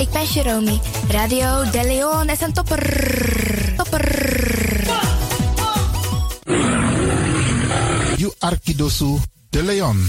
ik 0.00 0.10
ben 0.10 0.24
Jerome. 0.24 0.78
Radio 1.08 1.70
De 1.70 1.82
Leon 1.84 2.28
is 2.28 2.40
een 2.40 2.52
topper. 2.52 2.82
Topper. 3.76 4.04
You 8.16 8.32
Arkidosu 8.38 9.18
De 9.50 9.62
Leon. 9.62 10.06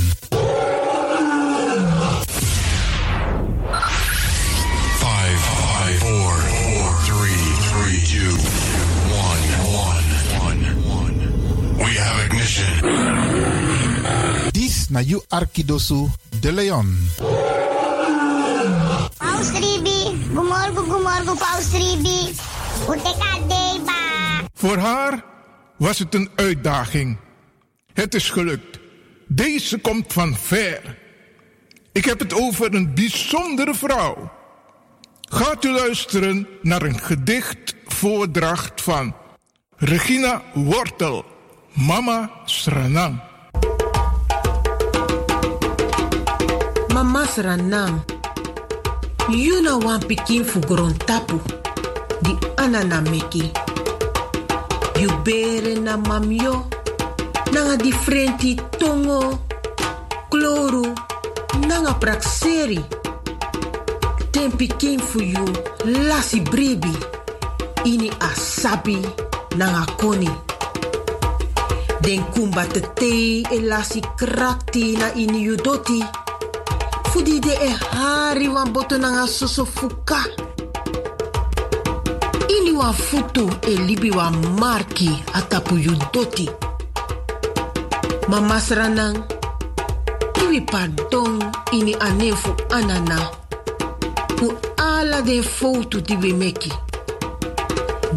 This 14.51 14.89
na 14.89 15.01
You 15.01 15.21
Arkidosu 15.29 16.07
De 16.39 16.51
Leon. 16.51 17.60
Paus 19.41 19.59
Ribi, 19.59 20.27
gumorgo 20.33 20.83
gumorgo 20.83 21.33
Paus 21.35 21.71
Ribi. 21.73 22.35
Uteka 22.89 23.39
deba. 23.47 24.01
Voor 24.53 24.77
haar 24.77 25.23
was 25.77 25.99
het 25.99 26.13
een 26.13 26.29
uitdaging. 26.35 27.17
Het 27.93 28.13
is 28.13 28.29
gelukt. 28.29 28.79
Deze 29.27 29.77
komt 29.77 30.13
van 30.13 30.35
ver. 30.35 30.97
Ik 31.91 32.05
heb 32.05 32.19
het 32.19 32.33
over 32.33 32.73
een 32.73 32.93
bijzondere 32.93 33.73
vrouw. 33.73 34.31
Gaat 35.21 35.65
u 35.65 35.69
luisteren 35.69 36.47
naar 36.61 36.81
een 36.81 36.99
gedichtvoordracht 36.99 38.81
van 38.81 39.15
Regina 39.77 40.41
Wortel, 40.53 41.25
Mama 41.73 42.31
Sranang. 42.45 43.21
Mama 46.93 47.25
Sranang, 47.25 48.01
you 49.29 49.61
na 49.61 49.77
wan 49.77 49.99
pikin 50.01 50.43
fu 50.43 50.59
tapu, 51.05 51.39
di 52.21 52.33
anana 52.57 53.01
meki. 53.01 53.51
You 54.99 55.09
bere 55.23 55.75
na 55.79 55.97
mamyo, 55.97 56.65
nanga 57.53 57.77
differenti 57.77 58.55
tongo, 58.77 59.39
kloru, 60.29 60.93
nanga 61.67 61.93
prakseri. 61.93 62.79
Ten 64.31 64.51
pikin 64.51 64.99
fu 64.99 65.21
you 65.21 65.45
lasi 65.85 66.41
bribi, 66.41 66.93
ini 67.85 68.09
asabi 68.19 68.97
nanga 69.57 69.85
koni. 69.97 70.29
Den 72.01 72.23
kumba 72.33 72.65
te 72.65 72.81
te 72.95 73.41
e 73.41 73.59
lasi 73.61 74.01
krakti 74.01 74.97
na 74.97 75.13
ini 75.13 75.41
you 75.41 75.55
doti. 75.57 76.01
Fudi 77.11 77.39
de 77.41 77.51
e 77.51 77.69
hari 77.91 78.47
wan 78.47 78.71
boto 78.71 78.97
nanga 78.97 79.27
soso 79.27 79.65
fuka. 79.65 80.23
Ini 82.47 82.71
wan 82.71 82.93
futu 82.93 83.49
e 83.67 83.75
libi 83.75 84.11
wan 84.11 84.33
marki 84.59 85.09
atapu 85.33 85.75
you 85.77 85.95
doti. 86.13 86.49
Mama 88.29 88.61
iwi 90.41 90.61
pardon 90.61 91.51
ini 91.73 91.93
anefu 91.99 92.55
anana. 92.69 93.19
Fu 94.37 94.53
ala 94.77 95.21
den 95.21 95.43
foto 95.43 95.99
di 95.99 96.15
we 96.15 96.31
meki. 96.33 96.71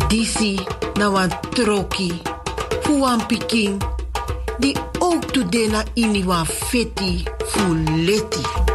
Disi 0.09 0.61
na 0.99 1.11
wan 1.11 1.31
troki, 1.51 2.23
fu 2.83 3.01
wan 3.01 3.27
pikin, 3.27 3.79
di 4.61 4.73
ook 5.01 5.33
tu 5.33 5.43
de 5.43 5.67
na 5.67 5.83
ini 5.97 6.23
wan 6.25 6.47
feti 6.47 7.25
fu 7.45 7.75
leti. 8.07 8.74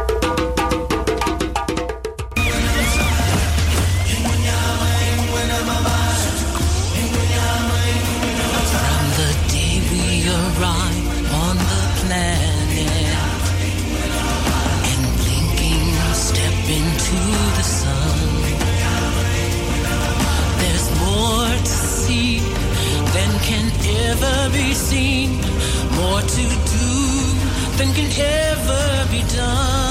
Ever 24.22 24.50
be 24.52 24.74
seen, 24.74 25.30
more 25.96 26.20
to 26.20 26.42
do 26.42 26.90
than 27.78 27.92
can 27.94 28.10
ever 28.18 29.10
be 29.10 29.22
done. 29.34 29.89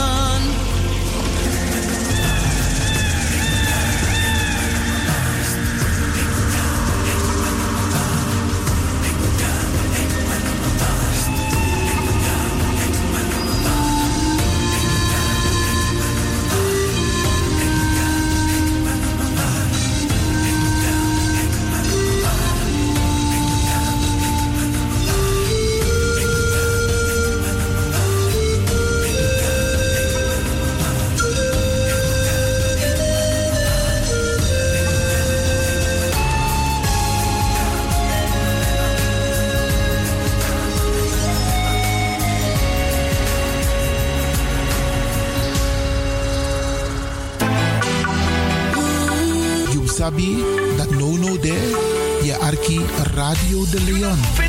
De 53.71 53.79
Leon. 53.81 54.48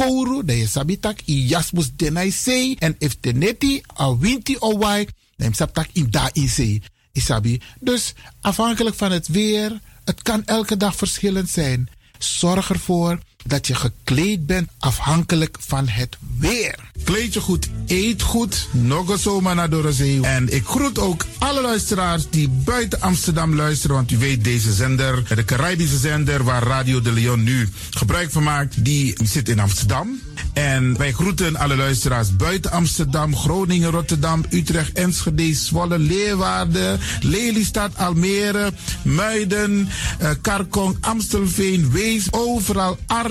kouru, 0.00 0.44
dan 0.44 0.56
je 0.56 0.66
sabitak 0.66 1.20
i 1.28 1.46
jasmus 1.46 1.90
denai 1.96 2.30
sei. 2.32 2.74
En 2.78 2.96
if 2.98 3.16
teneti 3.20 3.80
a 4.00 4.16
winti 4.16 4.56
owai, 4.58 5.06
dan 5.36 5.48
je 5.48 5.54
sabtak 5.54 5.88
in 5.92 6.10
da 6.10 6.30
in 6.32 6.48
sei. 6.48 6.82
Isabi. 7.12 7.60
Dus 7.80 8.14
afhankelijk 8.40 8.96
van 8.96 9.12
het 9.12 9.28
weer, 9.28 9.80
het 10.04 10.22
kan 10.22 10.44
elke 10.44 10.76
dag 10.76 10.96
verschillend 10.96 11.50
zijn. 11.50 11.88
Zorg 12.18 12.70
ervoor 12.70 13.18
dat 13.44 13.66
je 13.66 13.74
gekleed 13.74 14.46
bent 14.46 14.68
afhankelijk 14.78 15.56
van 15.60 15.88
het 15.88 16.16
weer. 16.38 16.74
Kleed 17.04 17.34
je 17.34 17.40
goed, 17.40 17.68
eet 17.86 18.22
goed, 18.22 18.68
nog 18.70 19.18
zomaar 19.18 19.54
naar 19.54 19.70
Dorozee. 19.70 20.20
En 20.22 20.54
ik 20.54 20.64
groet 20.64 20.98
ook 20.98 21.24
alle 21.38 21.60
luisteraars 21.60 22.30
die 22.30 22.48
buiten 22.48 23.00
Amsterdam 23.00 23.54
luisteren. 23.54 23.96
Want 23.96 24.10
u 24.10 24.18
weet, 24.18 24.44
deze 24.44 24.72
zender, 24.72 25.34
de 25.34 25.44
Caribische 25.44 25.98
zender 25.98 26.44
waar 26.44 26.62
Radio 26.62 27.00
de 27.00 27.12
Leon 27.12 27.42
nu 27.42 27.68
gebruik 27.90 28.30
van 28.30 28.42
maakt, 28.42 28.84
die 28.84 29.16
zit 29.24 29.48
in 29.48 29.60
Amsterdam. 29.60 30.20
En 30.52 30.96
wij 30.96 31.12
groeten 31.12 31.56
alle 31.56 31.76
luisteraars 31.76 32.36
buiten 32.36 32.70
Amsterdam, 32.70 33.36
Groningen, 33.36 33.90
Rotterdam, 33.90 34.44
Utrecht, 34.50 34.92
Enschede, 34.92 35.54
Zwolle, 35.54 35.98
Leeuwarden, 35.98 37.00
Lelystad, 37.20 37.96
Almere, 37.96 38.72
Muiden, 39.02 39.88
uh, 40.22 40.30
Karkong, 40.40 40.96
Amstelveen, 41.00 41.90
Wees, 41.90 42.32
overal 42.32 42.98
Arnhem, 43.06 43.29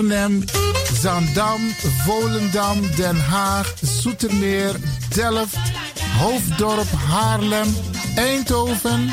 Zandam, 1.02 1.74
Volendam, 2.06 2.80
Den 2.96 3.18
Haag, 3.30 3.66
Zoetermeer, 3.82 4.74
Delft, 5.14 5.58
Hoofddorp, 6.18 6.88
Haarlem, 7.08 7.74
Eindhoven. 8.16 9.12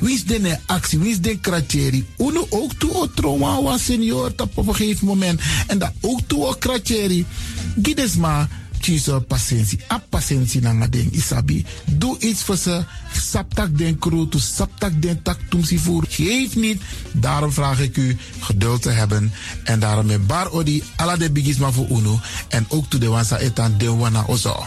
Wie 0.00 0.14
is 0.14 0.24
de 0.24 0.58
actie? 0.66 0.98
Wie 0.98 1.10
is 1.10 1.20
de 1.20 1.38
kratjeri? 1.40 2.06
Uno 2.18 2.46
ook 2.50 2.72
toe 2.74 2.94
o 2.94 3.10
trauma 3.14 3.62
was 3.62 3.84
senior 3.84 4.32
op 4.36 4.56
een 4.56 4.74
gegeven 4.74 5.06
moment. 5.06 5.40
En 5.66 5.78
dat 5.78 5.92
ook 6.00 6.20
toe 6.26 6.46
o 6.46 6.52
kratjeri. 6.58 7.26
Gides 7.82 8.16
maar 8.16 8.48
kiezen 8.80 9.26
patiëntie. 9.26 9.80
A 9.90 9.98
patiëntie 9.98 10.60
na 10.60 10.86
ding 10.86 11.12
isabi. 11.12 11.64
Doe 11.84 12.18
iets 12.18 12.42
voor 12.42 12.56
ze. 12.56 12.84
Saptak 13.12 13.78
den 13.78 13.98
kroto, 13.98 14.38
saptak 14.38 15.02
den 15.02 15.22
tak 15.22 15.38
tumsi 15.48 15.78
voer. 15.78 16.04
Geef 16.08 16.56
niet. 16.56 16.82
Daarom 17.12 17.52
vraag 17.52 17.80
ik 17.80 17.96
u 17.96 18.16
geduld 18.40 18.82
te 18.82 18.90
hebben. 18.90 19.32
En 19.64 19.80
daarom 19.80 20.06
met 20.06 20.26
bar 20.26 20.50
odi 20.50 20.82
ala 20.96 21.16
de 21.16 21.30
bigisma 21.30 21.70
voor 21.70 21.88
uno. 21.90 22.20
En 22.48 22.66
ook 22.68 22.86
toe 22.90 23.00
de 23.00 23.08
wansa 23.08 23.38
etan 23.38 23.78
de 23.78 23.90
wana 23.90 24.24
ozo. 24.26 24.66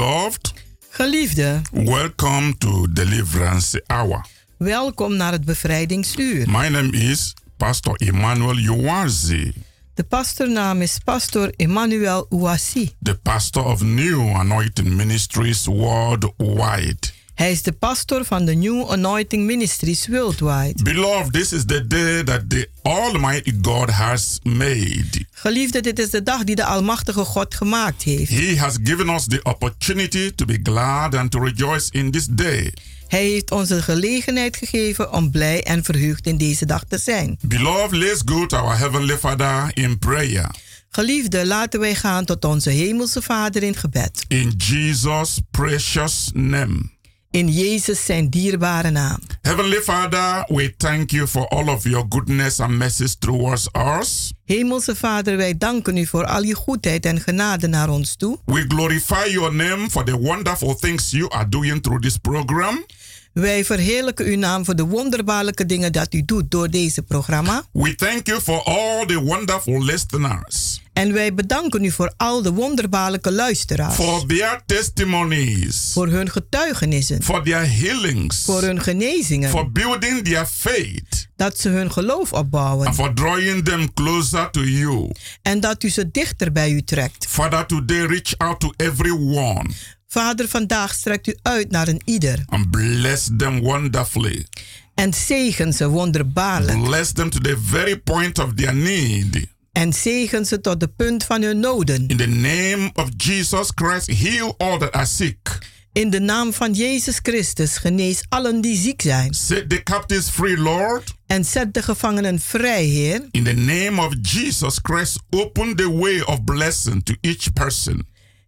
Beloved, 0.00 0.52
Geliefde, 0.90 1.60
welcome 1.72 2.54
to 2.58 2.86
Deliverance 2.92 3.82
Hour. 3.86 4.24
welkom 4.56 5.16
naar 5.16 5.32
het 5.32 5.44
bevrijdingsuur. 5.44 6.50
My 6.50 6.68
name 6.68 6.90
is 6.90 7.34
Pastor 7.56 7.94
Emmanuel 7.96 8.56
Uwazi, 8.58 9.52
De 9.94 10.04
pastornaam 10.04 10.82
is 10.82 10.98
Pastor 11.04 11.52
Emmanuel 11.56 12.26
Ouassi. 12.28 12.90
the 13.02 13.14
pastor 13.14 13.64
of 13.64 13.82
New 13.82 14.36
Anointing 14.36 14.88
Ministries 14.96 15.66
worldwide. 15.66 17.09
Hij 17.40 17.50
is 17.50 17.62
de 17.62 17.72
pastor 17.72 18.24
van 18.24 18.44
de 18.44 18.54
New 18.54 18.90
Anointing 18.90 19.44
Ministries 19.44 20.06
Worldwide. 20.08 20.82
Beloved, 20.82 21.32
this 21.32 21.52
is 21.52 21.64
the 21.64 21.86
day 21.86 22.22
that 22.22 22.50
the 22.50 22.68
Almighty 22.82 23.52
God 23.62 23.90
has 23.90 24.38
made. 24.42 25.26
Geliefde, 25.30 25.80
dit 25.80 25.98
is 25.98 26.10
de 26.10 26.22
dag 26.22 26.44
die 26.44 26.54
de 26.54 26.64
Almachtige 26.64 27.24
God 27.24 27.54
gemaakt 27.54 28.02
heeft. 28.02 28.30
He 28.30 28.56
has 28.58 28.76
given 28.82 29.08
us 29.08 29.26
the 29.26 29.40
opportunity 29.42 30.30
to 30.34 30.44
be 30.44 30.58
glad 30.62 31.14
and 31.14 31.30
to 31.30 31.38
rejoice 31.40 31.88
in 31.90 32.10
this 32.10 32.26
day. 32.26 32.72
Hij 33.08 33.24
heeft 33.24 33.50
ons 33.50 33.68
de 33.68 33.82
gelegenheid 33.82 34.56
gegeven 34.56 35.12
om 35.12 35.30
blij 35.30 35.62
en 35.62 35.84
verheugd 35.84 36.26
in 36.26 36.36
deze 36.36 36.66
dag 36.66 36.84
te 36.84 36.98
zijn. 36.98 37.38
Beloved, 37.46 37.92
let's 37.92 38.22
go 38.24 38.46
to 38.46 38.56
our 38.56 38.78
Heavenly 38.78 39.16
Father 39.16 39.70
in 39.74 39.98
prayer. 39.98 40.50
Geliefde, 40.90 41.46
laten 41.46 41.80
wij 41.80 41.94
gaan 41.94 42.24
tot 42.24 42.44
onze 42.44 42.70
Hemelse 42.70 43.22
Vader 43.22 43.62
in 43.62 43.76
gebed. 43.76 44.24
In 44.28 44.54
Jesus' 44.56 45.38
precious 45.50 46.30
name. 46.32 46.98
In 47.30 47.48
Jezus 47.48 48.04
zijn 48.04 48.30
dierbare 48.30 48.90
naam. 48.90 49.18
Heavenly 49.42 49.80
Father, 49.80 50.44
we 50.46 50.74
thank 50.76 51.10
you 51.10 51.26
for 51.26 51.48
all 51.48 51.68
of 51.68 51.84
your 51.84 52.06
goodness 52.08 52.60
and 52.60 52.78
mercies 52.78 53.16
towards 53.18 53.68
us. 53.98 54.32
Hemelse 54.44 54.96
Vader, 54.96 55.36
wij 55.36 55.58
danken 55.58 55.96
u 55.96 56.06
voor 56.06 56.24
al 56.24 56.42
je 56.42 56.54
goedheid 56.54 57.06
en 57.06 57.20
genade 57.20 57.66
naar 57.66 57.88
ons 57.88 58.16
toe. 58.16 58.38
We 58.44 58.64
glorify 58.68 59.28
your 59.28 59.54
name 59.54 59.90
for 59.90 60.04
the 60.04 60.18
wonderful 60.18 60.74
things 60.74 61.10
you 61.10 61.30
are 61.30 61.48
doing 61.48 61.82
through 61.82 62.02
this 62.02 62.16
program. 62.16 62.84
Wij 63.32 63.64
verheerlijken 63.64 64.26
uw 64.26 64.36
naam 64.36 64.64
voor 64.64 64.76
de 64.76 64.86
wonderbaarlijke 64.86 65.66
dingen 65.66 65.92
dat 65.92 66.14
u 66.14 66.24
doet 66.24 66.50
door 66.50 66.70
deze 66.70 67.02
programma. 67.02 67.64
We 67.72 67.94
thank 67.94 68.26
you 68.26 68.40
for 68.40 68.62
all 68.62 69.06
the 69.06 69.20
wonderful 69.20 69.84
listeners, 69.84 70.82
En 71.00 71.12
wij 71.12 71.34
bedanken 71.34 71.84
u 71.84 71.90
voor 71.90 72.12
al 72.16 72.42
de 72.42 72.52
wonderbaarlijke 72.52 73.32
luisteraars. 73.32 73.94
for 73.94 74.26
their 74.26 74.62
testimonies, 74.66 75.90
Voor 75.92 76.08
hun 76.08 76.30
getuigenissen. 76.30 77.22
for 77.22 77.42
their 77.42 77.70
healings, 77.72 78.44
Voor 78.44 78.62
hun 78.62 78.80
genezingen. 78.80 79.50
for 79.50 79.72
building 79.72 80.24
their 80.24 80.46
faith, 80.46 81.28
Dat 81.36 81.58
ze 81.58 81.68
hun 81.68 81.92
geloof 81.92 82.32
opbouwen. 82.32 82.86
and 82.86 82.94
for 82.96 83.14
drawing 83.14 83.64
them 83.64 83.94
closer 83.94 84.50
to 84.50 84.60
you. 84.64 85.10
En 85.42 85.60
dat 85.60 85.82
u 85.82 85.88
ze 85.88 86.10
dichter 86.10 86.52
bij 86.52 86.70
u 86.70 86.82
trekt. 86.82 87.26
Father, 87.28 87.66
today 87.66 88.04
reach 88.06 88.36
out 88.36 88.60
to 88.60 88.72
everyone 88.76 89.70
Vader, 90.06 90.48
vandaag 90.48 90.94
strekt 90.94 91.26
u 91.26 91.36
uit 91.42 91.70
naar 91.70 91.88
een 91.88 92.00
ieder. 92.04 92.44
and 92.46 92.70
bless 92.70 93.28
them 93.36 93.60
wonderfully. 93.60 94.46
En 94.94 95.14
zegen 95.14 95.72
ze 95.72 95.88
wonderbaarlijk. 95.88 96.82
Bless 96.82 97.12
them 97.12 97.30
to 97.30 97.38
the 97.38 97.56
very 97.64 97.96
point 97.98 98.38
of 98.38 98.54
their 98.54 98.74
need. 98.74 99.46
En 99.72 99.92
zegen 99.92 100.46
ze 100.46 100.60
tot 100.60 100.80
de 100.80 100.88
punt 100.88 101.24
van 101.24 101.42
hun 101.42 101.60
noden. 101.60 102.08
In 102.08 102.16
the 102.16 102.26
name 102.26 102.90
of 102.94 103.08
Jesus 103.16 103.70
Christ, 103.74 104.06
heal 104.06 104.54
all 104.58 104.78
that 104.78 104.92
are 104.92 105.06
sick. 105.06 105.58
In 105.92 106.10
de 106.10 106.20
naam 106.20 106.52
van 106.52 106.72
Jezus 106.72 107.18
Christus 107.22 107.76
genees 107.76 108.22
allen 108.28 108.60
die 108.60 108.76
ziek 108.76 109.02
zijn. 109.02 109.34
Set 109.34 109.68
the 109.68 109.82
captives 109.82 110.28
free, 110.28 110.58
Lord. 110.58 111.14
En 111.26 111.44
zet 111.44 111.74
de 111.74 111.82
gevangenen 111.82 112.40
vrij, 112.40 112.84
Heer. 112.84 113.28
In 113.30 113.44
the 113.44 113.52
name 113.52 114.06
of 114.06 114.14
Jesus 114.22 114.78
Christ, 114.82 115.18
open 115.30 115.76
the 115.76 115.92
way 115.92 116.20
of 116.20 116.44
blessing 116.44 117.04
to 117.04 117.14
each 117.20 117.52
person. 117.52 118.06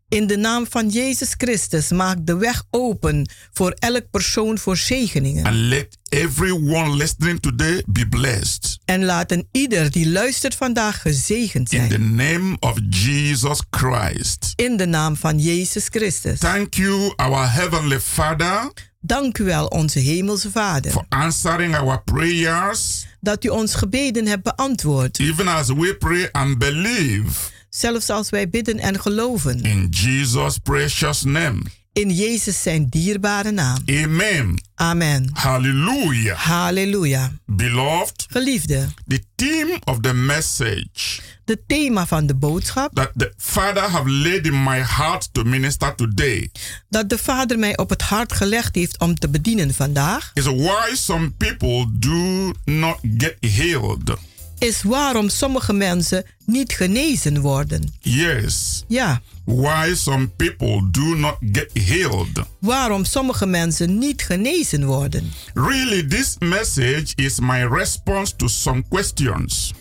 In 0.09 0.27
de 0.27 0.37
naam 0.37 0.67
van 0.69 0.89
Jezus 0.89 1.35
Christus 1.37 1.91
maak 1.91 2.27
de 2.27 2.37
weg 2.37 2.63
open 2.71 3.29
voor 3.53 3.71
elk 3.71 4.11
persoon 4.11 4.59
voor 4.59 4.77
zegeningen. 4.77 5.45
And 5.45 5.55
let 5.57 5.99
everyone 6.13 6.97
listening 6.97 7.41
today 7.41 7.83
be 7.87 8.07
blessed. 8.09 8.79
En 8.85 9.05
laat 9.05 9.31
een 9.33 9.49
ieder 9.53 9.91
die 9.91 10.11
luistert 10.11 10.55
vandaag 10.55 11.01
gezegend 11.03 11.73
In 11.73 11.81
the 11.81 11.89
zijn. 11.89 12.15
name 12.15 12.57
of 12.61 12.79
Jesus 12.89 13.61
Christ. 13.71 14.53
In 14.57 14.77
de 14.77 14.87
naam 14.87 15.17
van 15.17 15.39
Jezus 15.39 15.87
Christus. 15.91 16.39
Thank 16.39 16.75
you, 16.75 17.13
our 17.17 17.53
Heavenly 17.53 18.01
Father, 18.01 18.71
Dank 19.05 19.39
u 19.39 19.45
wel, 19.45 19.67
onze 19.67 19.99
Hemelse 19.99 20.51
Vader, 20.51 20.91
for 20.93 21.05
answering 21.09 21.77
our 21.77 22.03
prayers, 22.03 23.07
dat 23.21 23.45
u 23.45 23.49
ons 23.49 23.75
gebeden 23.75 24.27
hebt 24.27 24.43
beantwoord. 24.43 25.19
even 25.19 25.49
as 25.49 25.67
we 25.69 25.97
pray 25.99 26.29
and 26.33 26.59
believe. 26.59 27.31
Zelfs 27.71 28.11
als 28.11 28.31
wij 28.31 28.49
bidden 28.49 28.79
en 28.79 29.01
geloven. 29.01 29.63
In 29.63 29.87
Jesus' 29.91 30.59
precious 30.59 31.23
name. 31.23 31.61
In 31.93 32.11
Jezus 32.11 32.63
zijn 32.63 32.87
dierbare 32.89 33.51
naam. 33.51 33.79
Amen. 33.87 34.63
Amen. 34.75 35.31
Hallelujah. 35.33 36.39
Halleluja. 36.39 37.33
Beloved, 37.47 38.27
Geliefde, 38.29 38.89
the 39.07 39.23
theme 39.35 39.79
of 39.85 40.01
the 40.01 40.15
message 40.15 41.21
de 41.45 41.63
thema 41.67 42.07
van 42.07 42.27
de 42.27 42.35
boodschap 42.35 42.95
that 42.95 43.11
the 43.17 43.33
Father 43.37 43.83
have 43.83 44.11
laid 44.11 44.47
in 44.47 44.63
my 44.63 44.83
heart 44.83 45.29
to 45.33 45.43
minister 45.45 45.95
today 45.95 46.51
dat 46.89 47.09
de 47.09 47.19
Vader 47.19 47.59
mij 47.59 47.77
op 47.77 47.91
het 47.91 48.03
hart 48.03 48.33
gelegd 48.33 48.75
heeft 48.75 48.99
om 48.99 49.15
te 49.15 49.29
bedienen 49.29 49.75
vandaag, 49.75 50.31
is 50.35 50.45
why 50.45 50.95
some 50.95 51.31
people 51.31 51.87
do 51.93 52.53
not 52.65 52.99
get 53.19 53.37
healed. 53.41 54.17
Is 54.63 54.83
waarom 54.83 55.29
sommige 55.29 55.73
mensen 55.73 56.25
niet 56.47 56.73
genezen 56.73 57.41
worden. 57.41 57.95
Yes. 58.01 58.85
Ja, 58.89 59.21
Why 59.45 59.95
some 59.95 60.29
people 60.29 60.89
do 60.91 61.15
not 61.17 61.37
get 61.53 61.71
healed. 61.73 62.43
waarom 62.59 63.05
sommige 63.05 63.47
mensen 63.47 63.99
niet 63.99 64.23
genezen 64.23 64.85
worden. 64.85 65.33
Really, 65.55 66.03
this 66.07 66.37
message 66.39 67.07
is 67.15 67.41
my 67.41 67.63
response 67.65 68.37
to 68.37 68.49
some 68.49 68.85
questions 68.89 69.73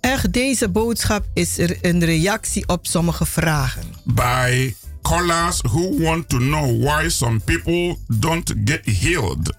Echt, 0.00 0.32
deze 0.32 0.68
boodschap 0.68 1.24
is 1.34 1.58
er 1.58 1.76
een 1.80 2.04
reactie 2.04 2.68
op 2.68 2.86
sommige 2.86 3.26
vragen. 3.26 3.82
by 4.04 4.74
callers 5.02 5.60
who 5.60 5.98
want 5.98 6.28
to 6.28 6.38
know 6.38 6.82
why 6.84 7.08
some 7.08 7.38
people 7.40 7.96
don't 8.18 8.52
get 8.64 8.80
healed. 9.00 9.52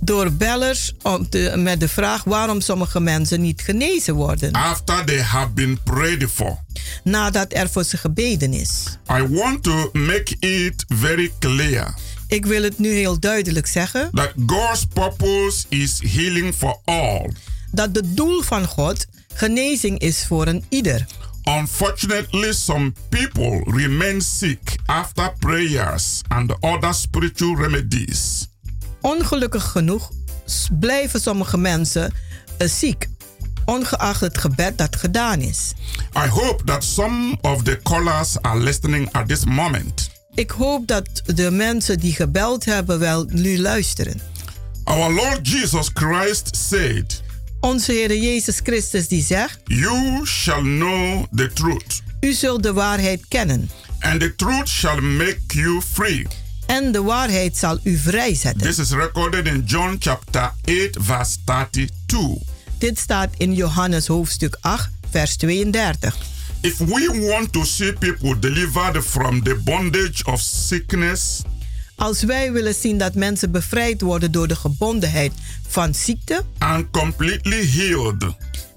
Door 0.00 0.32
bellers 0.32 0.92
om 1.02 1.28
te, 1.28 1.52
met 1.56 1.80
de 1.80 1.88
vraag 1.88 2.24
waarom 2.24 2.60
sommige 2.60 3.00
mensen 3.00 3.40
niet 3.40 3.62
genezen 3.62 4.14
worden. 4.14 4.52
after 4.52 5.04
they 5.04 5.20
have 5.22 5.48
been 5.50 5.78
prayed 5.84 6.30
for. 6.30 6.58
Nadat 7.04 7.52
er 7.52 7.68
voor 7.70 7.84
ze 7.84 7.96
gebeden 7.96 8.52
is. 8.52 8.98
I 9.12 9.26
want 9.28 9.62
to 9.62 9.90
make 9.92 10.36
it 10.38 10.84
very 10.88 11.32
clear 11.38 11.94
Ik 12.28 12.46
wil 12.46 12.62
het 12.62 12.78
nu 12.78 12.88
heel 12.92 13.18
duidelijk 13.20 13.66
zeggen. 13.66 14.10
that 14.12 14.32
God's 14.46 14.84
purpose 14.92 15.64
is 15.68 16.00
healing 16.12 16.54
for 16.54 16.78
all. 16.84 17.30
Dat 17.72 17.88
het 17.92 18.16
doel 18.16 18.42
van 18.42 18.66
God 18.66 19.06
genezing 19.34 19.98
is 19.98 20.24
voor 20.26 20.46
een 20.46 20.64
ieder. 20.68 21.06
Unfortunately, 21.62 22.52
some 22.52 22.92
people 23.08 23.62
remain 23.66 24.20
sick 24.20 24.76
after 24.86 25.32
prayers 25.38 26.20
and 26.28 26.52
other 26.60 26.94
spiritual 26.94 27.56
remedies. 27.56 28.47
Ongelukkig 29.08 29.64
genoeg 29.70 30.10
blijven 30.80 31.20
sommige 31.20 31.58
mensen 31.58 32.12
eh, 32.58 32.68
ziek. 32.68 33.08
Ongeacht 33.64 34.20
het 34.20 34.38
gebed 34.38 34.78
dat 34.78 34.96
gedaan 34.96 35.40
is. 35.40 35.72
I 36.16 36.28
hope 36.28 36.64
that 36.64 36.84
some 36.84 37.36
of 37.40 37.62
the 37.62 37.80
callers 37.82 38.40
are 38.40 38.60
listening 38.60 39.12
at 39.12 39.28
this 39.28 39.44
moment. 39.44 40.10
Ik 40.34 40.50
hoop 40.50 40.86
dat 40.86 41.22
de 41.24 41.50
mensen 41.50 41.98
die 41.98 42.14
gebeld 42.14 42.64
hebben 42.64 42.98
wel 42.98 43.24
nu 43.28 43.58
luisteren. 43.58 44.20
Our 44.84 45.12
Lord 45.12 45.48
Jesus 45.48 45.90
Christ 45.94 46.56
said, 46.68 47.22
Onze 47.60 47.92
Heer 47.92 48.16
Jezus 48.16 48.60
Christus 48.62 49.08
die 49.08 49.22
zegt: 49.22 49.58
You 49.64 50.26
shall 50.26 50.60
know 50.60 51.24
the 51.34 51.52
truth, 51.52 52.02
U 52.20 52.32
zult 52.32 52.62
de 52.62 52.72
waarheid 52.72 53.24
kennen. 53.28 53.70
and 54.00 54.20
the 54.20 54.34
truth 54.34 54.68
shall 54.68 55.00
make 55.00 55.40
you 55.46 55.82
free. 55.92 56.26
En 56.68 56.92
de 56.92 57.02
waarheid 57.02 57.56
zal 57.56 57.78
u 57.82 57.96
vrijzetten. 57.96 58.60
This 58.66 58.78
is 58.78 58.90
recorded 58.90 59.46
in 59.46 59.62
John 59.66 59.96
chapter 59.98 60.52
8, 60.64 60.96
verse 61.00 61.36
32. 61.44 62.42
Dit 62.78 62.98
staat 62.98 63.30
in 63.36 63.54
Johannes 63.54 64.06
hoofdstuk 64.06 64.56
8, 64.60 64.90
vers 65.10 65.36
32. 65.36 66.16
If 66.60 66.78
we 66.78 67.26
want 67.30 67.52
to 67.52 67.64
see 67.64 67.92
people 67.92 68.38
delivered 68.38 69.04
from 69.04 69.42
the 69.42 69.60
bondage 69.64 70.24
of 70.24 70.40
sickness, 70.40 71.42
Als 71.96 72.22
wij 72.22 72.52
willen 72.52 72.74
zien 72.74 72.98
dat 72.98 73.14
mensen 73.14 73.50
bevrijd 73.50 74.00
worden 74.00 74.32
door 74.32 74.48
de 74.48 74.56
gebondenheid 74.56 75.32
van 75.68 75.94
ziekte 75.94 76.42
and 76.58 76.86
completely 76.90 77.68
healed, 77.70 78.24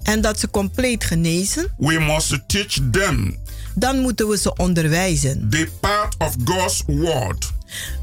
en 0.02 0.20
dat 0.20 0.40
ze 0.40 0.50
compleet 0.50 1.04
genezen, 1.04 1.72
we 1.78 1.98
must 2.00 2.40
teach 2.46 2.78
them 2.90 3.36
dan 3.74 3.98
moeten 3.98 4.28
we 4.28 4.36
ze 4.38 4.56
onderwijzen. 4.56 5.46
the 5.50 5.68
part 5.80 6.14
of 6.18 6.34
God's 6.44 6.82
word 6.86 7.52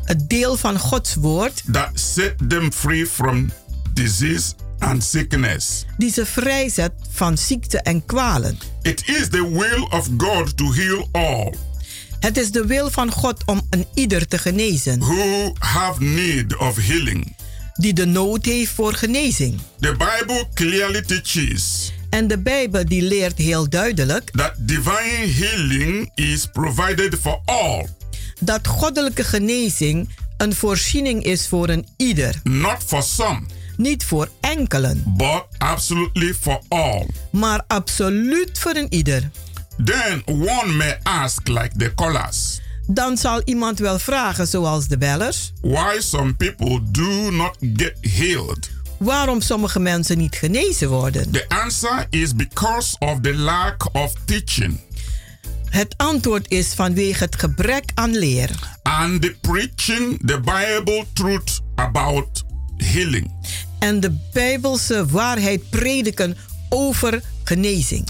Het 0.04 0.30
deel 0.30 0.58
van 0.58 0.80
Gods 0.80 1.16
woord 1.16 1.62
that 1.72 1.90
set 1.94 2.34
them 2.50 2.72
free 2.72 3.06
from 3.08 3.52
disease 3.94 4.54
and 4.80 5.04
sickness. 5.04 5.86
die 5.98 6.12
ze 6.12 6.26
vrijzet 6.26 6.92
van 7.10 7.38
ziekte 7.38 7.82
en 7.82 8.06
kwalen. 8.06 8.58
It 8.82 9.08
is 9.08 9.30
the 9.30 9.50
will 9.52 9.88
of 9.90 10.10
God 10.18 10.58
to 10.58 10.74
heal 10.74 11.08
all 11.12 11.54
Het 12.20 12.38
is 12.38 12.52
de 12.52 12.66
wil 12.66 12.90
van 12.90 13.12
God 13.12 13.44
om 13.46 13.62
een 13.70 13.86
ieder 13.94 14.28
te 14.28 14.38
genezen 14.38 15.00
who 15.00 15.54
have 15.60 16.04
need 16.04 16.58
of 16.58 16.76
healing. 16.76 17.36
die 17.74 17.94
de 17.94 18.06
nood 18.06 18.46
heeft 18.46 18.72
voor 18.72 18.94
genezing. 18.94 19.60
The 19.80 19.92
Bible 19.92 20.46
clearly 20.54 21.02
teaches 21.02 21.92
En 22.10 22.28
de 22.28 22.38
Bijbel 22.38 22.86
die 22.86 23.02
leert 23.02 23.38
heel 23.38 23.70
duidelijk 23.70 24.32
that 24.32 24.54
divine 24.58 25.28
healing 25.28 26.12
is 26.16 26.46
provided 26.46 27.16
for 27.22 27.42
all, 27.46 27.88
dat 28.40 28.68
goddelijke 28.68 29.24
genezing 29.24 30.10
een 30.38 30.56
voorziening 30.56 31.24
is 31.24 31.48
voor 31.48 31.70
een 31.70 31.88
ieder. 31.98 32.40
not 32.44 32.78
for 32.86 33.04
some, 33.04 33.42
Niet 33.78 34.04
voor 34.06 34.30
enkelen, 34.42 35.04
but 35.18 35.44
absolutely 35.58 36.34
for 36.34 36.60
all. 36.68 37.06
maar 37.32 37.64
absoluut 37.68 38.60
voor 38.60 38.76
een 38.76 38.94
ieder. 38.94 39.30
Then 39.86 40.22
one 40.26 40.66
may 40.74 41.00
ask, 41.04 41.48
like 41.48 41.72
the 41.78 41.92
callers, 41.96 42.60
Dan 42.88 43.18
zal 43.18 43.42
iemand 43.46 43.80
wel 43.80 44.00
vragen, 44.00 44.48
zoals 44.48 44.88
de 44.88 44.98
bellers, 44.98 45.52
why 45.62 46.00
some 46.00 46.34
people 46.34 46.80
do 46.92 47.32
not 47.32 47.58
get 47.76 47.94
healed. 48.02 48.70
waarom 48.98 49.42
sommige 49.42 49.80
mensen 49.80 50.18
niet 50.18 50.36
genezen 50.36 50.90
worden. 50.90 51.32
The 51.32 51.46
answer 51.50 52.08
is 52.10 52.36
because 52.36 52.96
of 53.00 53.20
the 53.22 53.36
lack 53.36 53.96
of 53.96 54.14
teaching 54.26 54.80
Het 55.70 55.94
antwoord 55.98 56.52
is 56.52 56.74
vanwege 56.74 57.24
het 57.24 57.36
gebrek 57.36 57.92
aan 57.94 58.18
leer 58.18 58.50
and 58.84 59.22
the 59.22 59.36
preaching 59.42 60.20
the 60.26 60.40
Bible 60.40 61.06
truth 61.14 61.60
about 61.76 62.44
healing. 62.78 63.32
en 63.80 64.00
de 64.00 64.18
Bijbelse 64.34 65.06
waarheid 65.06 65.70
prediken 65.70 66.38
over 66.70 67.22
genezing. 67.44 68.08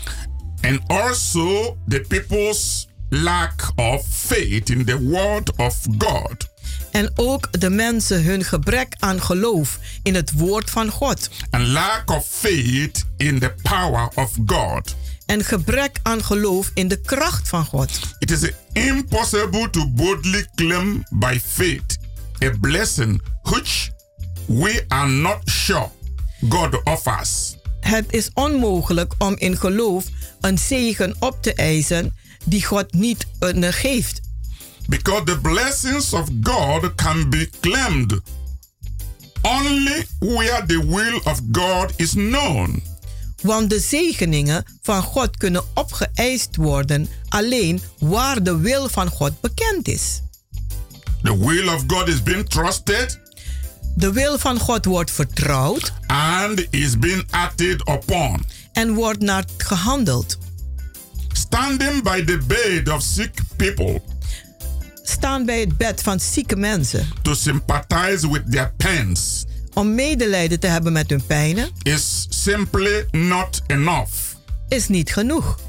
And 0.62 0.80
also 0.88 1.78
the 1.88 2.06
people's 2.08 2.88
lack 3.10 3.72
of 3.76 4.06
faith 4.10 4.70
in 4.70 4.86
the 4.86 5.00
word 5.04 5.56
of 5.56 5.78
God. 5.98 6.48
En 6.92 7.12
ook 7.16 7.60
de 7.60 7.70
mensen 7.70 8.24
hun 8.24 8.44
gebrek 8.44 8.96
aan 9.00 9.22
geloof 9.22 9.80
in 10.04 10.16
het 10.16 10.32
woord 10.32 10.70
van 10.70 10.90
God. 10.90 11.30
And 11.50 11.68
lack 11.68 12.12
of 12.12 12.26
faith 12.30 13.06
in 13.18 13.40
the 13.40 13.54
power 13.62 14.10
of 14.16 14.32
God. 14.46 14.96
En 15.30 15.44
gebrek 15.44 16.00
aan 16.04 16.24
geloof 16.24 16.72
in 16.74 16.88
de 16.88 17.02
kracht 17.02 17.48
van 17.48 17.66
God. 17.66 17.90
It 18.20 18.32
is 18.32 18.52
impossible 18.74 19.70
to 19.70 19.88
boldly 19.88 20.48
claim 20.56 21.04
by 21.10 21.40
faith 21.46 21.98
a 22.44 22.50
blessing 22.62 23.22
which 23.42 23.90
we 24.46 24.84
are 24.88 25.10
not 25.10 25.38
sure 25.46 25.90
God 26.50 26.84
offers. 26.84 27.56
Het 27.80 28.06
is 28.10 28.30
onmogelijk 28.34 29.14
om 29.18 29.36
in 29.38 29.58
geloof 29.58 30.06
een 30.42 30.58
zegen 30.58 31.16
op 31.20 31.38
te 31.42 31.54
eisen 31.54 32.16
die 32.46 32.66
God 32.66 32.94
niet 32.94 33.28
eh, 33.40 33.68
geeft. 33.70 34.22
Because 34.88 35.24
the 35.24 35.40
blessings 35.40 36.14
of 36.14 36.28
God 36.44 36.96
can 36.96 37.30
be 37.30 37.50
claimed 37.60 38.22
only 39.42 40.06
where 40.20 40.66
the 40.66 40.86
will 40.88 41.22
of 41.24 41.42
God 41.52 41.94
is 41.96 42.12
known. 42.12 42.89
Want 43.42 43.70
de 43.70 43.80
zegeningen 43.80 44.66
van 44.82 45.02
God 45.04 45.38
kunnen 45.38 45.64
opgeëist 45.74 46.56
worden 46.56 47.10
alleen 47.30 47.82
waar 48.00 48.44
de 48.44 48.58
wil 48.58 48.90
van 48.90 49.10
God 49.10 49.42
bekend 49.42 49.88
is. 49.88 50.22
The 51.24 51.40
will 51.46 51.68
of 51.68 51.84
God 51.88 52.08
is 52.08 52.24
being 52.24 52.50
trusted 52.50 53.20
De 53.96 54.12
wil 54.12 54.38
van 54.40 54.60
God 54.60 54.86
wordt 54.86 55.12
vertrouwd 55.12 55.94
and 56.08 56.68
is 56.70 57.00
being 57.00 57.24
acted 57.30 57.82
upon. 57.90 58.46
en 58.74 58.94
wordt 58.94 59.22
naar 59.22 59.46
gehandeld. 59.58 60.38
Standing 61.34 62.04
by 62.04 62.24
the 62.24 62.38
bed 62.48 62.96
of 62.96 63.02
sick 63.02 63.32
people 63.56 64.02
Staan 65.04 65.46
bij 65.46 65.60
het 65.60 65.78
bed 65.78 66.02
van 66.02 66.20
zieke 66.20 66.56
mensen 66.56 67.08
to 67.22 67.34
sympathize 67.34 68.32
with 68.32 68.52
their 68.52 68.74
pains 68.78 69.46
om 69.74 69.96
medelijden 69.96 70.60
te 70.60 70.68
hebben 70.68 70.94
met 70.94 71.10
hun 71.10 71.26
pijnen 71.26 71.70
is 71.82 72.26
simply 72.30 73.06
not 73.12 73.62
enough. 73.68 74.12
is 74.68 74.88
niet 74.88 75.14
genoeg. 75.14 75.60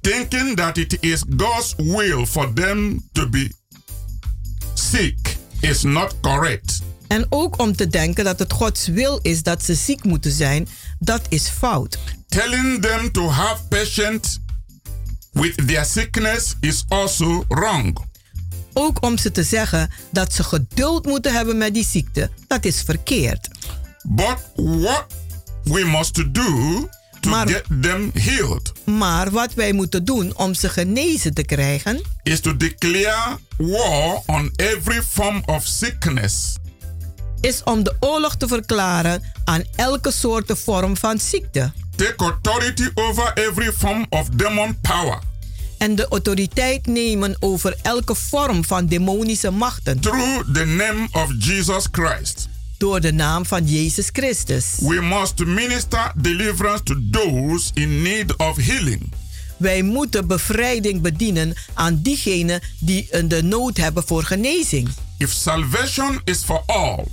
Thinking 0.00 0.56
that 0.56 0.76
it 0.76 0.96
is 1.00 1.22
God's 1.36 1.74
will 1.76 2.26
for 2.26 2.52
them 2.52 3.08
to 3.12 3.28
be 3.28 3.50
sick 4.74 5.36
is 5.60 5.82
not 5.82 6.14
correct. 6.20 6.82
En 7.08 7.26
ook 7.28 7.58
om 7.58 7.76
te 7.76 7.86
denken 7.86 8.24
dat 8.24 8.38
het 8.38 8.52
Gods 8.52 8.86
wil 8.86 9.18
is 9.22 9.42
dat 9.42 9.62
ze 9.62 9.74
ziek 9.74 10.04
moeten 10.04 10.32
zijn, 10.32 10.68
dat 10.98 11.20
is 11.28 11.48
fout. 11.48 11.98
Telling 12.28 12.82
them 12.82 13.12
to 13.12 13.28
have 13.28 13.62
patience 13.68 14.38
with 15.32 15.66
their 15.66 15.84
sickness 15.84 16.56
is 16.60 16.84
also 16.88 17.44
wrong. 17.48 18.09
Ook 18.82 19.02
om 19.04 19.18
ze 19.18 19.30
te 19.30 19.42
zeggen 19.42 19.90
dat 20.10 20.32
ze 20.32 20.44
geduld 20.44 21.06
moeten 21.06 21.32
hebben 21.32 21.58
met 21.58 21.74
die 21.74 21.84
ziekte, 21.84 22.30
dat 22.46 22.64
is 22.64 22.82
verkeerd. 22.82 23.48
But 24.08 24.36
what 24.54 25.06
we 25.62 25.84
must 25.84 26.14
do 26.34 26.88
to 27.20 27.30
Maar- 27.30 27.48
get 27.48 27.64
them 27.80 28.10
healed 28.14 28.72
Maar 28.84 29.30
wat 29.30 29.54
wij 29.54 29.72
moeten 29.72 30.04
doen 30.04 30.36
om 30.36 30.54
ze 30.54 30.68
genezen 30.68 31.34
te 31.34 31.42
krijgen, 31.42 32.00
is 32.22 32.40
to 32.40 32.56
declare 32.56 33.38
war 33.56 34.20
on 34.26 34.52
every 34.56 35.02
form 35.02 35.42
of 35.46 35.66
sickness 35.66 36.54
is 37.40 37.62
om 37.64 37.82
de 37.84 37.96
oorlog 38.00 38.36
te 38.36 38.48
verklaren 38.48 39.22
aan 39.44 39.62
elke 39.76 40.10
soort 40.12 40.52
vorm 40.64 40.96
van 40.96 41.18
ziekte. 41.18 41.72
take 41.96 42.14
authority 42.24 42.88
over 42.94 43.32
every 43.34 43.72
form 43.72 44.06
of 44.10 44.28
demon 44.28 44.78
power 44.80 45.18
En 45.80 45.94
de 45.94 46.06
autoriteit 46.08 46.86
nemen 46.86 47.36
over 47.38 47.76
elke 47.82 48.14
vorm 48.14 48.64
van 48.64 48.86
demonische 48.86 49.50
machten 49.50 50.00
through 50.00 50.52
the 50.52 50.64
name 50.64 51.08
of 51.12 51.32
Jesus 51.38 51.84
Christ. 51.90 52.48
door 52.78 53.00
de 53.00 53.12
naam 53.12 53.46
van 53.46 53.64
Jezus 53.66 54.08
Christus. 54.12 54.64
We 54.80 55.00
must 55.00 55.44
minister 55.44 56.12
deliverance 56.16 56.82
to 56.82 56.94
those 57.10 57.70
in 57.74 58.02
need 58.02 58.36
of 58.36 58.56
healing. 58.56 59.12
Wij 59.56 59.82
moeten 59.82 60.26
bevrijding 60.26 61.00
bedienen 61.00 61.54
aan 61.74 62.00
diegenen 62.02 62.60
die 62.78 63.06
een 63.10 63.28
de 63.28 63.42
nood 63.42 63.76
hebben 63.76 64.02
voor 64.06 64.22
genezing. 64.22 64.88
If 65.18 65.30
salvation 65.32 66.20
is 66.24 66.38
for 66.44 66.62
all, 66.66 67.04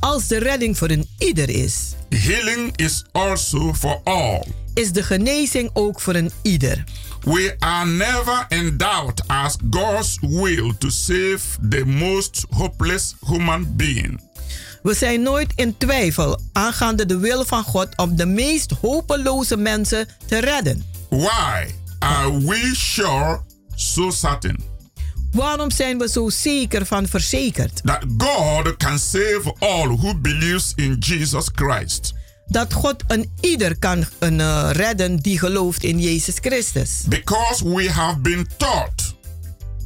Als 0.00 0.26
de 0.26 0.38
redding 0.38 0.78
voor 0.78 0.90
een 0.90 1.08
ieder 1.18 1.48
is, 1.50 1.74
healing 2.08 2.76
is 2.76 3.04
also 3.12 3.74
for 3.74 4.00
all. 4.04 4.42
is 4.74 4.92
de 4.92 5.02
genezing 5.02 5.70
ook 5.72 6.00
voor 6.00 6.14
een 6.14 6.30
ieder. 6.42 6.84
We 7.24 7.56
are 7.58 7.86
never 7.86 8.46
in 8.48 8.76
doubt 8.76 9.22
as 9.26 9.56
God's 9.70 10.18
will 10.20 10.72
to 10.78 10.90
save 10.90 11.40
the 11.68 11.84
most 11.84 12.46
hopeless 12.50 13.14
human 13.26 13.76
being. 13.76 14.20
We 14.82 14.94
zijn 14.94 15.22
nooit 15.22 15.52
in 15.54 15.76
twijfel 15.76 16.40
aangaande 16.52 17.06
de 17.06 17.18
wil 17.18 17.44
van 17.44 17.62
God 17.62 17.96
om 17.96 18.16
de 18.16 18.26
meest 18.26 18.70
hopeloze 18.80 19.56
mensen 19.56 20.08
te 20.26 20.38
redden. 20.38 20.84
Why 21.08 21.74
are 21.98 22.38
we 22.44 22.70
sure, 22.74 23.40
so 23.74 24.10
certain, 24.10 24.56
Waarom 25.30 25.70
zijn 25.70 25.98
we 25.98 26.08
zo 26.08 26.28
zeker 26.30 26.86
van 26.86 27.06
verzekerd 27.06 27.80
that 27.84 28.04
God 28.18 28.76
can 28.76 28.98
save 28.98 29.54
all 29.58 29.88
who 29.88 30.14
believes 30.14 30.72
in 30.74 30.96
Jesus 30.98 31.48
Christ? 31.54 32.14
Dat 32.48 32.72
God 32.72 33.04
een 33.06 33.30
ieder 33.40 33.78
kan 33.78 34.04
een, 34.18 34.40
eh, 34.40 34.68
redden 34.72 35.16
die 35.16 35.38
gelooft 35.38 35.82
in 35.82 35.98
Jezus 35.98 36.34
Christus? 36.40 37.02
Because 37.08 37.74
we 37.74 37.90
have 37.90 38.18
been 38.18 38.46
taught 38.56 39.14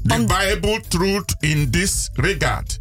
the 0.07 0.25
Bible 0.25 0.81
truth 0.89 1.35
in 1.41 1.71
this 1.71 2.11
regard. 2.13 2.81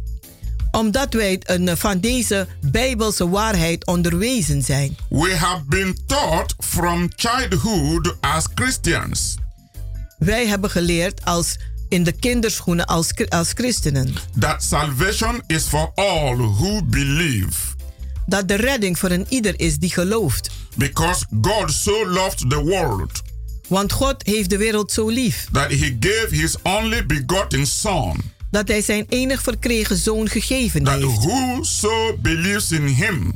Omdat 0.70 1.12
wij 1.14 1.40
een, 1.42 1.68
eh, 1.68 1.76
van 1.76 2.00
deze 2.00 2.46
bijbelse 2.60 3.28
waarheid 3.28 3.86
onderwezen 3.86 4.62
zijn. 4.62 4.96
We 5.08 5.36
have 5.36 5.62
been 5.64 5.98
taught 6.06 6.54
from 6.58 7.10
childhood 7.16 8.16
as 8.20 8.46
Christians 8.54 9.36
Wij 10.24 10.46
hebben 10.46 10.70
geleerd 10.70 11.24
als 11.24 11.58
in 11.88 12.02
de 12.02 12.12
kinderschoenen 12.12 12.86
als, 12.86 13.12
als 13.28 13.50
christenen. 13.54 14.14
That 14.38 14.62
salvation 14.62 15.42
is 15.46 15.62
for 15.62 15.92
all 15.94 16.36
who 16.36 16.82
believe. 16.84 17.71
Dat 18.26 18.48
de 18.48 18.54
redding 18.54 18.98
voor 18.98 19.10
een 19.10 19.26
ieder 19.28 19.60
is 19.60 19.78
die 19.78 19.90
gelooft. 19.90 20.50
Because 20.76 21.24
God 21.42 21.72
so 21.72 22.08
loved 22.08 22.50
the 22.50 22.62
world 22.62 23.22
Want 23.68 23.92
God 23.92 24.22
heeft 24.26 24.50
de 24.50 24.56
wereld 24.56 24.92
zo 24.92 25.08
lief 25.08 25.46
that 25.52 25.70
he 25.70 25.96
gave 26.00 26.28
his 26.30 26.56
only 26.62 27.06
begotten 27.06 27.66
Son, 27.66 28.16
dat 28.50 28.68
hij 28.68 28.82
zijn 28.82 29.06
enig 29.08 29.42
verkregen 29.42 29.96
zoon 29.96 30.28
gegeven 30.28 30.84
that 30.84 30.94
heeft. 31.02 31.24
whoso 31.24 32.16
believes 32.18 32.70
in 32.72 32.86
him 32.86 33.34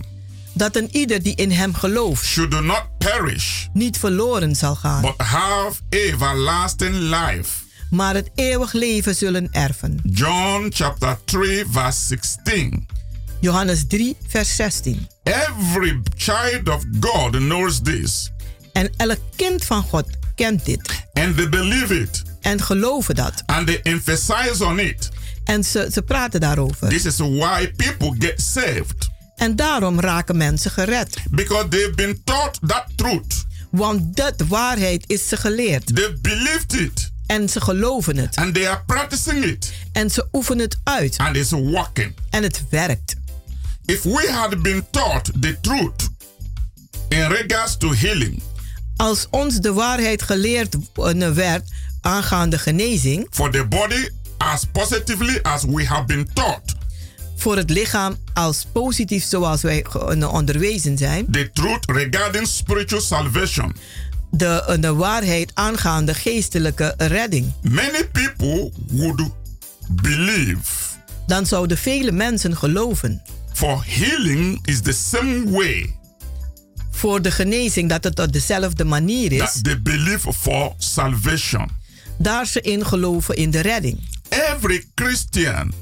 Dat 0.52 0.76
een 0.76 0.88
ieder 0.92 1.22
die 1.22 1.34
in 1.34 1.50
hem 1.50 1.74
gelooft 1.74 2.24
should 2.24 2.60
not 2.60 2.82
perish, 2.98 3.66
niet 3.72 3.98
verloren 3.98 4.54
zal 4.56 4.74
gaan, 4.74 5.00
but 5.02 5.14
have 5.26 5.72
everlasting 5.88 6.94
life. 6.94 7.50
maar 7.90 8.14
het 8.14 8.30
eeuwig 8.34 8.72
leven 8.72 9.14
zullen 9.14 9.48
erven. 9.52 10.00
John 10.02 10.66
chapter 10.70 11.18
3, 11.24 11.64
verse 11.70 12.06
16. 12.06 12.86
Johannes 13.46 13.84
3, 13.88 14.16
vers 14.26 14.56
16. 14.56 15.08
Every 15.22 16.00
child 16.16 16.68
of 16.68 16.82
God 17.00 17.32
knows 17.32 17.80
this, 17.82 18.30
En 18.72 18.90
elk 18.96 19.18
kind 19.36 19.64
van 19.64 19.82
God 19.82 20.06
kent 20.34 20.64
dit 20.64 20.80
and 21.12 21.36
they 21.36 21.48
believe 21.48 22.00
it, 22.00 22.22
en 22.40 22.60
geloven 22.62 23.14
dat. 23.14 23.42
and 23.46 23.66
they 23.66 23.80
emphasize 23.82 24.64
on 24.64 24.78
it. 24.78 25.10
En 25.44 25.64
ze, 25.64 25.88
ze 25.92 26.02
praten 26.02 26.40
daarover. 26.40 26.88
This 26.88 27.04
is 27.04 27.16
why 27.18 27.70
people 27.76 28.14
get 28.18 28.40
saved, 28.42 29.08
En 29.36 29.56
daarom 29.56 30.00
raken 30.00 30.36
mensen 30.36 30.70
gered. 30.70 31.16
because 31.30 31.68
they've 31.68 31.94
been 31.94 32.20
taught 32.24 32.58
that 32.66 32.84
truth. 32.94 33.44
Want 33.70 34.16
dat 34.16 34.34
waarheid 34.48 35.04
is 35.06 35.28
ze 35.28 35.36
geleerd. 35.36 35.94
They 35.96 36.16
believed 36.20 36.72
it, 36.80 37.10
En 37.26 37.48
ze 37.48 37.60
geloven 37.60 38.16
het. 38.16 38.36
and 38.36 38.54
they 38.54 38.68
are 38.68 38.82
practicing 38.86 39.44
it, 39.44 39.72
En 39.92 40.10
ze 40.10 40.26
oefenen 40.32 40.64
het 40.64 40.76
uit. 40.84 41.16
and 41.16 41.36
it's 41.36 41.50
working. 41.50 42.14
En 42.30 42.42
het 42.42 42.64
werkt. 42.70 43.14
If 43.86 44.02
we 44.02 44.28
had 44.32 44.62
been 44.62 44.86
taught 44.90 45.30
the 45.42 45.56
truth 45.60 46.08
in 47.08 47.28
regards 47.28 47.76
to 47.76 47.92
healing, 47.92 48.42
Als 48.96 49.26
ons 49.30 49.60
de 49.60 49.72
waarheid 49.72 50.22
geleerd 50.22 50.76
eh, 50.94 51.30
werd 51.30 51.70
aangaande 52.00 52.58
genezing, 52.58 53.26
for 53.30 53.50
the 53.50 53.64
body 53.64 54.08
as 54.38 54.64
positively 54.72 55.38
as 55.42 55.64
we 55.64 55.86
have 55.86 56.04
been 56.04 56.28
taught, 56.32 56.74
voor 57.36 57.56
het 57.56 57.70
lichaam 57.70 58.16
als 58.34 58.66
positief 58.72 59.24
zoals 59.24 59.62
wij 59.62 59.82
eh, 59.82 60.32
onderwezen 60.32 60.98
zijn, 60.98 61.26
the 61.30 61.50
truth 61.52 61.84
regarding 61.86 62.46
spiritual 62.46 63.00
salvation, 63.00 63.76
de, 64.30 64.64
eh, 64.66 64.80
de 64.80 64.94
waarheid 64.94 65.50
aangaande 65.54 66.14
geestelijke 66.14 66.94
redding, 66.96 67.52
many 67.60 68.08
people 68.12 68.72
would 68.90 69.30
believe. 69.88 70.62
dan 71.26 71.46
zouden 71.46 71.78
vele 71.78 72.12
mensen 72.12 72.56
geloven. 72.56 73.22
For 73.56 73.82
healing 73.86 74.58
is 74.64 74.80
the 74.82 74.92
same 74.92 75.50
way 75.50 75.94
Voor 76.90 77.22
de 77.22 77.30
genezing 77.30 77.88
dat 77.88 78.04
het 78.04 78.18
op 78.18 78.32
dezelfde 78.32 78.84
manier 78.84 79.32
is, 79.32 79.38
that 79.38 79.64
they 79.64 79.82
believe 79.82 80.32
for 80.32 80.74
salvation. 80.78 81.70
daar 82.18 82.46
ze 82.46 82.60
in 82.60 82.86
geloven 82.86 83.36
in 83.36 83.50
de 83.50 83.60
redding. 83.60 83.98
Every 84.28 84.84
Christian 84.94 85.72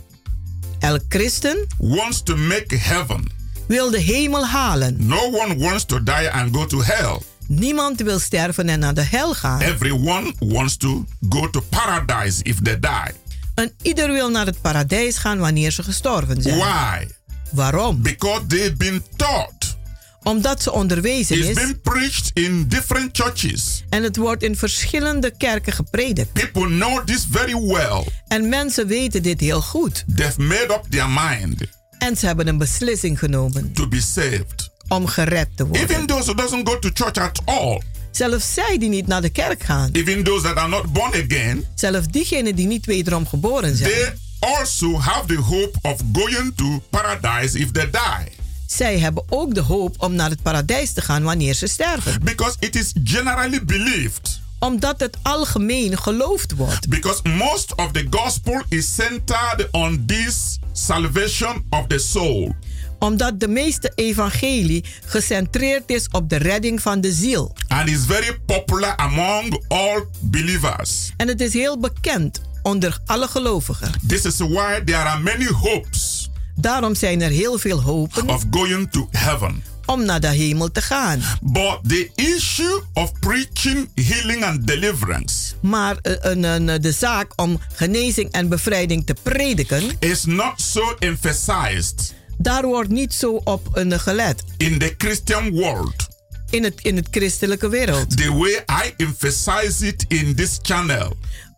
Elk 0.78 1.00
christen 1.08 1.66
wants 1.78 2.22
to 2.22 2.36
make 2.36 2.76
heaven. 2.76 3.24
wil 3.66 3.90
de 3.90 3.98
hemel 4.00 4.46
halen. 4.46 5.06
No 5.06 5.30
one 5.32 5.56
wants 5.58 5.84
to 5.84 6.02
die 6.02 6.30
and 6.30 6.56
go 6.56 6.66
to 6.66 6.82
hell. 6.82 7.18
Niemand 7.46 8.00
wil 8.00 8.18
sterven 8.18 8.68
en 8.68 8.78
naar 8.78 8.94
de 8.94 9.02
hel 9.04 9.34
gaan. 9.34 9.60
Everyone 9.60 10.32
wants 10.38 10.76
to 10.76 11.04
go 11.28 11.50
to 11.50 11.60
paradise 11.60 12.42
if 12.42 12.62
they 12.62 12.80
die. 12.80 13.14
En 13.54 13.72
ieder 13.82 14.12
wil 14.12 14.30
naar 14.30 14.46
het 14.46 14.60
paradijs 14.60 15.16
gaan 15.16 15.38
wanneer 15.38 15.70
ze 15.70 15.82
gestorven 15.82 16.42
zijn. 16.42 16.56
Why? 16.58 17.06
Waarom? 17.54 18.02
Because 18.02 18.46
they've 18.46 18.76
been 18.76 19.02
taught. 19.16 19.76
Omdat 20.22 20.62
ze 20.62 20.72
onderwezen 20.72 21.38
It's 21.38 21.48
is 21.48 21.54
been 21.54 21.80
preached 21.80 22.30
in 22.34 22.68
different 22.68 23.16
churches. 23.16 23.84
en 23.88 24.02
het 24.02 24.16
wordt 24.16 24.42
in 24.42 24.56
verschillende 24.56 25.30
kerken 25.36 25.72
gepredikt. 25.72 26.32
People 26.32 26.66
know 26.66 27.04
this 27.06 27.26
very 27.30 27.54
well. 27.66 28.04
En 28.28 28.48
mensen 28.48 28.86
weten 28.86 29.22
dit 29.22 29.40
heel 29.40 29.60
goed. 29.60 30.04
They've 30.16 30.40
made 30.40 30.68
up 30.74 30.82
their 30.88 31.08
mind 31.08 31.60
En 31.98 32.16
ze 32.16 32.26
hebben 32.26 32.48
een 32.48 32.58
beslissing 32.58 33.18
genomen 33.18 33.72
to 33.72 33.88
be 33.88 34.00
saved. 34.00 34.70
om 34.88 35.06
gered 35.06 35.48
te 35.56 35.66
worden. 35.66 35.82
Even 35.90 36.06
those 36.06 36.22
who 36.24 36.34
doesn't 36.34 36.68
go 36.68 36.78
to 36.78 36.88
church 36.94 37.16
at 37.18 37.40
all, 37.44 37.82
Zelfs 38.10 38.54
zij 38.54 38.78
die 38.78 38.88
niet 38.88 39.06
naar 39.06 39.22
de 39.22 39.28
kerk 39.30 39.62
gaan. 39.62 39.88
even 39.92 40.22
those 40.24 40.42
that 40.42 40.56
are 40.56 40.68
not 40.68 40.92
born 40.92 41.12
again, 41.12 41.64
Zelfs 41.74 42.06
diegenen 42.08 42.54
die 42.54 42.66
niet 42.66 42.86
wederom 42.86 43.26
geboren 43.26 43.76
zijn. 43.76 43.90
they 43.90 44.12
also 44.44 44.98
have 44.98 45.26
the 45.26 45.36
hope 45.36 45.78
of 45.82 46.00
going 46.12 46.54
to 46.54 46.82
paradise 46.90 47.58
if 47.58 47.70
they 47.72 47.90
die. 47.90 48.32
Zij 48.66 48.98
hebben 48.98 49.24
ook 49.28 49.54
de 49.54 49.60
hoop 49.60 49.94
om 49.98 50.14
naar 50.14 50.30
het 50.30 50.42
paradijs 50.42 50.92
te 50.92 51.00
gaan 51.00 51.22
wanneer 51.22 51.54
ze 51.54 51.66
sterven. 51.66 52.20
Because 52.22 52.56
it 52.58 52.76
is 52.76 52.92
generally 53.04 53.64
believed. 53.64 54.40
Omdat 54.58 55.00
het 55.00 55.16
algemeen 55.22 55.98
geloofd 55.98 56.54
wordt. 56.54 56.88
Because 56.88 57.28
most 57.28 57.74
of 57.74 57.90
the 57.92 58.06
gospel 58.10 58.62
is 58.68 58.94
centered 58.94 59.68
on 59.70 60.04
this 60.06 60.58
salvation 60.72 61.64
of 61.70 61.86
the 61.86 61.98
soul. 61.98 62.54
Omdat 62.98 63.40
de 63.40 63.48
meeste 63.48 63.92
evangelie 63.94 64.84
gecentreerd 65.04 65.90
is 65.90 66.08
op 66.10 66.28
de 66.28 66.36
redding 66.36 66.82
van 66.82 67.00
de 67.00 67.12
ziel. 67.12 67.56
And 67.68 67.88
is 67.88 68.04
very 68.06 68.38
popular 68.46 68.96
among 68.96 69.64
all 69.68 70.04
believers. 70.20 71.12
En 71.16 71.28
het 71.28 71.40
is 71.40 71.52
heel 71.52 71.78
bekend 71.78 72.40
onder 72.64 72.98
alle 73.06 73.28
gelovigen. 73.28 73.90
This 74.06 74.24
is 74.24 74.36
why 74.38 74.80
there 74.84 74.96
are 75.02 75.20
many 75.22 75.46
hopes 75.46 76.28
Daarom 76.56 76.94
zijn 76.94 77.20
er 77.22 77.30
heel 77.30 77.58
veel 77.58 77.80
hopen 77.82 78.28
of 78.28 78.44
going 78.50 78.90
to 78.90 79.08
heaven. 79.10 79.62
om 79.86 80.04
naar 80.04 80.20
de 80.20 80.26
hemel 80.28 80.70
te 80.72 80.80
gaan. 80.82 81.22
But 81.42 81.78
the 81.86 82.10
issue 82.14 82.80
of 82.92 83.12
preaching, 83.20 83.88
healing, 83.94 84.44
and 84.44 84.66
deliverance 84.66 85.54
Maar 85.60 85.96
eh, 86.02 86.12
een- 86.20 86.42
een- 86.42 86.80
de 86.82 86.92
zaak 86.92 87.32
om 87.36 87.60
genezing 87.72 88.30
en 88.30 88.48
bevrijding 88.48 89.06
te 89.06 89.14
prediken, 89.22 89.82
is 89.98 90.24
not 90.24 90.60
so 90.60 90.94
emphasized 90.98 92.14
daar 92.38 92.62
wordt 92.66 92.90
niet 92.90 93.12
zo 93.14 93.30
op 93.44 93.68
een 93.72 94.00
gelet 94.00 94.44
in 94.56 94.78
the 94.78 94.94
Christian 94.98 95.50
world 95.50 96.08
in 96.50 96.64
het, 96.64 96.74
in 96.82 96.96
het 96.96 97.08
christelijke 97.10 97.68
wereld. 97.68 98.16
the 98.16 98.32
way 98.32 98.64
I 98.86 98.94
emphasize 98.96 99.86
it 99.86 100.04
in 100.08 100.34
this 100.34 100.58
channel. 100.62 101.16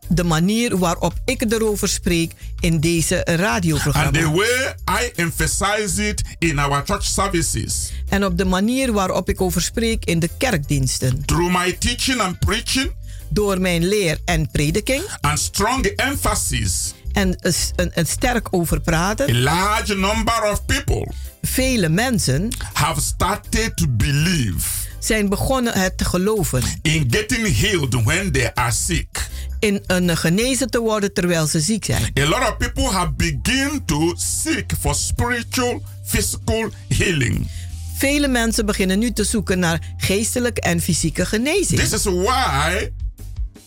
De 0.09 0.25
manier 0.25 0.79
waarop 0.79 1.13
ik 1.25 1.53
erover 1.53 1.89
spreek 1.89 2.33
in 2.61 2.81
deze 2.81 3.17
And 3.17 3.27
the 3.27 3.35
radioprogramma. 3.43 4.31
way 4.31 4.75
I 5.03 5.11
emphasize 5.15 6.09
it 6.09 6.23
in 6.39 6.59
our 6.59 6.83
church 6.85 7.05
services. 7.05 7.93
En 8.09 8.25
op 8.25 8.39
de 8.39 8.45
manier 8.45 8.93
waarop 8.93 9.29
ik 9.29 9.41
over 9.41 9.63
spreek 9.63 10.05
in 10.05 10.19
de 10.19 10.31
kerkdiensten. 10.39 11.25
Through 11.25 11.57
my 11.59 11.73
teaching 11.73 12.21
and 12.21 12.39
preaching 12.39 12.93
Door 13.29 13.61
mijn 13.61 13.89
leer 13.89 14.19
en 14.25 14.51
prediking. 14.51 15.03
and 15.21 15.39
strong 15.39 15.85
emphasis, 15.85 16.95
En 17.13 17.37
een, 17.41 17.91
een, 17.95 18.07
sterk 18.07 18.49
over 18.51 18.77
a 18.77 18.81
praten. 18.81 19.41
large 19.43 19.95
number 19.97 20.51
of 20.51 20.65
people 20.67 21.07
Vele 21.43 21.89
mensen 21.89 22.49
have 22.73 23.01
started 23.01 23.77
to 23.77 23.87
believe 23.89 24.69
zijn 25.07 25.29
begonnen 25.29 25.79
het 25.79 25.99
te 25.99 26.05
geloven. 26.05 26.63
in 26.83 27.07
getting 27.11 27.59
healed 27.61 28.05
when 28.05 28.33
they 28.33 28.55
are 28.55 28.73
sick. 28.73 29.29
In 29.59 29.83
een 29.87 30.17
genezen 30.17 30.71
te 30.71 30.81
worden 30.81 31.13
terwijl 31.13 31.47
ze 31.47 31.61
ziek 31.61 31.85
zijn. 31.85 32.13
A 32.21 32.29
lot 32.29 32.41
of 32.41 32.57
people 32.57 32.85
have 32.85 33.13
begun 33.13 33.83
to 33.85 34.15
seek 34.17 34.73
for 34.81 34.95
spiritual, 34.95 35.83
physical 36.05 36.71
healing. 36.89 37.49
Vele 37.97 38.29
mensen 38.29 38.67
beginnen 38.67 38.99
nu 38.99 39.13
te 39.13 39.25
zoeken 39.25 39.59
naar 39.59 39.95
geestelijke 39.97 40.61
en 40.61 40.81
fysieke 40.81 41.27
genezing. 41.27 41.81
This 41.81 41.93
is 41.93 42.05
why 42.05 42.91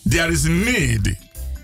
there 0.08 0.32
is 0.32 0.42
need 0.42 1.14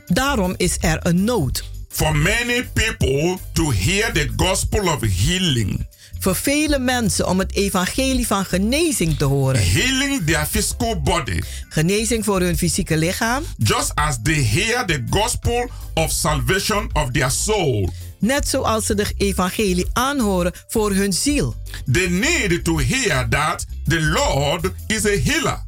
Daarom 0.07 0.55
is 0.57 0.77
er 0.81 0.99
een 1.03 1.25
nood 1.25 1.65
for 1.97 2.15
many 2.15 2.63
people 2.75 3.39
to 3.55 3.71
hear 3.71 4.13
the 4.13 4.29
gospel 4.37 4.89
of 4.89 5.01
healing, 5.01 5.87
voor 6.27 6.37
vele 6.37 6.79
mensen 6.79 7.27
om 7.27 7.39
het 7.39 7.55
evangelie 7.55 8.27
van 8.27 8.45
genezing 8.45 9.17
te 9.19 9.25
horen. 9.25 9.71
healing 9.73 10.27
their 10.27 10.47
physical 10.47 11.01
body, 11.01 11.41
Genezing 11.69 12.25
voor 12.25 12.41
hun 12.41 12.57
fysieke 12.57 12.97
lichaam, 12.97 13.43
just 13.59 13.95
as 13.95 14.19
they 14.23 14.35
hear 14.35 14.85
the 14.87 15.03
gospel 15.11 15.71
of 15.95 16.11
salvation 16.11 16.91
of 16.93 17.11
their 17.11 17.31
soul. 17.31 17.93
net 18.19 18.49
zoals 18.49 18.87
ze 18.87 18.95
de 18.95 19.07
evangelie 19.17 19.87
aanhoren 19.93 20.53
voor 20.69 20.93
hun 20.93 21.13
ziel. 21.13 21.55
They 21.93 22.09
need 22.09 22.65
to 22.65 22.79
hear 22.79 23.29
that 23.29 23.67
the 23.89 24.01
Lord 24.01 24.71
is 24.87 25.05
a 25.07 25.19
healer. 25.25 25.63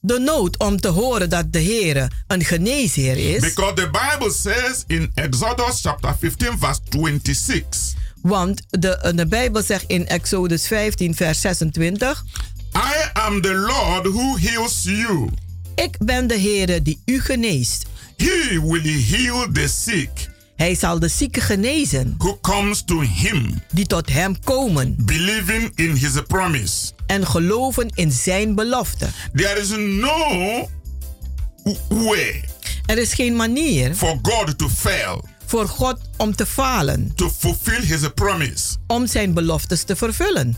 De 0.00 0.18
nood 0.18 0.58
om 0.58 0.80
te 0.80 0.88
horen 0.88 1.30
dat 1.30 1.52
de 1.52 1.58
Heer 1.58 2.24
een 2.26 2.44
geneesheer 2.44 3.34
is, 3.34 3.40
Because 3.40 3.72
the 3.74 3.90
Bible 3.90 4.32
says 4.32 4.84
in 4.86 5.10
Exodus 5.14 5.80
chapter 5.80 6.16
15, 6.18 6.58
verse 6.58 6.80
26, 6.90 7.94
want 8.26 8.62
de, 8.70 9.12
de 9.14 9.26
Bijbel 9.26 9.62
zegt 9.62 9.84
in 9.86 10.06
Exodus 10.06 10.66
15, 10.66 11.14
vers 11.14 11.40
26: 11.40 12.24
I 12.74 13.08
am 13.12 13.40
the 13.40 13.52
Lord 13.54 14.06
who 14.06 14.36
heals 14.38 14.82
you. 14.82 15.28
Ik 15.74 15.96
ben 15.98 16.26
de 16.26 16.34
Heer 16.36 16.82
die 16.82 17.02
u 17.04 17.20
geneest. 17.20 17.84
He 18.16 18.60
will 18.62 19.02
heal 19.02 19.46
the 19.52 19.68
sick 19.68 20.10
Hij 20.56 20.74
zal 20.74 20.98
de 20.98 21.08
zieken 21.08 21.42
genezen 21.42 22.14
who 22.18 22.38
comes 22.40 22.82
to 22.84 23.00
him, 23.00 23.62
die 23.72 23.86
tot 23.86 24.12
hem 24.12 24.40
komen 24.44 24.96
believing 25.00 25.72
in 25.74 25.94
his 25.94 26.12
promise. 26.26 26.92
en 27.06 27.26
geloven 27.26 27.90
in 27.94 28.12
zijn 28.12 28.54
belofte. 28.54 29.08
There 29.34 29.60
is 29.60 29.68
no 29.76 30.68
way 31.88 32.44
Er 32.86 32.98
is 32.98 33.14
geen 33.14 33.36
manier 33.36 33.94
for 33.94 34.18
God 34.22 34.58
to 34.58 34.68
fail 34.68 35.24
voor 35.46 35.68
God 35.68 35.98
om 36.16 36.36
te 36.36 36.46
falen, 36.46 37.12
to 37.14 37.30
fulfill 37.38 37.84
his 37.84 38.00
promise. 38.14 38.76
om 38.86 39.06
zijn 39.06 39.34
beloftes 39.34 39.82
te 39.82 39.96
vervullen. 39.96 40.56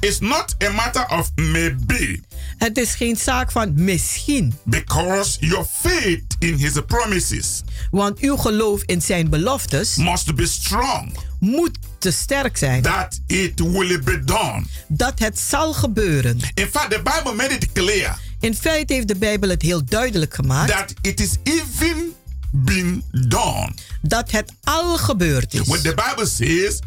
It's 0.00 0.18
not 0.18 0.54
a 0.64 0.70
matter 0.70 1.06
of 1.18 1.30
maybe, 1.34 2.20
Het 2.58 2.78
is 2.78 2.94
geen 2.94 3.16
zaak 3.16 3.50
van 3.52 3.72
misschien, 3.74 4.54
because 4.64 5.36
your 5.40 5.66
faith 5.80 6.22
in 6.38 6.54
his 6.56 6.72
promises 6.86 7.62
want 7.90 8.18
uw 8.18 8.36
geloof 8.36 8.82
in 8.86 9.02
zijn 9.02 9.30
beloftes 9.30 9.96
must 9.96 10.34
be 10.34 10.46
strong 10.46 11.16
moet 11.40 11.78
te 11.98 12.10
sterk 12.10 12.56
zijn 12.56 12.82
that 12.82 13.20
it 13.26 13.60
will 13.60 14.00
be 14.02 14.24
done. 14.24 14.64
dat 14.88 15.18
het 15.18 15.38
zal 15.38 15.72
gebeuren. 15.72 16.38
In 16.54 16.66
fact, 16.66 16.90
the 16.90 17.00
Bible 17.02 17.34
made 17.34 17.54
it 17.54 17.72
clear 17.72 18.18
In 18.40 18.54
feite 18.54 18.92
heeft 18.92 19.08
de 19.08 19.16
Bijbel 19.16 19.48
het 19.48 19.62
heel 19.62 19.84
duidelijk 19.84 20.34
gemaakt 20.34 20.70
that 20.70 20.94
it 21.00 21.20
is 21.20 21.36
even 21.42 22.12
been 22.50 23.04
done. 23.10 23.72
Dat 24.02 24.30
het 24.30 24.52
al 24.64 24.98
gebeurd 24.98 25.54
is. 25.54 25.66
When 25.66 25.82
the 25.82 25.94
Bible 25.94 26.26
says, 26.26 26.78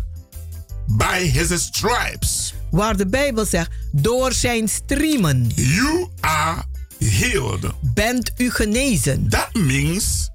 by 0.88 1.20
his 1.34 1.62
stripes, 1.64 2.54
Waar 2.72 2.98
de 2.98 3.08
Bijbel 3.08 3.46
zegt, 3.46 3.70
door 3.92 4.34
zijn 4.34 4.70
striemen 4.70 5.52
you 5.56 6.08
are 6.20 6.64
healed. 7.00 7.72
bent 7.82 8.32
u 8.38 8.52
genezen. 8.52 9.30
That 9.30 9.54
means 9.54 10.30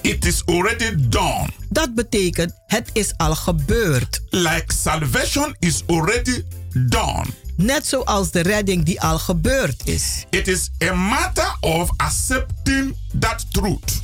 it 0.00 0.24
is 0.24 0.42
already 0.44 0.94
done. 1.08 1.48
Dat 1.68 1.94
betekent, 1.94 2.52
het 2.66 2.90
is 2.92 3.12
al 3.16 3.34
gebeurd. 3.34 4.20
Like 4.28 4.72
salvation 4.74 5.56
is 5.58 5.82
already 5.86 6.44
done. 6.72 7.24
Net 7.56 7.86
zoals 7.86 8.30
de 8.30 8.40
redding 8.40 8.84
die 8.84 9.00
al 9.00 9.18
gebeurd 9.18 9.80
is. 9.84 10.24
It 10.30 10.48
is 10.48 10.70
a 10.84 10.94
matter 10.94 11.56
of 11.60 11.90
accepting 11.96 12.96
that 13.18 13.44
truth 13.52 14.00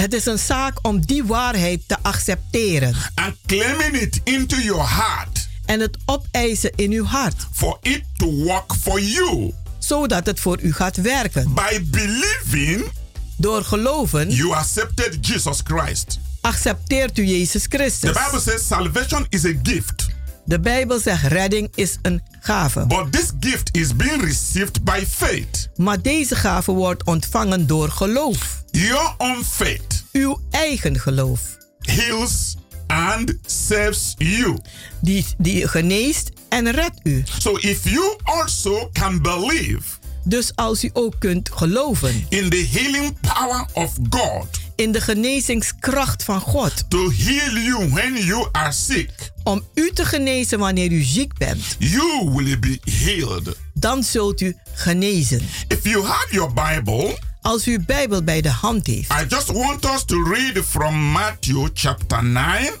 Het 0.00 0.12
is 0.12 0.26
een 0.26 0.38
zaak 0.38 0.78
om 0.82 1.00
die 1.06 1.24
waarheid 1.24 1.80
te 1.86 1.96
accepteren 2.02 2.94
and 3.14 3.34
claiming 3.46 3.94
it 4.00 4.20
into 4.24 4.56
your 4.56 4.88
heart 4.88 5.48
en 5.64 5.80
het 5.80 5.96
opeisen 6.04 6.70
in 6.76 6.92
uw 6.92 7.04
hart, 7.04 7.46
for 7.52 7.78
it 7.82 8.02
to 8.16 8.32
work 8.32 8.74
for 8.80 9.00
you. 9.00 9.52
zodat 9.78 10.26
het 10.26 10.40
voor 10.40 10.58
u 10.62 10.72
gaat 10.72 10.96
werken. 10.96 11.54
By 11.54 11.80
believing, 11.90 12.90
Door 13.36 13.64
geloven 13.64 14.30
you 14.30 14.52
accepted 14.54 15.26
Jesus 15.26 15.60
Christ. 15.64 16.18
accepteert 16.40 17.18
u 17.18 17.24
Jezus 17.24 17.62
The 17.62 17.68
Christus. 17.76 18.10
Bible 18.24 18.40
says 18.40 18.66
salvation 18.66 19.26
is 19.28 19.44
a 19.44 19.52
gift, 19.62 20.06
De 20.50 20.60
Bijbel 20.60 20.98
zegt 21.00 21.26
redding 21.26 21.68
is 21.74 21.98
een 22.02 22.22
gave. 22.40 22.86
but 22.86 23.12
this 23.12 23.30
gift 23.40 23.76
is 23.76 23.96
being 23.96 24.22
received 24.22 24.84
by 24.84 25.04
faith. 25.08 25.68
Maar 25.76 26.02
deze 26.02 26.34
gave 26.36 26.72
wordt 26.72 27.04
ontvangen 27.04 27.66
door 27.66 27.90
geloof. 27.90 28.62
Your 28.70 29.14
own 29.18 29.42
faith 29.44 30.04
Uw 30.12 30.40
eigen 30.50 30.98
geloof. 31.00 31.40
heals 31.80 32.56
and 32.86 33.34
saves 33.46 34.14
you. 34.18 34.58
Die, 35.00 35.26
die 35.38 35.68
geneest 35.68 36.30
en 36.48 36.70
redt 36.70 37.00
u. 37.02 37.22
So 37.38 37.56
if 37.60 37.88
you 37.88 38.16
also 38.22 38.90
can 38.92 39.22
believe 39.22 39.82
Dus 40.24 40.52
als 40.54 40.84
u 40.84 40.90
ook 40.92 41.14
kunt 41.18 41.50
geloven 41.52 42.26
in 42.28 42.50
the 42.50 42.68
healing 42.72 43.16
power 43.20 43.64
of 43.72 43.92
God 44.10 44.46
in 44.80 44.92
de 44.92 45.00
genezingskracht 45.00 46.24
van 46.24 46.40
God. 46.40 46.84
to 46.90 47.10
heal 47.10 47.56
you 47.56 47.88
when 47.92 48.16
you 48.24 48.48
are 48.52 48.72
sick, 48.72 49.10
Om 49.42 49.62
u 49.74 49.90
te 49.94 50.04
genezen 50.04 50.58
wanneer 50.58 50.92
u 50.92 51.02
ziek 51.02 51.38
bent. 51.38 51.76
you 51.78 52.30
will 52.34 52.58
be 52.58 52.78
healed. 52.90 53.56
Dan 53.74 54.02
zult 54.02 54.40
u 54.40 54.56
genezen. 54.74 55.40
If 55.68 55.78
you 55.84 56.04
have 56.06 56.26
your 56.30 56.52
Bible, 56.52 57.18
Als 57.42 57.66
u 57.66 57.72
uw 57.72 57.84
Bijbel 57.86 58.22
bij 58.22 58.40
de 58.40 58.50
hand 58.50 58.86
heeft. 58.86 59.10
I 59.12 59.24
just 59.28 59.46
want 59.52 59.84
us 59.84 60.04
to 60.04 60.22
read 60.22 60.64
from 60.64 61.10
Matthew 61.10 61.68
chapter 61.74 62.24
9, 62.24 62.72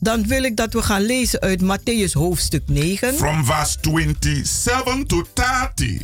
Dan 0.00 0.26
wil 0.26 0.42
ik 0.42 0.56
dat 0.56 0.72
we 0.72 0.82
gaan 0.82 1.02
lezen 1.02 1.40
uit 1.40 1.62
Matthäus 1.62 2.12
hoofdstuk 2.12 2.62
9. 2.66 3.14
from 3.14 3.44
verse 3.44 3.76
27 3.80 5.06
to 5.06 5.24
30. 5.34 6.02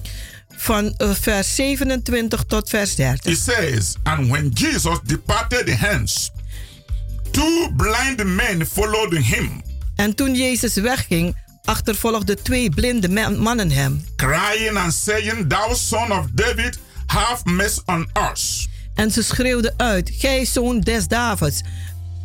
Van 0.57 0.95
eh, 0.97 1.11
vers 1.15 1.55
27 1.55 2.45
tot 2.47 2.69
vers 2.69 2.95
30. 2.95 3.33
It 3.33 3.39
says, 3.39 3.97
And 4.03 4.31
when 4.31 4.51
Jesus 4.55 4.99
departed 5.05 5.69
hence, 5.79 6.31
two 7.31 7.71
blind 7.77 8.25
men 8.25 8.67
followed 8.67 9.13
him, 9.17 9.63
En 9.97 10.15
toen 10.15 10.35
Jezus 10.35 10.75
wegging, 10.75 11.37
achtervolgden 11.65 12.43
twee 12.43 12.71
blinde 12.71 13.09
man- 13.09 13.39
mannen 13.39 13.71
hem. 13.71 14.05
crying 14.17 14.77
and 14.77 14.93
saying, 14.93 15.49
Thou 15.49 15.75
son 15.75 16.13
of 16.13 16.27
David, 16.33 16.79
have 17.07 17.43
mercy 17.51 17.81
on 17.87 18.09
us. 18.33 18.69
En 18.95 19.11
ze 19.11 19.23
schreeuwden 19.23 19.75
uit: 19.77 20.11
Gij 20.19 20.45
zoon 20.45 20.81
des 20.81 21.09
Davids, 21.09 21.61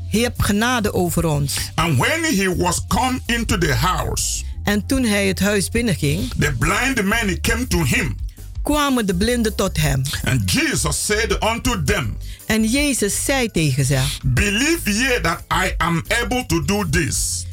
heb 0.10 0.42
genade 0.42 0.94
over 0.94 1.26
ons. 1.26 1.56
And 1.76 1.98
when 1.98 2.24
he 2.24 2.56
was 2.56 2.82
come 2.88 3.20
into 3.26 3.58
the 3.58 3.74
house, 3.74 4.44
En 4.64 4.86
toen 4.86 5.04
hij 5.04 5.28
het 5.28 5.40
huis 5.40 5.70
binnenging, 5.70 6.30
the 6.40 6.54
blind 6.60 7.04
men 7.04 7.42
came 7.42 7.68
to 7.68 7.84
him. 7.84 8.16
kwamen 8.64 9.06
de 9.06 9.16
blinden 9.16 9.56
tot 9.56 9.78
hem. 9.78 10.02
And 10.24 10.52
Jesus 10.52 11.06
said 11.06 11.44
unto 11.44 11.84
them, 11.84 12.18
En 12.46 12.64
Jezus 12.70 13.26
zei 13.26 13.48
tegen 13.52 13.86
ze: 13.86 14.00
Believe 14.24 14.94
ye 14.94 15.20
that 15.22 15.44
I 15.52 15.74
am 15.78 16.04
able 16.24 16.46
to 16.46 16.66
do 16.66 16.90
this. 16.90 17.46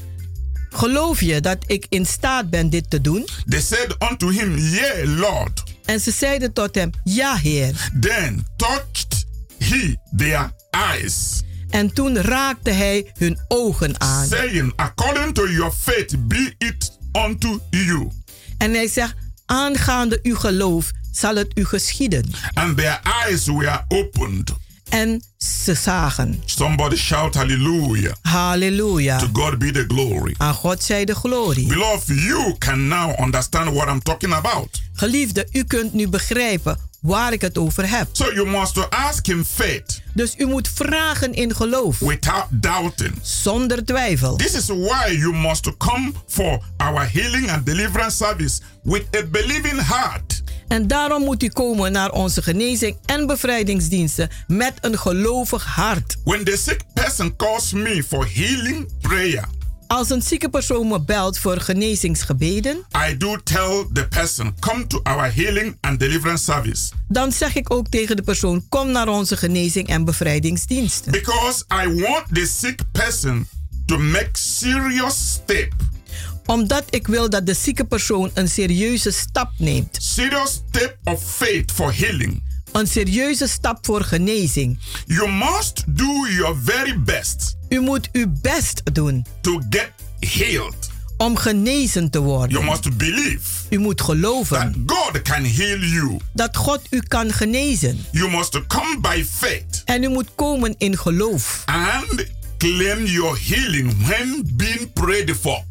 Geloof 0.71 1.21
je 1.21 1.40
dat 1.40 1.59
ik 1.66 1.87
in 1.88 2.07
staat 2.07 2.51
ben 2.51 2.71
dit 2.71 2.90
te 2.90 3.01
doen? 3.01 3.29
They 3.49 3.61
said 3.61 3.97
unto 4.11 4.29
him, 4.29 4.59
Yea, 4.59 5.07
Lord. 5.07 5.62
En 5.85 6.01
ze 6.01 6.11
zeiden 6.11 6.53
tot 6.53 6.75
hem: 6.75 6.90
Ja, 7.05 7.37
Heer. 7.37 7.90
Then 8.01 8.47
touched 8.57 9.27
he 9.59 9.97
their 10.16 10.51
eyes, 10.71 11.42
En 11.71 11.92
toen 11.95 12.16
raakte 12.19 12.71
hij 12.71 13.11
hun 13.19 13.38
ogen 13.49 14.01
aan. 14.01 14.27
saying, 14.27 14.73
According 14.77 15.35
to 15.35 15.49
your 15.51 15.73
faith 15.73 16.29
be 16.29 16.55
it 16.59 16.96
unto 17.25 17.61
you. 17.71 18.09
En 18.59 18.73
hij 18.73 18.89
zegt: 18.89 19.15
Aangaande 19.47 20.19
uw 20.23 20.37
geloof 20.37 20.91
zal 21.13 21.37
het 21.37 21.51
u 21.55 21.65
geschieden. 21.65 22.25
And 22.55 22.77
their 22.77 23.01
eyes 23.25 23.47
were 23.47 23.85
opened. 23.89 24.53
En 24.89 25.23
ze 25.37 25.75
zagen. 25.75 26.43
Somebody 26.45 26.97
shout 26.97 27.35
hallelujah. 27.35 28.13
Halleluja. 28.23 29.19
To 29.19 29.29
God 29.33 29.59
be 29.59 29.71
the 29.71 29.85
glory. 29.89 30.35
Aan 30.39 30.55
God 30.55 30.83
zij 30.83 31.05
de 31.05 31.15
glorie. 31.15 31.67
Beloved, 31.67 32.07
you 32.07 32.55
can 32.59 32.89
now 32.89 33.21
understand 33.21 33.75
what 33.75 33.89
I'm 33.89 34.03
talking 34.03 34.33
about. 34.33 34.83
Geliefde, 34.93 35.49
u 35.53 35.65
kunt 35.65 35.93
nu 35.93 36.09
begrijpen 36.09 36.79
waar 37.07 37.33
ik 37.33 37.40
het 37.40 37.59
over 37.59 37.88
heb. 37.90 38.09
So 38.12 38.33
you 38.33 38.49
must 38.49 38.90
ask 38.90 39.27
in 39.29 39.45
faith 39.45 40.01
Dus 40.14 40.35
u 40.38 40.47
moet 40.47 40.69
vragen 40.75 41.33
in 41.35 41.55
geloof. 41.55 41.99
without 41.99 42.47
doubting. 42.51 43.12
Zonder 43.23 43.85
twijfel. 43.85 44.37
This 44.37 44.55
is 44.55 44.66
why 44.66 45.11
you 45.11 45.33
must 45.35 45.77
come 45.77 46.12
for 46.27 46.59
our 46.77 47.12
healing 47.12 47.51
and 47.51 47.66
deliverance 47.66 48.16
service 48.16 48.61
with 48.83 49.03
a 49.16 49.23
believing 49.31 49.87
heart. 49.87 50.42
En 50.69 50.87
daarom 50.87 51.23
moet 51.25 51.42
u 51.42 51.49
komen 51.49 51.92
naar 51.92 52.11
onze 52.11 52.42
genezing 52.42 52.97
en 53.05 53.27
bevrijdingsdiensten 53.27 54.29
met 54.47 54.73
een 54.81 54.99
gelovig 54.99 55.64
hart. 55.64 56.16
When 56.25 56.45
the 56.45 56.57
sick 56.57 56.81
person 56.95 57.37
calls 57.37 57.73
me 57.73 58.05
for 58.09 58.29
healing 58.35 58.88
prayer, 59.01 59.45
Als 59.87 60.11
een 60.11 60.22
zieke 60.22 60.49
persoon 60.49 60.88
me 60.88 61.01
belt 61.01 61.38
voor 61.38 61.61
genezingsgebeden, 61.61 62.87
I 63.11 63.16
do 63.16 63.37
tell 63.44 63.87
the 63.92 64.07
person, 64.09 64.55
come 64.61 64.87
to 64.87 65.01
our 65.03 65.35
healing 65.35 65.77
and 65.81 66.01
deliverance 66.01 66.44
service. 66.44 66.92
dan 67.09 67.33
zeg 67.33 67.55
ik 67.55 67.72
ook 67.72 67.88
tegen 67.88 68.16
de 68.16 68.22
persoon: 68.22 68.66
kom 68.68 68.90
naar 68.90 69.09
onze 69.09 69.37
genezing 69.37 69.88
en 69.88 70.05
bevrijdingsdiensten. 70.05 71.12
Because 71.12 71.64
I 71.85 72.01
want 72.01 72.25
the 72.33 72.46
sick 72.46 72.81
person 72.92 73.49
to 73.87 73.99
make 73.99 74.31
serious 74.33 75.33
step. 75.33 75.72
Omdat 76.46 76.85
ik 76.90 77.07
wil 77.07 77.31
dat 77.31 77.46
de 77.46 77.55
zieke 77.55 77.85
persoon 77.85 78.31
een 78.35 78.49
serieuze 78.49 79.11
stap 79.11 79.51
neemt. 79.59 79.99
Serious 80.01 80.62
step 80.68 80.96
of 81.05 81.22
faith 81.22 81.72
for 81.72 81.99
healing. 81.99 82.42
Een 82.72 82.87
serieuze 82.87 83.46
stap 83.46 83.87
voor 83.87 84.03
genezing. 84.03 84.79
You 85.07 85.31
must 85.33 85.83
do 85.87 86.27
your 86.29 86.57
very 86.64 87.01
best 87.01 87.56
U 87.77 87.81
moet 87.81 88.09
uw 88.12 88.27
best 88.43 88.83
doen 88.93 89.27
to 89.41 89.61
get 89.71 89.91
healed. 90.21 90.91
om 91.17 91.37
genezen 91.37 92.11
te 92.11 92.19
worden. 92.21 92.51
You 92.51 92.65
must 92.65 92.97
believe 92.97 93.41
U 93.71 93.79
moet 93.79 94.01
geloven 94.01 94.59
that 94.87 94.97
God 94.97 95.23
can 95.23 95.45
heal 95.45 95.79
you. 95.79 96.17
dat 96.33 96.57
God 96.57 96.81
u 96.91 97.01
kan 97.09 97.33
genezen. 97.33 97.99
You 98.12 98.31
must 98.31 98.67
come 98.67 98.99
by 99.01 99.25
faith 99.31 99.83
En 99.85 100.03
u 100.03 100.09
moet 100.09 100.29
komen 100.35 100.75
in 100.79 100.97
geloof. 100.99 101.62
and 101.67 102.27
claim 102.59 103.05
your 103.05 103.39
healing 103.49 104.07
when 104.07 104.51
being 104.53 104.93
prayed 104.93 105.37
for. 105.41 105.65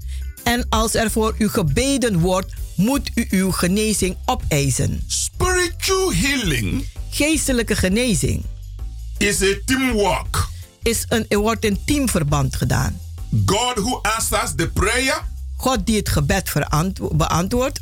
En 0.43 0.65
als 0.69 0.93
er 0.95 1.11
voor 1.11 1.35
u 1.37 1.47
gebeden 1.49 2.19
wordt, 2.19 2.53
moet 2.75 3.11
u 3.15 3.27
uw 3.29 3.51
genezing 3.51 4.17
opeisen. 4.25 5.03
Spiritual 5.07 6.13
healing 6.13 6.85
Geestelijke 7.09 7.75
genezing 7.75 8.43
is 9.17 9.41
a 9.41 9.53
teamwork. 9.65 10.53
Is 10.85 11.05
een, 11.09 11.25
er 11.27 11.37
wordt 11.37 11.65
in 11.65 11.79
teamverband 11.85 12.55
gedaan. 12.55 12.99
God 13.45 13.75
who 13.75 13.99
answers 14.01 14.51
the 14.55 14.69
prayer. 14.69 15.23
God 15.57 15.85
die 15.85 15.97
het 15.97 16.09
gebed 16.09 16.53
beantwoordt. 17.11 17.81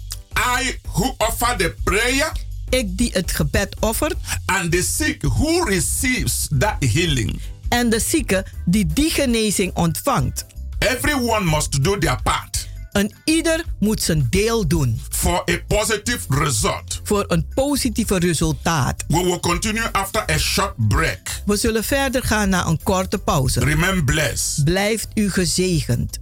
I 0.60 0.80
who 0.82 1.16
offer 1.18 1.58
the 1.58 1.76
prayer. 1.84 2.32
Ik 2.70 2.98
die 2.98 3.10
het 3.14 3.32
gebed 3.32 3.76
offert. 3.80 4.16
And 4.46 4.72
the 4.72 4.82
sick 4.82 5.22
who 5.22 5.64
receives 5.64 6.48
that 6.58 6.76
healing. 6.80 7.40
En 7.70 7.90
de 7.90 8.00
zieke 8.00 8.46
die 8.66 8.86
die 8.86 9.10
genezing 9.10 9.74
ontvangt. 9.74 10.46
Everyone 10.80 11.46
must 11.46 11.84
do 11.84 11.98
their 11.98 12.20
part. 12.24 12.53
En 12.94 13.12
ieder 13.24 13.66
moet 13.80 14.02
zijn 14.02 14.28
deel 14.30 14.68
doen. 14.68 15.02
For 15.10 15.44
a 15.50 15.58
positive 15.68 16.26
result. 16.30 17.02
Voor 17.04 17.26
een 17.28 17.48
positieve 17.54 18.20
resultaat. 18.20 19.04
We 19.08 19.24
will 19.24 19.40
continue 19.40 19.92
after 19.92 20.32
a 20.32 20.38
short 20.38 20.88
break. 20.88 21.42
We 21.46 21.56
zullen 21.56 21.84
verder 21.84 22.24
gaan 22.24 22.50
na 22.50 22.66
een 22.66 22.84
korte 22.84 23.18
pauze. 23.18 23.60
Remain 23.60 24.06
blessed. 24.06 24.64
Blijft 24.64 25.08
u 25.14 25.30
gezegend. 25.30 26.20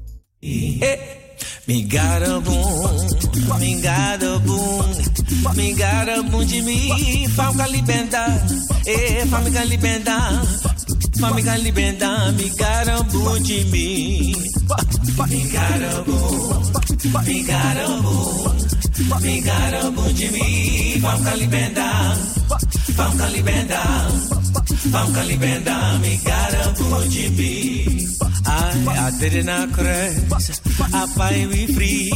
Me 1.68 1.84
got 1.84 2.22
a 2.24 2.40
boom, 2.42 3.60
me 3.60 3.82
got 3.82 4.24
a 4.24 4.40
boom, 4.40 5.56
me 5.56 5.74
got 5.76 6.10
a 6.10 6.24
boom 6.24 6.46
de 6.46 6.62
me, 6.62 7.28
fam 7.28 7.54
calibenda, 7.56 8.26
eh, 8.88 9.26
fam 9.28 9.46
calibenda, 9.54 10.18
fam 11.20 11.38
calibenda, 11.44 12.32
me 12.38 12.50
got 12.58 12.88
a 12.88 13.04
boom 13.12 13.44
de 13.44 13.64
me, 13.72 14.34
me 15.30 15.52
got 15.52 15.82
a 15.82 16.04
boom, 16.04 17.26
me 17.26 17.44
got 17.46 17.78
a 17.78 18.02
boom, 18.02 19.22
me 19.22 19.42
got 19.42 19.74
a 19.74 19.92
boom 19.92 20.14
de 20.16 20.32
me, 20.32 21.00
fam 21.00 21.24
calibenda, 21.24 22.16
fam 22.98 23.18
calibenda, 23.18 23.82
fam 24.92 25.14
calibenda, 25.14 26.00
me 26.02 26.18
got 26.26 26.54
a 26.54 27.10
de 27.10 27.30
me. 27.38 28.08
I, 28.46 28.74
I 28.88 29.20
did 29.20 29.46
not 29.46 29.72
find 31.32 31.50
we 31.50 31.68
free. 31.68 32.12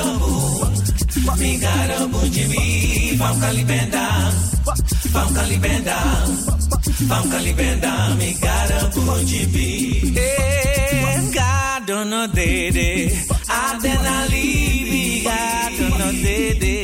a 0.00 0.04
boo. 0.20 1.36
Me 1.40 1.58
got 1.60 1.90
a 1.96 2.06
bougie 2.12 2.46
me. 2.48 3.16
Fam 3.18 3.36
kalibenda. 3.42 4.04
Fam 5.12 5.28
kalibenda. 5.36 5.96
Fam 7.08 7.24
kalibenda. 7.32 7.92
Me 8.18 8.30
got 8.40 8.70
a 8.78 8.80
bougie 8.94 9.46
me. 9.54 9.68
Eh, 10.16 11.30
God 11.34 11.86
don't 11.86 12.10
know 12.10 12.26
dede. 12.26 13.12
I 13.48 13.78
then 13.82 13.98
I 14.16 14.26
leave. 14.28 15.24
God 15.24 15.72
don't 15.78 15.98
know 15.98 16.12
dede. 16.24 16.74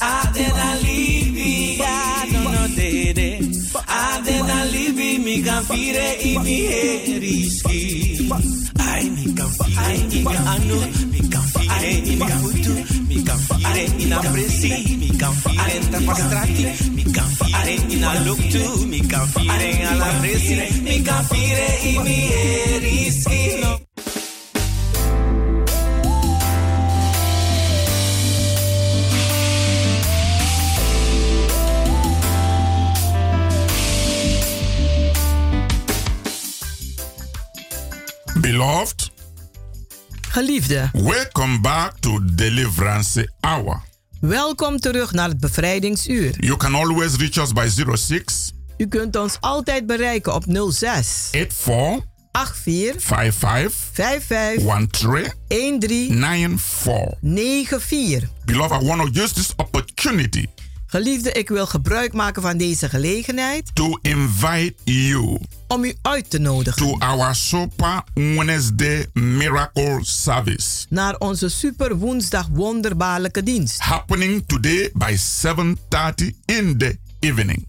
I 0.00 0.28
me 5.42 6.64
head 6.66 7.22
risky. 7.22 8.28
I 8.78 9.08
me 9.10 9.24
can 9.34 9.50
feel 9.58 9.78
it 9.78 10.14
in 10.14 10.24
my 10.24 10.34
hand. 10.34 11.10
Me 11.10 11.20
can 11.20 11.42
feel 11.52 11.84
it 11.84 12.08
in 12.08 12.18
my 12.18 12.28
foot. 12.28 13.08
Me 13.08 13.22
can 13.22 13.38
feel 13.38 13.76
it 13.76 14.02
in 14.02 14.12
a 14.12 14.16
presi. 14.16 15.18
Can 15.18 15.32
feel 15.32 15.60
it 15.66 15.86
in 15.86 15.94
a 15.94 16.14
strati. 16.14 16.94
Me 16.94 17.04
can 17.04 17.28
feel 17.38 17.68
it 17.68 17.92
in 17.92 18.04
a 18.04 18.12
look 18.26 18.38
too. 18.38 18.86
Me 18.86 19.00
can 19.00 19.26
feel 19.26 19.50
it 19.50 19.80
in 19.80 19.86
a 19.86 20.10
presi. 20.20 20.82
Me 20.82 21.02
can 21.04 21.24
feel 21.24 21.58
it 21.58 21.84
in 21.84 22.04
me 22.04 23.87
Beloved, 38.58 39.10
Geliefde, 40.28 40.90
welcome 40.92 41.60
back 41.60 41.98
to 42.00 42.20
Deliverance 42.24 43.30
Hour. 43.40 43.82
welkom 44.20 44.78
terug 44.78 45.12
naar 45.12 45.28
het 45.28 45.40
bevrijdingsuur. 45.40 46.34
You 46.38 46.56
can 46.56 46.74
always 46.74 47.16
reach 47.16 47.36
us 47.36 47.52
by 47.52 47.68
06 47.94 48.52
U 48.76 48.86
kunt 48.86 49.16
ons 49.16 49.36
altijd 49.40 49.86
bereiken 49.86 50.34
op 50.34 50.44
06 50.70 51.28
84 51.30 52.04
84 52.32 53.02
55 53.02 53.74
55 53.92 55.34
13 55.48 55.78
13 55.78 56.58
94. 56.58 57.18
94. 57.20 58.28
Beloved, 58.44 58.82
I 58.82 58.86
want 58.86 59.14
to 59.14 59.22
use 59.22 59.34
this 59.34 59.52
opportunity 59.56 60.46
Geliefde, 60.86 61.32
ik 61.32 61.48
wil 61.48 61.66
gebruik 61.66 62.12
maken 62.12 62.42
van 62.42 62.56
deze 62.56 62.88
gelegenheid 62.88 63.70
to 63.74 63.98
invite 64.02 64.74
you 64.84 65.38
om 65.68 65.84
u 65.84 65.94
uit 66.02 66.30
te 66.30 66.38
nodigen 66.38 66.82
to 66.86 66.98
our 66.98 67.34
Super 67.34 68.02
Wednesday 68.14 69.06
Miracle 69.12 69.98
Service 70.02 70.86
naar 70.88 71.16
onze 71.16 71.48
super 71.48 71.96
woensdag 71.96 72.46
wonderbaarlijke 72.50 73.42
dienst. 73.42 73.78
happening 73.80 74.44
today 74.46 74.90
by 74.94 75.16
7:30 75.16 76.26
in 76.44 76.78
the 76.78 76.98
evening 77.20 77.66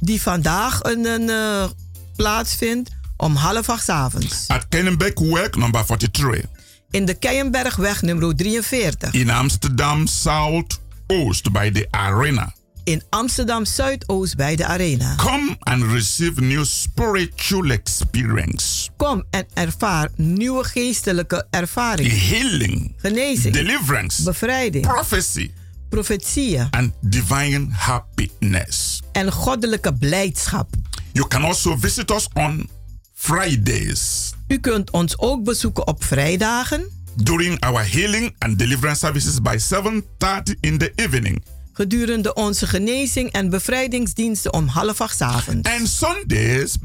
Die 0.00 0.22
vandaag 0.22 0.82
een, 0.82 1.04
een 1.04 1.30
eh, 1.30 1.68
plaatsvindt 2.16 2.90
om 3.16 3.34
half 3.34 3.68
acht 3.68 3.88
avonds. 3.88 4.44
at 4.48 4.66
Kenenbeck 4.68 5.18
number 5.56 5.84
43 5.86 6.44
In 6.90 7.04
de 7.04 7.14
Keienbergweg 7.14 8.02
nummer 8.02 8.36
43. 8.36 9.12
in 9.12 9.30
Amsterdam 9.30 10.06
South 10.06 10.80
Oost 11.06 11.52
by 11.52 11.70
the 11.70 11.86
arena. 11.90 12.52
In 12.88 13.02
Amsterdam 13.10 13.64
Zuidoost 13.64 14.36
bij 14.36 14.56
de 14.56 14.66
Arena. 14.66 15.14
Come 15.16 15.56
and 15.58 15.82
receive 15.82 16.40
new 16.40 16.64
spiritual 16.64 17.70
experience. 17.70 18.88
Kom 18.96 19.24
en 19.30 19.46
ervaar 19.54 20.08
nieuwe 20.16 20.64
geestelijke 20.64 21.46
ervaringen. 21.50 22.18
Healing, 22.18 22.94
Genezing. 22.96 23.54
deliverance, 23.54 24.22
bevrijding. 24.22 24.86
prophecy, 24.86 25.50
profetieën. 25.88 26.66
and 26.70 26.92
divine 27.00 27.66
happiness. 27.70 29.00
En 29.12 29.32
goddelijke 29.32 29.94
blijdschap. 29.94 30.68
You 31.12 31.28
can 31.28 31.44
also 31.44 31.76
visit 31.76 32.10
us 32.10 32.28
on 32.34 32.68
Fridays 33.14 34.32
U 34.46 34.58
kunt 34.58 34.90
ons 34.90 35.18
ook 35.18 35.44
bezoeken 35.44 35.86
op 35.86 36.04
vrijdagen 36.04 36.88
during 37.14 37.60
our 37.60 37.90
healing 37.90 38.34
and 38.38 38.58
deliverance 38.58 38.98
services 39.06 39.40
by 39.40 39.56
7:30 39.58 40.54
in 40.60 40.78
the 40.78 40.92
evening. 40.94 41.42
Gedurende 41.78 42.34
onze 42.34 42.66
genezing 42.66 43.30
en 43.30 43.50
bevrijdingsdiensten 43.50 44.52
om 44.52 44.66
half 44.66 45.00
acht 45.00 45.16
's 45.16 45.20
avonds. 45.20 45.70
And 45.70 45.88
Sundays 45.88 46.76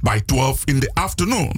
by 0.00 0.20
12 0.26 0.60
in 0.64 0.80
the 0.80 0.90
afternoon. 0.94 1.52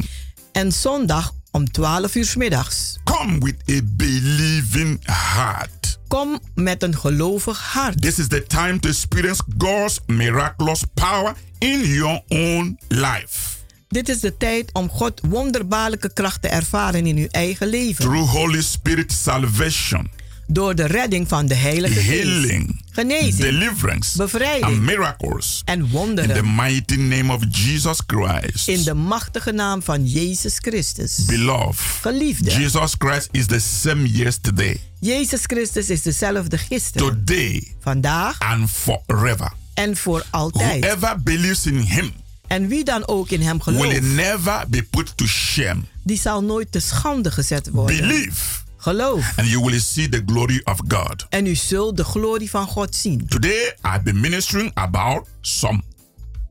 En 0.52 0.72
zondag 0.72 1.32
om 1.50 1.70
12 1.70 2.14
uur 2.14 2.24
's 2.24 2.36
middags. 2.36 2.96
Come 3.04 3.38
with 3.38 3.56
a 3.70 3.80
believing 3.84 5.00
heart. 5.34 5.98
Kom 6.08 6.38
met 6.54 6.82
een 6.82 6.96
gelovig 6.96 7.58
hart. 7.72 8.02
This 8.02 8.18
is 8.18 8.28
the 8.28 8.42
time 8.46 8.78
to 8.78 8.88
experience 8.88 9.42
God's 9.58 10.00
miraculous 10.06 10.82
power 10.94 11.34
in 11.58 11.80
your 11.80 12.22
own 12.28 12.78
life. 12.88 13.52
Dit 13.88 14.08
is 14.08 14.20
de 14.20 14.36
tijd 14.36 14.72
om 14.72 14.88
God 14.88 15.20
wonderbaarlijke 15.28 16.12
kracht 16.12 16.42
te 16.42 16.48
ervaren 16.48 17.06
in 17.06 17.16
uw 17.16 17.28
eigen 17.30 17.66
leven. 17.66 18.04
Through 18.04 18.30
Holy 18.30 18.62
Spirit 18.62 19.12
salvation, 19.12 20.10
Door 20.46 20.74
de 20.74 20.86
redding 20.86 21.28
van 21.28 21.46
de 21.46 21.54
Heilige 21.54 21.94
Geest. 21.94 22.06
healing, 22.08 22.82
Genezing. 22.90 23.36
deliverance, 23.36 24.16
Bevrijding. 24.16 24.64
and 24.64 24.80
miracles. 24.80 25.62
En 25.64 25.78
In 25.78 25.84
the 25.86 25.90
wonderen. 25.92 26.54
mighty 26.54 26.94
name 26.96 27.32
of 27.32 27.42
Jesus 27.50 28.00
Christ. 28.06 28.68
In 28.68 28.82
de 28.82 28.94
machtige 28.94 29.52
naam 29.52 29.82
van 29.82 30.06
Jezus 30.06 30.56
Christus. 30.58 31.24
Beloved, 31.26 31.80
Geliefde. 32.00 32.50
Jesus 32.50 32.94
Christ 32.98 33.28
is 33.30 33.46
the 33.46 33.58
same 33.58 34.08
yesterday, 34.08 34.80
Jezus 35.00 35.40
Christus 35.42 35.90
is 35.90 36.02
dezelfde 36.02 36.58
gisteren, 36.58 37.08
today, 37.08 37.74
vandaag 37.80 38.38
and 38.38 38.70
forever. 38.70 39.52
en 39.74 39.96
voor 39.96 40.24
altijd. 40.30 40.84
Whoever 40.84 41.22
believes 41.22 41.66
in 41.66 41.76
him 41.78 42.12
En 42.46 42.68
wie 42.68 42.84
dan 42.84 43.06
ook 43.08 43.30
in 43.30 43.40
hem 43.42 43.60
will 43.64 43.74
gelooft, 43.74 44.02
never 44.02 44.64
be 44.68 44.82
put 44.82 45.16
to 45.16 45.26
shame. 45.26 45.80
die 46.02 46.18
zal 46.18 46.42
nooit 46.44 46.72
te 46.72 46.80
schande 46.80 47.30
gezet 47.30 47.68
worden. 47.70 47.96
Believe, 47.96 48.62
Geloof. 48.84 49.32
and 49.36 49.46
you 49.46 49.64
will 49.64 49.80
see 49.80 50.08
the 50.08 50.22
glory 50.26 50.60
of 50.64 50.80
God. 50.88 51.26
En 51.28 51.46
u 51.46 51.54
zult 51.54 51.96
de 51.96 52.04
glorie 52.04 52.50
van 52.50 52.66
God 52.66 52.96
zien. 52.96 53.26
Today, 53.28 53.76
I've 53.82 54.02
been 54.02 54.20
ministering 54.20 54.70
about 54.74 55.26
some 55.40 55.82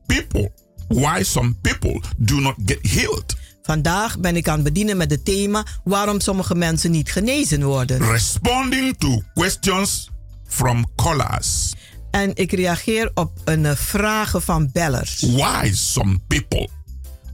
people, 0.06 0.52
why 0.88 1.22
some 1.22 1.54
people 1.60 2.00
do 2.16 2.40
not 2.40 2.54
get 2.66 2.78
healed. 2.82 3.36
Vandaag 3.62 4.18
ben 4.18 4.36
ik 4.36 4.48
aan 4.48 4.54
het 4.54 4.64
bedienen 4.64 4.96
met 4.96 5.10
het 5.10 5.24
thema 5.24 5.66
waarom 5.84 6.20
sommige 6.20 6.54
mensen 6.54 6.90
niet 6.90 7.12
genezen 7.12 7.62
worden. 7.62 8.10
Responding 8.10 8.98
to 8.98 9.22
questions 9.34 10.10
from 10.46 10.86
callers. 10.96 11.72
En 12.10 12.30
ik 12.34 12.52
reageer 12.52 13.10
op 13.14 13.32
een 13.44 13.66
eh, 13.66 13.76
vragen 13.76 14.42
van 14.42 14.70
bellers. 14.72 15.20
Why 15.20 15.70
some 15.72 16.18
people 16.26 16.68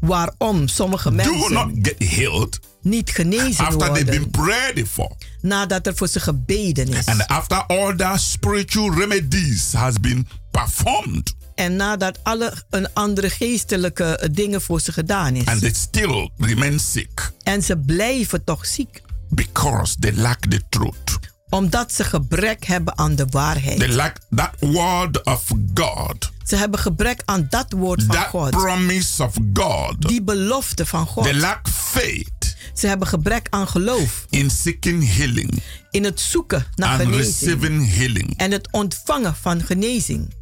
Waarom 0.00 0.68
sommige 0.68 1.08
do 1.08 1.14
mensen 1.14 1.52
not 1.52 1.68
get 1.82 2.08
healed 2.10 2.60
niet 2.82 3.10
genezen 3.10 3.66
after 3.66 3.92
they've 3.92 4.04
been 4.04 4.28
worden 4.30 4.30
prayed 4.30 4.88
for. 4.88 5.16
nadat 5.40 5.86
er 5.86 5.96
voor 5.96 6.08
ze 6.08 6.20
gebeden 6.20 6.88
is. 6.88 7.06
And 7.06 7.26
after 7.26 7.66
all 7.66 7.96
the 7.96 8.12
spiritual 8.16 8.94
remedies 8.94 9.72
has 9.72 10.00
been 10.00 10.28
performed. 10.50 11.34
En 11.54 11.76
nadat 11.76 12.18
alle 12.22 12.52
een 12.70 12.88
andere 12.92 13.30
geestelijke 13.30 14.04
eh, 14.04 14.28
dingen 14.32 14.60
voor 14.62 14.80
ze 14.80 14.92
gedaan 14.92 15.34
is. 15.34 15.46
And 15.46 15.60
they 15.60 15.72
still 15.72 16.30
remain 16.38 16.80
sick 16.80 17.32
En 17.42 17.62
ze 17.62 17.76
blijven 17.76 18.44
toch 18.44 18.66
ziek. 18.66 19.02
because 19.28 19.96
they 19.98 20.12
lack 20.12 20.40
the 20.40 20.60
truth. 20.68 21.18
Omdat 21.48 21.92
ze 21.92 22.04
gebrek 22.04 22.64
hebben 22.64 22.98
aan 22.98 23.14
de 23.14 23.26
waarheid. 23.30 23.78
They 23.78 23.88
lack 23.88 24.16
that 24.34 24.50
word 24.58 25.24
of 25.24 25.44
God. 25.74 26.30
Ze 26.50 26.56
hebben 26.56 26.80
gebrek 26.80 27.22
aan 27.24 27.46
dat 27.50 27.72
woord 27.76 28.02
van 28.02 28.14
That 28.14 28.26
God. 28.26 28.50
promise 28.50 29.22
of 29.24 29.34
God. 29.54 30.00
Die 30.08 30.22
belofte 30.22 30.86
van 30.86 31.06
God. 31.06 31.24
They 31.24 31.34
lack 31.34 31.68
faith 31.68 32.56
Ze 32.74 32.86
hebben 32.86 33.08
gebrek 33.08 33.46
aan 33.50 33.68
geloof. 33.68 34.26
in 34.30 34.50
seeking 34.50 35.16
healing 35.16 35.62
In 35.90 36.04
het 36.04 36.20
zoeken 36.20 36.66
naar 36.74 36.90
and 37.00 37.00
genezing. 37.00 37.94
healing. 37.96 38.34
En 38.36 38.50
het 38.50 38.68
ontvangen 38.70 39.34
van 39.40 39.62
genezing. 39.62 40.34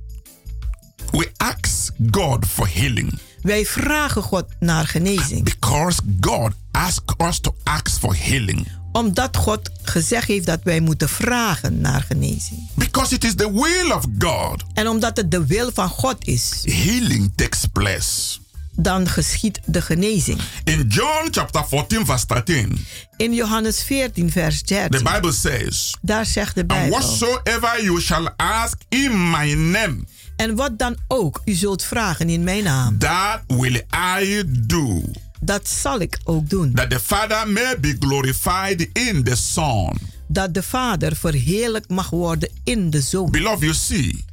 We 1.11 1.30
ask 1.36 1.92
God 2.11 2.46
for 2.46 2.68
healing 2.72 3.18
Wij 3.42 3.66
vragen 3.66 4.22
God 4.22 4.44
naar 4.61 4.86
genezing. 4.86 5.44
because 5.44 6.00
God 6.20 6.52
asked 6.70 7.14
us 7.22 7.40
to 7.40 7.54
ask 7.64 7.88
for 7.98 8.16
healing. 8.18 8.66
Omdat 8.93 9.36
God 9.36 9.70
gezegd 9.82 10.28
heeft 10.28 10.47
dat 10.47 10.61
wij 10.62 10.80
moeten 10.80 11.09
vragen 11.09 11.80
naar 11.80 12.03
genezing. 12.09 12.68
Because 12.74 13.14
it 13.14 13.24
is 13.24 13.34
the 13.34 13.53
will 13.53 13.91
of 13.93 14.05
God. 14.18 14.62
En 14.74 14.89
omdat 14.89 15.16
het 15.16 15.30
de 15.30 15.47
wil 15.47 15.70
van 15.74 15.89
God 15.89 16.16
is, 16.26 16.51
Healing 16.62 17.32
takes 17.34 17.64
place. 17.72 18.39
dan 18.80 19.09
geschiet 19.09 19.61
de 19.64 19.82
genezing. 19.82 20.41
In 20.64 20.86
John 20.89 21.28
chapter 21.30 21.64
14, 21.68 22.07
verse 22.07 22.26
13, 22.26 22.86
In 23.16 23.34
Johannes 23.34 23.82
14, 23.82 24.30
vers 24.30 24.62
the 24.62 24.74
13, 24.89 25.03
Bible 25.14 25.32
says, 25.32 25.95
daar 26.01 26.26
zegt 26.26 26.55
de 26.55 26.61
And 26.61 26.68
Bijbel. 26.68 26.99
whatsoever 26.99 27.82
you 27.82 28.01
shall 28.01 28.28
ask 28.36 28.76
in 28.89 29.30
my 29.30 29.53
name, 29.55 29.97
En 30.36 30.55
wat 30.55 30.78
dan 30.78 30.97
ook 31.09 31.43
u 31.45 31.53
zult 31.53 31.84
vragen 31.84 32.28
in 32.28 32.45
mijn 32.45 32.64
naam, 32.64 32.99
that 32.99 33.41
will 33.47 33.82
I 34.20 34.43
do, 34.66 35.03
dat 35.41 35.68
zal 35.68 36.01
ik 36.01 36.18
ook 36.24 36.49
doen. 36.49 36.72
that 36.74 36.91
the 36.91 37.01
Father 37.01 37.49
may 37.49 37.80
be 37.80 37.97
glorified 37.99 38.89
in 38.93 39.24
the 39.24 39.36
Son. 39.36 39.99
Dat 40.26 40.55
de 40.55 40.62
Vader 40.62 41.16
verheerlijk 41.16 41.89
mag 41.89 42.11
worden 42.11 42.49
in 42.64 42.91
de 42.91 43.01
Zoon. 43.01 43.30
Beloved, 43.30 43.61
you 43.61 43.74
see, 43.74 44.24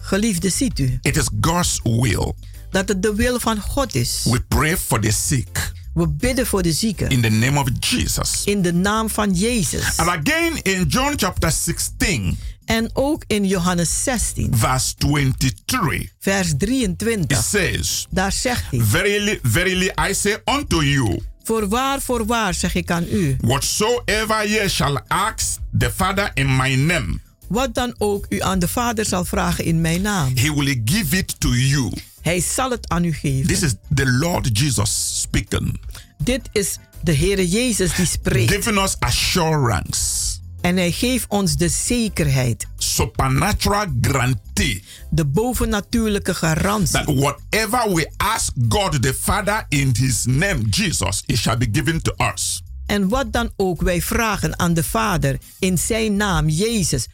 Geliefde, 0.00 0.48
ziet 0.48 0.78
u 0.78 0.98
it 1.02 1.16
is 1.16 1.28
God's 1.40 1.80
will. 1.82 2.32
dat 2.70 2.88
het 2.88 3.02
de 3.02 3.14
wil 3.14 3.40
van 3.40 3.60
God 3.60 3.94
is. 3.94 4.20
We 4.30 4.40
pray 4.48 4.76
for 4.76 5.00
the 5.00 5.10
sick 5.10 5.72
We 5.94 6.08
bidden 6.08 6.46
voor 6.46 6.62
de 6.62 6.72
zieken 6.72 7.08
in 7.08 7.20
the 7.20 7.28
name 7.28 7.60
of 7.60 7.68
Jesus. 7.80 8.42
in 8.44 8.62
de 8.62 8.72
naam 8.72 9.10
van 9.10 9.32
Jezus. 9.34 9.96
And 9.96 10.08
again 10.08 10.62
in 10.62 10.84
John 10.88 11.12
chapter 11.16 11.52
16, 11.52 12.38
En 12.68 12.90
ook 12.92 13.22
in 13.26 13.44
Johannes 13.46 14.02
16, 14.02 14.52
verse 14.56 14.94
23, 14.94 16.12
vers 16.18 16.48
it 16.50 16.58
23, 16.58 17.42
says, 17.44 18.06
daar 18.10 18.32
zegt 18.32 18.62
hij: 18.70 18.80
Verily, 18.80 19.38
verily, 19.42 19.92
I 20.10 20.14
say 20.14 20.36
unto 20.44 20.82
you, 20.82 21.22
Voorwaar, 21.42 22.00
voorwaar 22.00 22.54
zeg 22.54 22.74
ik 22.74 22.90
aan 22.90 23.04
u, 23.10 23.36
whatsoever 23.40 24.48
ye 24.48 24.68
shall 24.68 24.98
ask 25.06 25.58
the 25.78 25.90
Father 25.96 26.30
in 26.34 26.56
my 26.56 26.74
name, 26.74 27.18
wat 27.46 27.74
dan 27.74 27.94
ook 27.98 28.26
u 28.28 28.40
aan 28.42 28.58
de 28.58 28.68
Vader 28.68 29.04
zal 29.04 29.24
vragen 29.24 29.64
in 29.64 29.80
mijn 29.80 30.02
naam, 30.02 30.36
he 30.36 30.54
will 30.54 30.80
give 30.84 31.16
it 31.16 31.40
to 31.40 31.48
you. 31.54 31.92
hij 32.20 32.40
zal 32.40 32.70
het 32.70 32.88
aan 32.88 33.04
u 33.04 33.12
geven. 33.12 33.46
This 33.46 33.62
is 33.62 33.74
the 33.94 34.06
Lord 34.06 34.58
Jesus 34.58 35.20
speaking, 35.20 35.80
Dit 36.18 36.48
is 36.52 36.78
de 37.02 37.14
Heere 37.14 37.48
Jezus 37.48 37.94
die 37.94 38.06
spreekt. 38.06 38.52
giving 38.52 38.78
us 38.78 38.96
assurance, 38.98 40.27
En 40.68 40.76
hij 40.76 40.92
geeft 40.92 41.24
ons 41.28 41.56
de 41.56 41.68
zekerheid, 41.68 42.66
supernatural 42.76 43.84
guarantee 44.00 44.82
de 45.10 45.26
bovennatuurlijke 45.26 46.34
garantie. 46.34 47.04
that 47.04 47.14
whatever 47.14 47.94
we 47.94 48.10
ask 48.16 48.52
God 48.68 49.02
the 49.02 49.14
Father 49.14 49.64
in 49.68 49.94
his 49.98 50.24
name, 50.24 50.58
Jesus, 50.70 51.22
it 51.26 51.36
shall 51.36 51.56
be 51.56 51.68
given 51.72 52.02
to 52.02 52.12
us. 52.34 52.62
En 52.86 53.08
wat 53.08 53.32
dan 53.32 53.50
ook 53.56 53.82
wij 53.82 54.02
vragen 54.02 54.58
aan 54.58 54.74
de 54.74 54.84
Vader 54.84 55.38
in 55.58 55.78
zijn 55.78 56.16
naam, 56.16 56.48
Jezus, 56.48 57.06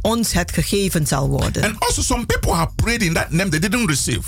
ons 0.00 0.32
het 0.32 0.52
gegeven 0.52 1.06
zal 1.06 1.28
worden. 1.28 1.62
And 1.62 1.80
also, 1.80 2.02
some 2.02 2.26
people 2.26 2.52
have 2.52 2.74
prayed 2.74 3.02
in 3.02 3.14
that 3.14 3.30
name, 3.30 3.50
they 3.50 3.60
didn't 3.60 3.88
receive. 3.88 4.22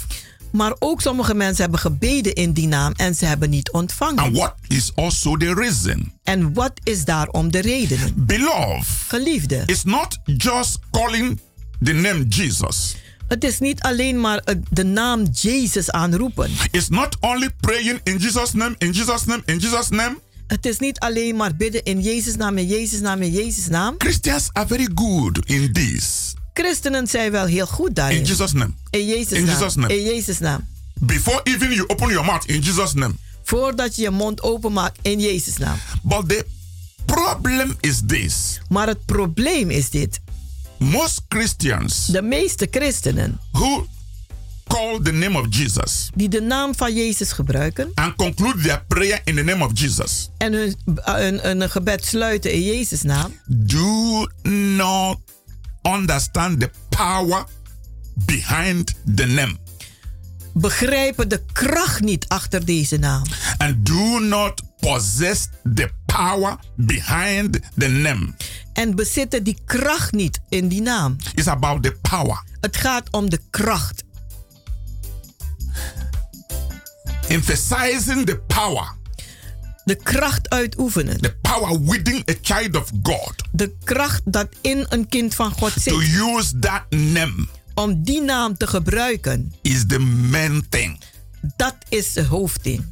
Maar 0.56 0.74
ook 0.78 1.00
sommige 1.00 1.34
mensen 1.34 1.62
hebben 1.62 1.80
gebeden 1.80 2.34
in 2.34 2.52
die 2.52 2.66
naam 2.66 2.92
en 2.96 3.14
ze 3.14 3.24
hebben 3.24 3.50
niet 3.50 3.70
ontvangen. 3.70 4.18
And 4.18 4.36
what 4.36 4.54
is 4.68 4.92
also 4.94 5.36
the 5.36 5.54
reason? 5.54 6.12
En 6.22 6.52
wat 6.52 6.72
is 6.82 7.04
daarom 7.04 7.50
de 7.50 7.58
reden? 7.60 8.12
Beloved, 8.16 8.86
Geliefde, 9.08 9.62
it's 9.66 9.84
not 9.84 10.18
just 10.36 10.78
calling 10.90 11.40
the 11.82 11.92
name 11.92 12.24
Jesus. 12.28 12.96
het 13.28 13.44
is 13.44 13.58
niet 13.58 13.80
alleen 13.80 14.20
maar 14.20 14.42
de 14.70 14.84
naam 14.84 15.26
Jezus 15.32 15.90
aanroepen. 15.90 16.50
It's 16.70 16.88
not 16.88 17.16
only 17.20 17.48
praying 17.60 18.00
in 18.02 18.16
Jesus' 18.16 18.52
name, 18.52 18.74
in 18.78 18.90
Jesus' 18.90 19.24
name, 19.24 19.42
in 19.46 19.58
Jesus' 19.58 19.88
name. 19.88 20.18
Het 20.46 20.66
is 20.66 20.78
niet 20.78 20.98
alleen 20.98 21.36
maar 21.36 21.56
bidden 21.56 21.82
in 21.82 22.00
Jezus' 22.00 22.36
naam, 22.36 22.58
in 22.58 22.66
Jezus' 22.66 23.00
naam, 23.00 23.22
in 23.22 23.30
Jezus' 23.30 23.68
naam. 23.68 23.94
Christians 23.98 24.48
are 24.52 24.66
very 24.66 24.88
good 24.94 25.38
in 25.46 25.72
this. 25.72 26.33
Christenen 26.54 27.06
zijn 27.06 27.30
wel 27.30 27.44
heel 27.46 27.66
goed 27.66 27.88
In 27.88 27.94
daarin. 27.94 28.24
Jesus' 28.24 28.52
name. 28.52 28.72
In 28.90 29.06
Jezus' 29.06 29.38
In 29.38 29.44
naam. 29.44 29.54
Jesus' 29.58 29.74
name. 29.74 29.96
In 29.96 30.02
Jezus' 30.04 30.38
naam. 30.38 30.66
Before 31.00 31.40
even 31.42 31.72
you 31.74 31.84
open 31.86 32.08
your 32.08 32.24
mouth 32.26 32.44
in 32.46 32.60
Jesus' 32.60 32.92
name. 32.92 33.14
Voordat 33.42 33.96
je 33.96 34.02
je 34.02 34.10
mond 34.10 34.42
openmaakt 34.42 34.98
in 35.02 35.20
Jezus' 35.20 35.56
naam. 35.56 35.76
But 36.02 36.28
the 36.28 36.46
problem 37.04 37.74
is 37.80 38.00
this 38.06 38.60
Maar 38.68 38.86
het 38.86 39.04
probleem 39.04 39.70
is 39.70 39.90
dit. 39.90 40.20
most 40.78 41.20
Christians 41.28 42.06
De 42.06 42.22
meeste 42.22 42.68
christenen 42.70 43.40
who 43.52 43.86
call 44.66 45.00
the 45.02 45.12
name 45.12 45.38
of 45.38 45.46
Jesus 45.50 46.08
die 46.14 46.28
de 46.28 46.40
naam 46.40 46.74
van 46.74 46.94
Jezus 46.94 47.32
gebruiken 47.32 47.90
and 47.94 48.14
conclude 48.16 48.60
their 48.62 48.84
prayer 48.88 49.20
in 49.24 49.34
the 49.34 49.42
name 49.42 49.64
of 49.64 49.70
Jesus 49.74 50.28
en 50.38 50.52
hun, 50.52 50.76
een, 51.04 51.50
een 51.50 51.70
gebed 51.70 52.04
sluiten 52.04 52.52
in 52.52 52.62
Jezus' 52.62 53.02
naam, 53.02 53.32
do 53.46 54.26
not 54.50 55.18
understand 55.86 56.60
the 56.60 56.70
power 56.88 57.44
behind 58.14 58.94
the 59.14 59.26
name 59.26 59.56
begrijpen 60.54 61.28
de 61.28 61.42
kracht 61.52 62.00
niet 62.00 62.28
achter 62.28 62.64
deze 62.64 62.96
naam. 62.96 63.22
and 63.56 63.86
do 63.86 64.18
not 64.18 64.62
possess 64.78 65.48
the 65.74 65.90
power 66.06 66.56
behind 66.76 67.60
the 67.76 67.88
name. 67.88 68.34
En 68.72 68.94
bezitten 68.94 69.44
die 69.44 69.58
kracht 69.64 70.12
niet 70.12 70.40
in 70.48 70.68
die 70.68 70.82
naam. 70.82 71.16
It's 71.34 71.46
about 71.46 71.82
the 71.82 71.96
power. 72.10 72.42
Het 72.60 72.76
gaat 72.76 73.10
om 73.10 73.30
de 73.30 73.40
kracht. 73.50 74.02
Emphasizing 77.28 78.26
the 78.26 78.40
power. 78.46 78.94
De 79.84 79.94
kracht 79.94 80.48
uitoefenen. 80.50 81.20
The 81.20 81.36
power 81.40 81.80
within 81.84 82.22
a 82.30 82.34
child 82.42 82.76
of 82.76 82.90
God. 83.02 83.34
De 83.52 83.74
kracht 83.84 84.20
dat 84.24 84.48
in 84.60 84.86
een 84.88 85.08
kind 85.08 85.34
van 85.34 85.50
God 85.52 85.72
To 85.72 85.80
zit. 85.80 85.92
use 86.36 86.58
that 86.58 86.82
name 86.90 87.46
Om 87.74 88.02
die 88.02 88.20
naam 88.22 88.56
te 88.56 88.66
gebruiken. 88.66 89.52
is 89.62 89.86
the 89.86 89.98
main 89.98 90.66
thing. 90.68 91.00
Dat 91.56 91.74
is 91.88 92.12
de 92.12 92.24
hoofdding. 92.24 92.84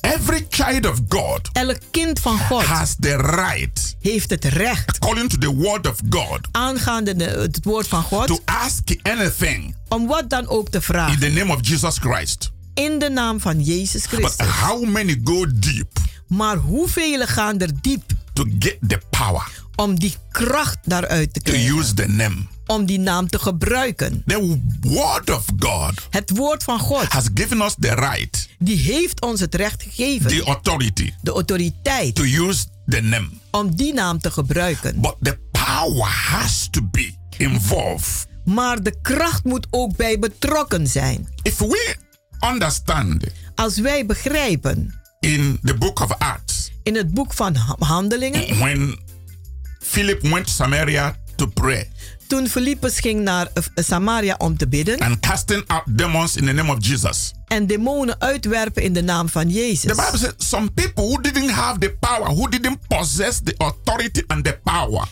Every 0.00 0.46
child 0.50 0.86
of 0.86 0.98
God 1.08 1.48
Elk 1.52 1.78
kind 1.90 2.20
van 2.20 2.38
God 2.38 2.62
has 2.64 2.94
the 3.00 3.16
right, 3.16 3.96
heeft 4.00 4.30
het 4.30 4.44
recht, 4.44 4.88
according 5.00 5.28
to 5.30 5.38
the 5.38 5.54
word 5.54 5.86
of 5.86 5.96
God, 6.10 6.38
aangaande 6.50 7.16
de- 7.16 7.24
het 7.24 7.58
woord 7.62 7.88
van 7.88 8.02
to 8.02 8.06
God, 8.08 8.40
ask 8.44 8.88
anything 9.02 9.74
om 9.88 10.06
wat 10.06 10.30
dan 10.30 10.48
ook 10.48 10.68
te 10.68 10.76
in 10.76 10.82
vragen. 10.82 11.18
the 11.20 11.28
name 11.28 11.52
of 11.52 11.58
Jesus 11.68 11.98
Christ. 11.98 12.50
In 12.84 12.98
de 12.98 13.10
naam 13.10 13.40
van 13.40 13.60
Jezus 13.62 14.02
But 14.08 14.10
Christus. 14.20 14.46
how 14.46 14.84
many 14.84 15.20
go 15.24 15.46
deep 15.54 15.98
Maar 16.26 16.56
hoeveel 16.56 17.26
gaan 17.26 17.58
er 17.58 17.70
diep 17.80 18.02
to 18.32 18.44
get 18.58 18.76
the 18.88 19.00
power 19.10 19.50
om 19.76 19.98
die 19.98 20.14
kracht 20.30 20.78
daaruit 20.82 21.32
te 21.34 21.40
to 21.40 21.50
krijgen? 21.52 21.76
use 21.78 21.94
the 21.94 22.06
name? 22.06 22.36
om 22.66 22.86
die 22.86 22.98
naam 22.98 23.28
te 23.28 23.38
gebruiken. 23.38 24.22
The 24.26 24.58
word 24.80 25.30
of 25.30 25.44
God 25.58 25.92
Het 26.10 26.30
woord 26.30 26.62
van 26.64 26.78
God, 26.78 27.04
has 27.08 27.28
given 27.34 27.60
us 27.60 27.74
the 27.78 27.94
right, 27.94 28.48
die 28.58 28.76
heeft 28.78 29.20
ons 29.20 29.40
het 29.40 29.54
recht 29.54 29.82
gegeven, 29.82 30.28
the 30.30 30.42
authority 30.44 31.12
de 31.22 31.30
autoriteit, 31.30 32.14
to 32.14 32.22
use 32.22 32.64
the 32.86 33.00
name. 33.00 33.28
om 33.50 33.76
die 33.76 33.92
naam 33.94 34.18
te 34.18 34.30
gebruiken. 34.30 35.00
But 35.00 35.14
the 35.22 35.38
power 35.52 36.08
has 36.08 36.68
to 36.70 36.80
be 36.90 37.12
involved. 37.36 38.26
Maar 38.44 38.82
de 38.82 39.00
kracht 39.02 39.44
moet 39.44 39.66
ook 39.70 39.96
bij 39.96 40.18
betrokken 40.18 40.86
zijn. 40.86 41.28
If 41.42 41.58
we 41.58 41.96
understand 42.40 43.24
Als 43.54 43.78
wij 43.78 44.06
begrijpen 44.06 45.00
in 45.20 45.58
the 45.64 45.74
book 45.74 46.00
of 46.00 46.12
Acts, 46.18 46.70
in 46.82 46.94
het 46.96 47.14
boek 47.14 47.32
van 47.32 47.54
Ha- 47.54 47.76
Handelingen, 47.78 48.58
when 48.58 48.98
Philip 49.80 50.22
went 50.22 50.46
to 50.46 50.52
Samaria 50.52 51.16
to 51.36 51.46
pray 51.46 51.90
toen 52.26 52.48
Filippus 52.48 53.00
ging 53.00 53.20
naar 53.20 53.46
eh, 53.54 53.62
Samaria 53.84 54.34
om 54.38 54.56
te 54.56 54.68
bidden 54.68 54.98
and 54.98 55.20
casting 55.20 55.64
out 55.66 55.82
demons 55.86 56.36
in 56.36 56.46
the 56.46 56.52
name 56.52 56.72
of 56.72 56.86
Jesus. 56.86 57.32
en 57.46 57.66
demonen 57.66 58.20
uitwerpen 58.20 58.82
in 58.82 58.92
de 58.92 59.02
naam 59.02 59.28
van 59.28 59.46
The 59.46 59.52
Jezus. 59.54 59.90
Bible 59.96 60.18
says 60.18 60.32
some 60.36 60.70
people 60.70 61.02
who 61.04 61.20
didn't 61.20 61.50
have 61.50 61.78
the 61.78 61.96
power, 62.00 62.28
who 62.28 62.48
didn't 62.48 62.78
possess 62.88 63.40
the 63.44 63.54
authority 63.58 64.22
and 64.26 64.44
the 64.44 64.58
power, 64.64 65.08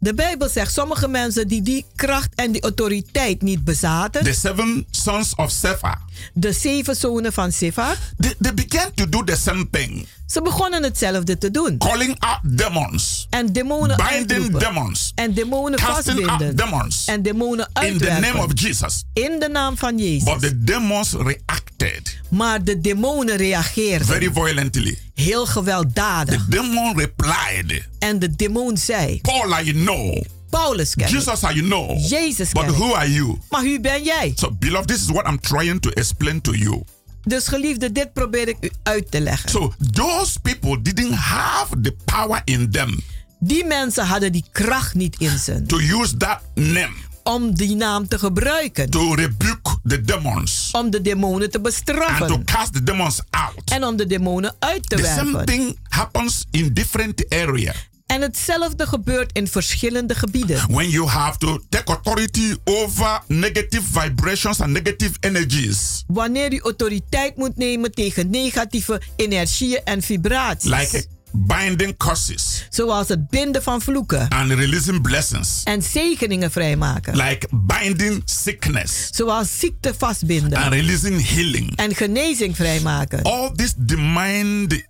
De 0.00 0.14
Bijbel 0.14 0.48
zegt 0.48 0.72
sommige 0.72 1.08
mensen 1.08 1.48
die 1.48 1.62
die 1.62 1.84
kracht 1.94 2.28
en 2.34 2.52
die 2.52 2.62
autoriteit 2.62 3.42
niet 3.42 3.64
bezaten, 3.64 4.24
the 4.24 4.32
seven 4.32 4.86
sons 4.90 5.34
of 5.34 5.50
Sephar, 5.50 5.98
de 6.34 6.52
zeven 6.52 6.96
zonen 6.96 7.32
van 7.32 7.52
Sifar, 7.52 7.96
they, 8.18 8.34
they 8.40 8.54
began 8.54 8.90
to 8.94 9.08
do 9.08 9.24
the 9.24 9.36
same 9.36 9.66
thing, 9.70 10.06
ze 10.26 10.42
begonnen 10.42 10.82
hetzelfde 10.82 11.38
te 11.38 11.50
doen. 11.50 11.78
calling 11.78 12.16
out 12.18 12.38
demons, 12.58 13.26
En 13.30 13.52
demonen 13.52 13.96
binding 13.96 14.30
uitroepen. 14.30 14.58
demons, 14.58 15.12
En 15.14 15.34
demonen 15.34 15.78
casting 15.78 16.18
out 16.18 16.26
vastbinden. 16.28 16.56
demons 16.56 17.04
En 17.06 17.22
demonen 17.22 17.70
in 17.82 17.98
the 17.98 18.04
name 18.04 18.18
of 18.18 18.24
uitwerpen. 18.26 18.54
Jesus. 18.56 19.04
In 19.12 19.38
de 19.38 19.48
naam 19.48 19.76
van 19.76 19.96
But 19.96 20.04
Jezus. 20.04 20.40
the 20.40 20.64
demons 20.64 21.12
reacted 21.12 22.16
Maar 22.30 22.64
de 22.64 22.80
demonen 22.80 23.36
reageerden 23.36 24.06
very 24.06 24.30
violently. 24.32 24.98
heel 25.14 25.44
The 25.44 25.50
gewelddadig. 25.50 26.46
demon 26.46 26.98
replied, 26.98 27.88
En 27.98 28.18
de 28.18 28.36
demon 28.36 28.76
zei: 28.76 29.20
Paul, 29.20 29.60
I 29.60 29.72
know. 29.72 30.22
Paulus 30.50 30.94
ken 30.94 31.06
ik. 31.06 31.12
Jesus, 31.12 31.42
I 31.42 31.60
know. 31.60 32.08
Jezus 32.08 32.52
But 32.52 32.64
who 32.64 32.94
are 32.94 33.12
you? 33.12 33.38
Maar 33.50 33.62
wie 33.62 33.80
ben 33.80 34.02
jij? 34.02 34.32
So, 34.36 34.50
beloved, 34.58 34.86
this 34.88 35.00
is 35.00 35.06
what 35.06 35.26
I'm 35.26 35.40
trying 35.40 35.80
to 35.80 35.90
explain 35.90 36.40
to 36.40 36.52
you. 36.54 36.82
Dus 37.24 37.48
geliefde, 37.48 37.92
dit 37.92 38.12
probeer 38.12 38.48
ik 38.48 38.56
u 38.60 38.70
uit 38.82 39.10
te 39.10 39.20
leggen. 39.20 39.50
So, 39.50 39.72
those 39.92 40.40
people 40.40 40.82
didn't 40.82 41.14
have 41.14 41.80
the 41.80 41.96
power 42.04 42.42
in 42.44 42.70
them 42.70 43.00
Die 43.40 43.64
mensen 43.64 44.06
hadden 44.06 44.32
die 44.32 44.44
kracht 44.52 44.94
niet 44.94 45.16
in 45.18 45.38
ze 45.38 45.62
to 45.66 45.78
use 45.78 46.16
that 46.16 46.40
name 46.54 46.92
om 47.22 47.54
die 47.54 47.76
naam 47.76 48.08
te 48.08 48.18
gebruiken. 48.18 48.90
to 48.90 49.14
rebuke 49.14 49.76
the 49.84 50.00
demons 50.00 50.68
Om 50.72 50.90
de 50.90 51.00
demonen 51.00 51.50
te 51.50 51.58
and 51.58 51.64
to 51.64 51.70
bestraffen. 51.84 52.44
cast 52.44 52.72
the 52.72 52.82
demons 52.82 53.20
out. 53.30 53.70
En 53.70 53.84
om 53.84 53.96
de 53.96 54.06
demonen 54.06 54.54
uit 54.58 54.88
te 54.88 54.96
The 54.96 55.04
same 55.04 55.32
werpen. 55.32 55.46
thing 55.46 55.78
happens 55.88 56.44
in 56.50 56.72
different 56.74 57.24
areas. 57.28 57.76
En 58.08 58.20
hetzelfde 58.20 58.86
gebeurt 58.86 59.32
in 59.32 59.48
verschillende 59.48 60.14
gebieden. 60.14 60.70
When 60.70 60.88
you 60.90 61.06
have 61.08 61.38
to 61.38 61.58
take 61.68 61.92
authority 61.92 62.54
over 62.64 63.20
negative 63.26 63.82
vibrations 64.00 64.60
and 64.60 64.70
negative 64.72 65.16
energies, 65.20 66.04
Wanneer 66.06 66.52
u 66.52 66.60
autoriteit 66.60 67.36
moet 67.36 67.56
nemen 67.56 67.92
tegen 67.92 68.30
negatieve 68.30 69.00
energieën 69.16 69.80
en 69.84 70.02
vibraties. 70.02 70.70
like 70.70 71.06
binding 71.32 71.96
curses 71.96 72.66
Zoals 72.70 73.08
het 73.08 73.28
binden 73.28 73.62
van 73.62 73.80
vloeken. 73.82 74.28
and 74.28 74.50
releasing 74.52 75.02
blessings, 75.02 75.62
En 75.64 75.82
zegeningen 75.82 76.50
vrijmaken. 76.50 77.16
like 77.16 77.48
binding 77.52 78.22
sickness 78.24 79.08
Zoals 79.12 79.58
ziekte 79.58 79.94
vastbinden. 79.98 80.58
and 80.58 80.72
releasing 80.72 81.28
healing. 81.28 81.76
En 81.76 81.94
genezing 81.94 82.56
vrijmaken. 82.56 83.22
All 83.22 83.52
this 83.56 83.74
demand 83.76 84.82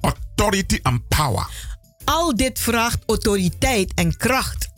authority 0.00 0.78
and 0.82 1.08
power. 1.08 1.46
Al 2.04 2.36
dit 2.36 2.58
vraagt 2.60 2.98
autoriteit 3.06 3.92
en 3.94 4.16
kracht. 4.16 4.68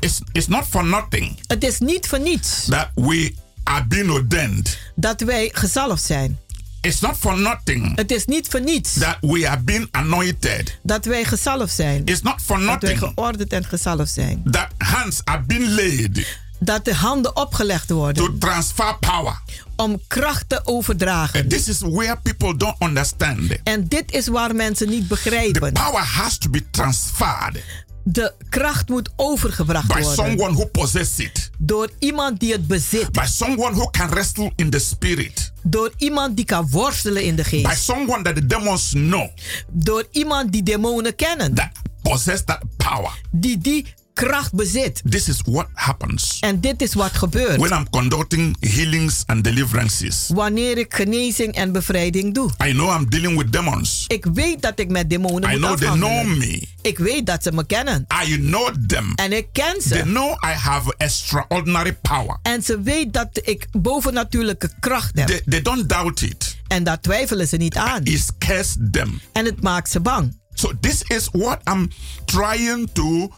It's, 0.00 0.20
it's 0.32 0.46
not 0.46 0.64
for 0.70 0.84
nothing 0.84 1.38
Het 1.46 1.64
is 1.64 1.78
niet 1.78 2.06
voor 2.06 2.20
niets 2.20 2.64
that 2.68 2.88
we 2.94 3.34
are 3.64 3.84
being 3.86 4.10
ordained. 4.10 4.78
dat 4.94 5.20
wij 5.20 5.50
gezalfd 5.52 6.02
zijn. 6.04 6.38
It's 6.80 7.00
not 7.00 7.16
for 7.16 7.38
nothing 7.40 7.96
Het 7.96 8.10
is 8.12 8.24
niet 8.24 8.48
voor 8.48 8.60
niets 8.60 8.92
that 8.98 9.16
we 9.20 9.48
are 9.48 9.60
being 9.60 9.88
anointed. 9.90 10.78
dat 10.82 11.04
wij 11.04 11.24
gezalfd 11.24 11.74
zijn. 11.74 12.02
It's 12.04 12.22
not 12.22 12.40
for 12.42 12.56
Dat 12.58 12.64
wij 12.66 12.74
nothing 12.94 12.98
geordend 13.14 13.52
en 13.52 13.64
gezalfd 13.64 14.12
zijn. 14.12 14.42
that 14.50 14.68
hands 14.78 15.20
are 15.24 15.42
being 15.46 15.68
laid 15.68 16.26
Dat 16.60 16.84
de 16.84 16.94
handen 16.94 17.36
opgelegd 17.36 17.88
to 17.88 17.94
worden 17.96 18.38
transfer 18.38 18.96
power. 18.98 19.40
om 19.76 20.00
kracht 20.08 20.48
te 20.48 20.60
overdragen. 20.64 21.40
And 21.40 21.50
this 21.50 21.68
is 21.68 21.80
where 21.80 22.16
people 22.22 22.56
don't 22.56 22.74
understand. 22.82 23.40
En 23.64 23.88
dit 23.88 24.12
is 24.12 24.26
waar 24.28 24.54
mensen 24.54 24.88
niet 24.88 25.02
The 25.02 25.08
begrijpen. 25.08 25.72
power 25.72 26.02
has 26.04 26.38
to 26.38 26.50
be 26.50 26.70
transferred 26.70 27.62
De 28.04 28.34
kracht 28.48 28.88
moet 28.88 29.10
overgebracht 29.16 29.86
by 29.88 30.00
worden 30.02 30.14
someone 30.14 30.52
who 30.54 30.66
possesses 30.66 31.18
it, 31.18 31.50
door 31.58 31.90
iemand 31.98 32.40
die 32.40 32.52
het 32.52 32.66
bezit. 32.66 33.12
by 33.12 33.24
someone 33.26 33.74
who 33.74 33.90
can 33.90 34.08
wrestle 34.08 34.52
in 34.56 34.70
the 34.70 34.78
spirit, 34.78 35.52
Door 35.62 35.92
iemand 35.96 36.36
die 36.36 36.44
kan 36.44 36.68
worstelen 36.70 37.24
in 37.24 37.36
de 37.36 37.42
by 37.42 37.48
geest. 37.48 37.82
someone 37.82 38.22
that 38.22 38.34
the 38.34 38.46
demons 38.46 38.88
know 38.90 39.28
Door 39.72 40.06
iemand 40.10 40.52
die 40.52 40.62
demonen 40.62 41.16
kennen. 41.16 41.54
that 41.54 41.70
possess 42.02 42.42
that 42.44 42.60
power. 42.76 43.10
Die 43.30 43.58
die 43.58 43.86
kracht 44.14 44.54
bezit. 44.54 45.02
This 45.08 45.28
is 45.28 45.40
what 45.44 45.66
happens 45.74 46.36
En 46.40 46.60
dit 46.60 46.82
is 46.82 46.94
wat 46.94 47.12
gebeurt. 47.12 47.56
when 47.56 47.72
I'm 47.78 47.90
conducting 47.90 48.56
healings 48.60 49.22
and 49.26 49.44
deliverances. 49.44 50.28
Wanneer 50.34 50.78
ik 50.78 50.94
genezing 50.94 51.54
en 51.54 51.72
bevrijding 51.72 52.34
doe. 52.34 52.50
I 52.66 52.70
know 52.72 53.00
I'm 53.00 53.10
dealing 53.10 53.38
with 53.38 53.52
demons. 53.52 54.04
Ik 54.06 54.24
weet 54.32 54.62
dat 54.62 54.78
ik 54.78 54.88
met 54.88 55.10
demonen 55.10 55.50
I 55.50 55.52
moet 55.58 55.60
know 55.60 55.78
they 55.78 55.88
know 55.98 56.24
me. 56.36 56.68
Ik 56.82 56.98
weet 56.98 57.26
dat 57.26 57.42
ze 57.42 57.52
me 57.52 57.66
kennen. 57.66 58.06
I 58.26 58.36
know 58.38 58.74
them. 58.86 59.12
En 59.14 59.32
ik 59.32 59.46
ken 59.52 59.78
They 59.88 59.98
ze. 59.98 60.02
know 60.02 60.30
I 60.44 60.52
have 60.52 60.94
extraordinary 60.96 61.92
power. 62.02 62.38
En 62.42 62.62
ze 62.62 62.80
weet 62.82 63.12
dat 63.12 63.28
ik 63.42 63.66
bovennatuurlijke 63.72 64.70
kracht 64.80 65.18
heb. 65.18 65.26
They, 65.26 65.42
they 65.48 65.62
don't 65.62 65.88
doubt 65.88 66.20
it. 66.22 66.56
En 66.68 66.84
daar 66.84 67.00
twijfelen 67.00 67.48
ze 67.48 67.56
niet 67.56 67.76
aan. 67.76 68.04
It 68.04 68.20
scares 68.20 68.76
them. 68.90 69.20
En 69.32 69.44
het 69.44 69.62
maakt 69.62 69.90
ze 69.90 70.00
bang. 70.00 70.38
So 70.54 70.72
this 70.80 71.02
is 71.02 71.28
what 71.32 71.58
I'm 71.72 71.90
trying 72.24 72.88
to 72.92 73.30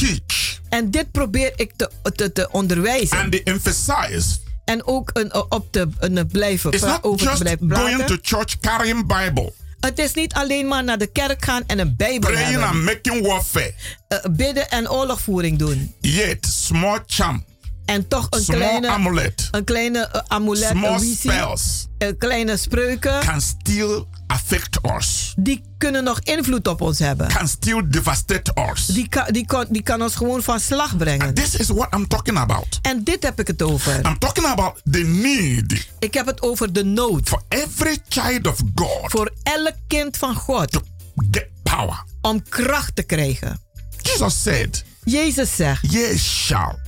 teach 0.00 0.58
En 0.68 0.90
dit 0.90 1.10
probeer 1.10 1.52
ik 1.56 1.72
te, 1.76 1.90
te, 2.14 2.32
te 2.32 2.48
onderwijzen. 2.50 3.18
and 3.18 3.32
to 3.32 3.38
emphasize. 3.44 4.36
en 4.64 4.86
ook 4.86 5.10
een, 5.12 5.34
op 5.48 5.72
te 5.72 5.88
een, 5.98 6.26
blijven, 6.26 6.72
It's 6.72 6.82
not 6.82 7.02
over 7.02 7.18
te 7.18 7.24
just 7.24 7.38
blijven 7.42 7.70
going 7.76 7.96
praten. 7.96 8.20
to 8.22 8.36
church 8.36 8.58
carrying 8.60 9.06
Bible, 9.06 9.52
Het 9.80 9.98
is 9.98 10.14
niet 10.14 10.32
alleen 10.32 10.68
maar 10.68 10.84
naar 10.84 10.98
de 10.98 11.06
kerk 11.06 11.44
gaan 11.44 11.62
en 11.66 11.78
een 11.78 11.94
bijbel 11.96 12.30
praying 12.30 12.50
hebben. 12.50 12.68
and 12.68 12.84
making 12.84 13.26
warfare. 13.26 13.74
Eh, 14.08 14.18
bidden 14.30 14.70
en 14.70 14.90
oorlogvoering 14.90 15.58
doen. 15.58 15.94
Yet 16.00 16.46
small 16.46 16.98
charm, 17.06 17.44
En 17.84 18.08
toch 18.08 18.26
een 18.30 18.40
small 18.42 18.56
kleine, 18.56 18.88
amulet, 18.88 19.48
een 19.50 19.64
kleine 19.64 20.06
eh, 20.06 20.20
amulet, 20.26 20.68
small 20.70 20.92
een 20.92 20.98
visie, 21.00 21.16
spells 21.16 21.86
een 21.98 22.16
kleine 22.18 22.56
spreuken. 22.56 23.20
can 23.20 23.40
still 23.40 24.04
affect 24.30 24.78
us. 24.96 25.34
die 25.36 25.62
kunnen 25.78 26.04
nog 26.04 26.20
invloed 26.20 26.68
op 26.68 26.80
ons 26.80 26.98
hebben. 26.98 27.28
Can 27.28 27.48
still 27.48 27.82
devastate 27.88 28.52
us. 28.72 28.86
Die 28.86 29.08
kan, 29.08 29.24
die, 29.32 29.46
kan, 29.46 29.66
die 29.68 29.82
kan 29.82 30.02
ons 30.02 30.14
gewoon 30.14 30.42
van 30.42 30.60
slag 30.60 30.96
brengen. 30.96 31.26
And 31.26 31.36
this 31.36 31.56
is 31.56 31.68
what 31.68 31.94
I'm 31.94 32.06
talking 32.08 32.38
about. 32.38 32.78
En 32.82 33.04
dit 33.04 33.22
heb 33.22 33.40
ik 33.40 33.46
het 33.46 33.62
over. 33.62 34.06
I'm 34.06 34.18
talking 34.18 34.46
about 34.46 34.80
the 34.90 34.98
need 34.98 35.88
Ik 35.98 36.14
heb 36.14 36.26
het 36.26 36.42
over 36.42 36.72
de 36.72 36.84
nood. 36.84 37.28
for 37.28 37.42
every 37.48 37.98
child 38.08 38.46
of 38.46 38.58
God 38.74 39.10
Voor 39.10 39.32
elk 39.42 39.74
kind 39.86 40.16
van 40.16 40.34
God. 40.34 40.70
to 40.72 40.80
get 41.30 41.48
power. 41.62 42.04
Om 42.20 42.42
kracht 42.48 42.96
te 42.96 43.02
krijgen. 43.02 43.60
Jesus 44.02 44.42
said, 44.42 44.84
Jezus 45.04 45.56
zegt. 45.56 45.92
Ye 45.92 46.18
shall 46.18 46.78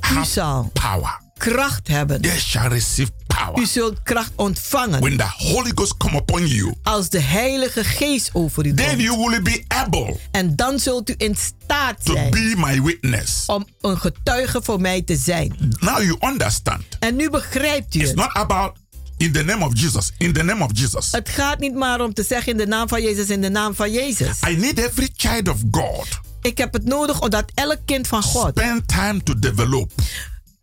have 0.00 0.24
zal 0.24 0.70
power. 0.72 1.20
Kracht 1.50 1.88
hebben. 1.88 2.20
Ye 2.20 2.38
shall 2.38 2.68
receive 2.68 3.10
U 3.10 3.34
power. 3.34 3.66
zult 3.66 4.02
kracht 4.02 4.30
ontvangen. 4.36 5.00
When 5.00 5.16
the 5.16 5.26
Holy 5.36 5.70
Ghost 5.74 5.96
come 5.96 6.16
upon 6.16 6.46
you, 6.46 6.74
Als 6.82 7.08
de 7.08 7.20
Heilige 7.20 7.84
Geest 7.84 8.30
over 8.32 8.66
u 8.66 8.74
then 8.74 8.88
komt. 8.88 9.00
you 9.02 9.16
will 9.28 9.42
be 9.42 9.64
able 9.68 10.16
En 10.30 10.56
dan 10.56 10.78
zult 10.78 11.10
u 11.10 11.14
in 11.16 11.36
staat 11.36 12.04
to 12.04 12.12
zijn. 12.14 12.30
be 12.30 12.54
my 12.56 12.82
witness. 12.82 13.46
Om 13.46 13.66
een 13.80 13.98
getuige 14.00 14.60
voor 14.62 14.80
mij 14.80 15.02
te 15.02 15.16
zijn. 15.16 15.56
Now 15.80 16.02
you 16.02 16.16
understand. 16.20 16.82
En 16.98 17.16
nu 17.16 17.30
begrijpt 17.30 17.94
u 17.94 17.98
It's 18.00 18.08
het. 18.08 18.18
not 18.18 18.32
about 18.32 18.72
in 19.16 19.32
the 19.32 19.42
name 19.42 19.64
of 19.64 19.80
Jesus. 19.80 20.10
In 20.18 20.32
the 20.32 20.42
name 20.42 20.64
of 20.64 20.70
Jesus. 20.74 21.12
Het 21.12 21.28
gaat 21.28 21.58
niet 21.58 21.74
maar 21.74 22.00
om 22.00 22.14
te 22.14 22.22
zeggen 22.22 22.52
in 22.52 22.58
de 22.58 22.66
naam 22.66 22.88
van 22.88 23.02
Jezus, 23.02 23.28
in 23.28 23.40
de 23.40 23.50
naam 23.50 23.74
van 23.74 23.90
Jezus. 23.92 24.36
I 24.48 24.56
need 24.56 24.78
every 24.78 25.08
child 25.16 25.48
of 25.48 25.56
God 25.70 26.06
Ik 26.42 26.58
heb 26.58 26.72
het 26.72 26.84
nodig 26.84 27.20
omdat 27.20 27.44
elk 27.54 27.78
kind 27.84 28.06
van 28.08 28.22
God 28.22 28.48
spend 28.58 28.88
time 28.88 29.22
to 29.22 29.38
develop. 29.38 29.90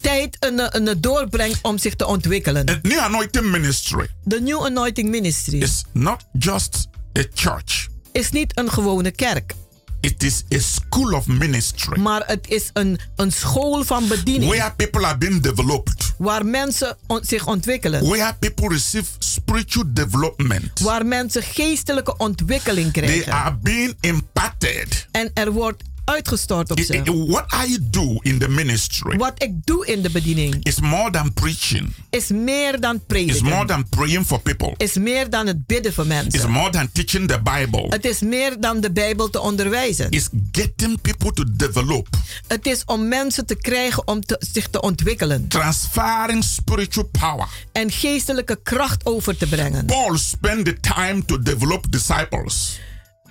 Tijd 0.02 0.38
een, 0.40 0.76
een 0.88 1.02
doorbrengt 1.02 1.60
om 1.62 1.78
zich 1.78 1.96
te 1.96 2.06
ontwikkelen. 2.06 2.70
A 2.70 2.80
new 2.82 3.00
anointing 3.00 3.46
ministry 3.46 4.08
De 4.24 4.42
New 4.42 4.66
Anointing 4.66 5.10
Ministry 5.10 5.62
is 5.62 5.84
not 5.92 6.26
just 6.40 6.88
a 7.18 7.24
church. 7.34 7.88
is 8.12 8.30
niet 8.32 8.58
een 8.58 8.72
gewone 8.72 9.12
kerk. 9.12 9.54
It 10.02 10.24
is 10.24 10.44
a 10.56 10.60
school 10.60 11.14
of 11.14 11.28
ministry. 11.28 12.00
Maar 12.00 12.24
het 12.26 12.48
is 12.48 12.70
een, 12.74 13.00
een 13.16 13.32
school 13.32 13.84
van 13.84 14.08
bediening. 14.08 14.52
Where 14.52 14.72
people 14.76 15.06
are 15.06 15.18
being 15.18 15.42
developed. 15.42 16.14
Waar 16.18 16.46
mensen 16.46 16.98
on- 17.08 17.24
zich 17.26 17.48
ontwikkelen. 17.48 18.08
Where 18.08 18.34
people 18.40 18.68
receive 18.68 19.10
spiritual 19.20 19.86
development. 19.94 20.80
Waar 20.80 21.06
mensen 21.06 21.44
geestelijke 21.44 22.18
ontwikkeling 22.18 22.94
They 22.94 23.02
krijgen. 23.04 23.34
are 23.34 23.56
being 23.62 23.96
imparted. 24.02 25.08
En 25.12 25.32
er 25.34 25.52
wordt 25.52 25.84
uitgestort 26.10 26.72
op 26.72 26.80
ze. 26.80 27.26
What 27.28 27.46
I 27.68 27.78
do 27.82 28.18
in 28.22 28.40
the 28.40 28.50
ministry 28.50 29.18
Wat 29.18 29.44
ik 29.44 29.52
doe 29.66 29.86
in 29.86 30.02
de 30.02 30.10
bediening 30.10 30.64
is 30.66 30.80
more 30.80 31.12
than 31.12 31.34
preaching. 31.34 31.94
is 32.10 32.28
meer 32.28 32.80
dan 32.80 32.96
Is 32.96 33.02
more 33.02 33.06
prediken. 33.08 33.68
than 33.68 33.90
praying 33.90 34.26
for 34.26 34.40
people. 34.40 34.74
Is 34.78 34.94
meer 34.94 35.30
dan 35.30 35.48
het 35.48 35.66
bidden 35.66 35.94
voor 35.94 36.04
Is 36.04 36.10
mensen. 36.10 36.52
more 36.52 36.70
than 36.70 36.90
teaching 36.92 37.28
the 37.28 37.40
Bible. 37.42 37.86
Het 37.90 38.06
is 38.06 38.20
meer 38.20 38.60
dan 38.60 38.80
de 38.82 38.92
Bijbel 38.92 39.30
te 39.30 39.40
onderwijzen. 39.40 40.10
Is 40.10 40.28
getting 40.52 41.02
people 41.02 41.32
to 41.34 41.44
develop. 41.52 42.08
Het 42.48 42.66
is 42.66 42.84
om 42.86 43.08
mensen 43.08 43.46
te 43.46 43.56
krijgen 43.56 44.08
om 44.08 44.22
te, 44.26 44.36
zich 44.52 44.68
te 44.70 44.82
ontwikkelen. 44.82 45.48
Transferring 45.48 46.44
spiritual 46.44 47.10
power. 47.20 47.48
En 47.72 47.92
geestelijke 47.92 48.60
kracht 48.64 49.06
over 49.06 49.38
te 49.38 49.48
brengen. 49.48 49.86
Paul 49.86 50.18
spent 50.18 50.66
the 50.66 50.78
time 50.80 51.26
to 51.26 51.42
develop 51.42 51.92
disciples. 51.92 52.80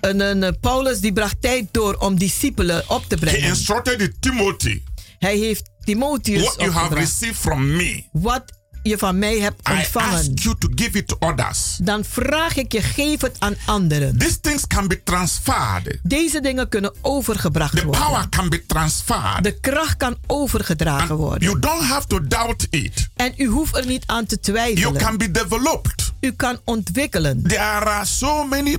En, 0.01 0.21
en, 0.43 0.57
Paulus 0.59 0.99
die 0.99 1.13
bracht 1.13 1.41
tijd 1.41 1.67
door 1.71 1.93
om 1.93 2.19
discipelen 2.19 2.83
op 2.87 3.03
te 3.07 3.15
He 3.15 3.21
brengen. 3.21 3.41
instructed 3.47 4.13
Timothy. 4.19 4.81
Hij 5.19 5.37
heeft 5.37 5.69
Timotheus 5.83 6.41
What 6.43 6.55
you 6.59 6.71
have 6.71 6.93
received 6.95 7.37
from 7.39 7.75
me, 7.75 8.03
Wat 8.11 8.43
je 8.83 8.97
van 8.97 9.19
mij 9.19 9.39
hebt 9.39 9.67
I 9.69 9.71
ontvangen. 9.71 10.13
ask 10.17 10.29
you 10.33 10.55
to 10.57 10.67
give 10.75 10.97
it 10.97 11.07
to 11.07 11.15
others. 11.19 11.77
Dan 11.81 12.03
vraag 12.05 12.55
ik 12.55 12.71
je, 12.71 12.81
geef 12.81 13.21
het 13.21 13.35
aan 13.39 13.55
anderen. 13.65 14.17
These 14.17 14.39
things 14.39 14.67
can 14.67 14.87
be 14.87 15.03
transferred. 15.03 15.99
Deze 16.03 16.41
dingen 16.41 16.69
kunnen 16.69 16.93
overgebracht 17.01 17.75
The 17.75 17.83
worden. 17.83 18.01
power 18.01 18.29
can 18.29 18.49
be 18.49 18.65
transferred. 18.65 19.43
De 19.43 19.59
kracht 19.59 19.97
kan 19.97 20.17
overgedragen 20.27 21.15
worden. 21.15 21.41
You 21.47 21.59
don't 21.59 21.83
have 21.83 22.07
to 22.07 22.27
doubt 22.27 22.67
it. 22.69 23.07
En 23.15 23.33
u 23.37 23.45
hoeft 23.47 23.75
er 23.77 23.85
niet 23.85 24.03
aan 24.05 24.25
te 24.25 24.37
You 24.41 24.57
twijfelen. 24.57 25.01
can 25.01 25.17
be 25.17 25.31
developed. 25.31 26.11
U 26.19 26.31
kan 26.31 26.59
ontwikkelen. 26.65 27.43
There 27.43 27.59
are 27.59 28.05
so 28.05 28.43
many 28.45 28.77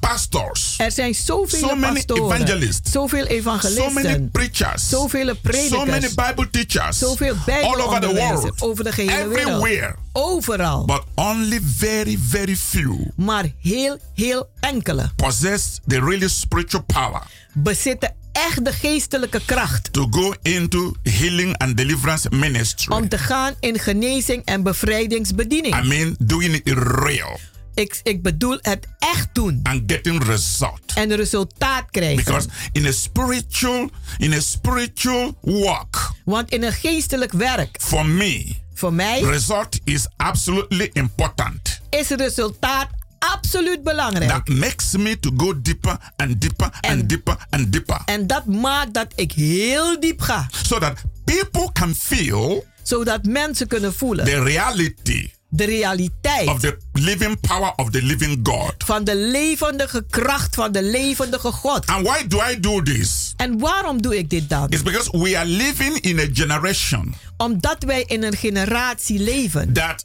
pastors, 0.00 0.74
Er 0.78 0.92
zijn 0.92 1.14
zoveel 1.14 1.58
so 1.68 1.74
many 1.76 1.94
pastoren, 1.94 2.36
evangelists, 2.36 2.90
zoveel 2.90 3.20
so 3.20 3.26
many 3.26 3.38
evangelisten, 3.38 4.30
preachers, 4.30 4.88
zoveel 4.88 5.26
so 5.26 5.84
many 5.84 6.08
predikers, 6.08 6.14
Bible 6.14 6.50
teachers, 6.50 6.98
zoveel 6.98 7.34
all 7.34 7.34
over 7.34 7.44
the 7.44 7.50
bijbelonderwijzers 7.50 8.40
world, 8.40 8.62
over 8.62 8.84
de 8.84 8.92
gehele 8.92 9.28
wereld. 9.28 9.48
everywhere. 9.48 9.94
Overal. 10.12 10.84
But 10.84 11.02
only 11.14 11.60
very, 11.76 12.18
very 12.28 12.56
few 12.56 12.98
Maar 13.16 13.44
heel, 13.60 13.98
heel 14.14 14.50
enkele 14.60 15.10
possess 15.16 15.80
the 15.86 16.00
really 16.00 16.28
spiritual 16.28 16.82
power 16.86 17.22
bezitten 17.52 18.14
echt 18.32 18.64
de 18.64 18.72
geestelijke 18.72 19.40
kracht 19.44 19.92
to 19.92 20.06
go 20.10 20.34
into 20.42 20.94
healing 21.02 21.58
and 21.58 21.76
deliverance 21.76 22.28
ministry. 22.30 22.94
om 22.96 23.08
te 23.08 23.18
gaan 23.18 23.54
in 23.60 23.78
genezing 23.78 24.42
en 24.44 24.62
bevrijdingsbediening. 24.62 25.84
I 25.84 25.88
mean, 25.88 26.16
doing 26.18 26.54
it 26.54 26.68
real 27.04 27.38
Ik, 27.74 28.00
ik 28.02 28.22
bedoel 28.22 28.58
het 28.60 28.86
echt 28.98 29.28
doen 29.32 29.60
and 29.62 29.82
getting 29.86 30.24
result. 30.24 30.92
en 30.94 31.16
resultaat 31.16 31.90
krijgen. 31.90 32.24
Because 32.24 32.48
in 32.72 32.86
a 32.86 32.92
spiritual, 32.92 33.90
in 34.18 34.32
a 34.32 34.40
spiritual 34.40 35.38
walk, 35.40 36.12
Want 36.24 36.50
in 36.50 36.62
een 36.62 36.72
geestelijk 36.72 37.32
werk, 37.32 37.76
for 37.80 38.06
me, 38.06 38.54
voor 38.74 38.92
mij, 38.92 39.20
result 39.20 39.78
is 39.84 40.06
absolutely 40.16 40.90
important. 40.92 41.80
is 41.90 42.08
resultaat 42.08 42.88
absoluut 43.18 43.82
belangrijk. 43.82 44.30
That 44.30 44.48
makes 44.48 44.96
me 44.96 45.20
to 45.20 45.30
go 45.36 45.60
deeper 45.60 45.98
and 46.16 46.40
deeper 46.40 46.70
and 46.80 47.08
dieper 47.08 47.46
and 47.50 47.72
dieper. 47.72 48.02
En 48.04 48.26
dat 48.26 48.46
maakt 48.46 48.94
dat 48.94 49.12
ik 49.14 49.32
heel 49.32 50.00
diep 50.00 50.20
ga. 50.20 50.48
So 50.62 50.78
that 50.78 51.02
people 51.24 51.72
can 51.72 51.94
feel 51.94 52.64
Zodat 52.82 53.24
mensen 53.24 53.66
kunnen 53.66 53.94
voelen 53.94 54.24
the 54.24 54.42
reality 54.42 55.30
de 55.52 55.64
realiteit 55.64 56.48
of 56.48 56.60
the 56.60 56.76
living 56.92 57.40
power 57.40 57.72
of 57.76 57.90
the 57.90 58.02
living 58.02 58.38
God. 58.42 58.74
van 58.78 59.04
de 59.04 59.16
levendige 59.16 60.04
kracht 60.10 60.54
van 60.54 60.72
de 60.72 60.82
levendige 60.82 61.52
God. 61.52 61.86
And 61.86 62.06
why 62.06 62.26
do 62.28 62.38
I 62.50 62.60
do 62.60 62.82
this? 62.82 63.32
En 63.36 63.58
waarom 63.58 64.02
doe 64.02 64.18
ik 64.18 64.30
dit 64.30 64.48
dan? 64.48 64.68
It's 64.68 64.82
because 64.82 65.18
we 65.18 65.38
are 65.38 65.46
living 65.48 66.00
in 66.00 66.18
a 66.18 66.26
generation 66.32 67.14
Omdat 67.36 67.82
wij 67.84 68.04
in 68.06 68.22
een 68.22 68.36
generatie 68.36 69.18
leven 69.18 69.72
that 69.72 70.04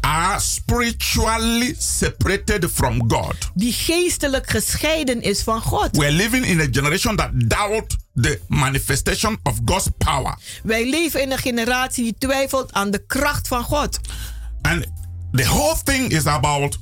are 0.00 0.40
spiritually 0.40 1.74
separated 1.78 2.70
from 2.72 3.10
God. 3.10 3.34
die 3.54 3.72
geestelijk 3.72 4.50
gescheiden 4.50 5.22
is 5.22 5.42
van 5.42 5.60
God. 5.62 5.88
We're 5.96 6.10
living 6.12 6.46
in 6.46 6.60
a 6.60 6.66
generation 6.70 7.16
that 7.16 7.30
doubt 7.34 7.96
the 8.14 8.40
manifestation 8.48 9.38
of 9.42 9.58
God's 9.64 9.88
power. 9.98 10.38
Wij 10.62 10.88
leven 10.90 11.22
in 11.22 11.30
een 11.32 11.38
generatie 11.38 12.04
die 12.04 12.14
twijfelt 12.18 12.72
aan 12.72 12.90
de 12.90 13.04
kracht 13.06 13.48
van 13.48 13.62
God. 13.62 13.98
And 14.64 14.84
the 15.32 15.44
whole 15.46 15.76
thing 15.84 16.10
is 16.10 16.26
about 16.26 16.78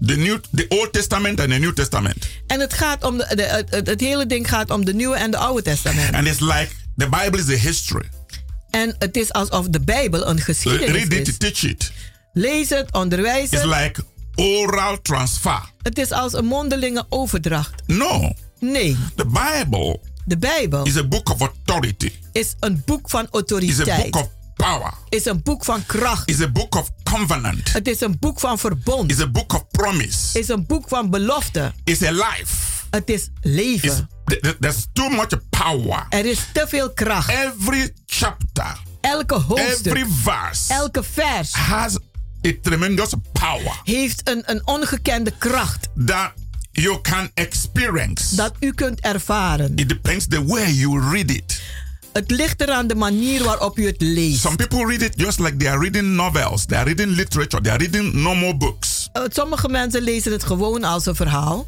the 0.00 0.16
new 0.16 0.40
the 0.52 0.66
Old 0.68 0.92
Testament 0.92 1.40
and 1.40 1.50
the 1.50 1.58
New 1.58 1.72
Testament. 1.72 2.26
En 2.46 2.60
het, 2.60 2.72
gaat 2.74 3.04
om 3.04 3.16
de, 3.16 3.32
de- 3.36 3.42
het, 3.70 3.86
het- 3.88 4.00
hele 4.00 4.26
ding 4.26 4.48
gaat 4.48 4.70
om 4.70 4.84
de 4.84 4.94
Nieuwe 4.94 5.16
en 5.16 5.30
de 5.30 5.36
Oude 5.36 5.62
Testament. 5.62 6.14
And 6.14 6.26
it's 6.26 6.40
like 6.40 6.68
the 6.96 7.08
Bible 7.08 7.38
is 7.40 7.48
a 7.48 7.66
history. 7.68 8.08
En 8.70 8.94
het 8.98 9.16
is 9.16 9.32
alsof 9.32 9.68
de 9.68 9.80
Bijbel 9.80 10.26
een 10.28 10.40
geschiedenis 10.40 10.90
Read 10.90 11.12
it, 11.12 11.28
is. 11.28 11.36
teach 11.38 11.62
it. 11.64 11.92
Lees 12.32 12.68
het, 12.68 12.92
onderwijs 12.92 13.50
It's 13.50 13.64
like 13.64 14.04
oral 14.34 15.00
transfer. 15.02 15.60
Het 15.82 15.98
is 15.98 16.10
als 16.10 16.32
een 16.32 16.44
mondelinge 16.44 17.06
overdracht. 17.08 17.82
No. 17.86 18.32
Nee, 18.58 18.96
The 19.16 19.26
Bible 19.26 20.00
de 20.24 20.38
Bijbel 20.38 20.84
is 20.86 20.96
a 20.96 21.04
book 21.04 21.28
of 21.30 21.40
authority. 21.40 22.12
is 22.32 22.54
een 22.60 22.82
boek 22.86 23.10
van 23.10 23.20
Is 23.20 23.26
a 23.26 23.30
book 23.30 23.50
autoriteit. 23.50 24.14
of 24.16 24.28
power. 24.62 24.92
Is 25.08 25.24
een 25.24 25.42
book 25.42 25.64
van 25.64 25.86
kracht. 25.86 26.28
Is 26.28 26.40
a 26.40 26.48
book 26.48 26.74
of 26.74 26.90
covenant. 27.02 27.72
Het 27.72 27.88
is 27.88 28.00
een 28.00 28.16
boek 28.18 28.40
van 28.40 28.58
verbond. 28.58 29.10
Is 29.10 29.20
a 29.20 29.26
book 29.30 29.52
of 29.52 29.68
promise. 29.70 30.38
Is 30.38 30.48
een 30.48 30.66
boek 30.66 30.88
van 30.88 31.10
belofte. 31.10 31.72
Is 31.84 32.02
a 32.02 32.10
life. 32.12 32.54
Het 32.90 33.10
is 33.10 33.28
leven. 33.40 33.88
Is 33.88 33.94
th- 34.24 34.42
th- 34.42 34.56
there's 34.60 34.86
too 34.92 35.08
much 35.08 35.28
power. 35.50 36.06
Er 36.08 36.26
is 36.26 36.38
te 36.52 36.64
veel 36.68 36.90
kracht. 36.92 37.28
Every 37.30 37.92
chapter, 38.06 38.76
Elke 39.00 39.34
hoofdstuk, 39.34 39.86
every 39.96 40.06
verse 40.22 40.72
elke 40.74 41.02
vers 41.02 41.52
has 41.52 41.96
a 42.46 42.50
tremendous 42.62 43.12
power 43.32 43.80
heeft 43.84 44.28
een, 44.28 44.42
een 44.46 44.66
ongekende 44.66 45.32
kracht 45.38 45.88
that 46.06 46.32
you 46.72 47.00
can 47.00 47.30
experience. 47.34 48.36
dat 48.36 48.54
u 48.60 48.72
kunt 48.72 49.00
ervaren. 49.00 49.72
It 49.76 49.88
depends 49.88 50.26
the 50.28 50.44
way 50.46 50.70
you 50.72 51.00
read 51.10 51.30
it. 51.30 51.62
Het 52.12 52.30
ligt 52.30 52.60
eraan 52.60 52.86
de 52.86 52.94
manier 52.94 53.44
waarop 53.44 53.78
u 53.78 53.86
het 53.86 54.00
leest. 54.00 54.40
Some 54.40 54.56
people 54.56 54.86
read 54.86 55.02
it 55.02 55.12
just 55.16 55.38
like 55.38 55.56
they 55.56 55.68
are 55.68 55.78
reading 55.78 56.14
novels, 56.14 56.64
they 56.66 56.78
are 56.78 56.86
reading 56.86 57.16
literature, 57.16 57.62
they 57.62 57.72
are 57.72 57.84
reading 57.84 58.14
normal 58.14 58.56
books. 58.56 59.08
Uh, 59.16 59.22
Sommige 59.28 59.68
mensen 59.68 60.02
lezen 60.02 60.32
het 60.32 60.44
gewoon 60.44 60.84
als 60.84 61.06
een 61.06 61.14
verhaal. 61.14 61.66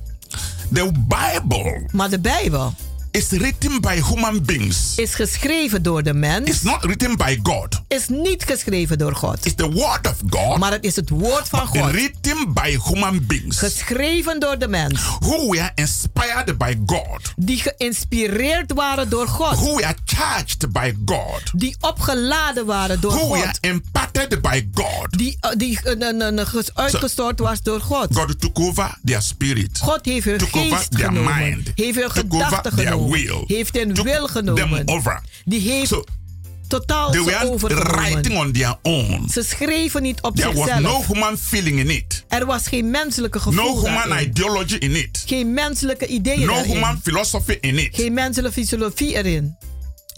The 0.72 0.90
Bible 1.09 1.86
Maar 1.92 2.11
de 2.11 2.20
Bijbel 2.20 2.74
is 3.15 3.29
written 3.31 3.81
by 3.81 4.01
human 4.03 4.45
beings. 4.45 4.93
is 4.97 5.15
geschreven 5.15 5.83
door 5.83 6.03
de 6.03 6.15
mens. 6.15 6.49
It's 6.49 6.62
not 6.62 6.85
written 6.85 7.17
by 7.17 7.39
God. 7.43 7.81
Is 7.89 8.09
niet 8.09 8.45
geschreven 8.45 8.99
door 8.99 9.15
God. 9.15 9.47
It's 9.47 9.55
the 9.55 9.71
word 9.71 10.07
of 10.07 10.17
God. 10.31 10.59
Maar 10.59 10.73
het 10.73 10.85
is 10.85 10.97
het 10.97 11.09
woord 11.09 11.49
van 11.49 11.67
God. 11.67 11.91
Written 11.91 12.53
by 12.53 12.79
human 12.85 13.27
beings 13.27 13.59
Geschreven 13.59 14.41
door 14.41 14.59
de 14.59 14.69
mens. 14.69 15.01
who 15.21 15.49
were 15.51 15.71
inspired 15.75 16.59
by 16.59 16.77
God, 16.87 17.33
Die 17.37 17.59
geïnspireerd 17.61 18.73
waren 18.73 19.09
door 19.09 19.27
God. 19.29 19.57
who 19.59 19.75
were 19.77 19.95
charged 20.05 20.73
by 20.73 20.95
God, 21.05 21.43
Die 21.57 21.77
opgeladen 21.81 22.67
waren 22.67 23.01
door 23.01 23.12
who 23.12 23.29
were 23.29 23.45
God. 23.45 23.59
imparted 23.61 24.43
by 24.43 24.67
God. 24.75 25.07
Die, 25.11 25.39
uh, 25.41 25.51
die 25.57 25.79
uh, 25.97 26.45
ges- 26.47 26.75
uitgestort 26.75 27.39
was 27.39 27.62
door 27.62 27.81
God. 27.81 28.15
God 28.17 28.41
took 28.41 28.59
over 28.59 28.99
their 29.05 29.23
spirit, 29.23 29.79
God 29.79 30.05
heeft 30.05 30.25
hun 30.25 30.39
took 30.39 30.57
over 30.57 30.77
geest 30.77 30.91
their 30.91 31.05
genomen. 31.07 31.35
mind, 31.39 31.71
Heeft 31.75 31.95
hun 31.95 32.05
over 32.05 32.19
gedachten 32.21 32.77
their 32.77 32.93
genomen. 33.13 33.45
Heeft 33.47 33.73
took 33.95 34.05
wil 34.07 34.27
genomen. 34.27 34.87
Die 35.45 35.61
heeft 35.71 35.89
So 35.89 36.05
totaal 36.69 37.11
they 37.11 37.23
ze 37.23 37.27
were 37.31 37.51
overgenomen. 37.53 38.13
writing 38.13 38.39
on 38.39 38.53
their 38.53 38.75
own. 38.83 39.29
Ze 39.33 39.43
schreven 39.43 40.03
niet 40.03 40.21
op 40.23 40.37
There 40.37 40.53
was 40.53 40.57
zichzelf. 40.69 40.81
no 41.09 41.15
human 41.15 41.39
feeling 41.39 41.79
in 41.79 41.91
it, 41.91 42.25
er 42.29 42.47
was 42.47 42.67
geen 42.67 42.91
menselijke 42.91 43.39
gevoel 43.39 43.65
no 43.65 43.81
human 43.85 44.09
daarin. 44.09 44.29
ideology 44.29 44.75
in 44.75 44.95
it, 44.97 45.23
Geen 45.27 45.55
menselijke 45.55 46.07
ideeën 46.07 46.41
no 46.41 46.47
daarin. 46.47 46.71
human 46.73 47.01
philosophy 47.03 47.59
in 47.61 47.79
it. 47.79 47.95
Geen 47.95 48.13
menselijke 48.13 48.67
filosofie 48.67 49.15
erin. 49.17 49.57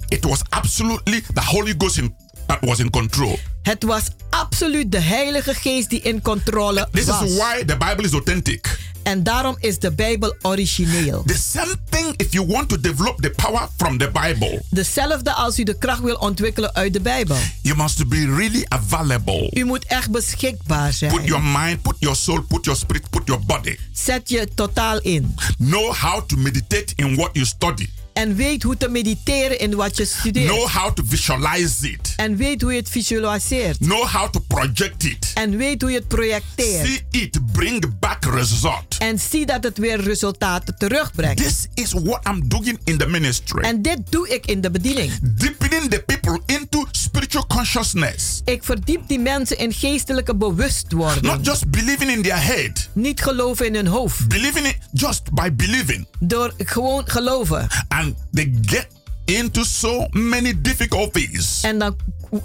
It 0.09 0.25
was 0.25 0.41
absolutely 0.49 1.23
the 1.35 1.41
Holy 1.45 1.75
Ghost 1.79 1.97
in, 1.99 2.15
that 2.47 2.59
was 2.61 2.79
in 2.79 2.91
control. 2.91 3.39
Het 3.63 3.83
was 3.83 4.03
absoluut 4.31 4.93
de 4.93 5.01
Heilige 5.01 5.55
Geest 5.55 5.91
die 5.91 6.01
in 6.01 6.23
controle 6.23 6.89
This 6.93 7.05
was. 7.05 7.23
is 7.23 7.37
why 7.37 7.65
the 7.65 7.77
Bible 7.77 8.05
is 8.05 8.13
authentic. 8.13 8.79
En 9.07 9.23
daarom 9.23 9.57
is 9.59 9.79
de 9.79 9.93
Bijbel 9.93 10.37
origineel. 10.43 11.23
The 11.27 11.35
same 11.35 11.77
thing 11.89 12.15
if 12.17 12.33
you 12.33 12.47
want 12.47 12.69
to 12.69 12.81
develop 12.81 13.23
the 13.23 13.31
power 13.31 13.69
from 13.77 13.99
the 13.99 14.11
Bible. 14.11 14.63
Dezelfde 14.71 15.33
als 15.33 15.59
u 15.59 15.63
de 15.63 15.79
kracht 15.79 16.01
wil 16.01 16.15
ontwikkelen 16.15 16.75
uit 16.75 16.93
de 16.93 17.01
Bijbel. 17.01 17.37
You 17.63 17.77
must 17.77 18.09
be 18.09 18.35
really 18.37 18.65
available. 18.69 19.51
U 19.55 19.65
moet 19.65 19.85
echt 19.85 20.11
beschikbaar 20.11 20.93
zijn. 20.93 21.13
Put 21.13 21.25
your 21.25 21.43
mind, 21.43 21.83
put 21.83 21.97
your 21.99 22.17
soul, 22.17 22.43
put 22.43 22.65
your 22.65 22.79
spirit, 22.79 23.11
put 23.11 23.23
your 23.25 23.45
body. 23.47 23.77
Zet 23.93 24.29
je 24.29 24.49
totaal 24.55 25.01
in. 25.01 25.35
Know 25.59 25.95
how 25.95 26.27
to 26.27 26.37
meditate 26.37 26.93
in 26.97 27.17
what 27.17 27.31
you 27.33 27.47
study. 27.47 27.89
En 28.17 28.35
weet 28.35 28.63
hoe 28.63 28.77
te 28.77 28.89
mediteren 28.89 29.59
in 29.59 29.75
wat 29.75 29.97
je 29.97 30.05
studeert. 30.05 30.47
Know 30.47 30.69
how 30.69 30.93
to 30.93 31.03
visualize 31.07 31.91
it. 31.91 32.13
En 32.17 32.37
weet 32.37 32.63
hoe 32.63 32.73
je 32.73 32.79
het 32.79 32.89
visualiseert. 32.89 33.79
Know 33.79 34.05
how 34.05 34.31
to 34.31 34.41
project 34.41 35.05
it. 35.05 35.31
En 35.35 35.57
weet 35.57 35.83
hoe 35.83 35.91
je 35.91 35.97
het 35.97 36.09
projecteert. 36.09 36.87
See 36.87 37.07
it 37.11 37.53
bring 37.53 37.99
back 37.99 38.25
result. 38.25 38.99
En 38.99 39.19
zie 39.19 39.47
dat 39.47 39.63
het 39.65 39.79
weer 39.79 40.01
resultaten 40.01 40.79
terugbrengt. 40.79 41.43
This 41.43 41.67
is 41.75 41.93
what 41.93 42.27
I'm 42.29 42.49
doing 42.49 42.79
in 42.85 42.99
the 42.99 43.07
ministry. 43.07 43.63
En 43.63 43.83
dit 43.83 43.99
doe 44.11 44.29
ik 44.29 44.47
in 44.47 44.61
de 44.61 44.71
bediening. 44.71 45.13
Deepening 45.23 45.91
the 45.91 46.03
people 46.07 46.41
into 46.47 46.87
spiritual 46.91 47.47
consciousness. 47.47 48.41
Ik 48.45 48.65
verdiep 48.65 49.09
die 49.09 49.19
mensen 49.19 49.59
in 49.59 49.73
geestelijke 49.73 50.37
bewustwording. 50.37 51.27
Not 51.27 51.47
just 51.47 51.71
believing 51.71 52.11
in 52.11 52.23
their 52.23 52.43
head. 52.43 52.89
Niet 52.93 53.23
geloven 53.23 53.67
in 53.67 53.75
hun 53.75 53.87
hoofd. 53.87 54.29
Believing 54.29 54.67
it 54.67 54.77
just 54.93 55.33
by 55.33 55.53
believing. 55.53 56.07
Door 56.19 56.55
gewoon 56.59 57.03
geloven. 57.07 57.67
And 57.89 58.06
they 58.33 58.53
get 58.63 58.87
into 59.25 59.65
so 59.65 60.07
many 60.11 60.55
difficulties. 60.61 61.61
En 61.63 61.79
dan 61.79 61.97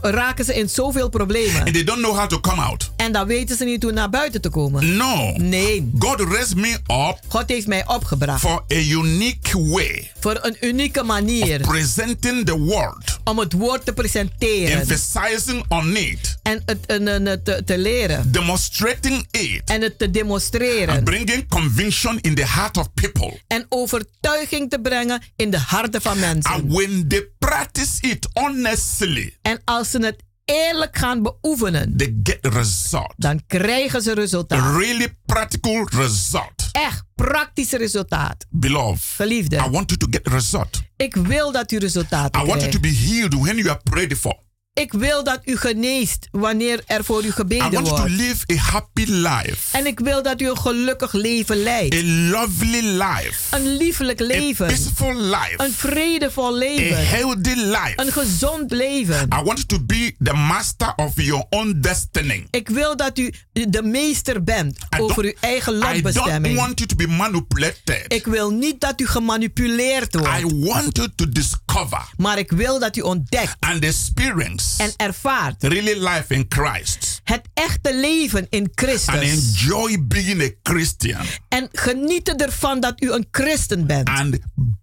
raken 0.01 0.45
ze 0.45 0.53
in 0.53 0.70
zoveel 0.70 1.09
problemen. 1.09 1.62
And 1.62 1.74
they 1.74 1.84
don't 1.84 2.01
know 2.01 2.16
how 2.16 2.28
to 2.28 2.39
come 2.39 2.62
out. 2.62 2.91
En 2.95 3.12
dan 3.12 3.28
weten 3.28 3.57
ze 3.57 3.64
niet 3.64 3.84
hoe 3.84 3.91
naar 3.91 4.09
buiten 4.09 4.41
te 4.41 4.49
komen. 4.49 4.95
No. 4.95 5.32
Nee. 5.38 5.91
God 5.99 6.20
raised 6.20 6.55
me 6.55 6.74
up. 6.88 7.20
God 7.28 7.49
heeft 7.49 7.68
mij 7.68 7.88
opgebracht. 7.88 8.39
For 8.39 8.64
a 8.74 8.76
unique 8.76 9.70
way. 9.70 10.12
Voor 10.20 10.39
een 10.41 10.57
unieke 10.62 11.03
manier. 11.03 11.59
Of 11.59 11.68
presenting 11.68 12.45
the 12.45 12.57
word. 12.59 13.20
Om 13.24 13.39
het 13.39 13.53
woord 13.53 13.86
te 13.86 13.93
presenteren. 13.93 14.80
Emphasizing 14.80 15.66
on 15.68 15.95
it. 15.95 16.30
En 16.44 16.62
het, 16.66 16.86
en, 16.86 17.08
en, 17.28 17.44
te, 17.44 17.62
te 17.66 17.78
leren. 17.78 18.32
Demonstrating 18.32 19.28
it. 19.32 19.62
En 19.66 19.82
het 19.82 20.00
te 20.00 20.10
demonstreren. 20.12 20.96
And 20.96 21.04
bringing 21.04 21.48
conviction 21.48 22.20
in 22.22 22.36
the 22.36 22.46
heart 22.46 22.78
of 22.78 22.94
people. 22.94 23.39
En 23.48 23.66
overtuiging 23.70 24.70
te 24.70 24.80
brengen 24.80 25.22
in 25.36 25.50
de 25.52 25.58
harten 25.58 26.02
van 26.02 26.20
mensen. 26.20 26.52
And 26.52 26.64
when 26.74 27.08
they 27.08 27.28
practice 27.39 27.98
it 28.02 28.28
honestly. 28.34 29.38
En 29.42 29.62
als 29.66 29.92
ze 29.92 29.98
het 30.06 30.24
eerlijk 30.46 30.98
gaan 30.98 31.22
beoefenen, 31.22 31.98
they 31.98 32.16
get 32.24 32.38
result. 32.42 33.14
dan 33.18 33.42
krijgen 33.48 34.02
ze 34.02 34.14
resultaat. 34.14 34.78
Really 34.78 35.16
practical 35.26 35.88
result. 35.89 36.70
Echt 36.72 37.04
praktisch 37.16 37.72
resultaat. 37.72 38.46
Beloved, 38.50 39.04
Geliefde, 39.16 39.56
I 39.56 39.70
want 39.70 39.89
you 39.89 39.98
to 39.98 40.08
get 40.10 40.28
result. 40.28 40.82
ik 40.98 41.16
wil 41.16 41.52
dat 41.52 41.72
u 41.72 41.78
resultaten 41.78 42.42
I 42.42 42.46
want 42.46 42.62
you 42.62 42.72
to 42.74 42.80
krijgt. 42.80 43.00
be 43.00 43.06
healed 43.14 43.34
when 43.34 43.56
you 43.58 43.70
are 43.70 43.80
prayed 43.84 44.18
for. 44.18 44.36
Ik 44.74 44.93
wil 44.93 45.24
dat 45.24 45.39
u 45.45 45.57
geneest 45.57 46.28
wanneer 46.32 46.84
er 46.86 47.03
voor 47.03 47.24
u 47.24 47.28
I 47.28 47.32
gebeden 47.32 47.72
want 47.72 47.88
you 47.88 47.99
to 47.99 48.07
wordt. 48.07 48.11
live 48.22 48.45
a 48.51 48.55
happy 48.55 49.05
life. 49.05 49.78
En 49.78 49.86
ik 49.86 49.99
wil 49.99 50.24
dat 50.24 50.41
u 50.41 50.49
een 50.49 50.57
gelukkig 50.57 51.13
leven 51.13 51.55
leidt. 51.63 51.95
A 51.95 52.01
lovely 52.30 52.80
life. 52.82 53.55
Een 53.55 53.76
liefelijk 53.78 54.22
A 54.22 54.24
leven. 54.24 54.67
peaceful 54.67 55.15
life. 55.15 55.53
Een 55.57 55.72
vredevol 55.72 56.45
A 56.55 56.57
leven. 56.57 57.07
healthy 57.07 57.53
life. 57.53 57.93
Een 57.95 58.11
gezond 58.11 58.72
leven. 58.72 59.28
I 59.39 59.43
want 59.43 59.67
to 59.67 59.80
be 59.80 60.15
the 60.24 60.34
master 60.34 60.93
of 60.95 61.11
your 61.15 61.45
own 61.49 61.78
destiny. 61.82 62.47
Ik 62.49 62.69
wil 62.69 62.95
dat 62.95 63.17
u 63.17 63.34
de 63.53 63.84
meester 63.84 64.43
bent 64.43 64.78
I 64.97 64.99
over 65.01 65.24
uw 65.24 65.34
eigen 65.39 65.74
I 65.74 65.80
don't 65.80 65.93
lotbestemming. 66.03 66.55
want 66.57 66.80
you 66.80 66.89
to 66.89 66.95
be 66.95 67.07
manipulated. 67.07 68.03
Ik 68.07 68.26
wil 68.26 68.49
niet 68.49 68.82
dat 68.82 69.01
u 69.01 69.07
gemanipuleerd 69.07 70.15
wordt. 70.15 70.39
I 70.39 70.43
want 70.65 70.97
you 70.97 71.09
to 71.15 71.30
discover 71.30 71.59
Maar 72.17 72.38
ik 72.38 72.51
wil 72.51 72.80
dat 72.80 72.95
u 72.95 73.01
ontdekt 73.01 73.55
and 73.59 73.84
experience 73.84 74.84
en 74.84 74.93
ervaart 74.97 75.63
really 75.63 76.07
life 76.07 76.34
in 76.34 76.45
Christ. 76.49 77.11
Het 77.24 77.41
echte 77.53 77.95
leven 77.95 78.47
in 78.49 78.61
And 78.63 78.69
Christus. 78.76 79.15
enjoy 79.59 79.97
being 80.07 80.41
a 80.41 80.49
Christian. 80.63 81.26
En 81.49 81.69
genieten 81.72 82.38
ervan 82.38 82.80
dat 82.80 83.01
u 83.01 83.11
een 83.11 83.28
christen 83.32 83.88
bent. 83.88 84.07
And 84.09 84.38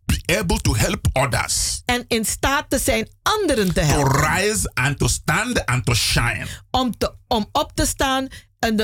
be 0.07 0.37
able 0.39 0.61
to 0.61 0.77
help 0.77 1.07
others. 1.13 1.83
En 1.85 2.05
in 2.09 2.25
staat 2.25 2.65
te 2.71 2.79
zijn 2.79 3.09
anderen 3.23 3.67
te 3.75 3.81
To 3.81 3.87
helpen. 3.87 4.21
rise 4.37 4.71
and 4.75 4.99
to 4.99 5.09
stand 5.09 5.67
and 5.67 5.85
to 5.85 5.95
shine. 5.95 6.47
Om, 6.71 6.97
te, 6.99 7.15
om 7.29 7.49
op 7.53 7.71
te 7.75 7.87
staan 7.87 8.29
en, 8.59 8.77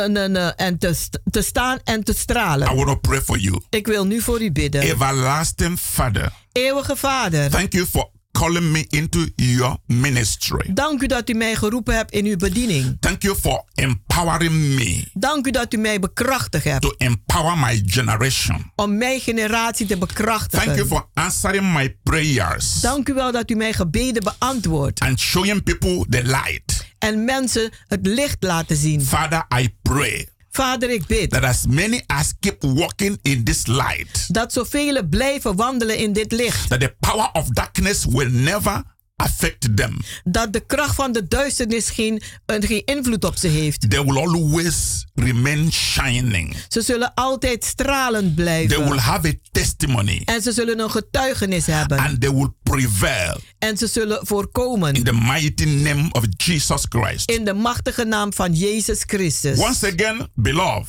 en, 0.57 0.79
te, 0.79 0.97
te 1.31 1.43
staan 1.43 1.79
en 1.85 2.05
te 2.05 2.13
I 2.13 2.15
stralen. 2.15 2.75
want 2.77 2.87
to 2.87 2.97
pray 2.97 3.21
for 3.21 3.39
you. 3.39 3.61
Ik 3.71 3.87
wil 3.87 4.07
nu 4.07 4.21
voor 4.21 4.43
u 4.43 4.53
bidden. 4.53 4.81
Everlasting 4.81 5.79
Father, 5.79 6.33
Eeuwige 6.53 6.97
Vader, 6.97 7.51
thank 7.51 7.73
you 7.73 7.87
for 7.87 8.11
calling 8.39 8.71
me 8.73 8.85
into 8.89 9.27
your 9.37 9.77
ministry. 9.87 10.71
dank 10.75 11.03
u 11.03 11.07
dat 11.07 11.29
u 11.29 11.35
mij 11.35 11.55
geroepen 11.55 11.95
hebt 11.97 12.11
in 12.13 12.25
uw 12.27 12.37
bediening. 12.37 12.97
Thank 13.01 13.23
you 13.23 13.37
for 13.37 13.65
empowering 13.75 14.75
me 14.75 15.05
Dank 15.13 15.47
u 15.47 15.51
dat 15.51 15.75
u 15.75 15.77
mij 15.77 15.99
bekrachtigd 16.01 16.65
hebt 16.65 16.83
to 16.83 16.95
empower 16.99 17.59
my 17.59 17.83
generation. 17.87 18.73
om 18.77 18.97
mijn 18.99 19.21
generatie 19.21 19.87
te 19.87 19.97
Thank 19.99 20.11
you 20.13 20.15
bekrachtigen. 20.15 20.87
for 20.87 21.09
answering 21.15 21.73
my 21.73 21.97
prayers 22.03 22.81
Dank 22.81 23.09
u 23.09 23.15
wel 23.15 23.33
dat 23.33 23.51
u 23.51 23.55
mijn 23.55 23.75
gebeden 23.75 24.23
beantwoordt 24.23 25.01
and 25.01 25.21
showing 25.21 25.63
people 25.63 26.07
the 26.09 26.23
light. 26.27 26.87
en 26.99 27.25
mensen 27.25 27.71
het 27.87 28.07
licht 28.07 28.37
laten 28.43 28.77
zien. 28.77 29.03
Father, 29.05 29.47
I 29.61 29.75
pray 29.83 30.29
Vader, 30.55 30.91
ik 30.91 31.07
bid 31.07 31.31
that 31.31 31.45
as 31.45 31.67
many 31.67 32.03
as 32.07 32.33
keep 32.41 32.63
walking 32.63 33.19
in 33.23 33.45
this 33.45 33.67
light, 33.67 34.35
dat 34.35 34.53
zoveel 34.53 35.09
blijven 35.09 35.57
wandelen 35.57 35.99
in 35.99 36.13
dit 36.13 36.33
licht. 36.33 36.69
that 36.69 36.81
the 36.81 36.95
power 37.01 37.29
of 37.33 37.49
darkness 37.49 38.05
will 38.05 38.31
never 38.31 38.83
affect 39.25 39.77
them. 39.77 39.99
Dat 40.25 40.53
de 40.53 40.61
kracht 40.67 40.95
van 40.95 41.13
de 41.13 41.27
duisternis 41.29 41.91
geen, 41.91 42.23
geen 42.47 42.83
invloed 42.85 43.25
op 43.25 43.37
ze 43.37 43.49
heeft. 43.49 43.91
They 43.91 44.05
will 44.05 44.17
always 44.17 45.07
remain 45.15 45.73
shining. 45.73 46.57
Ze 46.69 46.83
zullen 46.83 47.15
altijd 47.15 47.65
stralend 47.65 48.37
They 48.37 48.45
will 48.57 48.67
blijven. 48.77 48.99
have 48.99 49.29
a 49.29 49.33
testimony 49.53 50.23
En 50.25 50.43
ze 50.43 50.53
zullen 50.53 50.79
een 50.81 50.91
getuigenis 50.91 51.67
hebben. 51.67 51.99
and 51.99 52.21
they 52.21 52.33
will 52.33 52.51
prevail 52.63 53.41
En 53.59 53.77
ze 53.77 53.87
zullen 53.87 54.27
voorkomen. 54.27 54.95
in 54.95 55.03
the 55.05 55.13
mighty 55.13 55.65
name 55.65 56.09
of 56.13 56.23
Jesus 56.37 56.87
Christ. 56.89 57.31
In 57.31 57.45
de 57.45 57.53
machtige 57.55 58.05
naam 58.05 58.33
van 58.33 58.53
Jezus 58.55 59.03
Christus. 59.07 59.59
Once 59.59 59.93
again, 59.93 60.29
beloved, 60.35 60.89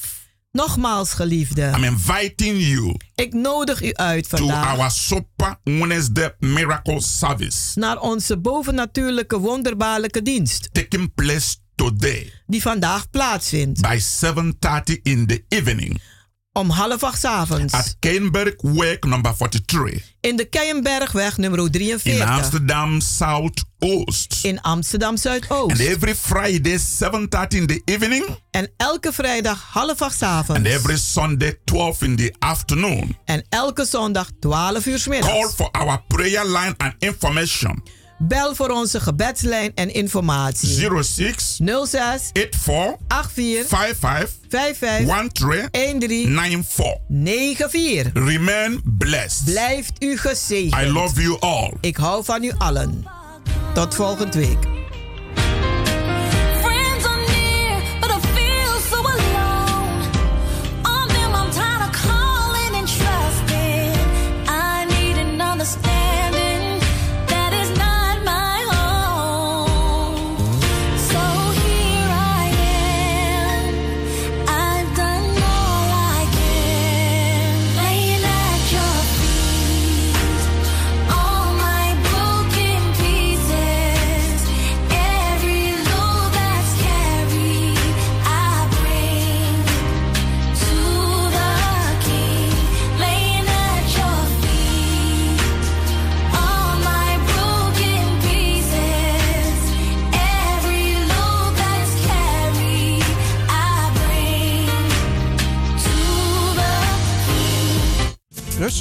Nogmaals, 0.56 1.14
geliefde. 1.14 1.72
I'm 1.76 1.84
inviting 1.84 2.68
you 2.68 2.96
Ik 3.16 3.34
nodig 3.34 3.84
u 3.84 3.94
uit 3.94 4.30
to 4.30 4.38
vandaag 4.38 4.78
our 4.78 4.92
Super 4.92 5.56
Wednesday 5.64 6.36
Miracle 6.40 7.02
Service 7.02 7.80
naar 7.80 8.00
onze 8.00 8.38
bovennatuurlijke 8.38 9.40
wonderbaarlijke 9.40 10.22
dienst. 10.22 10.70
taking 10.72 11.14
place 11.16 11.56
today 11.76 12.32
Die 12.48 12.62
vandaag 12.62 13.10
plaatsvindt. 13.10 13.82
by 13.82 14.00
7:30 14.00 15.02
in 15.04 15.28
the 15.28 15.44
evening 15.48 16.02
Om 16.58 16.70
half 16.70 17.04
acht 17.04 17.26
avonds. 17.26 17.74
at 17.74 17.96
Keienberg 18.00 18.54
Work 18.62 19.06
number 19.06 19.34
43 19.38 20.02
In 20.22 20.36
de 20.36 20.46
Keienbergweg 20.46 21.38
nummer 21.38 21.60
in 21.60 21.72
43. 21.72 22.20
Amsterdam 22.22 23.02
Southoost. 23.02 24.40
In 24.42 24.62
Amsterdam 24.62 25.10
And 25.10 25.20
Zuidoost. 25.20 25.80
every 25.80 26.16
Friday 26.16 26.78
7:30 26.80 27.58
in 27.58 27.68
the 27.68 27.82
evening 27.86 28.26
En 28.52 28.70
elke 28.78 29.12
vrijdag 29.14 29.68
half 29.74 30.02
acht 30.02 30.16
's 30.18 30.22
and 30.22 30.32
avonds. 30.32 30.70
every 30.70 30.98
Sunday 30.98 31.60
12 31.66 32.02
in 32.02 32.16
the 32.16 32.34
afternoon. 32.40 33.18
En 33.26 33.46
elke 33.50 33.86
zondag 33.86 34.30
12 34.40 34.86
uur 34.86 35.00
's 35.00 35.04
Call 35.04 35.14
middags. 35.22 35.54
for 35.56 35.70
our 35.72 36.02
prayer 36.08 36.46
line 36.46 36.74
and 36.78 36.94
information 37.00 37.84
Bel 38.18 38.56
voor 38.56 38.70
onze 38.70 39.00
gebedslijn 39.00 39.72
en 39.76 39.94
informatie. 39.94 41.04
06 41.04 41.60
06 41.64 42.30
84 42.34 42.98
84 43.34 43.68
55 43.68 44.30
55 44.50 45.70
13 45.72 46.00
13 46.00 46.28
94. 46.36 46.98
94. 47.08 48.12
Remain 48.14 48.82
blessed. 48.98 49.46
Blijft 49.46 50.04
u 50.04 50.18
gezegend. 50.18 50.82
I 50.82 50.92
love 50.92 51.22
you 51.22 51.40
all. 51.40 51.74
Ik 51.82 51.98
hou 51.98 52.24
van 52.24 52.44
u 52.44 52.52
allen. 52.58 53.06
Tot 53.74 53.96
volgende 53.96 54.38
week. 54.40 54.85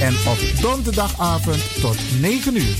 En 0.00 0.14
op 0.26 0.38
donderdagavond 0.60 1.80
tot 1.80 1.96
9 2.20 2.56
uur. 2.56 2.76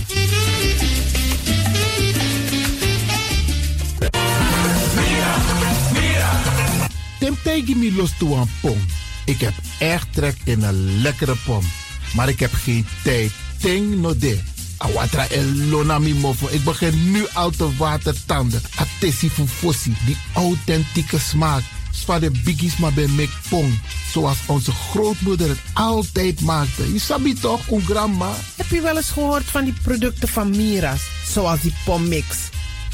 Tim 7.19 7.37
tegen 7.43 7.95
los 7.95 8.11
toe 8.19 8.37
een 8.37 8.51
pom. 8.61 8.79
Ik 9.25 9.41
heb 9.41 9.53
echt 9.79 10.07
trek 10.13 10.37
in 10.45 10.63
een 10.63 11.01
lekkere 11.01 11.37
pom. 11.45 11.63
Maar 12.15 12.29
ik 12.29 12.41
heb 12.41 12.53
geen 12.53 12.87
tijd. 13.03 13.31
Ting 13.59 14.01
no 14.01 14.17
de. 14.17 14.39
Awatra 14.77 15.29
elona 15.29 15.99
mi 15.99 16.15
mofo. 16.15 16.49
Ik 16.51 16.65
begin 16.65 17.11
nu 17.11 17.27
al 17.33 17.51
te 17.51 17.77
watertanden. 17.77 18.63
Atesi 18.77 19.31
fufosi. 19.31 19.97
Die 20.07 20.17
authentieke 20.35 21.19
smaak. 21.19 21.63
Zwa 22.03 22.19
de 22.19 22.31
biggies 22.45 22.77
maar 22.77 22.93
bij 22.93 23.29
pong. 23.49 23.81
Zoals 24.13 24.39
onze 24.47 24.73
grootmoeder 24.73 25.49
het 25.49 25.59
altijd 25.73 26.41
maakte. 26.41 26.93
Je 26.93 26.99
sabi 26.99 27.35
toch, 27.35 27.71
een 27.71 27.85
grandma? 27.85 28.35
Heb 28.57 28.71
je 28.71 28.81
wel 28.81 28.97
eens 28.97 29.11
gehoord 29.11 29.45
van 29.45 29.65
die 29.65 29.75
producten 29.83 30.29
van 30.29 30.51
Mira's? 30.51 31.03
Zoals 31.27 31.61
die 31.61 31.75
pommix. 31.85 32.27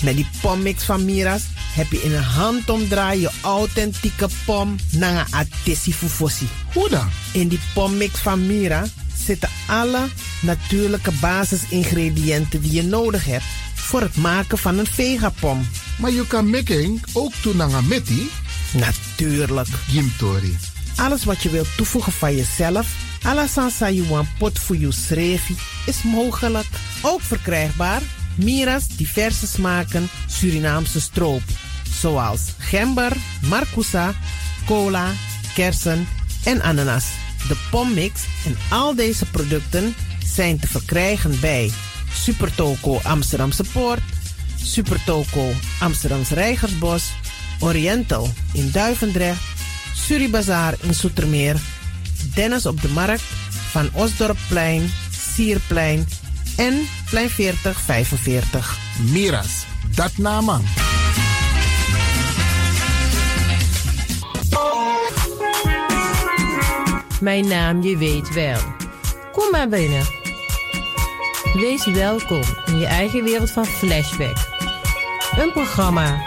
Met 0.02 0.16
die 0.16 0.26
pommix 0.40 0.84
van 0.84 1.04
Mira's 1.04 1.42
heb 1.74 1.92
je 1.92 2.02
in 2.02 2.12
een 2.12 2.22
handomdraai 2.22 3.20
je 3.20 3.30
authentieke 3.40 4.28
pom 4.44 4.76
naar 4.90 5.26
een 5.26 5.34
atesi 5.34 5.94
fufosi. 5.94 6.48
Hoe 6.72 6.88
dan? 6.88 7.08
In 7.32 7.48
die 7.48 7.60
pommix 7.74 8.18
van 8.18 8.46
Mira 8.46 8.86
zitten 9.24 9.50
alle 9.66 10.08
natuurlijke 10.42 11.12
basisingrediënten 11.20 12.60
die 12.60 12.72
je 12.72 12.82
nodig 12.82 13.24
hebt 13.24 13.44
voor 13.74 14.00
het 14.00 14.16
maken 14.16 14.58
van 14.58 14.78
een 14.78 14.86
vegapom. 14.86 15.66
Maar 15.98 16.10
je 16.10 16.26
kan 16.26 16.50
making 16.50 17.02
ook 17.12 17.32
doen 17.42 17.56
naar 17.56 17.72
een 17.72 17.88
meti? 17.88 18.30
Natuurlijk. 18.74 19.68
Gimtori. 19.88 20.58
Alles 20.96 21.24
wat 21.24 21.42
je 21.42 21.50
wilt 21.50 21.76
toevoegen 21.76 22.12
van 22.12 22.36
jezelf, 22.36 22.86
alla 23.22 23.46
sansa 23.46 23.90
you 23.90 24.08
want 24.08 24.28
pot 24.38 24.58
voor 24.58 24.76
je 24.76 25.38
is 25.86 26.02
mogelijk. 26.02 26.66
Ook 27.02 27.20
verkrijgbaar 27.20 28.02
Mira's 28.36 28.86
diverse 28.88 29.46
smaken 29.46 30.08
Surinaamse 30.26 31.00
stroop. 31.00 31.42
Zoals 32.00 32.40
gember, 32.58 33.12
marcousa, 33.48 34.14
cola, 34.66 35.12
kersen 35.54 36.06
en 36.44 36.62
ananas. 36.62 37.04
De 37.48 37.56
pommix 37.70 38.20
en 38.44 38.56
al 38.70 38.94
deze 38.94 39.26
producten 39.26 39.94
zijn 40.34 40.58
te 40.58 40.66
verkrijgen 40.66 41.40
bij 41.40 41.70
Supertoco 42.12 43.00
Amsterdamse 43.02 43.64
Poort, 43.72 44.00
Supertoco 44.62 45.52
Amsterdamse 45.80 46.34
Reigersbos, 46.34 47.12
Oriental 47.60 48.28
in 48.52 48.70
Duivendrecht, 48.70 49.42
Suribazar 49.94 50.74
in 50.80 50.94
Soetermeer, 50.94 51.56
Dennis 52.34 52.66
op 52.66 52.80
de 52.80 52.88
Markt, 52.88 53.22
Van 53.70 53.88
Osdorpplein, 53.92 54.90
Sierplein 55.34 56.06
en 56.56 56.88
Plein 57.10 57.30
4045. 57.30 58.78
Miras, 59.10 59.64
dat 59.94 60.16
nama. 60.16 60.60
Mijn 67.20 67.48
naam 67.48 67.82
je 67.82 67.96
weet 67.96 68.34
wel. 68.34 68.60
Kom 69.32 69.50
maar 69.50 69.68
binnen. 69.68 70.04
Wees 71.54 71.86
welkom 71.86 72.42
in 72.66 72.78
je 72.78 72.86
eigen 72.86 73.24
wereld 73.24 73.50
van 73.50 73.64
Flashback. 73.64 74.36
Een 75.36 75.52
programma 75.52 76.26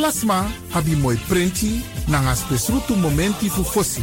Alasma 0.00 0.50
abi 0.72 0.94
moi 0.96 1.16
prenti 1.28 1.82
nanga 2.06 2.34
spesrutu 2.34 2.94
momenti 2.96 3.50
fu 3.50 3.62
fosi. 3.62 4.02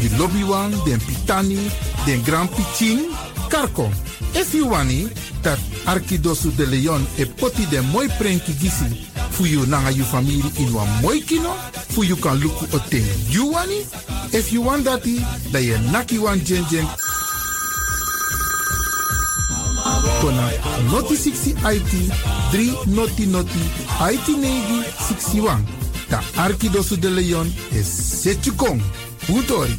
Di 0.00 0.08
lobby 0.16 0.42
wan, 0.42 0.72
den 0.84 0.98
pitani, 0.98 1.70
den 2.06 2.22
grand 2.22 2.48
piching, 2.48 3.10
karko. 3.50 3.90
If 4.32 4.54
you 4.54 4.70
wani, 4.70 5.10
dat 5.42 5.58
Arkidosu 5.84 6.56
de 6.56 6.64
Leon 6.64 7.06
e 7.18 7.26
poti 7.26 7.66
den 7.66 7.84
moi 7.92 8.08
prenki 8.18 8.52
gisi 8.54 9.06
fu 9.30 9.44
you 9.44 9.66
nanga 9.66 9.90
you 9.90 10.04
family 10.04 10.42
in 10.56 10.72
wan 10.72 10.88
moi 11.02 11.20
kino, 11.20 11.52
fu 11.90 12.02
you 12.02 12.16
kan 12.16 12.40
luku 12.40 12.64
o 12.72 12.78
ten 12.88 13.04
you 13.28 13.52
wani. 13.52 13.84
If 14.32 14.52
you 14.52 14.62
want 14.62 14.84
dati, 14.84 15.20
da 15.52 15.58
ye 15.58 15.76
naki 15.92 16.18
wan 16.18 16.40
jen 16.40 16.64
jen 16.70 16.86
Kona 20.26 20.50
noti 20.90 21.14
60 21.16 21.54
IT 21.74 21.92
3 22.52 22.86
noti 22.86 23.26
noti 23.26 23.62
IT 24.12 24.28
negi 24.28 24.82
61. 24.98 25.62
Da 26.10 26.20
Arkidosu 26.36 26.96
de 26.96 27.10
Leon 27.10 27.54
is 27.72 27.86
Setjukong. 28.22 28.82
Utori. 29.28 29.78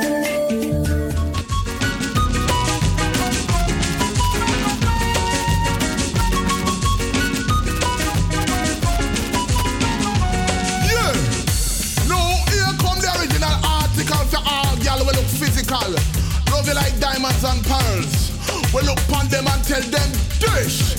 You 16.71 16.77
like 16.77 16.97
diamonds 17.01 17.43
and 17.43 17.61
pearls. 17.65 18.31
We 18.73 18.81
look 18.83 19.03
on 19.11 19.27
them 19.27 19.45
and 19.45 19.61
tell 19.61 19.81
them 19.91 20.09
dish. 20.39 20.95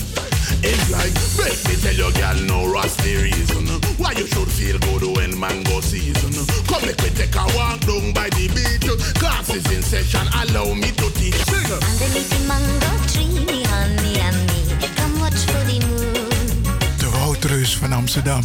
It's 0.61 0.85
like, 0.93 1.09
make 1.41 1.57
me 1.65 1.81
tell 1.81 1.97
you, 1.97 2.13
girl, 2.13 2.37
no 2.45 2.71
rusty 2.71 3.15
reason 3.15 3.65
why 3.97 4.11
you 4.11 4.27
should 4.27 4.51
feel 4.51 4.77
good 4.77 5.17
when 5.17 5.39
mango 5.39 5.81
season. 5.81 6.45
Come, 6.67 6.85
make 6.85 7.01
me 7.01 7.09
take 7.17 7.33
a 7.33 7.45
walk 7.57 7.79
down 7.89 8.13
by 8.13 8.29
the 8.37 8.53
beach. 8.53 8.85
Classes 9.17 9.65
in 9.71 9.81
session, 9.81 10.27
allow 10.45 10.75
me 10.75 10.91
to 10.91 11.09
teach. 11.17 11.41
Sing. 11.49 11.65
Underneath 11.65 12.29
the 12.29 12.45
mango 12.45 12.93
tree, 13.09 13.63
honey, 13.63 14.19
honey, 14.19 14.93
come 14.93 15.19
watch 15.21 15.41
for 15.49 15.63
the 15.65 15.81
moon. 15.89 16.99
De 16.99 17.09
Woudreus 17.09 17.77
van 17.77 17.93
Amsterdam. 17.93 18.43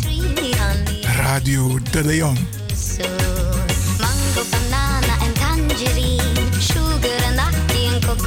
Radio 1.03 1.79
De 1.91 2.05
Leon. 2.05 2.39
soon. 2.75 3.48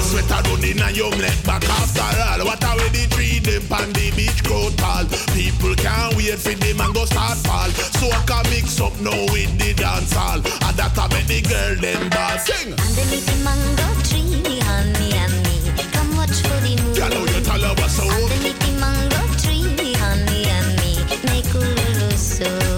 Sweater 0.10 0.42
running 0.50 0.80
and 0.82 0.96
you 0.96 1.10
let 1.10 1.38
back 1.46 1.64
after 1.70 2.02
all. 2.02 2.46
What 2.46 2.64
are 2.64 2.76
we 2.78 2.90
the 2.90 3.08
tree 3.12 3.40
them 3.40 3.64
pan 3.68 3.92
the 3.94 4.12
beach 4.16 4.44
grow 4.44 4.70
tall? 4.78 5.06
People 5.34 5.76
can't 5.76 6.16
wait 6.16 6.40
for 6.40 6.54
the 6.54 6.74
mango 6.74 7.06
start 7.06 7.38
fall. 7.40 7.70
So 8.00 8.08
I 8.12 8.22
can 8.26 8.44
mix 8.50 8.80
up 8.80 8.94
now 9.02 9.26
with 9.32 9.52
the 9.58 9.74
dance 9.74 10.14
hall. 10.14 10.40
And 10.40 10.76
that 10.78 10.98
I 10.98 11.08
make 11.14 11.28
the 11.28 11.42
girl 11.42 11.76
them 11.80 12.10
dance. 12.10 12.44
Sing. 12.46 12.74
Underneath 12.74 13.26
the 13.26 13.38
mango 13.44 13.88
tree, 14.08 14.60
honey, 14.64 15.12
honey, 15.16 15.72
come 15.92 16.12
watch 16.18 16.42
for 16.44 16.60
the 16.62 16.76
moon. 16.82 16.94
Girl, 16.94 17.12
how 17.12 17.26
you 17.26 17.42
tell 17.44 17.62
her 17.62 17.74
what's 17.80 18.00
up? 18.00 18.08
Underneath 18.08 18.60
the 18.60 18.72
mango 18.80 18.99
so 22.40 22.69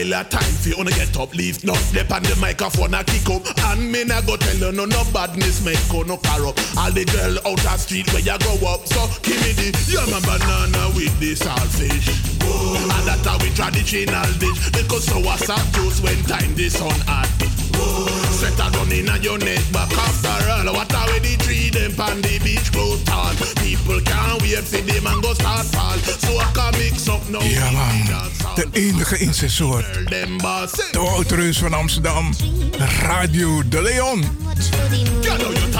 A 0.00 0.24
time 0.24 0.54
you 0.64 0.82
to 0.82 0.90
get 0.96 1.14
up, 1.18 1.34
leave 1.34 1.62
not 1.62 1.76
step 1.76 2.10
on 2.10 2.22
the 2.22 2.34
microphone, 2.40 2.94
a 2.94 3.04
kick 3.04 3.28
up. 3.28 3.44
And 3.68 3.92
me 3.92 4.02
nah 4.04 4.22
go 4.22 4.36
tell 4.36 4.56
you 4.56 4.72
no 4.72 4.86
no 4.86 5.04
badness, 5.12 5.62
make 5.62 5.76
you 5.92 6.04
no 6.04 6.16
corrupt. 6.16 6.56
All 6.78 6.90
the 6.90 7.04
girl 7.04 7.36
out 7.44 7.60
the 7.60 7.76
street 7.76 8.10
where 8.14 8.24
you 8.24 8.38
go 8.40 8.56
up, 8.64 8.86
so 8.88 9.06
give 9.20 9.36
me 9.44 9.52
the 9.52 9.68
yam 9.92 10.08
and 10.08 10.24
banana 10.24 10.88
with 10.96 11.12
the 11.20 11.36
saltfish. 11.36 12.08
And 12.40 13.06
that 13.06 13.20
how 13.28 13.36
we 13.44 13.52
traditional 13.52 14.24
dish. 14.40 14.70
Because 14.72 15.04
so 15.04 15.20
what's 15.20 15.50
up 15.50 15.60
juice 15.76 16.00
when 16.00 16.16
time 16.24 16.54
the 16.54 16.70
sun 16.70 16.98
hot. 17.04 17.28
Sweat 18.40 18.58
a 18.58 18.70
run 18.70 18.90
in 18.90 19.22
your 19.22 19.36
neck, 19.36 19.60
back 19.70 19.92
after 19.92 20.48
all. 20.48 20.72
What 20.72 20.94
are 20.94 21.06
we 21.12 21.18
the 21.18 21.36
tree 21.44 21.68
them 21.68 21.92
pan 21.94 22.22
the 22.22 22.38
beach 22.42 22.72
grow 22.72 22.96
tall? 23.04 23.34
People 23.62 24.00
can't 24.00 24.40
wait 24.40 24.64
for 24.64 24.80
the 24.80 24.98
mango 25.04 25.34
start 25.34 25.66
fall. 25.66 25.98
So 25.98 26.38
I 26.38 26.50
can 26.54 26.72
mix 26.78 27.06
up 27.06 27.28
now. 27.28 27.42
Ja 27.42 27.70
man, 27.70 28.06
de 28.54 28.66
enige 28.72 29.18
in 29.18 29.34
zijn 29.34 29.50
soort. 29.50 29.84
De 30.08 30.98
Woutreus 30.98 31.58
van 31.58 31.74
Amsterdam, 31.74 32.34
Radio 33.00 33.68
de 33.68 33.82
Leon. 33.82 34.24
You 35.22 35.38
know 35.38 35.70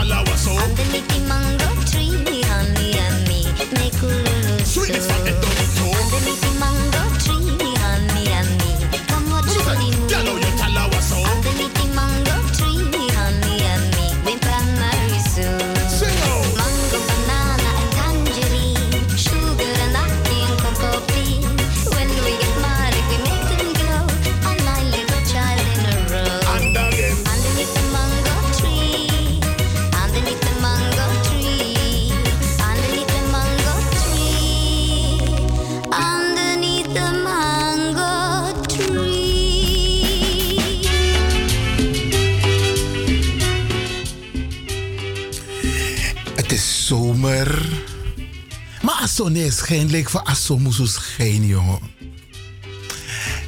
Maar 49.20 49.28
als 49.28 49.36
zon 49.36 49.46
is 49.46 49.56
schijnt, 49.56 50.24
als 50.24 50.44
zon 50.44 50.62
moest 50.62 50.92
schijnen, 50.92 51.46
jongen. 51.46 51.78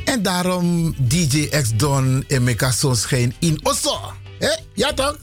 En 0.04 0.22
daarom 0.22 0.94
DJ 0.98 1.48
X 1.48 1.70
Don 1.76 2.24
en 2.28 2.42
meka 2.42 2.70
zon 2.70 2.96
schijn 2.96 3.34
in 3.38 3.60
Osso. 3.62 4.12
Hé, 4.38 4.50
ja 4.74 4.92
toch? 4.92 5.18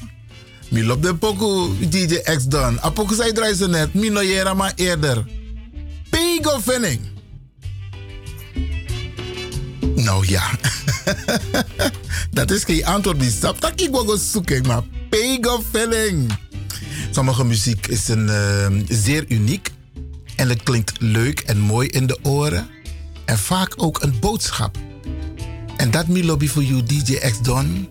Mi 0.69 0.97
de 0.99 1.15
poku 1.15 1.87
DJ 1.89 2.15
X 2.15 2.45
Don. 2.45 2.79
A 2.83 2.89
poku 2.89 3.15
ze 3.15 3.67
net. 3.69 3.93
Mi 3.93 4.09
no 4.09 4.23
jera 4.23 4.53
maar 4.53 4.73
eerder. 4.75 5.25
Pigo 6.09 6.59
Venning. 6.59 6.99
Nou 9.95 10.27
ja. 10.27 10.49
Dat 12.31 12.51
is 12.51 12.63
geen 12.63 12.85
antwoord 12.85 13.19
die 13.19 13.31
stap. 13.31 13.61
Dat 13.61 13.81
ik 13.81 13.91
wel 13.91 14.17
zoeken, 14.17 14.67
maar 14.67 14.83
Pigo 15.09 15.63
Venning. 15.71 16.37
Sommige 17.11 17.45
muziek 17.45 17.87
is 17.87 18.07
een, 18.07 18.29
eh, 18.29 18.67
zeer 18.87 19.25
uniek. 19.27 19.71
En 20.39 20.49
het 20.49 20.63
klinkt 20.63 20.93
leuk 20.99 21.39
en 21.39 21.59
mooi 21.59 21.87
in 21.87 22.07
de 22.07 22.17
oren. 22.23 22.69
En 23.25 23.37
vaak 23.37 23.73
ook 23.75 24.01
een 24.01 24.19
boodschap. 24.19 24.77
En 25.77 25.91
dat 25.91 26.07
mi 26.07 26.25
lobby 26.25 26.47
voor 26.47 26.63
you, 26.63 26.83
DJ 26.83 27.15
X 27.15 27.41
Don. 27.41 27.89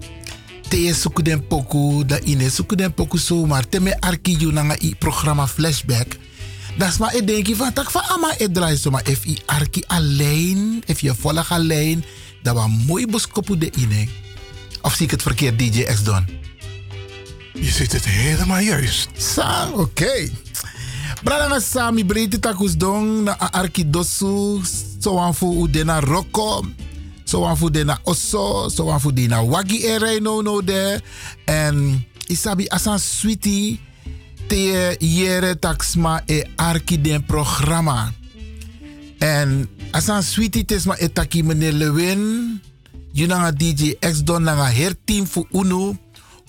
Te 0.69 0.95
zoeken 0.95 1.25
den 1.25 1.47
poku, 1.47 2.05
da 2.07 2.21
ine 2.21 2.51
zoeken 2.51 2.77
den 2.77 2.95
poku 2.95 3.19
zomaar. 3.19 3.69
Te 3.69 3.81
me 3.81 4.01
arki 4.01 4.37
you 4.37 4.53
nanga 4.53 4.77
i 4.83 4.95
programma 4.99 5.47
Flashback. 5.47 6.17
Dat 6.79 6.89
is 6.89 6.99
maar 6.99 7.15
ik 7.15 7.27
denk 7.27 7.57
van 7.57 7.73
tak 7.73 7.91
van 7.91 8.03
ama 8.03 8.35
het 8.37 8.55
draait 8.55 8.79
zo 8.79 8.91
maar 8.91 9.09
if 9.09 9.25
i 9.25 9.39
arki 9.47 9.83
alleen, 9.87 10.83
if 10.87 11.01
je 11.01 11.15
volgt 11.15 11.51
alleen, 11.51 12.05
dat 12.43 12.55
was 12.55 12.71
mooi 12.87 13.07
boskopu 13.07 13.59
de 13.59 13.71
ine. 13.77 14.09
Of 14.83 14.95
zie 14.95 15.05
ik 15.05 15.11
het 15.11 15.23
verkeerd, 15.23 15.59
DJ 15.59 15.83
X 15.83 16.03
Don? 16.03 16.27
Je 17.55 17.71
zit 17.71 17.93
het 17.93 18.05
helemaal 18.05 18.61
juist. 18.61 19.09
Sa, 19.17 19.69
oké. 19.69 19.81
Okay. 19.81 20.33
Brada 21.19 21.59
sami 21.59 22.07
breedte 22.07 22.39
takus 22.39 22.79
dong 22.79 23.27
na 23.27 23.35
arki 23.51 23.83
dosu, 23.83 24.63
so 25.03 25.19
aan 25.19 25.35
fu 25.35 25.51
udena 25.65 25.99
roko, 25.99 26.63
so 27.27 27.43
aan 27.43 27.57
fu 27.59 27.71
dena 27.71 27.99
osso, 28.07 28.71
so 28.71 28.87
dena 29.11 29.43
wagi 29.43 29.83
ere 29.83 30.21
no 30.21 30.43
no 30.43 30.63
de. 30.63 31.01
En 31.47 32.07
isabi 32.29 32.69
asan 32.71 32.99
sweetie 32.99 33.81
te 34.47 34.95
jere 35.01 35.59
taksma 35.59 36.23
e 36.27 36.45
arki 36.57 37.01
den 37.01 37.25
programma. 37.27 38.13
En 39.19 39.69
asan 39.91 40.23
sweetie 40.23 40.65
tesma 40.65 40.95
e 40.99 41.09
taki 41.09 41.43
meneer 41.43 41.73
Lewin, 41.73 42.61
yunanga 43.13 43.51
DJ 43.51 43.99
X 43.99 44.23
Don 44.23 44.45
nanga 44.45 44.71
her 44.71 44.95
team 45.05 45.27
fu 45.27 45.45
unu, 45.51 45.99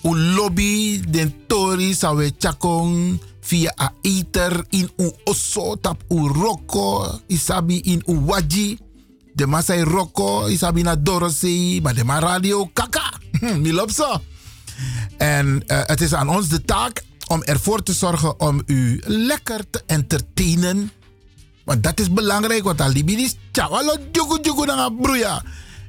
u 0.02 0.14
lobby 0.14 1.02
den 1.10 1.34
tori 1.48 1.92
sawe 1.92 2.30
chakong 2.38 3.18
via 3.40 3.72
a 3.78 3.92
in 4.70 4.90
u 4.96 5.12
osso 5.24 5.76
tap 5.80 6.02
u 6.08 6.28
roko 6.28 7.20
isabi 7.26 7.80
in 7.84 8.02
u 8.06 8.14
waji. 8.26 8.78
De 9.34 9.46
masai 9.46 9.82
roko 9.82 10.48
isabi 10.48 10.82
na 10.82 10.96
dorosei 10.96 11.80
maar 11.80 11.94
de 11.94 12.04
ma 12.04 12.18
radio 12.18 12.70
kaka. 12.72 13.18
Mi 13.62 13.72
en 15.18 15.62
uh, 15.66 15.80
het 15.86 16.00
is 16.00 16.14
aan 16.14 16.28
ons 16.28 16.48
de 16.48 16.64
taak 16.64 17.02
om 17.26 17.42
ervoor 17.42 17.82
te 17.82 17.92
zorgen 17.92 18.40
om 18.40 18.62
u 18.66 19.00
lekker 19.04 19.70
te 19.70 19.82
entertainen. 19.86 20.90
Want 21.64 21.82
dat 21.82 22.00
is 22.00 22.12
belangrijk 22.12 22.64
want 22.64 22.80
alibi 22.80 23.22
is 23.22 23.36
chawalo 23.52 23.96
jugu 24.12 24.38
jugu 24.42 24.66
na 24.66 24.88
broeia. 24.88 25.42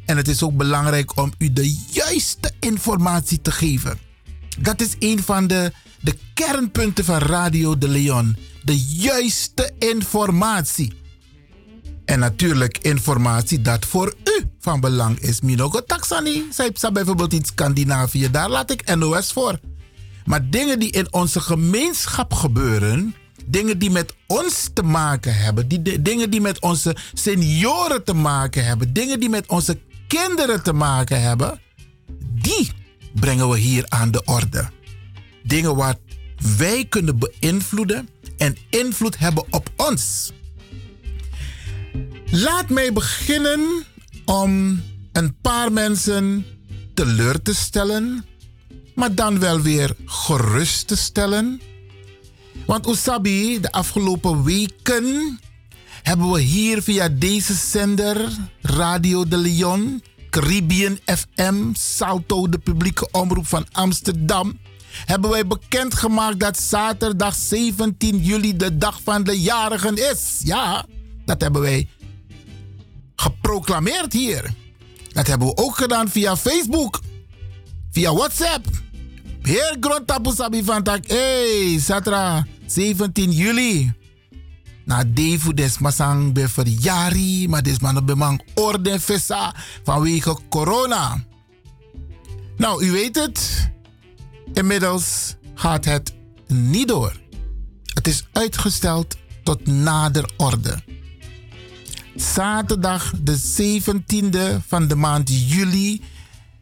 En 0.05 0.17
het 0.17 0.27
is 0.27 0.43
ook 0.43 0.57
belangrijk 0.57 1.17
om 1.17 1.33
u 1.37 1.53
de 1.53 1.77
juiste 1.91 2.51
informatie 2.59 3.41
te 3.41 3.51
geven. 3.51 4.10
Dat 4.61 4.81
is 4.81 4.95
een 4.99 5.23
van 5.23 5.47
de, 5.47 5.71
de 5.99 6.13
kernpunten 6.33 7.05
van 7.05 7.17
Radio 7.17 7.77
de 7.77 7.87
Leon. 7.87 8.37
De 8.63 8.79
juiste 8.79 9.71
informatie. 9.79 10.93
En 12.05 12.19
natuurlijk 12.19 12.77
informatie 12.77 13.61
dat 13.61 13.85
voor 13.85 14.13
u 14.23 14.49
van 14.59 14.79
belang 14.79 15.19
is. 15.19 15.41
Minogo 15.41 15.83
Taxani, 15.83 16.43
zei 16.49 16.91
bijvoorbeeld 16.93 17.33
in 17.33 17.45
Scandinavië, 17.45 18.31
daar 18.31 18.49
laat 18.49 18.71
ik 18.71 18.95
NOS 18.95 19.31
voor. 19.31 19.59
Maar 20.25 20.49
dingen 20.49 20.79
die 20.79 20.91
in 20.91 21.13
onze 21.13 21.39
gemeenschap 21.39 22.33
gebeuren, 22.33 23.15
dingen 23.45 23.79
die 23.79 23.89
met 23.89 24.13
ons 24.27 24.69
te 24.73 24.83
maken 24.83 25.35
hebben, 25.35 25.67
die, 25.67 26.01
dingen 26.01 26.29
die 26.29 26.41
met 26.41 26.59
onze 26.59 26.95
senioren 27.13 28.03
te 28.03 28.13
maken 28.13 28.65
hebben, 28.65 28.93
dingen 28.93 29.19
die 29.19 29.29
met 29.29 29.47
onze 29.47 29.79
kinderen 30.07 30.63
te 30.63 30.73
maken 30.73 31.21
hebben, 31.21 31.59
die 32.19 32.71
brengen 33.13 33.49
we 33.49 33.57
hier 33.57 33.85
aan 33.87 34.11
de 34.11 34.23
orde. 34.25 34.69
Dingen 35.43 35.75
wat 35.75 35.99
wij 36.57 36.85
kunnen 36.89 37.19
beïnvloeden 37.19 38.09
en 38.37 38.57
invloed 38.69 39.17
hebben 39.17 39.45
op 39.49 39.69
ons. 39.75 40.31
Laat 42.25 42.69
mij 42.69 42.93
beginnen 42.93 43.83
om 44.25 44.81
een 45.11 45.35
paar 45.41 45.71
mensen 45.71 46.45
teleur 46.93 47.41
te 47.41 47.55
stellen, 47.55 48.25
maar 48.95 49.15
dan 49.15 49.39
wel 49.39 49.61
weer 49.61 49.95
gerust 50.05 50.87
te 50.87 50.95
stellen. 50.95 51.61
Want 52.65 52.87
Usabi, 52.87 53.59
de 53.59 53.71
afgelopen 53.71 54.43
weken 54.43 55.39
hebben 56.03 56.31
we 56.31 56.41
hier 56.41 56.81
via 56.81 57.09
deze 57.09 57.53
zender, 57.53 58.31
Radio 58.61 59.27
de 59.27 59.37
Leon, 59.37 60.03
Caribbean 60.31 60.99
FM, 61.05 61.73
Salto, 61.73 62.49
de 62.49 62.57
publieke 62.57 63.07
omroep 63.11 63.47
van 63.47 63.65
Amsterdam, 63.71 64.59
hebben 65.05 65.29
wij 65.29 65.47
bekendgemaakt 65.47 66.39
dat 66.39 66.59
zaterdag 66.59 67.35
17 67.35 68.17
juli 68.17 68.57
de 68.57 68.77
dag 68.77 68.99
van 69.03 69.23
de 69.23 69.41
jarigen 69.41 69.95
is. 70.11 70.39
Ja, 70.43 70.85
dat 71.25 71.41
hebben 71.41 71.61
wij 71.61 71.87
geproclameerd 73.15 74.13
hier. 74.13 74.53
Dat 75.13 75.27
hebben 75.27 75.47
we 75.47 75.57
ook 75.57 75.75
gedaan 75.75 76.09
via 76.09 76.37
Facebook, 76.37 77.01
via 77.91 78.13
WhatsApp. 78.13 78.65
Heer 79.41 79.77
Sabi 80.21 80.63
van 80.63 80.83
Tak, 80.83 81.07
hey, 81.07 81.79
zaterdag 81.79 82.43
17 82.65 83.31
juli. 83.31 83.93
Na 84.85 85.03
defu 85.03 85.53
des 85.53 85.77
masang 85.77 86.33
be 86.33 86.49
verjari, 86.49 87.47
maar 87.47 87.63
des 87.63 87.79
man 87.79 88.05
bemang 88.05 88.41
orde 88.55 88.99
visa 88.99 89.55
vanwege 89.83 90.37
corona. 90.49 91.23
Nou, 92.57 92.85
u 92.85 92.91
weet 92.91 93.15
het. 93.15 93.69
Inmiddels 94.53 95.35
gaat 95.55 95.85
het 95.85 96.13
niet 96.47 96.87
door. 96.87 97.19
Het 97.93 98.07
is 98.07 98.27
uitgesteld 98.31 99.17
tot 99.43 99.67
nader 99.67 100.29
orde. 100.37 100.83
Zaterdag 102.15 103.13
de 103.21 103.39
17e 103.39 104.65
van 104.67 104.87
de 104.87 104.95
maand 104.95 105.29
juli, 105.49 106.01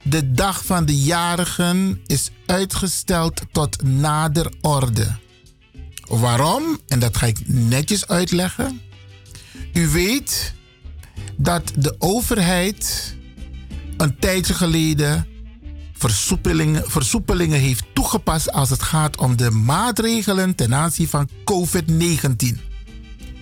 de 0.03 0.31
dag 0.31 0.65
van 0.65 0.85
de 0.85 0.99
jarigen, 0.99 2.01
is 2.05 2.31
uitgesteld 2.45 3.41
tot 3.51 3.83
nader 3.83 4.53
orde. 4.61 5.17
Waarom? 6.09 6.79
En 6.87 6.99
dat 6.99 7.17
ga 7.17 7.25
ik 7.25 7.37
netjes 7.45 8.07
uitleggen. 8.07 8.81
U 9.73 9.87
weet 9.87 10.53
dat 11.37 11.71
de 11.75 11.95
overheid 11.99 13.15
een 13.97 14.19
tijdje 14.19 14.53
geleden 14.53 15.27
versoepelingen, 15.93 16.91
versoepelingen 16.91 17.59
heeft 17.59 17.83
toegepast 17.93 18.51
als 18.51 18.69
het 18.69 18.83
gaat 18.83 19.17
om 19.17 19.37
de 19.37 19.51
maatregelen 19.51 20.55
ten 20.55 20.75
aanzien 20.75 21.07
van 21.07 21.29
COVID-19. 21.43 22.57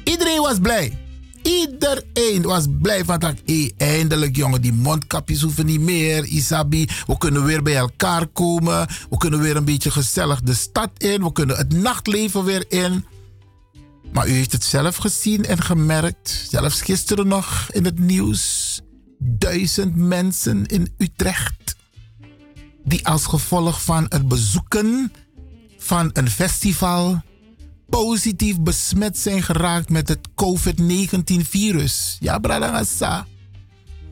Iedereen 0.04 0.42
was 0.42 0.60
blij. 0.60 1.07
Iedereen 1.48 2.42
was 2.42 2.66
blij 2.82 3.06
van 3.06 3.20
dat 3.20 3.36
hey, 3.46 3.72
eindelijk 3.78 4.36
jongen, 4.36 4.62
die 4.62 4.74
mondkapjes 4.74 5.42
hoeven 5.42 5.66
niet 5.66 5.80
meer. 5.80 6.24
Isabi, 6.24 6.88
we 7.08 7.18
kunnen 7.18 7.46
weer 7.46 7.64
bij 7.64 7.76
elkaar 7.76 8.28
komen. 8.28 8.88
We 9.10 9.18
kunnen 9.18 9.40
weer 9.40 9.56
een 9.56 9.66
beetje 9.66 9.92
gezellig 9.92 10.42
de 10.42 10.54
stad 10.54 10.90
in. 10.98 11.24
We 11.24 11.32
kunnen 11.32 11.58
het 11.58 11.74
nachtleven 11.74 12.44
weer 12.44 12.66
in. 12.72 13.06
Maar 14.12 14.28
u 14.28 14.32
heeft 14.32 14.52
het 14.52 14.64
zelf 14.64 14.96
gezien 14.96 15.46
en 15.46 15.62
gemerkt. 15.62 16.48
Zelfs 16.50 16.82
gisteren 16.82 17.28
nog 17.28 17.68
in 17.72 17.86
het 17.86 18.00
nieuws. 18.00 18.82
Duizend 19.20 19.96
mensen 19.96 20.66
in 20.66 20.94
Utrecht. 20.98 21.76
Die 22.84 23.08
als 23.08 23.26
gevolg 23.26 23.84
van 23.84 24.06
het 24.10 24.28
bezoeken 24.28 25.12
van 25.78 26.10
een 26.14 26.30
festival 26.30 27.22
positief 27.90 28.60
besmet 28.60 29.18
zijn 29.18 29.44
geraakt 29.44 29.90
met 29.90 30.08
het 30.08 30.28
COVID-19-virus. 30.36 32.18
Ja, 32.20 32.40
Bradangasa. 32.40 33.28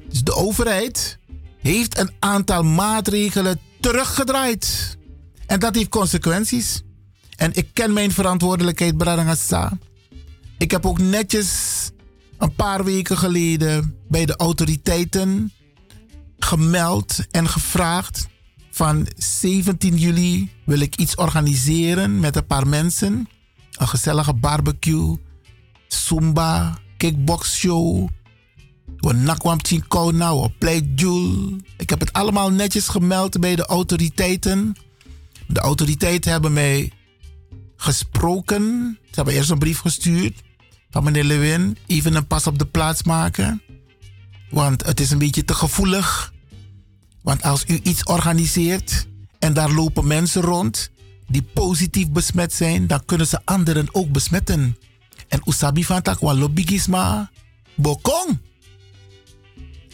Dus 0.09 0.23
de 0.23 0.35
overheid 0.35 1.19
heeft 1.59 1.97
een 1.97 2.11
aantal 2.19 2.63
maatregelen 2.63 3.59
teruggedraaid. 3.79 4.97
En 5.45 5.59
dat 5.59 5.75
heeft 5.75 5.89
consequenties. 5.89 6.81
En 7.35 7.53
ik 7.53 7.67
ken 7.73 7.93
mijn 7.93 8.11
verantwoordelijkheid, 8.11 8.97
Bradangasa. 8.97 9.77
Ik 10.57 10.71
heb 10.71 10.85
ook 10.85 10.99
netjes 10.99 11.49
een 12.37 12.55
paar 12.55 12.83
weken 12.83 13.17
geleden 13.17 13.95
bij 14.07 14.25
de 14.25 14.35
autoriteiten 14.35 15.51
gemeld 16.39 17.25
en 17.31 17.49
gevraagd 17.49 18.27
van 18.71 19.07
17 19.17 19.97
juli 19.97 20.51
wil 20.65 20.79
ik 20.79 20.95
iets 20.95 21.15
organiseren 21.15 22.19
met 22.19 22.35
een 22.35 22.45
paar 22.45 22.67
mensen. 22.67 23.27
Een 23.77 23.87
gezellige 23.87 24.33
barbecue, 24.33 25.17
zumba, 25.87 26.77
kickbox 26.97 27.59
show. 27.59 28.09
We 28.97 29.13
nakwam 29.13 29.65
chinkona, 29.65 30.41
we 30.41 30.49
pleitjoel. 30.59 31.55
Ik 31.77 31.89
heb 31.89 31.99
het 31.99 32.13
allemaal 32.13 32.51
netjes 32.51 32.87
gemeld 32.87 33.39
bij 33.39 33.55
de 33.55 33.65
autoriteiten. 33.65 34.75
De 35.47 35.59
autoriteiten 35.59 36.31
hebben 36.31 36.53
mij 36.53 36.91
gesproken. 37.75 38.97
Ze 39.01 39.15
hebben 39.15 39.33
eerst 39.33 39.49
een 39.49 39.59
brief 39.59 39.79
gestuurd 39.79 40.43
van 40.89 41.03
meneer 41.03 41.23
Lewin. 41.23 41.77
Even 41.87 42.15
een 42.15 42.27
pas 42.27 42.47
op 42.47 42.59
de 42.59 42.65
plaats 42.65 43.03
maken. 43.03 43.61
Want 44.49 44.85
het 44.85 44.99
is 44.99 45.11
een 45.11 45.17
beetje 45.17 45.45
te 45.45 45.53
gevoelig. 45.53 46.33
Want 47.21 47.43
als 47.43 47.63
u 47.67 47.79
iets 47.83 48.03
organiseert 48.03 49.07
en 49.39 49.53
daar 49.53 49.71
lopen 49.71 50.07
mensen 50.07 50.41
rond 50.41 50.91
die 51.27 51.43
positief 51.53 52.09
besmet 52.09 52.53
zijn, 52.53 52.87
dan 52.87 53.05
kunnen 53.05 53.27
ze 53.27 53.41
anderen 53.43 53.87
ook 53.91 54.11
besmetten. 54.11 54.77
En 55.27 55.41
usabi 55.45 55.83
van 55.83 56.01
tak 56.01 56.19
bigisma 56.53 57.31
bokong. 57.75 58.39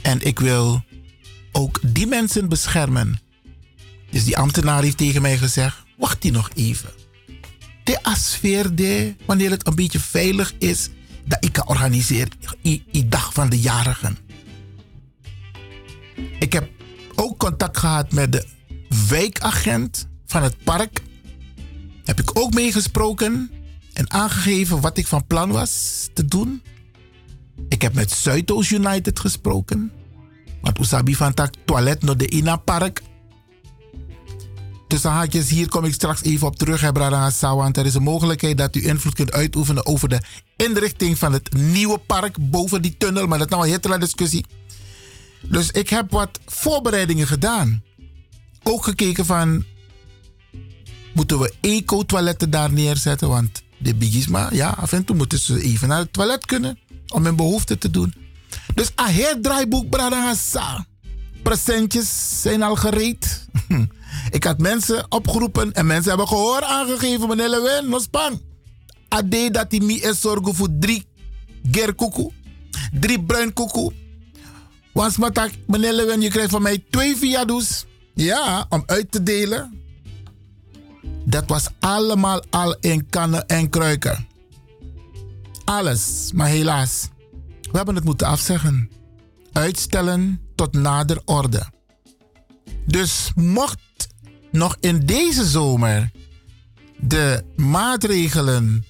En 0.02 0.26
ik 0.26 0.40
wil 0.40 0.84
ook 1.52 1.80
die 1.86 2.08
mensen 2.08 2.49
beschermen. 2.49 3.20
Dus 4.10 4.24
die 4.24 4.38
ambtenaar 4.38 4.84
heeft 4.84 4.98
tegen 4.98 5.22
mij 5.22 5.38
gezegd: 5.38 5.84
wacht 5.98 6.24
hier 6.24 6.32
nog 6.32 6.49
even. 6.56 6.90
De 7.84 8.03
asfeer 8.03 8.76
de, 8.76 9.16
wanneer 9.26 9.49
het 9.49 9.68
een 9.68 9.76
beetje 9.76 9.99
veilig 9.99 10.53
is, 10.58 10.90
dat 11.26 11.45
ik 11.45 11.53
kan 11.53 11.68
organiseren, 11.68 12.32
die 12.62 13.08
dag 13.08 13.34
van 13.34 13.49
de 13.49 13.60
jarigen. 13.60 14.18
Ik 16.40 16.53
heb 16.53 16.70
ook 17.16 17.38
contact 17.38 17.78
gehad 17.78 18.12
met 18.12 18.32
de 18.32 18.45
wijkagent 19.10 20.08
van 20.26 20.44
het 20.44 20.64
park. 20.64 21.02
Heb 22.12 22.20
ik 22.20 22.40
ook 22.40 22.54
meegesproken 22.54 23.52
en 23.94 24.12
aangegeven 24.12 24.82
wat 24.82 24.98
ik 24.98 25.08
van 25.08 25.28
plan 25.28 25.52
was 25.52 26.10
te 26.14 26.26
doen. 26.26 26.62
Ik 27.70 27.82
heb 27.82 27.94
met 27.94 28.12
Zuidoost 28.12 28.72
United 28.72 29.20
gesproken. 29.20 29.92
Want 30.62 30.80
Usabi 30.80 31.16
van 31.16 31.34
tak 31.34 31.54
toilet 31.66 32.04
naar 32.04 32.18
de 32.18 32.30
Ina 32.30 32.56
Park. 32.56 33.02
Tussen 34.88 35.12
haakjes, 35.12 35.50
hier 35.50 35.70
kom 35.70 35.86
ik 35.86 35.94
straks 35.94 36.24
even 36.24 36.48
op 36.48 36.56
terug, 36.56 36.82
hè, 36.82 36.92
Brada 36.92 37.32
Want 37.40 37.78
er 37.78 37.86
is 37.86 37.94
een 37.94 38.04
mogelijkheid 38.04 38.58
dat 38.58 38.76
u 38.76 38.88
invloed 38.88 39.14
kunt 39.14 39.32
uitoefenen 39.32 39.86
over 39.86 40.10
de 40.10 40.22
inrichting 40.56 41.18
van 41.18 41.34
het 41.34 41.54
nieuwe 41.54 41.98
park 41.98 42.50
boven 42.50 42.82
die 42.82 42.98
tunnel. 42.98 43.28
Maar 43.28 43.38
dat 43.38 43.48
is 43.48 43.54
nou 43.54 43.68
een 43.68 43.80
hele 43.82 44.00
discussie. 44.00 44.46
Dus 45.42 45.72
ik 45.72 45.90
heb 45.90 46.12
wat 46.12 46.40
voorbereidingen 46.46 47.28
gedaan. 47.28 47.84
Ook 48.64 48.84
gekeken 48.84 49.26
van, 49.26 49.66
moeten 51.14 51.40
we 51.40 51.54
eco-toiletten 51.62 52.50
daar 52.50 52.72
neerzetten? 52.74 53.30
Want 53.30 53.62
de 53.78 53.96
bigisma, 53.96 54.50
ja, 54.52 54.70
af 54.70 54.92
en 54.92 55.06
toe 55.06 55.16
moeten 55.16 55.40
ze 55.40 55.62
even 55.62 55.88
naar 55.88 56.00
het 56.00 56.14
toilet 56.14 56.46
kunnen 56.46 56.80
om 57.08 57.26
hun 57.26 57.36
behoefte 57.36 57.78
te 57.78 57.90
doen. 57.90 58.14
Dus 58.76 58.92
a 59.00 59.06
heer 59.06 59.38
draaiboek, 59.42 59.90
Bradangasa. 59.90 60.86
Presentjes 61.44 62.42
zijn 62.42 62.64
al 62.64 62.76
gereed. 62.76 63.46
Ik 64.30 64.44
had 64.44 64.58
mensen 64.58 65.06
opgeroepen 65.10 65.74
en 65.74 65.86
mensen 65.86 66.10
hebben 66.10 66.28
gehoor 66.28 66.64
aangegeven, 66.64 67.28
meneer 67.28 67.50
Lewin, 67.50 67.90
nospang. 67.90 68.42
Ade 69.08 69.52
dat 69.52 69.66
hij 69.70 69.80
me 69.80 69.94
is 69.94 70.22
zorgen 70.22 70.56
voor 70.56 70.68
drie 70.80 71.06
gerkoekoe, 71.72 72.32
drie 73.00 73.24
bruin 73.24 73.54
koekoe. 73.54 73.94
Want 74.92 75.18
meneer 75.68 75.94
Lewin, 75.94 76.22
je 76.22 76.30
krijgt 76.30 76.52
van 76.52 76.62
mij 76.62 76.84
twee 76.90 77.18
viadu's. 77.18 77.86
Ja, 78.14 78.66
om 78.70 78.84
uit 78.86 79.12
te 79.12 79.24
delen. 79.24 79.81
Dat 81.32 81.44
was 81.48 81.68
allemaal 81.80 82.44
al 82.49 82.76
in 82.80 83.10
kannen 83.10 83.48
en 83.48 83.70
kruiken. 83.70 84.28
Alles, 85.64 86.32
maar 86.34 86.48
helaas. 86.48 87.10
We 87.62 87.78
hebben 87.78 87.95
het 87.95 88.03
moeten 88.03 88.28
afzeggen. 88.28 88.90
Uitstellen 89.52 90.41
tot 90.56 90.74
nader 90.74 91.22
orde. 91.26 91.66
Dus 92.86 93.32
mocht 93.36 93.80
nog 94.52 94.78
in 94.80 95.06
deze 95.06 95.45
zomer 95.45 96.12
de 96.99 97.44
maatregelen 97.56 98.86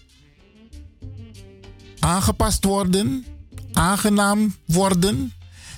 aangepast 2.00 2.64
worden, 2.64 3.26
aangenaam 3.74 4.56
worden, 4.66 5.34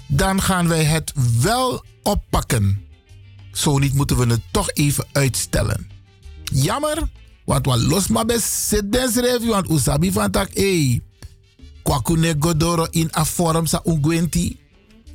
dan 0.07 0.41
gaan 0.41 0.68
wij 0.68 0.84
het 0.84 1.14
wel 1.41 1.85
oppakken. 2.03 2.85
Zo 3.52 3.77
niet 3.77 3.94
moeten 3.94 4.18
we 4.18 4.26
het 4.26 4.41
toch 4.52 4.72
even 4.72 5.06
uitstellen. 5.11 5.93
Jammer, 6.44 7.10
want 7.45 7.65
wat 7.65 7.82
los 7.82 8.07
maar 8.07 8.26
best 8.26 8.68
zit 8.68 8.91
des 8.91 9.15
want 9.45 9.70
usabi 9.70 10.11
van 10.11 10.32
tak 10.32 10.49
ei. 10.53 11.02
Kwakune 11.84 12.36
godoro 12.40 12.88
in 12.91 13.10
a 13.18 13.26
vorm 13.26 13.65
sa 13.65 13.82
ungwenti. 13.84 14.57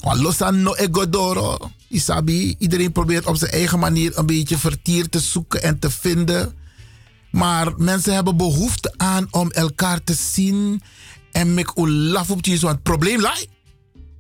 Wat 0.01 0.19
los 0.19 0.41
aan 0.41 0.63
no 0.63 0.75
e 0.77 0.89
godoro. 0.93 1.71
Isabi, 1.89 2.55
iedereen 2.59 2.93
probeert 2.93 3.27
op 3.27 3.37
zijn 3.37 3.51
eigen 3.51 3.79
manier 3.79 4.19
een 4.19 4.27
beetje 4.27 4.59
vertier 4.59 5.09
te 5.09 5.21
zoeken 5.21 5.63
en 5.63 5.79
te 5.79 5.91
vinden. 5.91 6.55
Maar 7.31 7.73
mensen 7.77 8.15
hebben 8.15 8.37
behoefte 8.37 8.95
aan 8.97 9.27
om 9.31 9.51
elkaar 9.51 10.05
te 10.05 10.15
zien 10.15 10.83
en 11.33 11.55
met 11.55 11.73
laf 11.77 12.31
op 12.31 12.43
te 12.43 12.51
Want 12.51 12.63
het 12.63 12.83
probleem 12.83 13.21
lijkt. 13.21 13.49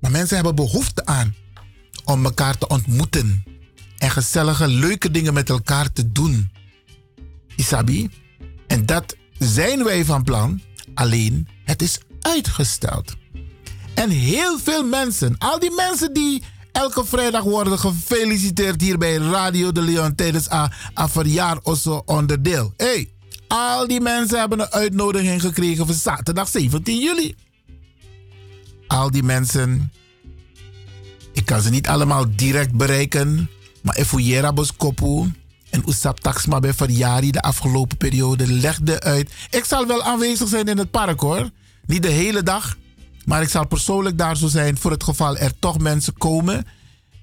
Maar 0.00 0.10
mensen 0.10 0.34
hebben 0.34 0.54
behoefte 0.54 1.06
aan 1.06 1.34
om 2.04 2.24
elkaar 2.24 2.58
te 2.58 2.68
ontmoeten. 2.68 3.44
En 3.98 4.10
gezellige, 4.10 4.68
leuke 4.68 5.10
dingen 5.10 5.34
met 5.34 5.50
elkaar 5.50 5.92
te 5.92 6.12
doen. 6.12 6.50
Isabi. 7.58 8.10
En 8.66 8.86
dat 8.86 9.16
zijn 9.38 9.84
wij 9.84 10.04
van 10.04 10.22
plan. 10.22 10.60
Alleen, 10.94 11.48
het 11.64 11.82
is 11.82 12.00
uitgesteld. 12.20 13.16
En 13.94 14.10
heel 14.10 14.58
veel 14.58 14.84
mensen, 14.84 15.38
al 15.38 15.58
die 15.58 15.70
mensen 15.70 16.12
die 16.12 16.42
elke 16.72 17.04
vrijdag 17.04 17.42
worden 17.42 17.78
gefeliciteerd 17.78 18.80
hier 18.80 18.98
bij 18.98 19.16
Radio 19.16 19.72
de 19.72 19.80
Leon 19.80 20.14
tijdens 20.14 20.46
een 20.94 21.08
verjaar 21.08 21.58
of 21.62 21.78
zo 21.78 22.02
onderdeel. 22.04 22.72
hey, 22.76 23.12
al 23.48 23.86
die 23.86 24.00
mensen 24.00 24.38
hebben 24.38 24.60
een 24.60 24.70
uitnodiging 24.70 25.40
gekregen 25.40 25.86
voor 25.86 25.94
zaterdag 25.94 26.48
17 26.48 26.98
juli. 26.98 27.34
Al 28.86 29.10
die 29.10 29.22
mensen, 29.22 29.92
ik 31.32 31.44
kan 31.44 31.60
ze 31.60 31.70
niet 31.70 31.88
allemaal 31.88 32.24
direct 32.36 32.72
bereiken, 32.72 33.50
maar 33.82 33.96
Efuyera 33.96 34.52
en 35.70 35.82
Oesap 35.86 36.20
Taxma 36.20 36.60
bij 36.60 36.74
Verjari 36.74 37.30
de 37.30 37.42
afgelopen 37.42 37.96
periode 37.96 38.46
legde 38.46 39.00
uit. 39.00 39.30
Ik 39.50 39.64
zal 39.64 39.86
wel 39.86 40.02
aanwezig 40.02 40.48
zijn 40.48 40.66
in 40.66 40.78
het 40.78 40.90
park 40.90 41.20
hoor. 41.20 41.50
Niet 41.86 42.02
de 42.02 42.08
hele 42.08 42.42
dag, 42.42 42.76
Maar 43.24 43.42
ik 43.42 43.48
zal 43.48 43.66
persoonlijk 43.66 44.18
daar 44.18 44.36
zo 44.36 44.46
zijn 44.46 44.78
voor 44.78 44.90
het 44.90 45.02
geval 45.02 45.36
er 45.36 45.58
toch 45.58 45.78
mensen 45.78 46.14
komen 46.14 46.66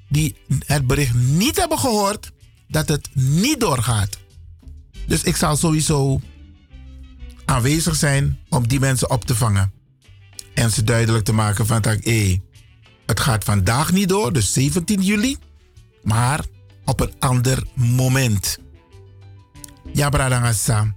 die 0.10 0.36
het 0.66 0.88
bericht 0.88 1.14
niet 1.14 1.58
hebben 1.58 1.80
gehoord 1.80 2.32
dat 2.68 2.88
het 2.88 3.10
niet 3.14 3.60
doorgaat. 3.60 4.18
Dus 5.08 5.24
ik 5.24 5.36
zal 5.36 5.56
sowieso 5.56 6.22
aanwezig 7.46 7.96
zijn 7.96 8.40
om 8.50 8.68
die 8.68 8.80
mensen 8.80 9.10
op 9.10 9.26
te 9.26 9.36
vangen. 9.36 9.72
En 10.54 10.72
ze 10.72 10.84
duidelijk 10.84 11.26
te 11.26 11.34
maken 11.34 11.66
van 11.66 11.82
dat 11.82 11.98
het 13.06 13.20
gaat 13.20 13.44
vandaag 13.44 13.92
niet 13.92 14.10
door, 14.10 14.34
dus 14.34 14.54
17 14.54 15.02
juli, 15.02 15.38
maar 16.04 16.46
op 16.86 17.00
een 17.00 17.14
ander 17.20 17.64
moment. 17.74 18.58
Ja, 19.94 20.10
Bradangasa. 20.10 20.94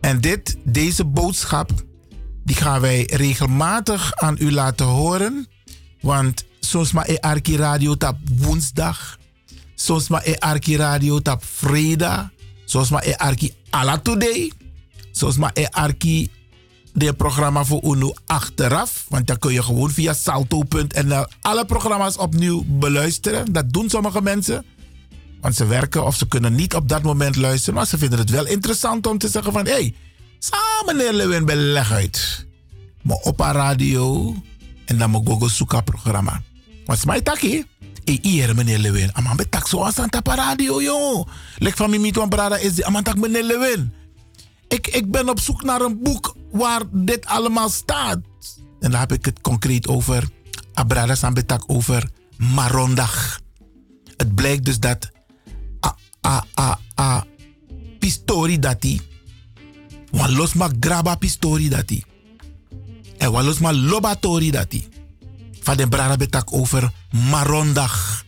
En 0.00 0.20
dit, 0.20 0.56
deze 0.64 1.04
boodschap, 1.04 1.70
die 2.44 2.56
gaan 2.56 2.80
wij 2.80 3.08
regelmatig 3.12 4.14
aan 4.14 4.36
u 4.38 4.52
laten 4.52 4.86
horen. 4.86 5.48
Want 6.00 6.44
soms 6.60 6.92
maar 6.92 7.08
e 7.08 7.16
Arki 7.16 7.56
Radio 7.56 7.96
tap 7.96 8.16
woensdag. 8.36 9.18
Soms 9.74 10.08
maar 10.08 10.22
e 10.24 10.34
Arki 10.38 10.76
Radio 10.76 11.20
tap 11.20 11.44
vrijdag. 11.44 12.30
Soms 12.64 12.90
maar 12.90 13.06
e 13.06 13.16
Arki 13.16 13.54
ala 13.70 13.98
today. 13.98 14.52
Soms 15.10 15.36
maar 15.36 15.50
e 15.54 15.66
Arki 15.70 16.30
de 16.92 17.14
programma 17.14 17.64
voor 17.64 17.84
UNO 17.84 18.14
achteraf. 18.26 19.04
Want 19.08 19.26
dan 19.26 19.38
kun 19.38 19.52
je 19.52 19.62
gewoon 19.62 19.90
via 19.90 20.12
salto.nl 20.12 21.26
alle 21.40 21.64
programma's 21.64 22.16
opnieuw 22.16 22.64
beluisteren. 22.66 23.52
Dat 23.52 23.72
doen 23.72 23.90
sommige 23.90 24.22
mensen. 24.22 24.64
Want 25.40 25.54
ze 25.54 25.66
werken 25.66 26.04
of 26.04 26.16
ze 26.16 26.28
kunnen 26.28 26.54
niet 26.54 26.74
op 26.74 26.88
dat 26.88 27.02
moment 27.02 27.36
luisteren. 27.36 27.74
Maar 27.74 27.86
ze 27.86 27.98
vinden 27.98 28.18
het 28.18 28.30
wel 28.30 28.46
interessant 28.46 29.06
om 29.06 29.18
te 29.18 29.28
zeggen 29.28 29.52
van... 29.52 29.64
Hé, 29.64 29.72
hey, 29.72 29.94
samen 30.38 30.96
meneer 30.96 31.12
Lewin 31.12 31.44
beleg 31.44 31.92
uit. 31.92 32.46
Maar 33.02 33.16
op 33.16 33.40
radio 33.40 34.34
en 34.84 34.98
dan 34.98 35.10
mijn 35.10 35.26
Google 35.26 35.48
Soeka 35.48 35.80
programma. 35.80 36.42
Want 36.84 37.04
mij 37.04 37.20
taki. 37.20 37.64
E 38.04 38.18
hier 38.22 38.54
meneer 38.54 38.78
Lewin. 38.78 39.14
Aman 39.14 39.36
betak 39.36 39.68
zo 39.68 39.82
aan 39.82 40.14
op 40.16 40.26
radio 40.26 40.82
joh. 40.82 41.26
Lek 41.58 41.76
van 41.76 41.90
Mimi 41.90 42.10
Tuan 42.10 42.28
Brada 42.28 42.56
is 42.56 42.74
die. 42.74 42.86
Aman 42.86 43.02
tak 43.02 43.16
meneer 43.16 43.44
Lewin. 43.44 43.94
Ik, 44.68 44.86
ik 44.86 45.10
ben 45.10 45.28
op 45.28 45.40
zoek 45.40 45.62
naar 45.62 45.80
een 45.80 46.02
boek 46.02 46.36
waar 46.50 46.82
dit 46.92 47.26
allemaal 47.26 47.68
staat. 47.68 48.18
En 48.80 48.90
dan 48.90 49.00
heb 49.00 49.12
ik 49.12 49.24
het 49.24 49.40
concreet 49.40 49.88
over... 49.88 50.28
Abrada 50.74 51.14
Sambetak 51.14 51.62
over 51.66 52.10
Marondag. 52.36 53.40
Het 54.16 54.34
blijkt 54.34 54.64
dus 54.64 54.78
dat... 54.78 55.10
A, 56.26 56.44
a, 56.54 56.78
a, 56.94 57.24
pistori 57.98 58.58
dati. 58.58 59.00
Wan 60.10 60.32
los 60.32 60.54
ma 60.54 60.68
graba 60.78 61.16
pistori 61.16 61.68
dati. 61.68 62.04
En 63.18 63.30
wan 63.32 63.44
los 63.44 63.58
ma 63.58 63.72
dati. 64.50 64.88
Van 65.62 65.76
den 65.76 65.88
Brada 65.88 66.16
betak 66.16 66.52
over 66.52 66.92
Marondag. 67.10 68.24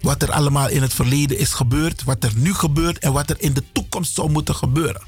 Wat 0.00 0.22
er 0.22 0.32
allemaal 0.32 0.68
in 0.68 0.82
het 0.82 0.94
verleden 0.94 1.38
is 1.38 1.52
gebeurd, 1.52 2.04
wat 2.04 2.24
er 2.24 2.32
nu 2.36 2.54
gebeurt 2.54 2.98
en 2.98 3.12
wat 3.12 3.30
er 3.30 3.36
in 3.40 3.52
de 3.52 3.62
toekomst 3.72 4.14
zou 4.14 4.30
moeten 4.30 4.54
gebeuren. 4.54 5.02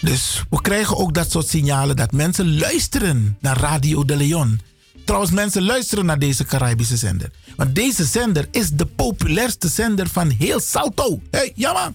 Dus 0.00 0.44
we 0.50 0.60
krijgen 0.60 0.96
ook 0.96 1.14
dat 1.14 1.30
soort 1.30 1.48
signalen 1.48 1.96
dat 1.96 2.12
mensen 2.12 2.58
luisteren 2.58 3.36
naar 3.40 3.56
Radio 3.56 4.04
de 4.04 4.16
Leon. 4.16 4.60
Trouwens, 5.08 5.32
mensen 5.32 5.62
luisteren 5.62 6.06
naar 6.06 6.18
deze 6.18 6.44
Caribische 6.44 6.96
zender. 6.96 7.30
Want 7.56 7.74
deze 7.74 8.04
zender 8.04 8.48
is 8.50 8.70
de 8.70 8.86
populairste 8.86 9.68
zender 9.68 10.08
van 10.08 10.30
heel 10.30 10.60
Salto. 10.60 11.20
Hé, 11.30 11.38
hey, 11.38 11.52
jammer. 11.54 11.92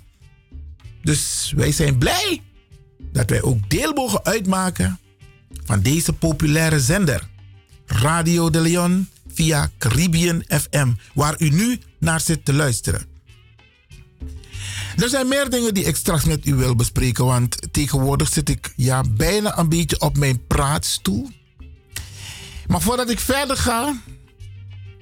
Dus 1.01 1.53
wij 1.55 1.71
zijn 1.71 1.97
blij 1.97 2.41
dat 3.11 3.29
wij 3.29 3.41
ook 3.41 3.69
deel 3.69 3.93
mogen 3.93 4.25
uitmaken 4.25 4.99
van 5.65 5.81
deze 5.81 6.13
populaire 6.13 6.79
zender. 6.79 7.29
Radio 7.85 8.49
de 8.49 8.59
Leon 8.59 9.09
via 9.33 9.71
Caribbean 9.77 10.43
FM, 10.47 10.91
waar 11.13 11.35
u 11.37 11.49
nu 11.49 11.79
naar 11.99 12.21
zit 12.21 12.45
te 12.45 12.53
luisteren. 12.53 13.05
Er 14.95 15.09
zijn 15.09 15.27
meer 15.27 15.49
dingen 15.49 15.73
die 15.73 15.83
ik 15.83 15.95
straks 15.95 16.23
met 16.23 16.45
u 16.45 16.55
wil 16.55 16.75
bespreken, 16.75 17.25
want 17.25 17.57
tegenwoordig 17.71 18.29
zit 18.29 18.49
ik 18.49 18.73
ja, 18.75 19.03
bijna 19.09 19.57
een 19.57 19.69
beetje 19.69 19.99
op 19.99 20.17
mijn 20.17 20.47
praatstoel. 20.47 21.29
Maar 22.67 22.81
voordat 22.81 23.09
ik 23.09 23.19
verder 23.19 23.57
ga, 23.57 24.01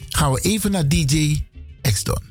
gaan 0.10 0.32
we 0.32 0.40
even 0.42 0.72
naar 0.72 0.88
DJ 0.88 1.44
X-Don. 1.82 2.31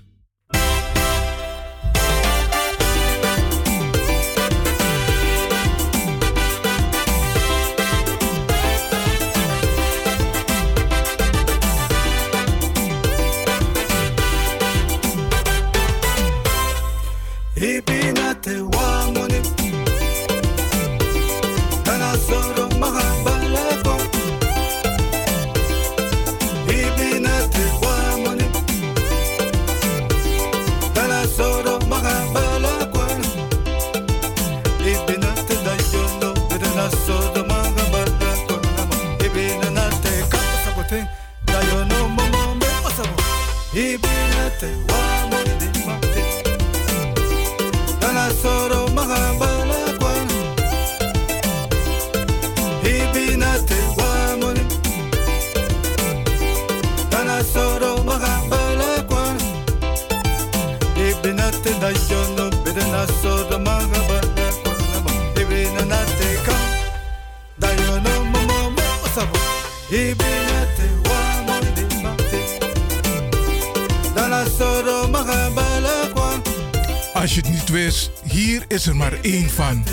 Als 77.12 77.34
je 77.34 77.40
het 77.40 77.48
niet 77.48 77.68
wist, 77.68 78.10
hier 78.24 78.64
is 78.68 78.86
er 78.86 78.96
maar 78.96 79.12
één 79.22 79.50
van. 79.50 79.84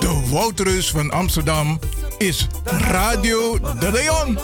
De 0.00 0.22
Woutreus 0.30 0.90
van 0.90 1.10
Amsterdam 1.10 1.78
is 2.18 2.46
Radio 2.64 3.58
de 3.78 3.92
Leon. 3.92 4.38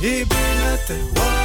Ibina 0.00 0.78
te 0.86 1.37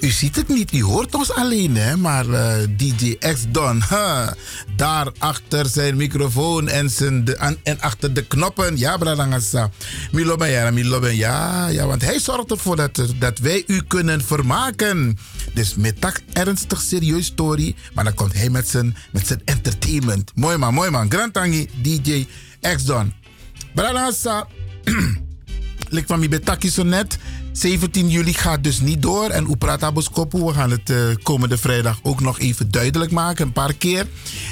u 0.00 0.08
ziet 0.10 0.36
het 0.36 0.48
niet, 0.48 0.72
u 0.72 0.82
hoort 0.82 1.14
ons 1.14 1.32
alleen, 1.32 1.76
hè? 1.76 1.96
Maar 1.96 2.28
eh, 2.28 2.68
DJ 2.76 3.16
X 3.18 3.44
Don, 3.48 3.82
daar 4.76 5.12
achter 5.18 5.66
zijn 5.66 5.96
microfoon 5.96 6.68
en, 6.68 6.90
zijn 6.90 7.24
en, 7.62 7.80
achter 7.80 8.14
de 8.14 8.26
knoppen, 8.26 8.78
ja, 8.78 8.96
Bradangasa. 8.96 9.70
Milo 10.12 10.36
ben 10.36 11.16
ja, 11.16 11.68
ja, 11.68 11.86
want 11.86 12.02
hij 12.02 12.18
zorgt 12.18 12.50
ervoor 12.50 12.76
dat, 12.76 13.04
dat 13.18 13.38
wij 13.38 13.64
u 13.66 13.82
kunnen 13.82 14.24
vermaken. 14.24 15.18
Dus 15.54 15.74
met 15.74 16.00
dat 16.00 16.20
ernstig 16.32 16.80
serieus 16.80 17.26
story, 17.26 17.74
maar 17.94 18.04
dan 18.04 18.14
komt 18.14 18.32
hij 18.32 18.50
met 18.50 18.68
zijn, 18.68 18.96
met 19.12 19.26
zijn 19.26 19.42
entertainment. 19.44 20.32
Mooi 20.34 20.56
man, 20.56 20.74
mooi 20.74 20.90
man. 20.90 21.10
Grand 21.10 21.32
Tangi, 21.32 21.70
DJ 21.82 22.26
X 22.60 22.84
Don. 22.84 23.12
Bradangasa. 23.74 24.46
Lik 25.88 26.06
van 26.06 26.18
mi 26.18 26.28
betaki 26.28 26.70
zo 26.70 26.82
net. 26.82 27.18
17 27.52 28.08
juli 28.08 28.32
gaat 28.32 28.64
dus 28.64 28.80
niet 28.80 29.02
door. 29.02 29.30
En 29.30 29.58
Boskopu, 29.94 30.44
we 30.44 30.52
gaan 30.52 30.70
het 30.70 30.90
eh, 30.90 30.98
komende 31.22 31.58
vrijdag 31.58 31.98
ook 32.02 32.20
nog 32.20 32.38
even 32.38 32.70
duidelijk 32.70 33.10
maken. 33.10 33.46
Een 33.46 33.52
paar 33.52 33.74
keer. 33.74 34.06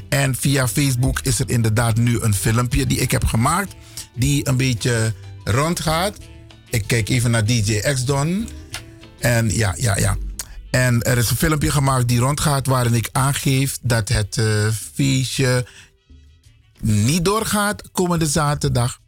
En 0.09 0.35
via 0.35 0.69
Facebook 0.69 1.21
is 1.21 1.39
er 1.39 1.51
inderdaad 1.51 1.97
nu 1.97 2.21
een 2.21 2.35
filmpje 2.35 2.87
die 2.87 2.99
ik 2.99 3.11
heb 3.11 3.25
gemaakt. 3.25 3.75
Die 4.15 4.49
een 4.49 4.57
beetje 4.57 5.13
rondgaat. 5.45 6.17
Ik 6.71 6.85
kijk 6.87 7.09
even 7.09 7.31
naar 7.31 7.45
DJ 7.45 7.81
X-Don. 7.81 8.49
En 9.19 9.51
ja, 9.51 9.75
ja, 9.77 9.97
ja. 9.97 10.17
En 10.71 11.03
er 11.03 11.19
is 11.19 11.31
een 11.31 11.37
filmpje 11.37 11.71
gemaakt 11.71 12.09
die 12.09 12.19
rondgaat 12.19 12.67
waarin 12.67 12.95
ik 12.95 13.09
aangeef 13.13 13.79
dat 13.83 14.09
het 14.09 14.39
eh, 14.39 14.69
feestje 14.95 15.67
niet 16.81 17.25
doorgaat 17.25 17.91
komende 17.93 18.27
zaterdag. 18.27 18.99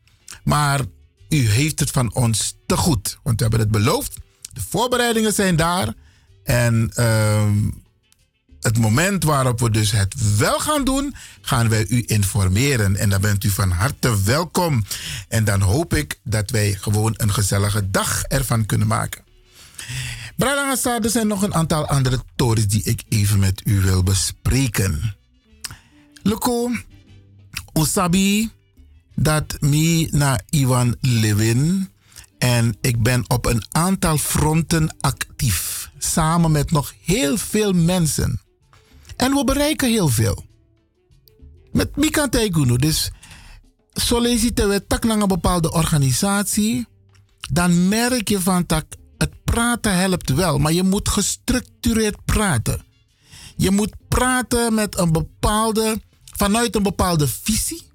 Maar 0.44 0.80
u 1.30 1.48
heeft 1.48 1.80
het 1.80 1.90
van 1.90 2.14
ons 2.14 2.56
te 2.66 2.76
goed. 2.76 3.18
Want 3.22 3.36
we 3.36 3.42
hebben 3.42 3.60
het 3.60 3.70
beloofd. 3.70 4.16
De 4.52 4.60
voorbereidingen 4.68 5.32
zijn 5.32 5.56
daar. 5.56 5.94
En 6.44 6.90
ehm, 6.94 7.70
het 8.60 8.78
moment 8.78 9.24
waarop 9.24 9.60
we 9.60 9.70
dus 9.70 9.90
het 9.90 10.36
wel 10.36 10.58
gaan 10.58 10.84
doen, 10.84 11.14
gaan 11.40 11.68
wij 11.68 11.86
u 11.88 12.02
informeren. 12.06 12.96
En 12.96 13.10
dan 13.10 13.20
bent 13.20 13.44
u 13.44 13.50
van 13.50 13.70
harte 13.70 14.22
welkom. 14.22 14.84
En 15.28 15.44
dan 15.44 15.60
hoop 15.60 15.94
ik 15.94 16.20
dat 16.24 16.50
wij 16.50 16.72
gewoon 16.72 17.14
een 17.16 17.32
gezellige 17.32 17.90
dag 17.90 18.22
ervan 18.22 18.66
kunnen 18.66 18.86
maken. 18.86 19.24
Brada 20.36 20.98
er 21.02 21.10
zijn 21.10 21.26
nog 21.26 21.42
een 21.42 21.54
aantal 21.54 21.86
andere 21.86 22.20
tories 22.36 22.68
die 22.68 22.82
ik 22.82 23.02
even 23.08 23.38
met 23.38 23.62
u 23.64 23.80
wil 23.80 24.02
bespreken. 24.02 25.16
Loco, 26.22 26.70
Osabi, 27.72 28.50
dat 29.22 29.56
mi 29.60 30.08
na 30.10 30.40
Ivan 30.50 30.96
Levin. 31.00 31.88
En 32.38 32.76
ik 32.80 33.02
ben 33.02 33.30
op 33.30 33.46
een 33.46 33.64
aantal 33.70 34.16
fronten 34.16 34.96
actief. 35.00 35.90
Samen 35.98 36.50
met 36.50 36.70
nog 36.70 36.94
heel 37.04 37.36
veel 37.36 37.72
mensen. 37.72 38.40
En 39.16 39.32
we 39.32 39.44
bereiken 39.44 39.88
heel 39.88 40.08
veel. 40.08 40.44
Met 41.72 41.96
Mika 41.96 42.28
Taiguno. 42.28 42.76
Dus 42.76 43.10
solliciteren 43.92 44.70
we 44.70 44.86
tak 44.86 45.04
naar 45.04 45.20
een 45.20 45.28
bepaalde 45.28 45.72
organisatie. 45.72 46.86
Dan 47.52 47.88
merk 47.88 48.28
je 48.28 48.40
van 48.40 48.64
dat 48.66 48.84
het 49.18 49.44
praten 49.44 49.96
helpt 49.96 50.30
wel. 50.30 50.58
Maar 50.58 50.72
je 50.72 50.82
moet 50.82 51.08
gestructureerd 51.08 52.24
praten. 52.24 52.84
Je 53.56 53.70
moet 53.70 53.94
praten 54.08 54.74
met 54.74 54.98
een 54.98 55.12
bepaalde, 55.12 56.00
vanuit 56.36 56.74
een 56.74 56.82
bepaalde 56.82 57.28
visie. 57.28 57.89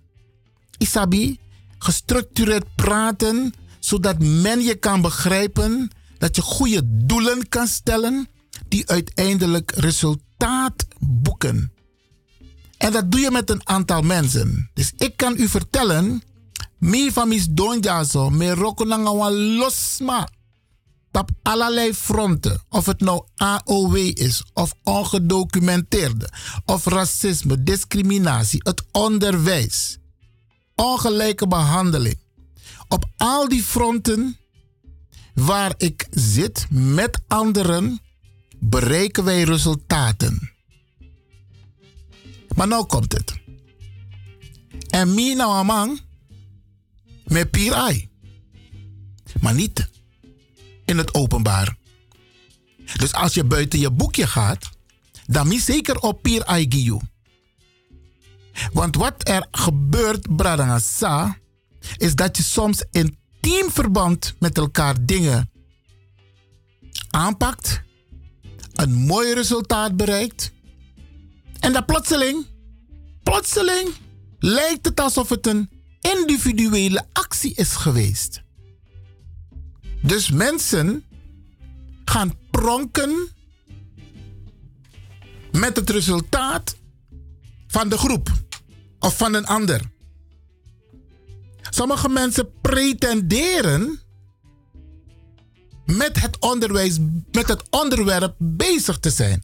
Isabi, 0.77 1.39
gestructureerd 1.77 2.75
praten, 2.75 3.53
zodat 3.79 4.19
men 4.19 4.61
je 4.61 4.75
kan 4.75 5.01
begrijpen, 5.01 5.91
dat 6.17 6.35
je 6.35 6.41
goede 6.41 6.81
doelen 6.85 7.49
kan 7.49 7.67
stellen, 7.67 8.27
die 8.67 8.89
uiteindelijk 8.89 9.71
resultaat 9.71 10.85
boeken. 10.99 11.71
En 12.77 12.91
dat 12.91 13.11
doe 13.11 13.19
je 13.19 13.31
met 13.31 13.49
een 13.49 13.67
aantal 13.67 14.01
mensen. 14.01 14.69
Dus 14.73 14.93
ik 14.97 15.17
kan 15.17 15.35
u 15.37 15.47
vertellen, 15.47 16.21
mi 16.77 17.11
van 17.11 17.27
mis 17.27 17.47
me 18.31 18.53
rokonanga 18.53 19.31
losma. 19.31 20.29
Op 21.11 21.29
allerlei 21.41 21.93
fronten. 21.93 22.63
Of 22.69 22.85
het 22.85 22.99
nou 22.99 23.25
AOW 23.35 23.95
is, 23.95 24.43
of 24.53 24.73
ongedocumenteerde, 24.83 26.29
of 26.65 26.85
racisme, 26.85 27.63
discriminatie, 27.63 28.59
het 28.63 28.83
onderwijs 28.91 29.97
ongelijke 30.75 31.47
behandeling. 31.47 32.19
Op 32.87 33.05
al 33.17 33.47
die 33.47 33.63
fronten 33.63 34.37
waar 35.33 35.73
ik 35.77 36.07
zit 36.11 36.67
met 36.69 37.21
anderen, 37.27 37.99
bereiken 38.59 39.23
wij 39.23 39.43
resultaten. 39.43 40.51
Maar 42.55 42.67
nou 42.67 42.85
komt 42.85 43.11
het. 43.13 43.33
En 44.89 45.13
mi 45.13 45.35
nou 45.35 45.53
amang 45.53 46.01
met 47.25 47.51
pirai. 47.51 48.09
Maar 49.41 49.53
niet 49.53 49.89
in 50.85 50.97
het 50.97 51.13
openbaar. 51.13 51.77
Dus 52.97 53.13
als 53.13 53.33
je 53.33 53.43
buiten 53.43 53.79
je 53.79 53.91
boekje 53.91 54.27
gaat, 54.27 54.69
dan 55.25 55.47
mi 55.47 55.59
zeker 55.59 55.99
op 55.99 56.21
pirai 56.21 56.65
giyu. 56.69 56.99
Want 58.73 58.95
wat 58.95 59.27
er 59.27 59.47
gebeurt, 59.51 60.35
Bradangasa, 60.35 61.37
is 61.97 62.15
dat 62.15 62.37
je 62.37 62.43
soms 62.43 62.85
in 62.91 63.17
teamverband 63.39 64.35
met 64.39 64.57
elkaar 64.57 65.05
dingen 65.05 65.49
aanpakt, 67.09 67.81
een 68.73 68.93
mooi 68.93 69.33
resultaat 69.33 69.95
bereikt, 69.97 70.53
en 71.59 71.73
dat 71.73 71.85
plotseling, 71.85 72.45
plotseling 73.23 73.89
lijkt 74.39 74.85
het 74.85 74.99
alsof 74.99 75.29
het 75.29 75.47
een 75.47 75.69
individuele 76.01 77.05
actie 77.13 77.53
is 77.55 77.75
geweest. 77.75 78.43
Dus 80.01 80.31
mensen 80.31 81.03
gaan 82.05 82.33
pronken 82.51 83.27
met 85.51 85.75
het 85.75 85.89
resultaat 85.89 86.77
van 87.67 87.89
de 87.89 87.97
groep 87.97 88.44
of 88.99 89.17
van 89.17 89.33
een 89.33 89.45
ander. 89.45 89.81
Sommige 91.69 92.09
mensen 92.09 92.49
pretenderen 92.61 93.99
met 95.85 96.21
het 96.21 96.39
onderwijs, 96.39 96.97
met 97.31 97.47
het 97.47 97.63
onderwerp 97.69 98.35
bezig 98.37 98.99
te 98.99 99.09
zijn. 99.09 99.43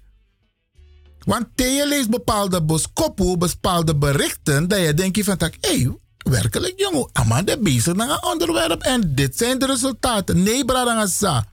Want 1.26 1.48
je 1.56 1.86
leest 1.88 2.10
bepaalde 2.10 2.62
boskopu, 2.62 3.38
bepaalde 3.38 3.96
berichten, 3.96 4.68
dat 4.68 4.80
je 4.80 4.94
denkt 4.94 5.24
van, 5.24 5.38
hé, 5.40 5.50
hey, 5.62 5.98
werkelijk 6.18 6.80
jongen. 6.80 7.10
Amanda 7.14 7.58
bezig 7.58 7.94
naar 7.94 8.10
een 8.10 8.24
onderwerp 8.24 8.82
en 8.82 9.16
dit 9.16 9.38
zijn 9.38 9.60
de 9.60 9.66
resultaten. 9.66 10.44
Nee, 10.44 10.66
bradangasa. 10.66 11.46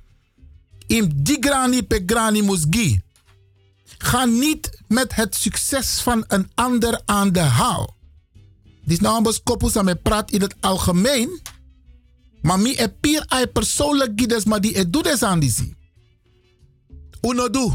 In 0.86 1.12
die 1.14 1.36
grani 1.40 1.82
pe 1.82 2.02
grani 2.06 2.42
musgi. 2.42 3.00
Ga 3.98 4.24
niet 4.24 4.77
met 4.88 5.14
het 5.14 5.34
succes 5.34 6.00
van 6.00 6.24
een 6.26 6.50
ander 6.54 7.02
aan 7.04 7.32
de 7.32 7.40
haal. 7.40 7.96
Dit 8.62 8.96
is 8.96 9.00
nou 9.00 9.16
een 9.16 9.22
beskoppels 9.22 9.76
aan 9.76 9.84
mij 9.84 9.96
praat 9.96 10.30
in 10.30 10.40
het 10.40 10.54
algemeen. 10.60 11.40
Maar 12.42 12.60
mi 12.60 12.74
e 12.76 13.20
ai 13.26 13.46
persoonlijk 13.46 14.12
gides 14.16 14.44
maar 14.44 14.60
die 14.60 14.78
e 14.78 14.90
des 14.90 15.22
aan 15.22 15.40
die 15.40 15.50
zie. 15.50 15.76
Uno 17.20 17.50
do. 17.50 17.74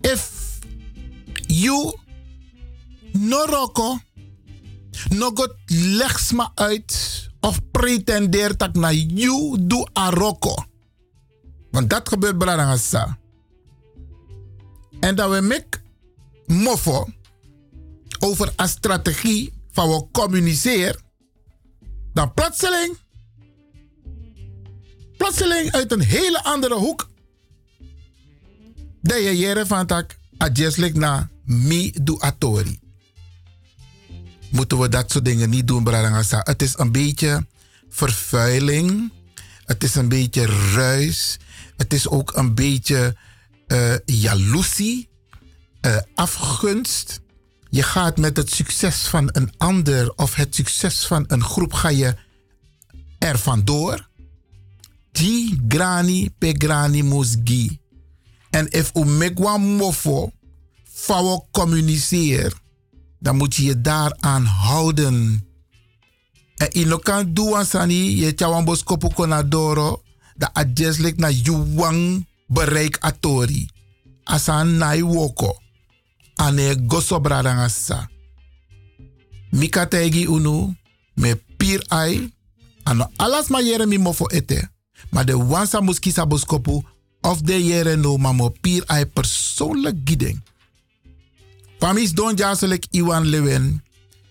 If 0.00 0.30
you 1.46 1.98
no 3.12 3.44
roko, 3.44 3.98
no 5.08 5.30
go 5.34 5.46
legs 5.66 6.32
ma 6.32 6.52
uit 6.54 7.28
of 7.40 7.60
pretendeert 7.70 8.58
dat 8.58 8.74
na 8.74 8.90
you 8.92 9.56
do 9.60 9.84
a 9.98 10.10
roko. 10.10 10.54
Want 11.70 11.90
dat 11.90 12.08
gebeurt 12.08 12.38
belangrijk. 12.38 13.16
En 15.00 15.14
dat 15.14 15.30
we 15.30 15.40
mek 15.40 15.82
mofo 16.46 17.08
over 18.18 18.52
een 18.56 18.68
strategie 18.68 19.52
van 19.70 19.88
we 19.88 20.06
communiceren, 20.12 21.00
dan 22.12 22.34
plotseling, 22.34 22.96
plotseling 25.16 25.70
uit 25.70 25.92
een 25.92 26.00
hele 26.00 26.44
andere 26.44 26.74
hoek, 26.74 27.08
dat 29.02 29.22
je 29.22 29.36
jere 29.36 29.66
van 29.66 29.86
tak 29.86 30.18
adjeslik 30.36 30.94
na 30.94 31.28
mi 31.44 31.92
do 32.02 32.18
atori. 32.18 32.78
Moeten 34.50 34.78
we 34.78 34.88
dat 34.88 35.10
soort 35.10 35.24
dingen 35.24 35.50
niet 35.50 35.66
doen, 35.66 35.84
Bradangasa? 35.84 36.40
Het 36.44 36.62
is 36.62 36.78
een 36.78 36.92
beetje 36.92 37.46
vervuiling. 37.88 39.12
Het 39.64 39.84
is 39.84 39.94
een 39.94 40.08
beetje 40.08 40.46
ruis. 40.74 41.38
Het 41.76 41.92
is 41.92 42.08
ook 42.08 42.36
een 42.36 42.54
beetje 42.54 43.16
uh, 43.66 43.94
afgunst. 46.14 47.20
Je 47.70 47.82
gaat 47.82 48.16
met 48.16 48.36
het 48.36 48.52
succes 48.52 49.06
van 49.06 49.28
een 49.32 49.50
ander 49.56 50.12
of 50.16 50.34
het 50.34 50.54
succes 50.54 51.06
van 51.06 51.24
een 51.26 51.42
groep 51.42 51.72
ga 51.72 51.88
je 51.88 52.16
er 53.18 53.38
vandoor. 53.38 54.08
Di 55.12 55.64
grani 55.68 56.30
pe 56.38 56.54
grani 56.58 57.02
musgi. 57.02 57.80
En 58.50 58.70
if 58.70 58.90
u 58.94 59.04
megwa 59.04 59.56
mofo 59.56 60.30
fawo 60.84 61.46
communiceer, 61.50 62.52
dan 63.18 63.36
moet 63.36 63.54
je 63.54 63.64
je 63.64 63.80
daaraan 63.80 64.44
houden. 64.44 65.46
En 66.56 66.70
in 66.70 66.88
lokan 66.88 67.34
duwan 67.34 67.66
sani, 67.66 68.20
je 68.20 68.32
chawan 68.36 68.64
boskopu 68.64 69.08
konadoro, 69.08 70.02
da 70.36 70.50
adjeslik 70.52 71.16
na 71.16 71.30
yuwang 71.30 72.26
bereik 72.46 72.96
atori. 73.00 73.68
Asan 74.24 74.76
nai 74.76 75.02
woko. 75.02 75.56
Ane 76.34 76.86
goso 76.86 77.20
bradangasa. 77.20 78.08
Mika 79.50 79.86
tegi 79.86 80.26
unu, 80.26 80.74
me 81.14 81.36
pir 81.56 81.84
ai, 81.88 82.32
ano 82.82 83.10
alas 83.16 83.48
ma 83.48 83.60
yere 83.60 83.86
mi 83.86 83.98
mofo 83.98 84.26
ete. 84.28 84.68
Maar 85.10 85.24
de 85.24 85.36
wansa 85.36 85.80
muskisa 85.80 86.26
boskopu, 86.26 86.82
of 87.20 87.40
de 87.40 87.64
yere 87.64 87.96
no 87.96 88.16
mamo 88.16 88.50
pir 88.60 88.82
ai 88.86 89.06
persoonlijk 89.06 89.96
giding. 90.04 90.42
Famis 91.78 92.12
don 92.12 92.34
jaselik 92.34 92.86
Iwan 92.90 93.26
Lewen. 93.26 93.84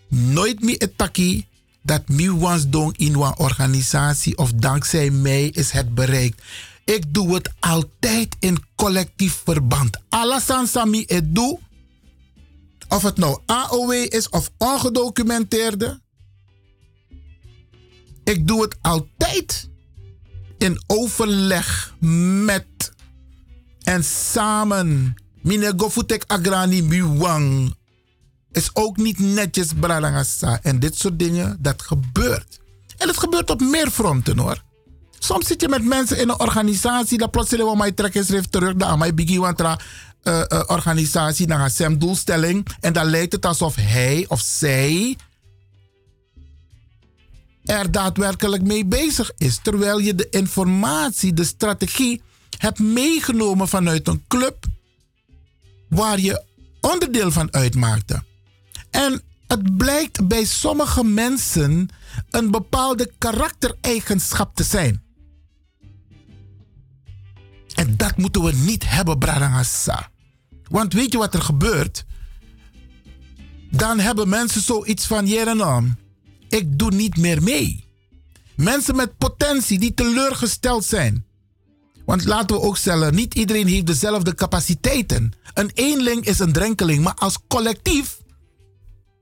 Nooit 0.09 0.61
mi 0.61 0.75
etaki 0.75 1.47
dat 1.81 2.07
mi 2.07 2.31
wans 2.31 2.69
don 2.69 2.93
in 2.97 3.13
een 3.13 3.37
organisatie 3.37 4.37
of 4.37 4.51
dankzij 4.51 5.09
mij 5.09 5.47
is 5.47 5.71
het 5.71 5.93
bereikt. 5.95 6.41
Ik 6.85 7.13
doe 7.13 7.33
het 7.33 7.49
altijd 7.59 8.35
in 8.39 8.63
collectief 8.75 9.41
verband. 9.45 9.97
Alasan 10.09 10.67
sami 10.67 11.03
het 11.07 11.35
doe. 11.35 11.59
Of 12.89 13.03
het 13.03 13.17
nou 13.17 13.39
AOW 13.45 13.91
is 13.91 14.29
of 14.29 14.51
ongedocumenteerde. 14.57 16.01
Ik 18.23 18.47
doe 18.47 18.61
het 18.61 18.77
altijd 18.81 19.69
in 20.57 20.83
overleg 20.87 21.95
met 22.45 22.93
en 23.83 24.03
samen. 24.03 25.15
Mine 25.41 25.73
gofutek 25.77 26.23
agrani 26.27 26.83
miwang. 26.83 27.75
Is 28.51 28.69
ook 28.73 28.97
niet 28.97 29.19
netjes 29.19 29.73
bralangasa. 29.79 30.59
En 30.61 30.79
dit 30.79 30.97
soort 30.97 31.19
dingen, 31.19 31.57
dat 31.59 31.81
gebeurt. 31.81 32.59
En 32.97 33.07
het 33.07 33.17
gebeurt 33.17 33.49
op 33.49 33.61
meer 33.61 33.89
fronten 33.91 34.37
hoor. 34.37 34.64
Soms 35.25 35.47
zit 35.47 35.61
je 35.61 35.69
met 35.69 35.83
mensen 35.83 36.17
in 36.17 36.29
een 36.29 36.39
organisatie, 36.39 37.17
dat 37.17 37.31
plotseling 37.31 37.67
wat 37.67 37.77
mij 37.77 37.91
trekken 37.91 38.25
schrift 38.25 38.51
terug, 38.51 38.75
dat 38.75 38.97
mij 38.97 39.13
bigi 39.13 39.39
wantra 39.39 39.79
uh, 40.23 40.41
uh, 40.47 40.61
organisatie 40.67 41.47
naar 41.47 41.71
een 41.77 41.99
doelstelling 41.99 42.67
en 42.79 42.93
dan 42.93 43.05
lijkt 43.05 43.31
het 43.31 43.45
alsof 43.45 43.75
hij 43.75 44.25
of 44.27 44.41
zij 44.41 45.17
er 47.63 47.91
daadwerkelijk 47.91 48.63
mee 48.63 48.85
bezig 48.85 49.31
is, 49.37 49.59
terwijl 49.61 49.99
je 49.99 50.15
de 50.15 50.29
informatie, 50.29 51.33
de 51.33 51.43
strategie 51.43 52.21
hebt 52.57 52.79
meegenomen 52.79 53.67
vanuit 53.67 54.07
een 54.07 54.23
club 54.27 54.65
waar 55.89 56.19
je 56.19 56.43
onderdeel 56.81 57.31
van 57.31 57.53
uitmaakte. 57.53 58.23
En 58.91 59.21
het 59.47 59.77
blijkt 59.77 60.27
bij 60.27 60.45
sommige 60.45 61.03
mensen 61.03 61.89
een 62.29 62.51
bepaalde 62.51 63.11
karaktereigenschap 63.17 64.55
te 64.55 64.63
zijn. 64.63 65.04
En 67.75 67.97
dat 67.97 68.17
moeten 68.17 68.43
we 68.43 68.51
niet 68.51 68.89
hebben, 68.89 69.17
Bradangasa. 69.17 70.09
Want 70.69 70.93
weet 70.93 71.11
je 71.11 71.17
wat 71.17 71.33
er 71.33 71.41
gebeurt? 71.41 72.05
Dan 73.71 73.99
hebben 73.99 74.29
mensen 74.29 74.61
zoiets 74.61 75.05
van, 75.05 75.27
Jerenam, 75.27 75.97
ik 76.49 76.79
doe 76.79 76.91
niet 76.91 77.17
meer 77.17 77.43
mee. 77.43 77.83
Mensen 78.55 78.95
met 78.95 79.17
potentie 79.17 79.79
die 79.79 79.93
teleurgesteld 79.93 80.85
zijn. 80.85 81.25
Want 82.05 82.25
laten 82.25 82.55
we 82.55 82.61
ook 82.61 82.77
stellen, 82.77 83.15
niet 83.15 83.33
iedereen 83.33 83.67
heeft 83.67 83.85
dezelfde 83.85 84.35
capaciteiten. 84.35 85.33
Een 85.53 85.71
eenling 85.73 86.25
is 86.25 86.39
een 86.39 86.53
drenkeling, 86.53 87.03
maar 87.03 87.13
als 87.13 87.37
collectief, 87.47 88.17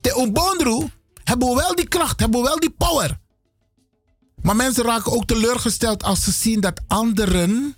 de 0.00 0.20
Umbondru, 0.20 0.90
hebben 1.24 1.48
we 1.48 1.54
wel 1.54 1.74
die 1.74 1.88
kracht, 1.88 2.20
hebben 2.20 2.40
we 2.40 2.46
wel 2.46 2.60
die 2.60 2.74
power. 2.78 3.18
Maar 4.42 4.56
mensen 4.56 4.84
raken 4.84 5.12
ook 5.12 5.26
teleurgesteld 5.26 6.02
als 6.02 6.24
ze 6.24 6.32
zien 6.32 6.60
dat 6.60 6.80
anderen 6.86 7.76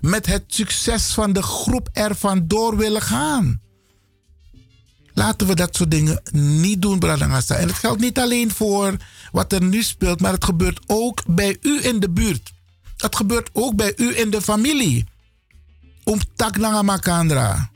met 0.00 0.26
het 0.26 0.44
succes 0.46 1.12
van 1.12 1.32
de 1.32 1.42
groep 1.42 1.88
er 1.92 2.14
vandoor 2.16 2.76
willen 2.76 3.02
gaan. 3.02 3.60
Laten 5.14 5.46
we 5.46 5.54
dat 5.54 5.76
soort 5.76 5.90
dingen 5.90 6.22
niet 6.32 6.82
doen, 6.82 6.98
Bradangasa. 6.98 7.54
En 7.54 7.66
het 7.66 7.76
geldt 7.76 8.00
niet 8.00 8.18
alleen 8.18 8.50
voor 8.50 8.96
wat 9.32 9.52
er 9.52 9.62
nu 9.62 9.82
speelt, 9.82 10.20
maar 10.20 10.32
het 10.32 10.44
gebeurt 10.44 10.80
ook 10.86 11.22
bij 11.26 11.56
u 11.60 11.84
in 11.84 12.00
de 12.00 12.10
buurt. 12.10 12.52
Het 12.96 13.16
gebeurt 13.16 13.50
ook 13.52 13.76
bij 13.76 13.92
u 13.96 14.18
in 14.18 14.30
de 14.30 14.42
familie. 14.42 15.06
Om 16.04 16.20
taknanga 16.36 16.82
makandra. 16.82 17.70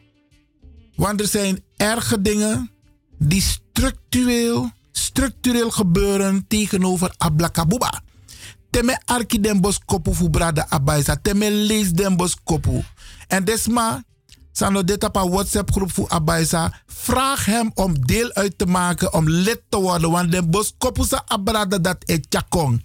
Want 0.95 1.21
er 1.21 1.27
zijn 1.27 1.63
erge 1.77 2.23
dingen 2.23 2.71
die 3.19 3.43
structureel, 3.43 4.71
structureel 4.93 5.71
gebeuren 5.71 6.45
tegenover 6.49 7.15
Ablakabuba 7.17 8.03
teme 8.73 8.97
arki 9.05 9.41
den 9.41 9.61
bos 9.61 9.79
kopu 9.85 10.15
fu 10.17 10.31
brada 10.33 10.67
abaisa 10.73 11.17
teme 11.17 11.51
lees 11.51 11.93
den 11.93 12.17
bos 12.17 12.35
kopu 12.45 12.81
en 13.29 13.45
desma 13.45 14.01
sano 14.53 14.85
dit 14.85 15.05
op 15.05 15.17
een 15.17 15.31
WhatsApp 15.31 15.73
groep 15.73 15.93
voor 15.93 16.09
Abaisa. 16.09 16.83
Vraag 16.87 17.45
hem 17.45 17.71
om 17.75 18.07
deel 18.07 18.33
uit 18.33 18.59
te 18.59 18.67
maken, 18.67 19.13
om 19.13 19.29
lid 19.29 19.61
te 19.69 19.81
worden. 19.81 20.11
Want 20.11 20.33
den 20.33 20.51
bos 20.51 20.75
kopu 20.79 21.05
sa 21.05 21.23
abrada 21.27 21.79
dat 21.79 22.05
e 22.07 22.21
chakong. 22.29 22.85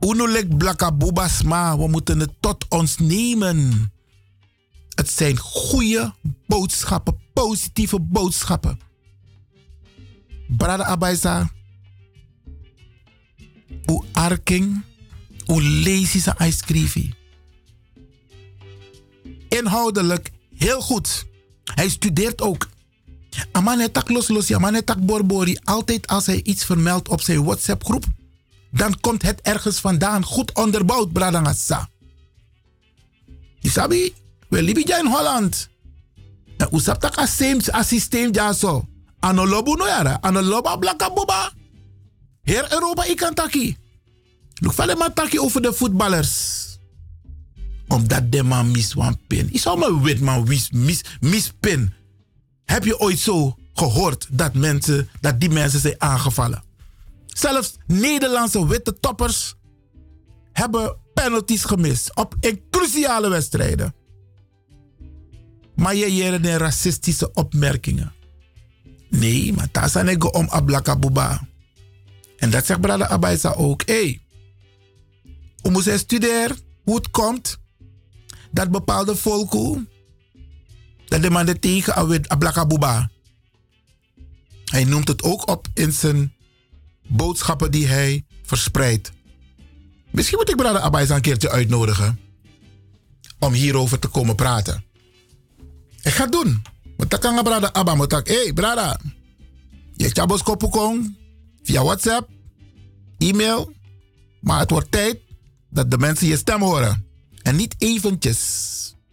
Unulek 0.00 0.56
blaka 0.56 0.92
bubasma. 0.92 1.78
We 1.78 1.88
moeten 1.88 2.20
het 2.20 2.32
tot 2.40 2.68
ons 2.68 2.98
nemen. 2.98 3.92
Het 4.94 5.10
zijn 5.10 5.38
goede 5.38 6.14
boodschappen, 6.46 7.16
positieve 7.32 8.00
boodschappen. 8.00 8.80
Brada 10.48 10.84
Abaisa 10.84 11.50
u 13.90 14.00
arking, 14.12 14.84
u 15.46 15.62
lazy 15.62 16.20
sa. 16.20 16.36
Inhoudelijk 19.48 20.30
heel 20.56 20.80
goed. 20.80 21.26
Hij 21.64 21.88
studeert 21.88 22.40
ook. 22.40 22.68
Aman 23.52 23.78
het 23.78 23.92
tak 23.92 24.08
los 24.08 24.28
los, 24.28 24.48
ja, 24.48 24.58
man 24.58 24.74
het 24.74 24.86
tak 24.86 25.06
borbori. 25.06 25.58
Altijd 25.64 26.06
als 26.06 26.26
hij 26.26 26.40
iets 26.42 26.64
vermeldt 26.64 27.08
op 27.08 27.20
zijn 27.20 27.44
WhatsApp 27.44 27.84
groep, 27.84 28.04
dan 28.70 29.00
komt 29.00 29.22
het 29.22 29.40
ergens 29.40 29.78
vandaan 29.78 30.24
goed 30.24 30.52
onderbouwd, 30.54 31.12
bradangasa. 31.12 31.88
Isabi, 33.60 34.14
we 34.48 34.62
libi 34.62 34.80
in 34.82 35.06
Holland. 35.06 35.68
En 36.56 36.68
u 36.72 36.78
sap 36.80 37.00
tak 37.00 37.18
a 37.18 37.82
systeem 37.82 38.28
ja 38.32 38.52
zo. 38.52 38.84
No 39.20 39.86
yara. 39.86 40.18
Anoloba 40.20 40.76
blaka 40.76 41.10
boba. 41.12 41.52
Heer 42.48 42.72
Europa, 42.72 43.04
ik 43.04 43.16
kan 43.16 43.34
taki. 43.34 43.76
Look 44.54 44.72
vale 44.72 44.94
maar 44.94 45.12
taki 45.12 45.40
over 45.40 45.62
de 45.62 45.72
voetballers. 45.72 46.64
Omdat 47.88 48.32
de 48.32 48.42
man 48.42 48.70
mis 48.70 48.94
wan 48.94 49.18
pin. 49.26 49.52
Is 49.52 49.66
allemaal 49.66 50.02
wit 50.02 50.20
man 50.20 50.44
mis, 50.48 50.70
mis, 50.70 51.04
mis. 51.20 51.52
Heb 52.64 52.84
je 52.84 52.98
ooit 52.98 53.18
zo 53.18 53.56
gehoord 53.74 54.26
dat, 54.30 54.54
mensen, 54.54 55.08
dat 55.20 55.40
die 55.40 55.50
mensen 55.50 55.80
zijn 55.80 55.94
aangevallen? 55.98 56.62
Zelfs 57.26 57.76
Nederlandse 57.86 58.66
witte 58.66 58.98
toppers 59.00 59.54
hebben 60.52 60.96
penalties 61.14 61.64
gemist 61.64 62.16
op 62.16 62.34
cruciale 62.70 63.28
wedstrijden. 63.28 63.94
Maar 65.74 65.94
je 65.94 66.14
jere 66.14 66.40
de 66.40 66.56
racistische 66.56 67.32
opmerkingen. 67.32 68.12
Nee, 69.10 69.52
maar 69.52 69.68
daar 69.72 69.88
zijn 69.88 70.08
ik 70.08 70.34
om 70.34 70.48
ablaka 70.48 70.96
buba. 70.96 71.46
En 72.38 72.50
dat 72.50 72.66
zegt 72.66 72.80
Brada 72.80 73.08
Abaisa 73.08 73.52
ook. 73.52 73.82
Hé, 73.84 73.94
hey, 73.94 74.20
hoe 75.60 75.70
moet 75.70 75.84
hij 75.84 75.98
studeren? 75.98 76.56
Hoe 76.84 76.96
het 76.96 77.10
komt 77.10 77.58
dat 78.50 78.70
bepaalde 78.70 79.16
volken 79.16 79.88
dat 81.06 81.22
de 81.22 81.30
man 81.30 81.58
tegen 81.58 82.28
ablaka 82.28 82.66
buba. 82.66 83.10
Hij 84.64 84.84
noemt 84.84 85.08
het 85.08 85.22
ook 85.22 85.50
op 85.50 85.66
in 85.74 85.92
zijn 85.92 86.34
boodschappen 87.06 87.70
die 87.70 87.86
hij 87.86 88.24
verspreidt. 88.42 89.12
Misschien 90.10 90.38
moet 90.38 90.48
ik 90.48 90.56
Brada 90.56 90.80
Abaisa 90.80 91.14
een 91.14 91.20
keertje 91.20 91.50
uitnodigen 91.50 92.20
om 93.38 93.52
hierover 93.52 93.98
te 93.98 94.08
komen 94.08 94.34
praten. 94.34 94.84
Ik 96.02 96.12
ga 96.12 96.22
het 96.22 96.32
doen. 96.32 96.62
Want 96.96 97.10
dan 97.10 97.20
kan 97.20 97.42
Brada 97.42 97.72
Abba 97.72 97.94
moet 97.94 98.12
hé 98.12 98.20
hey, 98.24 98.52
Brada, 98.52 99.00
je 99.96 100.08
chabos 100.08 100.42
kopukong 100.42 101.16
via 101.68 101.82
WhatsApp, 101.82 102.28
e-mail, 103.18 103.72
maar 104.40 104.58
het 104.58 104.70
wordt 104.70 104.90
tijd 104.90 105.18
dat 105.70 105.90
de 105.90 105.98
mensen 105.98 106.26
je 106.26 106.36
stem 106.36 106.62
horen. 106.62 107.06
En 107.42 107.56
niet 107.56 107.74
eventjes. 107.78 108.40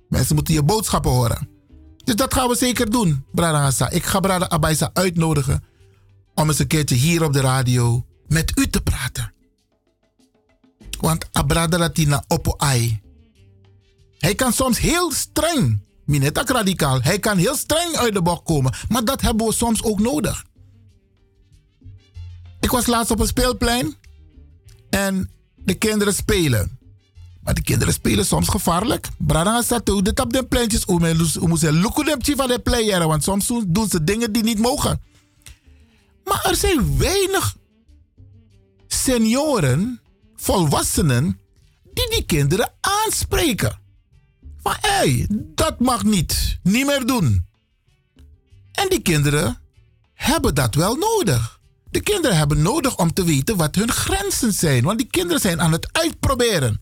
Mensen 0.09 0.35
moeten 0.35 0.53
je 0.53 0.63
boodschappen 0.63 1.11
horen. 1.11 1.49
Dus 2.03 2.15
dat 2.15 2.33
gaan 2.33 2.47
we 2.47 2.55
zeker 2.55 2.89
doen, 2.89 3.25
Brada 3.31 3.61
Hassa. 3.61 3.89
Ik 3.89 4.05
ga 4.05 4.19
Brada 4.19 4.49
Abaisa 4.49 4.89
uitnodigen 4.93 5.63
om 6.33 6.47
eens 6.47 6.59
een 6.59 6.67
keertje 6.67 6.95
hier 6.95 7.23
op 7.23 7.33
de 7.33 7.41
radio 7.41 8.05
met 8.27 8.51
u 8.59 8.67
te 8.67 8.81
praten. 8.81 9.33
Want 10.99 11.27
Abrada 11.31 11.77
Latina 11.77 12.23
Oppo 12.27 12.53
Ai. 12.57 13.01
Hij 14.17 14.35
kan 14.35 14.53
soms 14.53 14.79
heel 14.79 15.11
streng, 15.11 15.81
minetak 16.05 16.49
radicaal, 16.49 17.01
hij 17.01 17.19
kan 17.19 17.37
heel 17.37 17.55
streng 17.55 17.95
uit 17.95 18.13
de 18.13 18.21
bocht 18.21 18.43
komen. 18.43 18.73
Maar 18.89 19.05
dat 19.05 19.21
hebben 19.21 19.45
we 19.45 19.53
soms 19.53 19.83
ook 19.83 19.99
nodig. 19.99 20.45
Ik 22.65 22.71
was 22.71 22.85
laatst 22.85 23.11
op 23.11 23.19
een 23.19 23.27
speelplein 23.27 23.95
en 24.89 25.29
de 25.55 25.73
kinderen 25.73 26.13
spelen. 26.13 26.79
Maar 27.41 27.53
de 27.53 27.61
kinderen 27.61 27.93
spelen 27.93 28.25
soms 28.25 28.47
gevaarlijk. 28.47 29.07
Brada 29.17 29.61
staat 29.61 29.89
ook 29.89 30.05
dit 30.05 30.19
op 30.19 30.33
de 30.33 30.45
pleintjes. 30.45 30.83
Hoe 30.83 31.47
moet 31.47 31.61
lukken 31.61 32.37
van 32.37 32.47
de 32.47 32.59
player? 32.59 33.07
Want 33.07 33.23
soms 33.23 33.51
doen 33.67 33.89
ze 33.89 34.03
dingen 34.03 34.31
die 34.31 34.43
niet 34.43 34.59
mogen. 34.59 35.01
Maar 36.23 36.45
er 36.45 36.55
zijn 36.55 36.97
weinig 36.97 37.55
senioren, 38.87 40.01
volwassenen, 40.35 41.39
die 41.93 42.09
die 42.09 42.25
kinderen 42.25 42.73
aanspreken. 42.81 43.79
Van 44.61 44.75
hé, 44.79 44.89
hey, 44.89 45.27
dat 45.29 45.79
mag 45.79 46.03
niet. 46.03 46.59
Niet 46.63 46.85
meer 46.85 47.05
doen. 47.05 47.45
En 48.71 48.89
die 48.89 49.01
kinderen 49.01 49.61
hebben 50.13 50.55
dat 50.55 50.75
wel 50.75 50.95
nodig. 50.95 51.54
De 51.95 52.01
kinderen 52.01 52.37
hebben 52.37 52.61
nodig 52.61 52.97
om 52.97 53.13
te 53.13 53.23
weten 53.23 53.57
wat 53.57 53.75
hun 53.75 53.91
grenzen 53.91 54.53
zijn. 54.53 54.83
Want 54.83 54.97
die 54.97 55.07
kinderen 55.07 55.41
zijn 55.41 55.61
aan 55.61 55.71
het 55.71 55.89
uitproberen. 55.91 56.81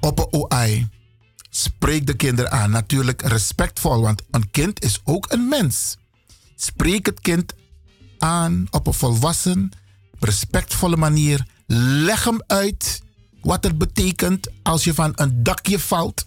Op 0.00 0.18
een 0.18 0.32
OI. 0.32 0.88
Spreek 1.50 2.06
de 2.06 2.14
kinderen 2.14 2.50
aan. 2.50 2.70
Natuurlijk 2.70 3.22
respectvol, 3.22 4.00
want 4.00 4.22
een 4.30 4.50
kind 4.50 4.84
is 4.84 5.00
ook 5.04 5.32
een 5.32 5.48
mens. 5.48 5.96
Spreek 6.56 7.06
het 7.06 7.20
kind 7.20 7.52
aan 8.18 8.66
op 8.70 8.86
een 8.86 8.94
volwassen, 8.94 9.70
respectvolle 10.18 10.96
manier. 10.96 11.46
Leg 11.66 12.24
hem 12.24 12.42
uit 12.46 13.02
wat 13.42 13.64
het 13.64 13.78
betekent 13.78 14.48
als 14.62 14.84
je 14.84 14.94
van 14.94 15.12
een 15.14 15.42
dakje 15.42 15.78
valt. 15.78 16.26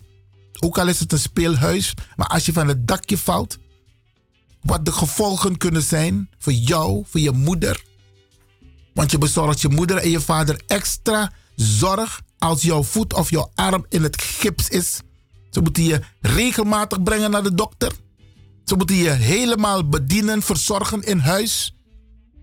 Ook 0.60 0.78
al 0.78 0.88
is 0.88 1.00
het 1.00 1.12
een 1.12 1.20
speelhuis, 1.20 1.94
maar 2.16 2.28
als 2.28 2.46
je 2.46 2.54
van 2.54 2.68
het 2.68 2.88
dakje 2.88 3.18
valt, 3.18 3.58
wat 4.64 4.86
de 4.86 4.92
gevolgen 4.92 5.58
kunnen 5.58 5.82
zijn 5.82 6.30
voor 6.40 6.54
jou, 6.54 7.04
voor 7.10 7.20
je 7.20 7.32
moeder. 7.32 7.84
Want 8.94 9.12
je 9.12 9.18
bezorgt 9.18 9.62
je 9.62 9.70
moeder 9.70 9.98
en 9.98 10.10
je 10.10 10.22
vader 10.22 10.62
extra 10.68 11.32
zorg 11.56 12.22
als 12.38 12.62
jouw 12.62 12.84
voet 12.84 13.14
of 13.14 13.30
jouw 13.30 13.52
arm 13.56 13.86
in 13.90 14.04
het 14.04 14.22
gips 14.22 14.70
is. 14.70 15.02
Ze 15.50 15.62
moeten 15.62 15.84
je 15.84 16.02
regelmatig 16.22 17.04
brengen 17.04 17.32
naar 17.32 17.44
de 17.44 17.54
dokter. 17.54 17.92
Ze 18.66 18.76
moeten 18.76 18.96
je 18.96 19.10
helemaal 19.10 19.90
bedienen, 19.90 20.42
verzorgen 20.42 21.02
in 21.02 21.20
huis. 21.20 21.76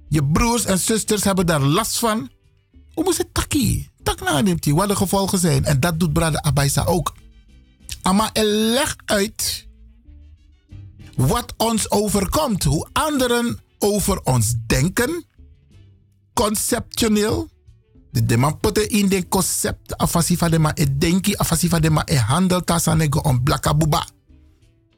Je 0.09 0.25
broers 0.25 0.65
en 0.65 0.79
zusters 0.79 1.25
hebben 1.25 1.47
daar 1.47 1.63
last 1.63 1.99
van. 1.99 2.31
Hoe 2.95 3.05
moet 3.05 3.19
het 3.19 3.35
takkie? 3.35 3.91
Tak 4.03 4.21
na 4.21 4.41
neemt 4.41 4.65
hij, 4.65 4.75
wat 4.75 4.89
de 4.89 4.97
gevolgen 4.97 5.39
zijn. 5.39 5.65
En 5.65 5.81
dat 5.81 6.01
doet 6.01 6.13
Brada 6.13 6.43
Abaisa 6.43 6.85
ook. 6.85 7.15
Maar 8.03 8.31
leg 8.33 8.97
uit 9.05 9.69
wat 11.27 11.55
ons 11.57 11.91
overkomt. 11.91 12.65
Hoe 12.65 12.89
anderen 12.93 13.59
over 13.79 14.21
ons 14.23 14.55
denken. 14.67 15.25
Conceptioneel. 16.33 17.49
De 18.11 18.27
deman 18.27 18.59
putte 18.59 18.87
in 18.87 19.09
de 19.09 19.29
concept 19.29 19.97
afasi 19.97 20.37
van 20.37 20.51
de 20.51 20.59
ma 20.59 20.73
e 20.75 20.97
denki 20.99 21.35
afasi 21.35 21.69
van 21.69 21.81
de 21.81 21.91
ma 21.91 22.03
e 22.05 22.17
handel 22.17 22.65
tasanego 22.65 23.21
on 23.21 23.43
blaka 23.43 23.75
buba. 23.75 24.07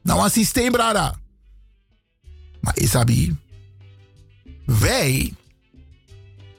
Nou 0.03 0.23
een 0.23 0.29
systeem 0.29 0.71
brada. 0.71 1.15
Maar 2.61 2.77
Isabi, 2.79 3.37
wij, 4.65 5.33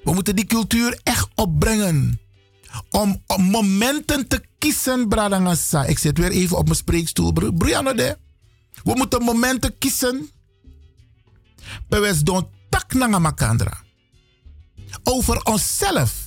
we 0.04 0.12
moeten 0.12 0.36
die 0.36 0.46
cultuur 0.46 1.00
echt 1.02 1.28
opbrengen. 1.34 2.20
Om, 2.90 3.22
om 3.26 3.42
momenten 3.42 4.28
te 4.28 4.44
kiezen, 4.58 5.08
bradangasa. 5.08 5.84
Ik 5.84 5.98
zit 5.98 6.18
weer 6.18 6.30
even 6.30 6.56
op 6.56 6.64
mijn 6.64 6.76
spreekstoel. 6.76 7.32
Brianna 7.32 7.92
de. 7.92 8.23
We 8.84 8.94
moeten 8.94 9.22
momenten 9.22 9.78
kiezen. 9.78 10.30
Bewes 11.88 12.20
don 12.20 12.48
tak 12.68 12.92
nanga 12.92 13.18
makandra. 13.18 13.82
Over 15.02 15.42
onszelf. 15.42 16.22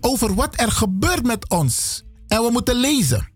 Over 0.00 0.34
wat 0.34 0.60
er 0.60 0.72
gebeurt 0.72 1.22
met 1.22 1.48
ons. 1.48 2.04
En 2.28 2.42
we 2.42 2.50
moeten 2.50 2.76
lezen. 2.76 3.34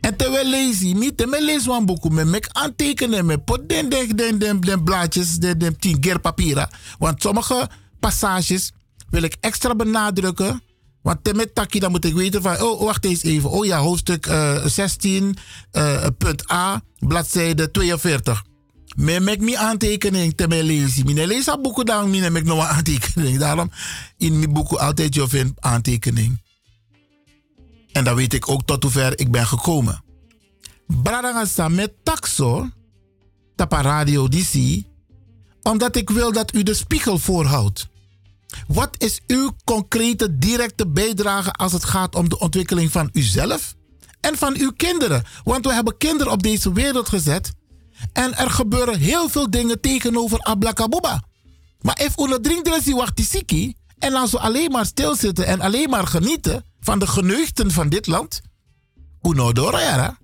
En 0.00 0.16
terwijl 0.16 0.48
lezen, 0.48 0.98
niet 0.98 1.16
te 1.16 1.26
lezen 1.40 1.72
een 1.72 1.86
boek, 1.86 2.10
me 2.10 2.24
mek 2.24 2.48
aantekenen, 2.52 3.26
me 3.26 3.38
pot 3.38 3.68
den, 3.68 3.88
den, 4.38 4.84
blaadjes, 4.84 5.38
tien 5.78 6.00
keer 6.00 6.20
papieren. 6.20 6.68
Want 6.98 7.22
sommige 7.22 7.68
passages 8.00 8.72
wil 9.10 9.22
ik 9.22 9.36
extra 9.40 9.74
benadrukken. 9.74 10.62
Want 11.02 11.34
met 11.34 11.54
takkie, 11.54 11.80
dan 11.80 11.90
moet 11.90 12.04
ik 12.04 12.14
weten 12.14 12.42
van, 12.42 12.60
oh, 12.60 12.80
wacht 12.80 13.04
eens 13.04 13.22
even. 13.22 13.50
Oh 13.50 13.64
ja, 13.64 13.78
hoofdstuk 13.78 14.26
uh, 14.26 14.64
16, 14.64 15.36
uh, 15.72 16.06
punt 16.18 16.50
A, 16.50 16.82
bladzijde 16.98 17.70
42. 17.70 18.44
Me 18.96 19.20
mek 19.20 19.40
mi 19.40 19.54
aantekening 19.54 20.36
te 20.36 20.48
me 20.48 20.64
lezen. 20.64 21.06
Mine 21.06 21.26
lees 21.26 21.50
boeken 21.62 21.86
dan, 21.86 22.10
mine 22.10 22.30
mek 22.30 22.44
nog 22.44 22.58
een 22.58 22.76
aantekening. 22.76 23.38
Daarom 23.38 23.70
in 24.16 24.38
mijn 24.38 24.52
boeken 24.52 24.78
altijd 24.78 25.14
je 25.14 25.52
aantekening. 25.58 26.40
En 27.92 28.04
dan 28.04 28.14
weet 28.14 28.34
ik 28.34 28.48
ook 28.48 28.62
tot 28.64 28.82
hoever 28.82 29.18
ik 29.18 29.30
ben 29.30 29.46
gekomen. 29.46 30.04
Bradangasa 30.86 31.68
met 31.68 31.92
taxo, 32.02 32.68
tapa 33.56 33.80
radio 33.80 34.28
DC, 34.28 34.82
omdat 35.62 35.96
ik 35.96 36.10
wil 36.10 36.32
dat 36.32 36.54
u 36.54 36.62
de 36.62 36.74
spiegel 36.74 37.18
voorhoudt. 37.18 37.88
Wat 38.66 38.94
is 38.98 39.20
uw 39.26 39.50
concrete 39.64 40.38
directe 40.38 40.88
bijdrage 40.88 41.52
als 41.52 41.72
het 41.72 41.84
gaat 41.84 42.14
om 42.14 42.28
de 42.28 42.38
ontwikkeling 42.38 42.92
van 42.92 43.08
uzelf 43.12 43.74
en 44.20 44.36
van 44.36 44.56
uw 44.56 44.72
kinderen? 44.76 45.24
Want 45.44 45.66
we 45.66 45.72
hebben 45.72 45.96
kinderen 45.96 46.32
op 46.32 46.42
deze 46.42 46.72
wereld 46.72 47.08
gezet 47.08 47.52
en 48.12 48.36
er 48.36 48.50
gebeuren 48.50 48.98
heel 48.98 49.28
veel 49.28 49.50
dingen 49.50 49.80
tegenover 49.80 50.38
Ablakabuba. 50.38 51.22
Maar 51.80 52.00
if 52.00 52.18
una 52.18 52.38
drinkdressie 52.40 52.94
wacht 52.94 53.44
en 53.98 54.14
als 54.14 54.30
we 54.30 54.38
alleen 54.38 54.70
maar 54.70 54.86
stilzitten 54.86 55.46
en 55.46 55.60
alleen 55.60 55.90
maar 55.90 56.06
genieten 56.06 56.64
van 56.80 56.98
de 56.98 57.06
geneugten 57.06 57.70
van 57.70 57.88
dit 57.88 58.06
land, 58.06 58.40
uno 59.22 59.52
dorera. 59.52 60.18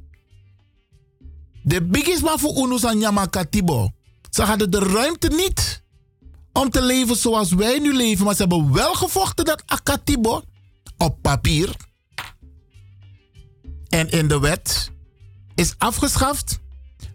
De 1.62 1.82
biggest 1.82 2.22
man 2.22 2.38
voor 2.38 2.56
uno 2.56 2.78
san 2.78 2.98
Yamakatibo. 2.98 3.90
Ze 4.30 4.42
hadden 4.42 4.70
de 4.70 4.78
ruimte 4.78 5.28
niet 5.28 5.82
om 6.52 6.70
te 6.70 6.82
leven 6.82 7.16
zoals 7.16 7.52
wij 7.52 7.78
nu 7.78 7.94
leven, 7.94 8.24
maar 8.24 8.34
ze 8.34 8.40
hebben 8.40 8.72
wel 8.72 8.94
gevochten 8.94 9.44
dat 9.44 9.62
Akatibo 9.66 10.42
op 10.96 11.22
papier 11.22 11.76
en 13.88 14.10
in 14.10 14.28
de 14.28 14.38
wet 14.38 14.90
is 15.54 15.74
afgeschaft 15.78 16.58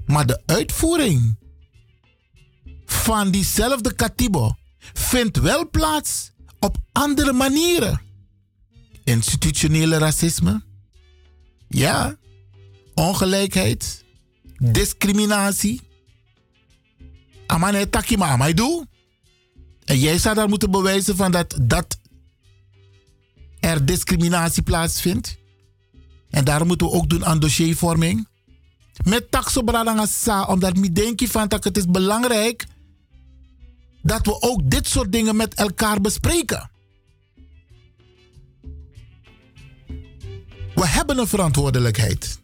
Maar 0.06 0.26
de 0.26 0.42
uitvoering 0.46 1.38
van 2.86 3.32
diezelfde 3.32 3.94
katibo 3.94 4.56
vindt 4.94 5.38
wel 5.38 5.70
plaats 5.70 6.32
op 6.60 6.78
andere 6.92 7.34
manieren. 7.34 8.02
Institutionele 9.04 9.98
racisme. 9.98 10.64
Ja. 11.68 12.18
Ongelijkheid. 12.94 14.06
Discriminatie. 14.58 15.82
Amane 17.48 17.90
takima 17.90 18.52
doe. 18.54 18.88
En 19.86 20.00
jij 20.00 20.18
zou 20.18 20.36
daar 20.36 20.50
moeten 20.50 20.72
bewijzen 20.72 21.16
van 21.16 21.32
dat, 21.32 21.58
dat 21.62 21.98
er 23.60 23.86
discriminatie 23.86 24.64
plaatsvindt. 24.64 25.38
En 26.30 26.46
daarom 26.46 26.68
moeten 26.68 26.88
we 26.88 26.94
ook 26.94 27.10
doen 27.10 27.26
aan 27.26 27.40
dossiervorming. 27.40 28.28
Met 29.04 29.32
taxobradangasa, 29.32 30.46
omdat 30.46 30.78
ik 30.78 30.96
denk 30.96 31.22
van 31.28 31.48
dat 31.48 31.64
het 31.64 31.78
is 31.78 31.88
belangrijk 31.88 32.66
dat 34.02 34.26
we 34.26 34.42
ook 34.42 34.70
dit 34.70 34.88
soort 34.88 35.12
dingen 35.12 35.36
met 35.36 35.54
elkaar 35.54 36.02
bespreken. 36.02 36.72
We 40.76 40.88
hebben 40.88 41.18
een 41.18 41.28
verantwoordelijkheid. 41.28 42.40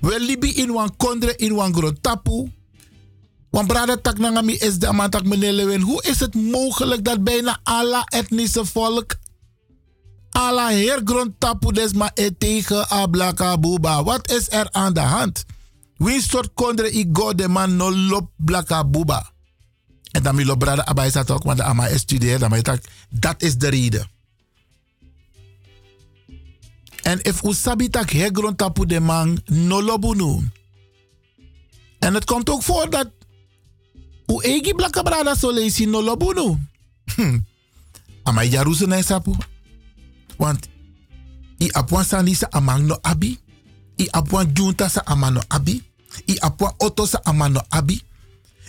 We 0.00 0.20
libi 0.20 0.54
in 0.54 0.72
wan 0.72 0.96
kondre 0.96 1.36
in 1.36 1.54
wan 1.54 1.74
grotapu. 1.74 2.52
Want 3.54 3.70
brada 3.70 3.94
tak 3.94 4.18
nangami 4.18 4.58
is 4.58 4.82
de 4.82 4.90
amantak 4.90 5.22
meneer 5.24 5.52
Lewin. 5.52 5.80
Hoe 5.80 6.02
is 6.02 6.20
het 6.20 6.34
mogelijk 6.34 7.04
dat 7.04 7.24
bijna 7.24 7.58
alle 7.62 8.02
etnische 8.04 8.64
volk 8.64 9.14
Alla 10.30 10.68
heer 10.68 11.00
grondtapu 11.04 11.72
desma 11.72 12.10
e 12.14 12.30
tegen 12.38 12.88
ablaka 12.88 13.58
buba. 13.58 14.02
Wat 14.02 14.30
is 14.30 14.50
er 14.50 14.68
aan 14.70 14.92
de 14.92 15.00
hand? 15.00 15.44
Wie 15.96 16.22
soort 16.22 16.50
kondre 16.54 16.90
i 16.90 17.06
go 17.12 17.32
man 17.48 17.76
no 17.76 17.94
lop 17.94 18.30
blaka 18.36 18.84
buba? 18.84 19.30
En 20.10 20.22
dan 20.22 20.36
wil 20.36 20.56
brada 20.56 20.84
abai 20.84 21.10
zat 21.10 21.30
ook, 21.30 21.42
want 21.42 21.56
de 21.58 21.62
ama 21.64 21.86
is 21.86 22.06
dan 22.06 22.54
ik, 22.54 22.80
dat 23.10 23.42
is 23.42 23.56
de 23.56 23.68
reden. 23.68 24.10
En 27.02 27.22
if 27.22 27.42
u 27.42 27.52
sabi 27.52 27.88
tak 27.88 28.10
heer 28.10 28.30
grondtapu 28.32 28.86
de 28.86 29.00
man 29.00 29.40
no 29.44 29.82
lobunu. 29.82 30.50
En 31.98 32.14
het 32.14 32.24
komt 32.24 32.50
ook 32.50 32.62
voor 32.62 32.90
dat 32.90 33.10
u 34.28 34.40
egi 34.42 34.74
blaka 34.74 35.02
brada 35.02 35.34
so 35.36 35.52
leesi 35.52 35.86
no 35.86 36.00
lobunu. 36.02 36.58
Hm. 37.16 37.38
Ama 38.24 38.44
jaruzen 38.44 38.92
en 38.92 39.02
sapu. 39.02 39.36
Want 40.38 40.68
i 41.58 41.68
apwan 41.72 42.04
sani 42.04 42.34
sa 42.34 42.46
amang 42.50 42.86
no 42.86 42.98
abi. 43.02 43.38
I 43.96 44.08
apwan 44.12 44.52
junta 44.54 44.88
sa 44.88 45.02
amano 45.06 45.40
abi. 45.48 45.82
I 46.26 46.36
apwan 46.40 46.72
oto 46.78 47.06
sa 47.06 47.20
amano 47.24 47.60
abi. 47.70 48.02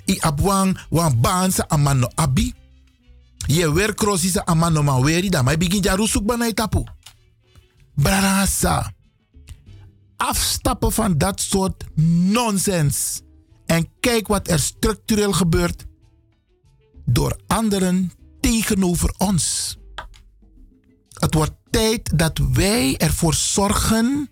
I 0.07 0.17
apwan 0.21 0.77
wan 0.89 1.21
baan 1.21 1.51
sa 1.51 1.65
amano 1.69 2.07
abi. 2.15 2.53
Je 3.47 3.71
weer 3.71 3.93
crossi 3.95 4.29
sa 4.29 4.41
amano 4.45 4.83
ma 4.83 4.99
weri 4.99 5.29
da. 5.29 5.41
Maar 5.41 5.57
begin 5.57 5.81
ja 5.83 5.95
rusuk 5.95 6.23
banai 6.25 6.53
tapu. 6.53 6.83
Brarasa. 7.95 8.93
Afstappen 10.17 10.91
van 10.91 11.17
dat 11.17 11.39
soort 11.41 11.83
nonsens. 12.31 13.21
En 13.65 13.89
kijk 13.99 14.27
wat 14.27 14.47
er 14.47 14.59
structureel 14.59 15.31
gebeurt. 15.31 15.85
Door 17.05 17.39
anderen 17.47 18.11
tegenover 18.39 19.13
ons. 19.17 19.77
Het 21.13 21.33
wordt 21.33 21.53
tijd 21.69 22.17
dat 22.17 22.37
wij 22.53 22.97
ervoor 22.97 23.33
zorgen 23.33 24.29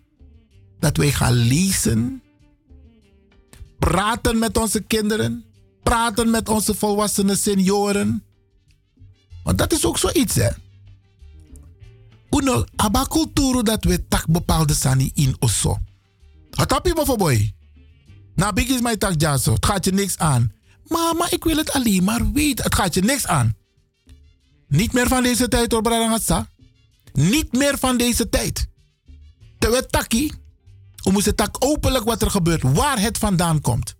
dat 0.80 0.98
wij 0.98 1.12
gaan 1.12 1.34
lezen, 1.34 2.24
praten 3.80 4.40
met 4.40 4.58
onze 4.58 4.82
kinderen, 4.82 5.46
praten 5.84 6.30
met 6.30 6.50
onze 6.50 6.74
volwassenen 6.74 7.38
senioren. 7.38 8.24
Want 9.44 9.58
dat 9.58 9.74
is 9.74 9.86
ook 9.86 9.98
zoiets, 9.98 10.36
hè. 10.36 10.50
Uno, 12.30 12.66
aba 12.76 13.06
cultuur 13.06 13.64
dat 13.64 13.84
we 13.84 14.08
tak 14.08 14.28
bepaalde 14.28 14.74
sani 14.74 15.12
in 15.14 15.36
osso. 15.40 15.78
Voor 16.94 17.18
boy? 17.18 17.54
Nou, 18.36 18.54
big 18.54 18.68
is 18.68 18.82
mijn 18.82 18.98
tak. 18.98 19.22
Het 19.22 19.66
gaat 19.66 19.86
je 19.86 19.92
niks 19.92 20.18
aan. 20.18 20.52
Mama, 20.88 21.28
ik 21.30 21.44
wil 21.44 21.58
het 21.58 21.72
alleen 21.72 22.04
maar 22.04 22.32
weten. 22.32 22.64
Het 22.64 22.76
gaat 22.76 22.94
je 22.94 23.02
niks 23.02 23.28
aan. 23.28 23.56
Niet 24.68 24.94
meer 24.94 25.08
van 25.08 25.24
deze 25.24 25.48
tijd 25.48 25.72
hoor. 25.72 26.48
Niet 27.14 27.52
meer 27.52 27.78
van 27.78 27.98
deze 27.98 28.30
tijd. 28.30 28.68
Terwijl 29.60 29.86
Taki, 29.86 30.32
we 31.04 31.12
moesten 31.12 31.36
tak 31.36 31.56
openlijk 31.60 32.06
wat 32.06 32.22
er 32.22 32.32
gebeurt, 32.32 32.62
waar 32.62 33.00
het 33.00 33.18
vandaan 33.18 33.62
komt. 33.62 33.96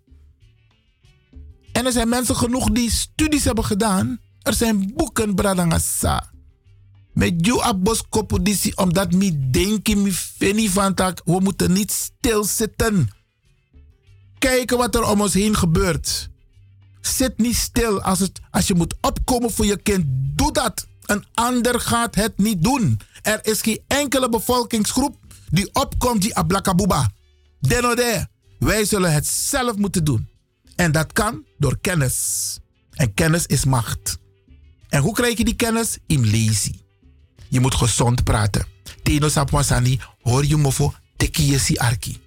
En 1.72 1.86
er 1.86 1.92
zijn 1.92 2.08
mensen 2.08 2.36
genoeg 2.36 2.70
die 2.70 2.90
studies 2.90 3.44
hebben 3.44 3.64
gedaan. 3.64 4.20
Er 4.42 4.54
zijn 4.54 4.92
boeken, 4.94 5.34
Bradangasa. 5.34 6.32
Met 7.12 7.46
jou 7.46 7.62
abos 7.62 8.02
omdat 8.74 9.12
mi 9.12 9.50
denken, 9.50 10.02
mi 10.02 10.12
feni 10.12 10.68
van 10.68 10.94
tak, 10.94 11.20
we 11.24 11.40
moeten 11.40 11.72
niet 11.72 11.92
stilzitten. 11.92 13.08
Kijken 14.44 14.76
wat 14.78 14.94
er 14.94 15.04
om 15.04 15.20
ons 15.20 15.34
heen 15.34 15.56
gebeurt. 15.56 16.30
Zit 17.00 17.38
niet 17.38 17.56
stil 17.56 18.02
als, 18.02 18.18
het, 18.18 18.40
als 18.50 18.66
je 18.66 18.74
moet 18.74 18.94
opkomen 19.00 19.50
voor 19.50 19.66
je 19.66 19.76
kind. 19.76 20.04
Doe 20.08 20.52
dat. 20.52 20.86
Een 21.06 21.24
ander 21.34 21.80
gaat 21.80 22.14
het 22.14 22.38
niet 22.38 22.62
doen. 22.62 23.00
Er 23.22 23.38
is 23.42 23.60
geen 23.60 23.80
enkele 23.86 24.28
bevolkingsgroep 24.28 25.16
die 25.50 25.68
opkomt 25.72 26.22
die 26.22 26.36
ablakabuba. 26.36 27.10
Denode. 27.60 28.28
Wij 28.58 28.84
zullen 28.84 29.12
het 29.12 29.26
zelf 29.26 29.76
moeten 29.76 30.04
doen. 30.04 30.28
En 30.76 30.92
dat 30.92 31.12
kan 31.12 31.44
door 31.58 31.78
kennis. 31.80 32.58
En 32.90 33.14
kennis 33.14 33.46
is 33.46 33.64
macht. 33.64 34.18
En 34.88 35.02
hoe 35.02 35.14
krijg 35.14 35.38
je 35.38 35.44
die 35.44 35.56
kennis? 35.56 35.98
In 36.06 36.24
lazy. 36.24 36.74
Je 37.48 37.60
moet 37.60 37.74
gezond 37.74 38.24
praten. 38.24 38.66
Teno 39.02 39.28
sapwasani, 39.28 40.00
hoor 40.22 40.46
je 40.46 40.56
mofo, 40.56 40.94
teki 41.16 41.76
arki. 41.76 42.23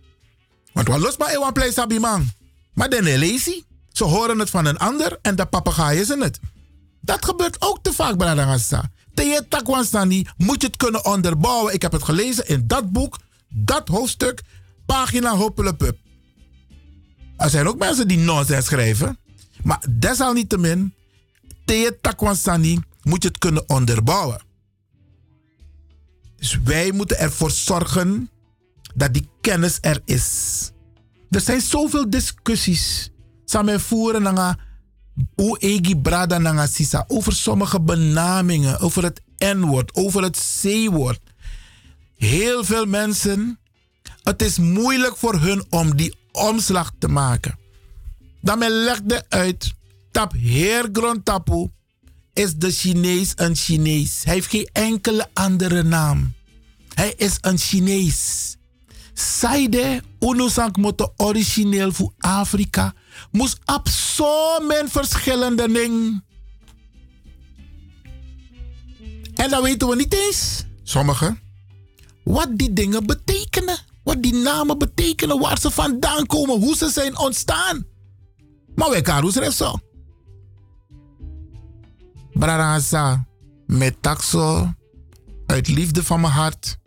Want 0.78 0.90
wat 0.90 0.99
los 0.99 1.18
maar 1.18 1.34
ewan 1.34 1.54
play 1.54 1.72
sabi 1.72 1.99
man. 1.99 2.32
Maar 2.74 2.90
dan 2.90 3.04
lazy. 3.04 3.64
Ze 3.91 4.04
horen 4.04 4.40
het 4.40 4.49
van 4.49 4.66
een 4.66 4.78
ander 4.78 5.20
en 5.22 5.36
de 5.36 5.45
papegaaien 5.45 6.06
zijn 6.06 6.22
het. 6.22 6.40
Dat 7.02 7.26
gebeurt 7.26 7.56
ook 7.60 7.80
te 7.82 7.94
vaak, 7.94 8.18
Bradangasa. 8.18 8.91
Tegen 9.14 9.48
Takwansani 9.48 10.26
moet 10.38 10.62
je 10.62 10.68
het 10.68 10.78
kunnen 10.78 11.06
onderbouwen. 11.06 11.74
Ik 11.74 11.82
heb 11.82 11.91
het 11.91 12.04
gelezen 12.04 12.48
in 12.48 12.68
dat 12.68 12.91
boek, 12.91 13.20
dat 13.49 13.88
hoofdstuk, 13.88 14.41
pagina 14.86 15.36
Hoppelenpup. 15.36 15.98
Er 17.38 17.49
zijn 17.49 17.68
ook 17.68 17.78
mensen 17.78 18.08
die 18.08 18.18
nonsens 18.18 18.66
schrijven. 18.66 19.18
Maar 19.64 19.84
desalniettemin, 19.90 20.94
tegen 21.66 22.02
Takwansani 22.02 22.80
moet 23.04 23.24
je 23.24 23.28
het 23.28 23.38
kunnen 23.38 23.70
onderbouwen. 23.70 24.41
Dus 26.36 26.60
wij 26.64 26.91
moeten 26.91 27.18
ervoor 27.20 27.52
zorgen 27.52 28.30
dat 28.98 29.14
die 29.14 29.30
kennis 29.41 29.78
er 29.82 30.02
is. 30.06 30.28
Er 31.30 31.41
zijn 31.41 31.61
zoveel 31.61 32.10
discussies. 32.10 33.10
Samen 33.45 33.82
voeren 33.82 34.22
naar 34.22 34.65
hoe 35.36 35.57
egi 35.60 35.95
brada 35.95 36.65
sisa 36.68 37.06
over 37.07 37.34
sommige 37.34 37.82
benamingen, 37.82 38.80
over 38.80 39.03
het 39.03 39.22
N-woord, 39.38 39.95
over 39.95 40.24
het 40.24 40.60
C-woord. 40.61 41.19
Heel 42.15 42.64
veel 42.64 42.86
mensen, 42.86 43.60
het 44.24 44.41
is 44.41 44.57
moeilijk 44.57 45.18
voor 45.18 45.40
hun 45.40 45.65
om 45.69 45.95
die 45.95 46.15
omslag 46.32 46.91
te 46.99 47.07
maken. 47.07 47.60
Dan 48.41 48.60
men 48.60 48.72
legde 48.72 49.26
uit, 49.30 49.74
tap 50.11 50.32
heer 50.32 50.91
tapu 51.24 51.69
is 52.34 52.56
de 52.56 52.72
Chinees 52.72 53.32
een 53.36 53.56
Chinees. 53.56 54.24
Hij 54.24 54.34
heeft 54.34 54.49
geen 54.49 54.69
enkele 54.74 55.28
andere 55.34 55.84
naam. 55.84 56.34
Hij 56.94 57.14
is 57.18 57.38
een 57.41 57.57
Chinees. 57.57 58.57
Saide, 59.19 60.02
unusank 60.19 60.77
moto 60.77 61.14
origineel 61.15 61.91
voor 61.91 62.14
Afrika 62.18 62.94
moest 63.31 63.60
zo'n 63.84 64.72
verschillende 64.85 65.72
dingen. 65.72 66.26
En 69.35 69.49
dan 69.49 69.61
weten 69.61 69.88
we 69.88 69.95
niet 69.95 70.14
eens, 70.14 70.64
sommigen, 70.84 71.39
wat 72.23 72.48
die 72.52 72.73
dingen 72.73 73.06
betekenen. 73.06 73.77
Wat 74.07 74.23
die 74.23 74.34
namen 74.34 74.77
betekenen, 74.77 75.39
waar 75.39 75.60
ze 75.60 75.72
vandaan 75.72 76.26
komen, 76.26 76.60
hoe 76.60 76.76
ze 76.76 76.89
zijn 76.89 77.18
ontstaan. 77.18 77.85
Maar 78.76 78.89
wij 78.89 79.02
kan 79.02 79.34
er 79.35 79.52
zo. 79.52 79.80
Brarasa, 82.34 83.27
met 83.65 84.02
taxo, 84.02 84.73
uit 85.45 85.68
liefde 85.68 86.03
van 86.03 86.22
mijn 86.22 86.34
hart. 86.34 86.77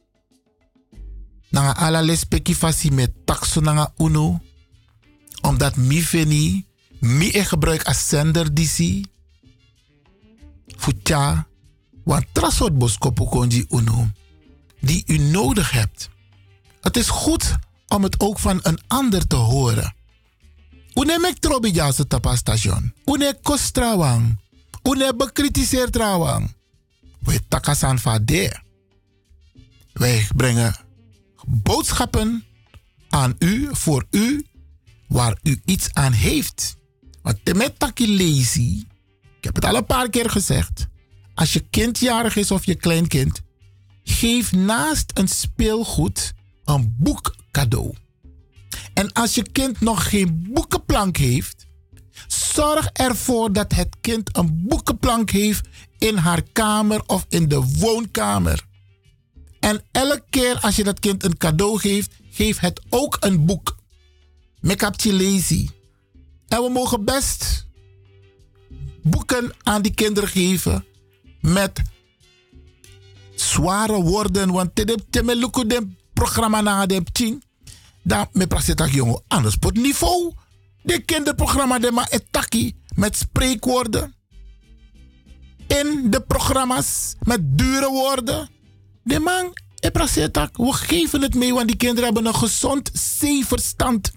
Nanga 1.50 1.76
ala 1.76 2.02
lespeki 2.02 2.54
fasi 2.54 2.90
met 2.90 3.12
taxo 3.24 3.60
nanga 3.60 3.92
uno 3.98 4.40
omdat 5.40 5.76
mi 5.76 6.02
veni, 6.02 6.66
mi 7.00 7.26
ik 7.26 7.46
gebruik 7.46 7.82
als 7.82 8.08
zender 8.08 8.54
disi. 8.54 9.04
Futja, 10.66 11.46
want 12.04 12.26
trasot 12.32 12.78
boskopu 12.78 13.24
konji 13.24 13.64
uno. 13.68 14.10
Die 14.80 15.02
u 15.06 15.18
nodig 15.18 15.70
hebt. 15.70 16.08
Het 16.80 16.96
is 16.96 17.08
goed 17.08 17.56
om 17.88 18.02
het 18.02 18.20
ook 18.20 18.38
van 18.38 18.58
een 18.62 18.80
ander 18.86 19.26
te 19.26 19.36
horen. 19.36 19.94
Une 20.94 21.18
mek 21.18 21.38
trobi 21.38 21.70
jase 21.70 22.06
tapa 22.06 22.36
station. 22.36 22.94
Une 23.04 23.38
kostrawang. 23.42 24.38
Une 24.82 25.14
bekritiseerd 25.16 25.92
trawang. 25.92 26.54
We 27.18 27.40
takasan 27.48 27.98
van 27.98 28.24
de. 28.24 28.60
Wij 29.92 30.28
brengen 30.36 30.74
boodschappen 31.46 32.44
aan 33.08 33.34
u, 33.38 33.68
voor 33.72 34.06
u, 34.10 34.46
waar 35.08 35.38
u 35.42 35.60
iets 35.64 35.88
aan 35.92 36.12
heeft. 36.12 36.76
Want 37.22 37.54
met 37.56 37.78
taki 37.78 38.16
lazy, 38.16 38.84
ik 39.38 39.44
heb 39.44 39.54
het 39.54 39.64
al 39.64 39.76
een 39.76 39.86
paar 39.86 40.10
keer 40.10 40.30
gezegd. 40.30 40.86
Als 41.34 41.52
je 41.52 41.60
kind 41.60 41.98
jarig 41.98 42.36
is 42.36 42.50
of 42.50 42.64
je 42.64 42.74
kleinkind, 42.74 43.42
geef 44.02 44.52
naast 44.52 45.10
een 45.14 45.28
speelgoed 45.28 46.32
een 46.64 46.94
boek 46.98 47.36
cadeau. 47.50 47.94
En 48.94 49.12
als 49.12 49.34
je 49.34 49.42
kind 49.42 49.80
nog 49.80 50.08
geen 50.10 50.48
boekenplank 50.52 51.16
heeft, 51.16 51.66
zorg 52.26 52.90
ervoor 52.92 53.52
dat 53.52 53.72
het 53.72 53.96
kind 54.00 54.36
een 54.36 54.66
boekenplank 54.68 55.30
heeft 55.30 55.68
in 55.98 56.16
haar 56.16 56.42
kamer 56.52 57.02
of 57.06 57.26
in 57.28 57.48
de 57.48 57.62
woonkamer. 57.78 58.68
En 59.70 59.82
elke 59.92 60.22
keer 60.30 60.58
als 60.60 60.76
je 60.76 60.84
dat 60.84 61.00
kind 61.00 61.24
een 61.24 61.36
cadeau 61.36 61.78
geeft, 61.78 62.10
geef 62.30 62.58
het 62.58 62.80
ook 62.88 63.16
een 63.20 63.46
boek. 63.46 63.76
Make 64.60 64.92
lazy. 65.02 65.68
En 66.48 66.62
we 66.62 66.70
mogen 66.70 67.04
best 67.04 67.66
boeken 69.02 69.52
aan 69.62 69.82
die 69.82 69.94
kinderen 69.94 70.28
geven 70.28 70.84
met 71.40 71.82
zware 73.34 74.02
woorden. 74.02 74.52
Want 74.52 74.74
te 74.74 75.24
lukken 75.24 75.68
de 75.68 75.86
programma 76.12 76.60
na 76.60 76.86
de 76.86 77.02
tien. 77.12 77.42
Dan 78.02 78.26
me 78.32 78.46
praat 78.46 78.92
jongen 78.92 79.22
anders 79.28 79.56
op 79.60 79.76
niveau. 79.76 80.32
De 80.82 81.00
kinderprogramma 81.00 81.78
de 81.78 81.90
ma 81.92 82.10
etaki 82.10 82.74
met 82.94 83.16
spreekwoorden. 83.16 84.14
In 85.66 86.10
de 86.10 86.20
programma's 86.20 87.14
met 87.20 87.58
dure 87.58 87.88
woorden. 87.88 88.58
De 89.02 89.20
man, 89.20 89.52
we 90.52 90.72
geven 90.72 91.22
het 91.22 91.34
mee, 91.34 91.54
want 91.54 91.66
die 91.66 91.76
kinderen 91.76 92.04
hebben 92.04 92.26
een 92.26 92.34
gezond 92.34 92.90
zeeverstand. 92.92 94.12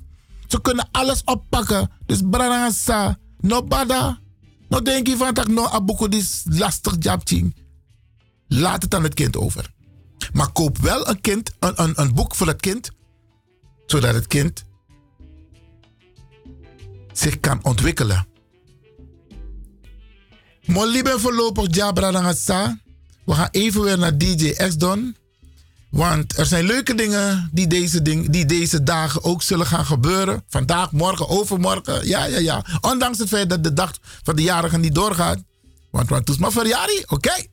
Ze 0.47 0.61
kunnen 0.61 0.87
alles 0.91 1.21
oppakken. 1.23 1.91
Dus 2.05 2.21
branasa, 2.29 3.17
no 3.39 3.63
bada. 3.63 4.19
No 4.69 4.81
denk 4.81 5.07
je 5.07 5.17
van 5.17 5.33
dat 5.33 5.47
no 5.47 5.65
abuko 5.65 6.05
is 6.05 6.43
lastig 6.49 6.95
jabching. 6.99 7.55
Laat 8.47 8.83
het 8.83 8.93
aan 8.95 9.03
het 9.03 9.13
kind 9.13 9.37
over. 9.37 9.73
Maar 10.33 10.51
koop 10.51 10.77
wel 10.77 11.07
een, 11.07 11.21
kind, 11.21 11.51
een, 11.59 11.81
een, 11.81 12.01
een 12.01 12.13
boek 12.13 12.35
voor 12.35 12.47
het 12.47 12.61
kind, 12.61 12.91
zodat 13.85 14.13
het 14.13 14.27
kind 14.27 14.63
zich 17.11 17.39
kan 17.39 17.63
ontwikkelen. 17.63 18.27
Molly 20.65 21.01
ben 21.01 21.19
voorlopig 21.19 21.93
Nangasa. 21.93 22.82
We 23.25 23.33
gaan 23.33 23.47
even 23.51 23.81
weer 23.81 23.97
naar 23.97 24.17
DJ 24.17 24.51
X 24.51 24.77
Don. 24.77 25.15
Want 25.89 26.37
er 26.37 26.45
zijn 26.45 26.65
leuke 26.65 26.95
dingen 26.95 27.49
die 27.51 27.67
deze, 27.67 28.01
ding, 28.01 28.29
die 28.29 28.45
deze 28.45 28.83
dagen 28.83 29.23
ook 29.23 29.41
zullen 29.41 29.65
gaan 29.65 29.85
gebeuren. 29.85 30.43
Vandaag, 30.49 30.91
morgen, 30.91 31.29
overmorgen. 31.29 32.07
Ja, 32.07 32.25
ja, 32.25 32.37
ja. 32.37 32.65
Ondanks 32.81 33.17
het 33.17 33.27
feit 33.27 33.49
dat 33.49 33.63
de 33.63 33.73
dag 33.73 33.91
van 34.23 34.35
de 34.35 34.41
jarigen 34.41 34.81
niet 34.81 34.95
doorgaat. 34.95 35.43
Want 35.91 36.09
wat 36.09 36.29
is 36.29 36.37
maar 36.37 36.51
verjaardag? 36.51 37.03
Oké. 37.07 37.45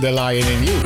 Feel 0.00 0.12
the 0.12 0.16
lion 0.16 0.46
in 0.46 0.62
you. 0.62 0.79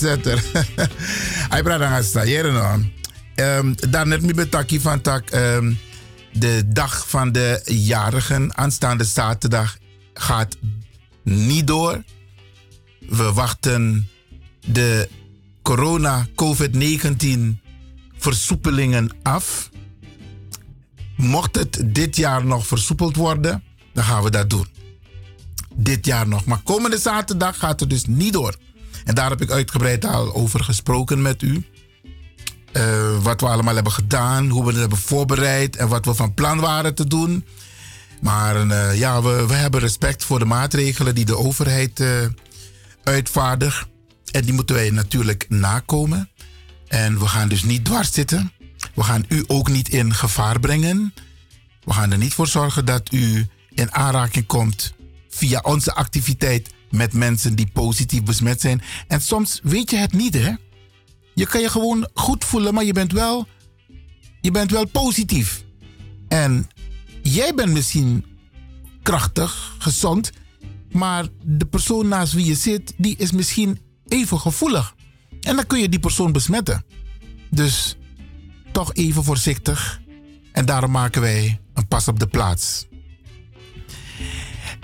Hij 0.00 1.62
praat 1.62 1.80
aan 1.80 1.92
het 1.92 2.42
no. 2.42 2.80
Um, 3.44 3.74
Daarnet 3.90 4.22
mi 4.22 4.34
betaki 4.34 4.80
van 4.80 5.00
tak. 5.00 5.30
ehm, 5.30 5.72
de 6.32 6.62
dag 6.66 7.08
van 7.08 7.32
de 7.32 7.62
jarigen, 7.64 8.56
aanstaande 8.56 9.04
zaterdag, 9.04 9.78
gaat 10.14 10.56
niet 11.22 11.66
door. 11.66 12.02
We 13.08 13.32
wachten 13.32 14.08
de 14.66 15.08
corona 15.62 16.26
COVID-19 16.34 17.60
versoepelingen 18.18 19.10
af. 19.22 19.70
Mocht 21.16 21.54
het 21.54 21.82
dit 21.86 22.16
jaar 22.16 22.44
nog 22.44 22.66
versoepeld 22.66 23.16
worden, 23.16 23.62
dan 23.92 24.04
gaan 24.04 24.22
we 24.22 24.30
dat 24.30 24.50
doen. 24.50 24.66
Dit 25.74 26.06
jaar 26.06 26.28
nog. 26.28 26.44
Maar 26.44 26.60
komende 26.62 26.98
zaterdag 26.98 27.58
gaat 27.58 27.80
het 27.80 27.90
dus 27.90 28.06
niet 28.06 28.32
door. 28.32 28.54
En 29.08 29.14
daar 29.14 29.30
heb 29.30 29.40
ik 29.40 29.50
uitgebreid 29.50 30.04
al 30.04 30.34
over 30.34 30.64
gesproken 30.64 31.22
met 31.22 31.42
u. 31.42 31.64
Eh, 32.72 33.22
wat 33.22 33.40
we 33.40 33.46
allemaal 33.46 33.74
hebben 33.74 33.92
gedaan, 33.92 34.48
hoe 34.48 34.62
we 34.62 34.70
het 34.70 34.78
hebben 34.78 34.98
voorbereid 34.98 35.76
en 35.76 35.88
wat 35.88 36.04
we 36.04 36.14
van 36.14 36.34
plan 36.34 36.60
waren 36.60 36.94
te 36.94 37.06
doen. 37.06 37.44
Maar 38.20 38.70
eh, 38.70 38.98
ja, 38.98 39.22
we, 39.22 39.46
we 39.46 39.54
hebben 39.54 39.80
respect 39.80 40.24
voor 40.24 40.38
de 40.38 40.44
maatregelen 40.44 41.14
die 41.14 41.24
de 41.24 41.36
overheid 41.36 42.00
eh, 42.00 42.08
uitvaardigt. 43.04 43.86
En 44.30 44.44
die 44.44 44.54
moeten 44.54 44.74
wij 44.74 44.90
natuurlijk 44.90 45.46
nakomen. 45.48 46.30
En 46.88 47.18
we 47.18 47.26
gaan 47.26 47.48
dus 47.48 47.62
niet 47.62 47.84
dwars 47.84 48.12
zitten. 48.12 48.52
We 48.94 49.02
gaan 49.02 49.24
u 49.28 49.44
ook 49.46 49.68
niet 49.68 49.88
in 49.88 50.14
gevaar 50.14 50.60
brengen. 50.60 51.14
We 51.84 51.92
gaan 51.92 52.12
er 52.12 52.18
niet 52.18 52.34
voor 52.34 52.48
zorgen 52.48 52.84
dat 52.84 53.12
u 53.12 53.46
in 53.74 53.92
aanraking 53.92 54.46
komt 54.46 54.94
via 55.28 55.60
onze 55.62 55.94
activiteit 55.94 56.76
met 56.90 57.12
mensen 57.12 57.54
die 57.54 57.70
positief 57.72 58.22
besmet 58.22 58.60
zijn. 58.60 58.82
En 59.06 59.20
soms 59.20 59.60
weet 59.62 59.90
je 59.90 59.96
het 59.96 60.12
niet, 60.12 60.34
hè? 60.34 60.52
Je 61.34 61.46
kan 61.46 61.60
je 61.60 61.68
gewoon 61.68 62.08
goed 62.14 62.44
voelen, 62.44 62.74
maar 62.74 62.84
je 62.84 62.92
bent 62.92 63.12
wel, 63.12 63.46
je 64.40 64.50
bent 64.50 64.70
wel 64.70 64.86
positief. 64.86 65.64
En 66.28 66.70
jij 67.22 67.54
bent 67.54 67.72
misschien 67.72 68.24
krachtig, 69.02 69.74
gezond, 69.78 70.30
maar 70.92 71.26
de 71.44 71.66
persoon 71.66 72.08
naast 72.08 72.32
wie 72.32 72.46
je 72.46 72.54
zit, 72.54 72.94
die 72.96 73.16
is 73.16 73.32
misschien 73.32 73.78
even 74.08 74.40
gevoelig. 74.40 74.94
En 75.40 75.56
dan 75.56 75.66
kun 75.66 75.80
je 75.80 75.88
die 75.88 76.00
persoon 76.00 76.32
besmetten. 76.32 76.84
Dus 77.50 77.96
toch 78.72 78.94
even 78.94 79.24
voorzichtig. 79.24 80.00
En 80.52 80.66
daarom 80.66 80.90
maken 80.90 81.20
wij 81.20 81.60
een 81.74 81.88
pas 81.88 82.08
op 82.08 82.18
de 82.18 82.26
plaats. 82.26 82.86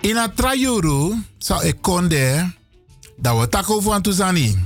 In 0.05 0.17
het 0.17 0.37
trajuru 0.37 1.23
zou 1.39 1.65
ik 1.65 1.77
konde 1.81 2.53
dat 3.17 3.41
we 3.41 3.49
tak 3.49 3.71
over 3.71 3.93
aan 3.93 4.03
Tuzani. 4.03 4.59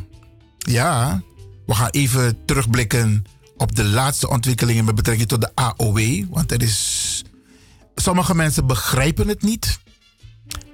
Ja, 0.58 1.22
we 1.66 1.74
gaan 1.74 1.90
even 1.90 2.44
terugblikken 2.44 3.24
op 3.56 3.74
de 3.74 3.84
laatste 3.84 4.28
ontwikkelingen 4.28 4.84
met 4.84 4.94
betrekking 4.94 5.28
tot 5.28 5.40
de 5.40 5.50
AOW. 5.54 6.24
Want 6.30 6.52
er 6.52 6.62
is. 6.62 7.24
Sommige 7.94 8.34
mensen 8.34 8.66
begrijpen 8.66 9.28
het 9.28 9.42
niet. 9.42 9.78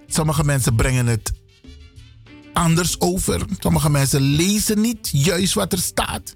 Sommige 0.06 0.44
mensen 0.44 0.74
brengen 0.74 1.06
het 1.06 1.32
anders 2.52 3.00
over. 3.00 3.44
Sommige 3.58 3.90
mensen 3.90 4.20
lezen 4.20 4.80
niet 4.80 5.08
juist 5.12 5.54
wat 5.54 5.72
er 5.72 5.78
staat. 5.78 6.34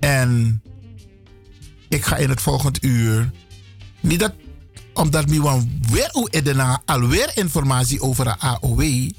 En 0.00 0.62
ik 1.88 2.04
ga 2.04 2.16
in 2.16 2.28
het 2.28 2.40
volgende 2.40 2.78
uur. 2.80 3.30
Niet 4.00 4.20
dat 4.20 4.32
omdat 4.98 5.24
we 5.24 5.40
wan 5.40 5.70
weer 5.90 6.10
edena 6.30 6.82
alweer 6.84 7.30
informatie 7.34 8.00
over 8.00 8.24
de 8.24 8.38
AOW. 8.38 9.10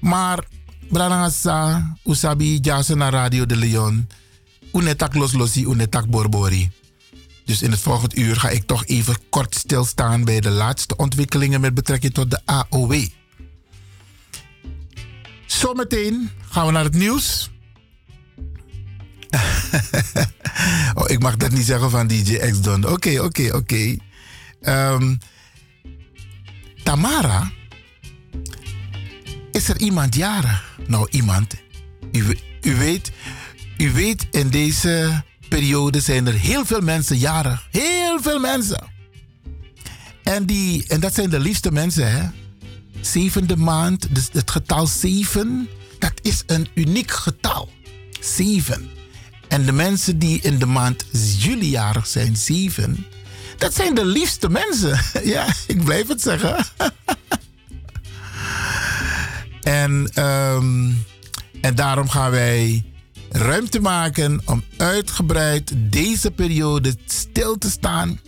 Maar 0.00 0.44
Branagasa, 0.88 1.96
Usabi, 2.04 2.58
Jason 2.58 2.98
naar 2.98 3.12
Radio 3.12 3.46
de 3.46 3.56
Leon. 3.56 4.08
Unetak 4.72 5.14
loslosi, 5.14 5.64
unetak 5.64 6.10
borbori. 6.10 6.70
Dus 7.44 7.62
in 7.62 7.70
het 7.70 7.80
volgende 7.80 8.16
uur 8.16 8.36
ga 8.36 8.48
ik 8.48 8.66
toch 8.66 8.86
even 8.86 9.16
kort 9.30 9.54
stilstaan 9.54 10.24
bij 10.24 10.40
de 10.40 10.50
laatste 10.50 10.96
ontwikkelingen 10.96 11.60
met 11.60 11.74
betrekking 11.74 12.14
tot 12.14 12.30
de 12.30 12.40
AOW. 12.44 13.06
Zometeen 15.46 16.30
gaan 16.50 16.66
we 16.66 16.72
naar 16.72 16.84
het 16.84 16.94
nieuws. 16.94 17.50
oh, 20.98 21.04
ik 21.06 21.18
mag 21.18 21.36
dat 21.36 21.50
niet 21.50 21.66
zeggen 21.66 21.90
van 21.90 22.06
DJ 22.06 22.36
X 22.36 22.60
Don. 22.60 22.88
Oké, 22.88 23.20
oké, 23.20 23.56
oké. 23.56 23.96
Ehm, 24.60 25.16
Tamara, 26.82 27.50
is 29.52 29.68
er 29.68 29.78
iemand 29.80 30.14
jarig? 30.14 30.78
Nou, 30.86 31.06
iemand. 31.10 31.54
U, 32.12 32.22
we- 32.22 32.38
u, 32.62 32.74
weet, 32.74 33.12
u 33.78 33.90
weet, 33.92 34.26
in 34.30 34.48
deze 34.48 35.22
periode 35.48 36.00
zijn 36.00 36.26
er 36.26 36.32
heel 36.34 36.64
veel 36.64 36.80
mensen 36.80 37.18
jarig. 37.18 37.68
Heel 37.70 38.22
veel 38.22 38.38
mensen. 38.40 38.88
En, 40.22 40.46
die, 40.46 40.84
en 40.88 41.00
dat 41.00 41.14
zijn 41.14 41.30
de 41.30 41.40
liefste 41.40 41.72
mensen, 41.72 42.10
hè? 42.12 42.28
Zevende 43.00 43.56
maand, 43.56 44.14
dus 44.14 44.28
het 44.32 44.50
getal 44.50 44.86
zeven, 44.86 45.68
dat 45.98 46.12
is 46.22 46.42
een 46.46 46.68
uniek 46.74 47.10
getal. 47.10 47.72
Zeven. 48.20 48.90
En 49.48 49.64
de 49.64 49.72
mensen 49.72 50.18
die 50.18 50.40
in 50.40 50.58
de 50.58 50.66
maand 50.66 51.04
juli 51.38 51.68
jarig 51.70 52.06
zijn, 52.06 52.36
zeven, 52.36 53.06
dat 53.60 53.74
zijn 53.74 53.94
de 53.94 54.04
liefste 54.04 54.48
mensen. 54.48 55.00
Ja, 55.24 55.46
ik 55.66 55.84
blijf 55.84 56.08
het 56.08 56.22
zeggen. 56.22 56.66
en, 59.82 60.10
ehm, 60.14 60.90
en 61.60 61.74
daarom 61.74 62.08
gaan 62.08 62.30
wij 62.30 62.84
ruimte 63.30 63.80
maken 63.80 64.42
om 64.44 64.62
uitgebreid 64.76 65.72
deze 65.76 66.30
periode 66.30 66.94
stil 67.06 67.58
te 67.58 67.70
staan. 67.70 68.20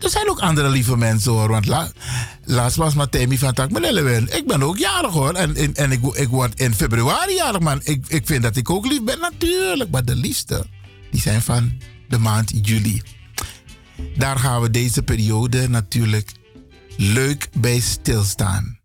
Er 0.00 0.10
zijn 0.10 0.30
ook 0.30 0.40
andere 0.40 0.68
lieve 0.68 0.96
mensen 0.96 1.32
hoor. 1.32 1.48
Want 1.48 1.66
la, 1.66 1.90
laatst 2.44 2.76
was 2.76 2.94
Matemi 2.94 3.38
van 3.38 3.54
Tak 3.54 3.70
Melelewen. 3.70 4.36
Ik 4.36 4.46
ben 4.46 4.62
ook 4.62 4.78
jarig 4.78 5.12
hoor. 5.12 5.34
En, 5.34 5.56
en, 5.56 5.74
en 5.74 5.92
ik, 5.92 6.04
ik 6.04 6.28
word 6.28 6.60
in 6.60 6.74
februari 6.74 7.34
jarig 7.34 7.60
man. 7.60 7.80
Ik, 7.84 8.04
ik 8.08 8.26
vind 8.26 8.42
dat 8.42 8.56
ik 8.56 8.70
ook 8.70 8.86
lief 8.86 9.02
ben 9.02 9.18
natuurlijk. 9.20 9.90
Maar 9.90 10.04
de 10.04 10.16
liefste, 10.16 10.66
die 11.10 11.20
zijn 11.20 11.42
van 11.42 11.78
de 12.08 12.18
maand 12.18 12.52
juli. 12.62 13.02
Daar 14.16 14.38
gaan 14.38 14.60
we 14.60 14.70
deze 14.70 15.02
periode 15.02 15.68
natuurlijk 15.68 16.32
leuk 16.96 17.48
bij 17.52 17.80
stilstaan. 17.80 18.79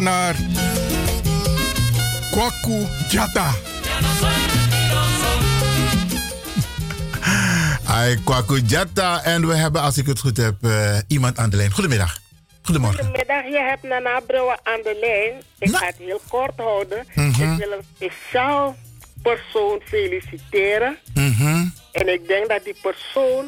Naar 0.00 0.36
Kwaku 2.30 2.86
Jata. 3.08 3.50
Ai, 7.86 8.16
Kwaku 8.24 8.60
Jata. 8.66 9.22
En 9.24 9.46
we 9.46 9.54
hebben, 9.54 9.82
als 9.82 9.98
ik 9.98 10.06
het 10.06 10.18
goed 10.20 10.36
heb, 10.36 10.54
eh, 10.60 10.98
iemand 11.06 11.38
aan 11.38 11.50
de 11.50 11.56
lijn. 11.56 11.70
Goedemiddag. 11.70 12.18
Goedemorgen. 12.62 13.04
Goedemiddag, 13.04 13.44
je 13.44 13.58
hebt 13.68 13.82
Nana 13.82 14.20
Brouwer 14.20 14.58
aan 14.62 14.80
de 14.82 14.96
lijn. 15.00 15.42
Ik 15.58 15.76
ga 15.76 15.86
het 15.86 15.96
heel 15.98 16.20
kort 16.28 16.56
houden. 16.56 17.06
Mhm. 17.14 17.52
Ik 17.52 17.58
wil 17.58 17.72
een 17.72 17.84
speciaal 17.94 18.76
persoon 19.22 19.80
feliciteren. 19.84 20.98
Mhm. 21.14 21.64
En 21.92 22.12
ik 22.12 22.26
denk 22.28 22.48
dat 22.48 22.64
die 22.64 22.76
persoon 22.82 23.44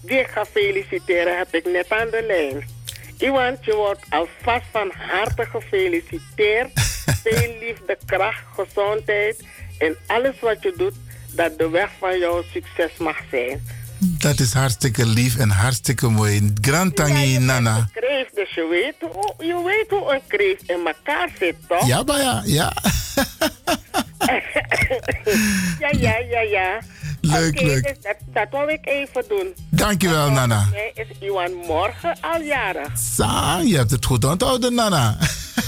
die 0.00 0.18
ik 0.18 0.26
ga 0.26 0.44
feliciteren, 0.44 1.38
heb 1.38 1.54
ik 1.54 1.64
net 1.64 1.90
aan 1.90 2.10
de 2.10 2.24
lijn. 2.26 2.75
Iwan, 3.18 3.56
je 3.60 3.74
wordt 3.74 4.04
alvast 4.08 4.66
van 4.70 4.92
harte 4.96 5.44
gefeliciteerd. 5.44 6.70
Veel 7.24 7.54
liefde, 7.60 7.98
kracht, 8.06 8.42
gezondheid 8.54 9.44
en 9.78 9.96
alles 10.06 10.40
wat 10.40 10.62
je 10.62 10.74
doet, 10.76 10.94
dat 11.32 11.58
de 11.58 11.68
weg 11.68 11.90
van 11.98 12.18
jouw 12.18 12.42
succes 12.52 12.90
mag 12.98 13.16
zijn. 13.30 13.62
Dat 13.98 14.38
is 14.38 14.52
hartstikke 14.52 15.06
lief 15.06 15.36
en 15.36 15.50
hartstikke 15.50 16.08
mooi. 16.08 16.52
Grand 16.60 16.96
Tangi 16.96 17.38
Nana. 17.38 17.88
Kreef, 17.92 18.28
dus 18.34 18.54
je 18.54 18.66
weet, 18.70 19.12
hoe, 19.12 19.34
je 19.46 19.62
weet 19.64 20.00
hoe 20.00 20.14
een 20.14 20.20
kreef 20.26 20.58
in 20.66 20.86
elkaar 20.86 21.28
zit, 21.38 21.56
toch? 21.68 21.86
Ja, 21.86 22.02
maar 22.02 22.20
ja, 22.20 22.42
ja. 22.44 22.72
ja, 25.82 25.90
ja, 25.98 26.18
ja, 26.18 26.40
ja. 26.40 26.78
Leuk, 27.20 27.60
leuk. 27.60 27.82
dus 27.82 27.96
dat, 28.00 28.16
dat 28.26 28.46
wil 28.50 28.68
ik 28.68 28.86
even 28.86 29.24
doen. 29.28 29.54
Dankjewel, 29.70 30.30
Nana. 30.30 30.68
Mij 30.70 30.90
is 30.94 31.06
Iwan 31.20 31.52
morgen 31.54 32.16
al 32.20 32.40
jarig. 32.40 32.98
Sa, 32.98 33.58
je 33.58 33.76
hebt 33.76 33.90
het 33.90 34.04
goed 34.04 34.24
onthouden, 34.24 34.74
Nana. 34.74 35.16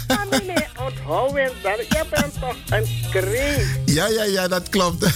Familie, 0.07 0.67
onthoud 0.87 1.33
het 1.33 1.53
dan. 1.63 1.77
Je 1.77 2.05
bent 2.11 2.41
toch 2.41 2.57
een 2.69 2.87
kreef. 3.11 3.77
Ja, 3.85 4.07
ja, 4.09 4.25
ja, 4.25 4.49
dat 4.49 4.69
klopt. 4.69 5.07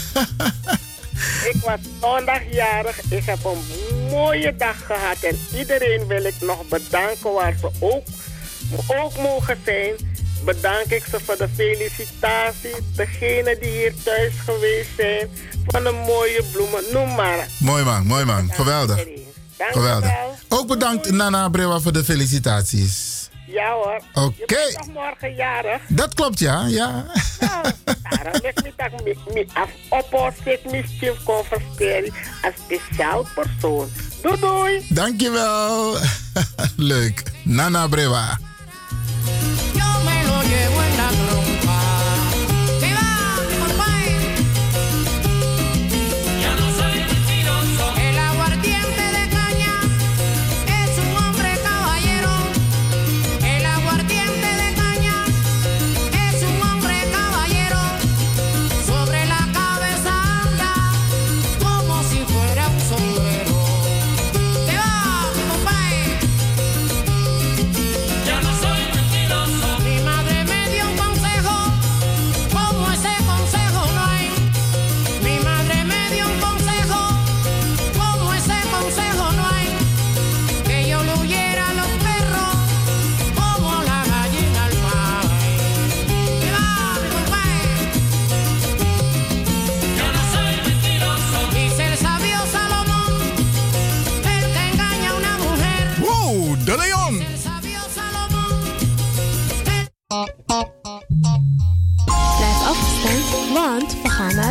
Ik 1.53 1.57
was 1.65 1.81
zondag 2.01 2.41
jarig. 2.51 3.01
Ik 3.11 3.25
heb 3.25 3.45
een 3.45 3.63
mooie 4.11 4.57
dag 4.57 4.87
gehad. 4.87 5.23
En 5.23 5.39
iedereen 5.59 6.07
wil 6.07 6.25
ik 6.25 6.35
nog 6.41 6.69
bedanken 6.69 7.33
waar 7.33 7.55
ze 7.61 7.71
ook, 7.81 8.05
ook 8.87 9.17
mogen 9.17 9.59
zijn. 9.65 9.95
Bedank 10.45 10.87
ik 10.87 11.05
ze 11.05 11.21
voor 11.25 11.37
de 11.37 11.49
felicitatie. 11.55 12.75
Degenen 12.97 13.61
die 13.61 13.71
hier 13.71 13.95
thuis 14.03 14.33
geweest 14.45 14.91
zijn. 14.97 15.29
Van 15.67 15.83
de 15.83 15.91
mooie 16.07 16.45
bloemen. 16.53 16.83
Noem 16.93 17.15
maar. 17.15 17.47
mooi 17.59 17.85
man, 17.85 18.07
mooi 18.07 18.25
man. 18.25 18.51
Geweldig. 18.53 19.05
Dank 19.57 19.73
Geweldig. 19.73 20.11
Ook 20.49 20.67
bedankt, 20.67 21.11
Nana 21.11 21.49
Brewa, 21.49 21.81
voor 21.81 21.93
de 21.93 22.05
felicitaties. 22.05 23.23
Ja 23.47 23.73
hoor. 23.73 24.01
Oké. 24.13 24.33
Je 24.39 24.45
bent 24.47 24.75
toch 24.75 24.95
morgen 24.95 25.35
jarig? 25.35 25.81
Dat 25.89 26.15
klopt, 26.15 26.39
ja, 26.39 26.67
ja. 26.67 27.05
Daarom 27.85 28.41
ik 28.43 28.63
niet 28.65 28.73
dat 28.77 29.01
ik 29.05 29.35
me 29.35 29.47
af 29.53 30.65
mischief 30.71 31.23
converseer 31.25 32.13
als 32.43 32.55
speciaal 32.65 33.27
persoon. 33.35 33.91
Doei 34.23 34.41
doei. 34.41 34.87
Dankjewel. 34.89 35.97
Leuk. 36.77 37.23
Nana 37.45 37.87
Brewa. 37.89 38.39
Yo 40.53 40.59
me 40.59 40.65
lo 40.65 40.71
llevo 40.71 40.83
en 40.83 40.97
la 40.97 41.09
trompa. 41.09 41.42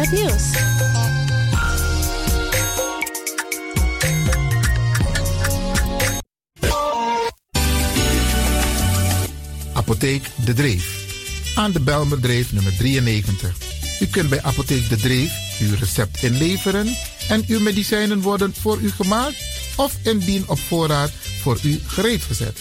Nieuws. 0.09 0.43
Apotheek 9.73 10.23
De 10.45 10.53
Dreef. 10.53 10.99
Aan 11.55 11.71
de 11.71 11.79
Belmerdreef 11.79 12.53
nummer 12.53 12.77
93. 12.77 13.55
U 13.99 14.07
kunt 14.07 14.29
bij 14.29 14.41
Apotheek 14.41 14.89
De 14.89 14.97
Dreef 14.97 15.41
uw 15.61 15.75
recept 15.79 16.23
inleveren 16.23 16.95
en 17.29 17.43
uw 17.47 17.59
medicijnen 17.59 18.21
worden 18.21 18.53
voor 18.53 18.79
u 18.81 18.91
gemaakt 18.91 19.35
of 19.75 19.95
indien 20.03 20.43
op 20.47 20.59
voorraad 20.59 21.11
voor 21.41 21.59
u 21.63 21.79
gereed 21.85 22.21
gezet. 22.21 22.59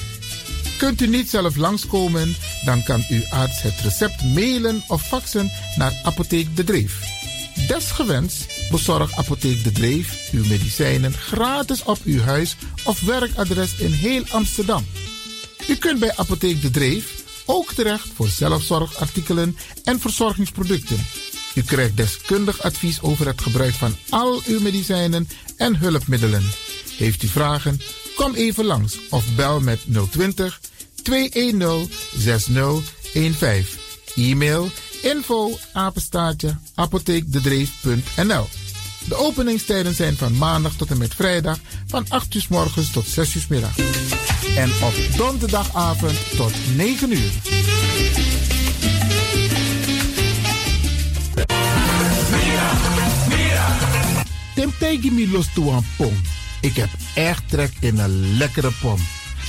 Kunt 0.78 1.00
u 1.00 1.06
niet 1.06 1.30
zelf 1.30 1.56
langskomen, 1.56 2.36
dan 2.64 2.82
kan 2.82 3.04
uw 3.08 3.22
arts 3.30 3.62
het 3.62 3.80
recept 3.80 4.24
mailen 4.24 4.82
of 4.88 5.02
faxen 5.02 5.50
naar 5.76 5.92
Apotheek 6.02 6.56
De 6.56 6.64
Dreef. 6.64 7.19
Desgewenst 7.66 8.46
bezorgt 8.70 9.16
Apotheek 9.16 9.64
De 9.64 9.72
Dreef 9.72 10.28
uw 10.32 10.44
medicijnen 10.44 11.12
gratis 11.12 11.82
op 11.82 11.98
uw 12.04 12.20
huis 12.20 12.56
of 12.84 13.00
werkadres 13.00 13.74
in 13.74 13.92
heel 13.92 14.22
Amsterdam. 14.28 14.86
U 15.68 15.76
kunt 15.76 15.98
bij 15.98 16.16
Apotheek 16.16 16.62
De 16.62 16.70
Dreef 16.70 17.22
ook 17.46 17.72
terecht 17.72 18.08
voor 18.14 18.28
zelfzorgartikelen 18.28 19.56
en 19.84 20.00
verzorgingsproducten. 20.00 21.06
U 21.54 21.62
krijgt 21.62 21.96
deskundig 21.96 22.62
advies 22.62 23.00
over 23.00 23.26
het 23.26 23.40
gebruik 23.40 23.74
van 23.74 23.96
al 24.08 24.40
uw 24.46 24.60
medicijnen 24.60 25.28
en 25.56 25.76
hulpmiddelen. 25.76 26.50
Heeft 26.96 27.22
u 27.22 27.26
vragen? 27.26 27.80
Kom 28.16 28.34
even 28.34 28.64
langs 28.64 28.98
of 29.10 29.34
bel 29.34 29.60
met 29.60 29.80
020 30.10 30.60
210 31.02 31.90
6015. 32.16 33.78
E-mail 34.14 34.70
info 35.02 35.58
apenstaartje 35.72 36.56
apotheekdedreef.nl 36.74 38.46
De 39.08 39.14
openingstijden 39.14 39.94
zijn 39.94 40.16
van 40.16 40.36
maandag 40.36 40.72
tot 40.72 40.90
en 40.90 40.98
met 40.98 41.14
vrijdag 41.14 41.58
van 41.86 42.04
8 42.08 42.34
uur 42.34 42.46
morgens 42.48 42.90
tot 42.90 43.06
6 43.06 43.34
uur 43.34 43.46
middag. 43.48 43.76
En 44.56 44.70
op 44.70 44.94
donderdagavond 45.16 46.36
tot 46.36 46.52
9 46.76 47.12
uur. 47.12 47.30
Temptegi 54.54 55.10
mi 55.10 55.30
los 55.30 55.52
toe 55.54 55.70
een 55.70 55.84
pom. 55.96 56.14
Ik 56.60 56.76
heb 56.76 56.88
echt 57.14 57.42
trek 57.48 57.72
in 57.80 57.98
een 57.98 58.36
lekkere 58.36 58.70
pom. 58.80 58.98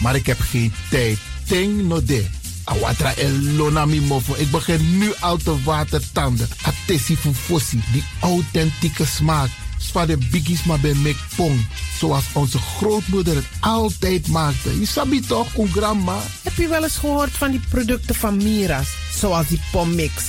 Maar 0.01 0.15
ik 0.15 0.25
heb 0.25 0.39
geen 0.39 0.73
tijd. 0.89 1.19
Ting 1.45 1.87
no 1.87 2.03
de. 2.03 2.40
Awatra 2.63 3.13
elona 3.15 3.85
mi 3.85 4.01
mofo. 4.01 4.33
Ik 4.37 4.51
begin 4.51 4.97
nu 4.97 5.13
al 5.19 5.37
te 5.37 5.63
watertanden. 5.63 6.49
Atesi 6.61 7.17
fufosi. 7.17 7.83
Die 7.91 8.03
authentieke 8.19 9.05
smaak. 9.05 9.49
Zwa 9.77 10.05
de 10.05 10.17
biggies 10.17 10.63
maar 10.63 10.79
bij 10.79 11.15
pom. 11.35 11.67
Zoals 11.99 12.23
onze 12.33 12.57
grootmoeder 12.57 13.35
het 13.35 13.45
altijd 13.59 14.27
maakte. 14.27 14.79
Je 14.79 14.85
sabi 14.85 15.19
toch, 15.19 15.57
een 15.57 15.71
grandma? 15.71 16.21
Heb 16.41 16.53
je 16.53 16.67
wel 16.67 16.83
eens 16.83 16.97
gehoord 16.97 17.31
van 17.31 17.51
die 17.51 17.61
producten 17.69 18.15
van 18.15 18.37
Mira's? 18.37 18.89
Zoals 19.15 19.47
die 19.47 19.61
pommix. 19.71 20.23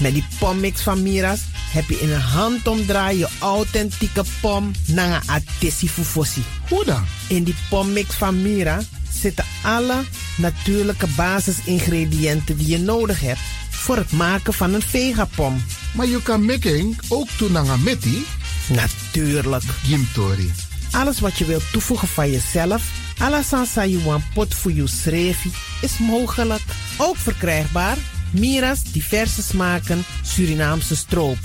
Met 0.00 0.12
die 0.12 0.24
pommix 0.38 0.80
van 0.80 1.02
Mira's 1.02 1.40
heb 1.70 1.88
je 1.88 2.00
in 2.00 2.12
een 2.12 2.20
handomdraai 2.20 3.18
je 3.18 3.28
authentieke 3.38 4.24
pom 4.40 4.70
naar 4.86 5.22
een 5.26 5.28
atesi 5.28 5.88
fufosi. 5.88 6.42
Hoe 6.68 6.84
dan? 6.84 7.04
In 7.28 7.44
die 7.44 7.54
pommix 7.68 8.14
van 8.14 8.42
Mira 8.42 8.80
zitten 9.20 9.44
alle 9.62 10.04
natuurlijke 10.36 11.06
basisingrediënten 11.16 12.56
die 12.56 12.68
je 12.68 12.78
nodig 12.78 13.20
hebt 13.20 13.40
voor 13.70 13.96
het 13.96 14.12
maken 14.12 14.54
van 14.54 14.74
een 14.74 14.82
vegapom. 14.82 15.62
Maar 15.94 16.06
je 16.06 16.22
kan 16.22 16.44
making 16.44 16.98
ook 17.08 17.28
doen 17.38 17.52
naar 17.52 17.68
een 17.68 17.82
meti? 17.82 18.26
Natuurlijk. 18.68 19.62
Gimtori. 19.84 20.52
Alles 20.90 21.20
wat 21.20 21.38
je 21.38 21.44
wilt 21.44 21.72
toevoegen 21.72 22.08
van 22.08 22.30
jezelf, 22.30 22.82
alla 23.18 23.42
sansa 23.42 23.86
you 23.86 24.02
want 24.02 24.22
pot 24.34 24.54
voor 24.54 24.72
je 24.72 24.86
schreefie, 24.86 25.52
is 25.80 25.98
mogelijk. 25.98 26.62
Ook 26.96 27.16
verkrijgbaar 27.16 27.96
Mira's 28.32 28.82
diverse 28.82 29.42
smaken 29.42 30.04
Surinaamse 30.22 30.96
stroop. 30.96 31.38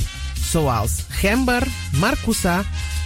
Zoals 0.49 0.91
gember, 1.09 1.67
marcousa, 1.99 2.63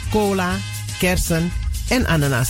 cola, 0.09 0.55
kersen 0.99 1.51
en 1.89 2.05
ananas. 2.05 2.49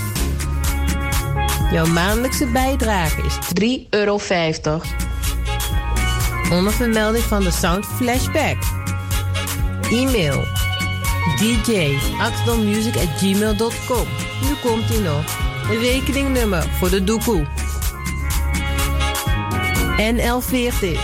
Jouw 1.71 1.85
maandelijkse 1.85 2.45
bijdrage 2.45 3.21
is 3.21 3.37
3,50 3.79 3.89
euro. 3.89 4.19
Onder 6.51 6.73
vermelding 6.73 7.23
van 7.23 7.43
de 7.43 7.51
Sound 7.51 7.85
Flashback. 7.85 8.57
E-mail 9.91 10.43
gmail.com. 13.17 14.07
Nu 14.41 14.53
komt 14.61 14.89
ie 14.89 14.99
nog. 14.99 15.23
Een 15.69 15.79
rekeningnummer 15.79 16.63
voor 16.63 16.89
de 16.89 17.03
doekoe. 17.03 17.45
NL40 19.97 20.99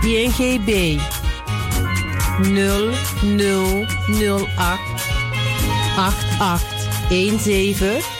INGB 0.00 1.00
0008 7.08 8.19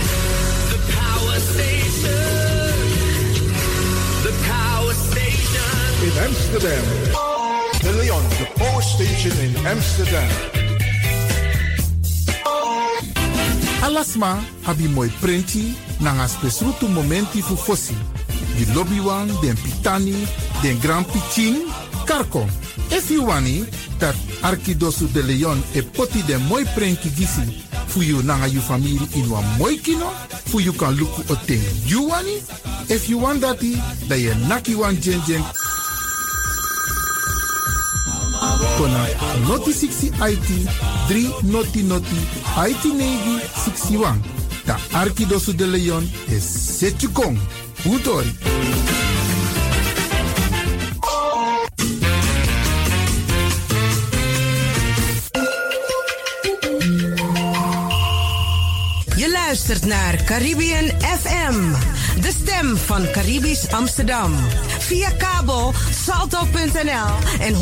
Amsterdam. 6.51 6.83
De 7.81 7.91
Leon, 7.93 8.23
the 8.29 8.45
power 8.59 8.81
station 8.81 9.31
in 9.39 9.55
Amsterdam. 9.65 10.27
Alasma 13.81 14.43
abi 14.65 14.87
moi 14.87 15.09
prenti 15.21 15.73
nanga 15.99 16.27
spesrutu 16.27 16.87
momenti 16.87 17.41
fu 17.41 17.55
fosi. 17.55 17.95
Di 18.57 18.65
lobby 18.73 18.99
wan, 18.99 19.27
den 19.41 19.55
pitani, 19.55 20.27
den 20.61 20.77
grand 20.79 21.05
piching, 21.05 21.55
karko. 22.05 22.45
If 22.89 23.09
you 23.09 23.25
wani, 23.25 23.65
dat 23.97 24.15
Arkidosu 24.41 25.07
de 25.13 25.23
Leon 25.23 25.63
e 25.73 25.81
poti 25.81 26.21
den 26.25 26.41
moi 26.47 26.65
prenki 26.75 27.09
gisi 27.09 27.63
fu 27.87 28.01
you 28.01 28.21
nanga 28.23 28.47
you 28.47 28.59
family 28.59 28.99
in 29.15 29.29
wan 29.29 29.45
moi 29.57 29.77
kino, 29.77 30.11
fu 30.45 30.59
you 30.59 30.73
kan 30.73 30.97
luku 30.97 31.23
o 31.31 31.35
ten 31.45 31.61
you 31.85 32.09
wani. 32.09 32.41
If 32.89 33.07
you 33.07 33.19
want 33.19 33.39
dati, 33.39 33.77
da 34.09 34.15
ye 34.15 34.33
naki 34.49 34.75
wan 34.75 34.99
jen 34.99 35.21
jen 35.25 35.43
kona 38.77 39.07
noti 39.47 39.71
60 39.73 40.11
IT 40.31 40.49
3 41.09 41.51
noti 41.51 41.83
noti 41.83 42.15
IT 42.69 42.85
negi 42.85 43.39
61. 43.65 44.15
Da 44.65 44.77
Arkidosu 44.93 45.53
de 45.53 45.65
Leon 45.65 46.09
is 46.27 46.43
Setjukong. 46.79 47.37
Utori. 47.85 48.31
Naar 59.79 60.23
Caribbean 60.23 60.85
FM, 61.01 61.71
de 62.21 62.31
stem 62.41 62.77
van 62.77 63.11
Caribisch 63.11 63.71
Amsterdam. 63.71 64.35
Via 64.79 65.09
kabel 65.09 65.73
salto.nl 66.03 67.39
en 67.39 67.53
107.9 67.53 67.59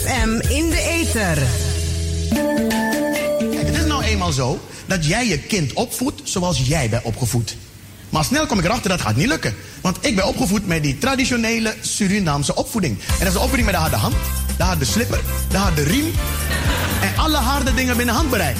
FM 0.00 0.48
in 0.48 0.70
de 0.70 0.82
ether. 1.00 1.38
Het 3.58 3.76
is 3.76 3.84
nou 3.84 4.02
eenmaal 4.02 4.32
zo 4.32 4.60
dat 4.86 5.06
jij 5.06 5.26
je 5.26 5.38
kind 5.38 5.72
opvoedt 5.72 6.20
zoals 6.24 6.58
jij 6.58 6.88
bent 6.88 7.02
opgevoed. 7.02 7.56
Maar 8.08 8.24
snel 8.24 8.46
kom 8.46 8.58
ik 8.58 8.64
erachter 8.64 8.90
dat 8.90 9.00
gaat 9.00 9.16
niet 9.16 9.28
lukken. 9.28 9.54
Want 9.80 9.98
ik 10.00 10.16
ben 10.16 10.26
opgevoed 10.26 10.66
met 10.66 10.82
die 10.82 10.98
traditionele 10.98 11.74
Surinaamse 11.80 12.54
opvoeding. 12.54 12.98
En 12.98 13.18
dat 13.18 13.26
is 13.26 13.32
de 13.32 13.38
opvoeding 13.38 13.64
met 13.64 13.74
de 13.74 13.80
harde 13.80 13.96
hand, 13.96 14.14
de 14.56 14.62
harde 14.62 14.84
slipper, 14.84 15.20
de 15.50 15.56
harde 15.56 15.82
riem. 15.82 16.12
En 17.02 17.16
alle 17.16 17.36
harde 17.36 17.74
dingen 17.74 17.96
binnen 17.96 18.14
handbereik. 18.14 18.56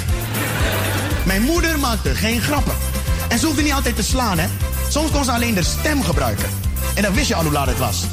Mijn 1.24 1.42
moeder 1.42 1.78
maakte 1.78 2.14
geen 2.14 2.40
grappen. 2.40 2.72
En 3.28 3.38
ze 3.38 3.46
hoefde 3.46 3.62
niet 3.62 3.72
altijd 3.72 3.96
te 3.96 4.02
slaan, 4.02 4.38
hè. 4.38 4.46
Soms 4.88 5.10
kon 5.10 5.24
ze 5.24 5.32
alleen 5.32 5.54
de 5.54 5.62
stem 5.62 6.02
gebruiken. 6.02 6.48
En 6.94 7.02
dan 7.02 7.14
wist 7.14 7.28
je 7.28 7.34
al 7.34 7.42
hoe 7.42 7.52
laat 7.52 7.66
het 7.66 7.78
was. 7.78 8.04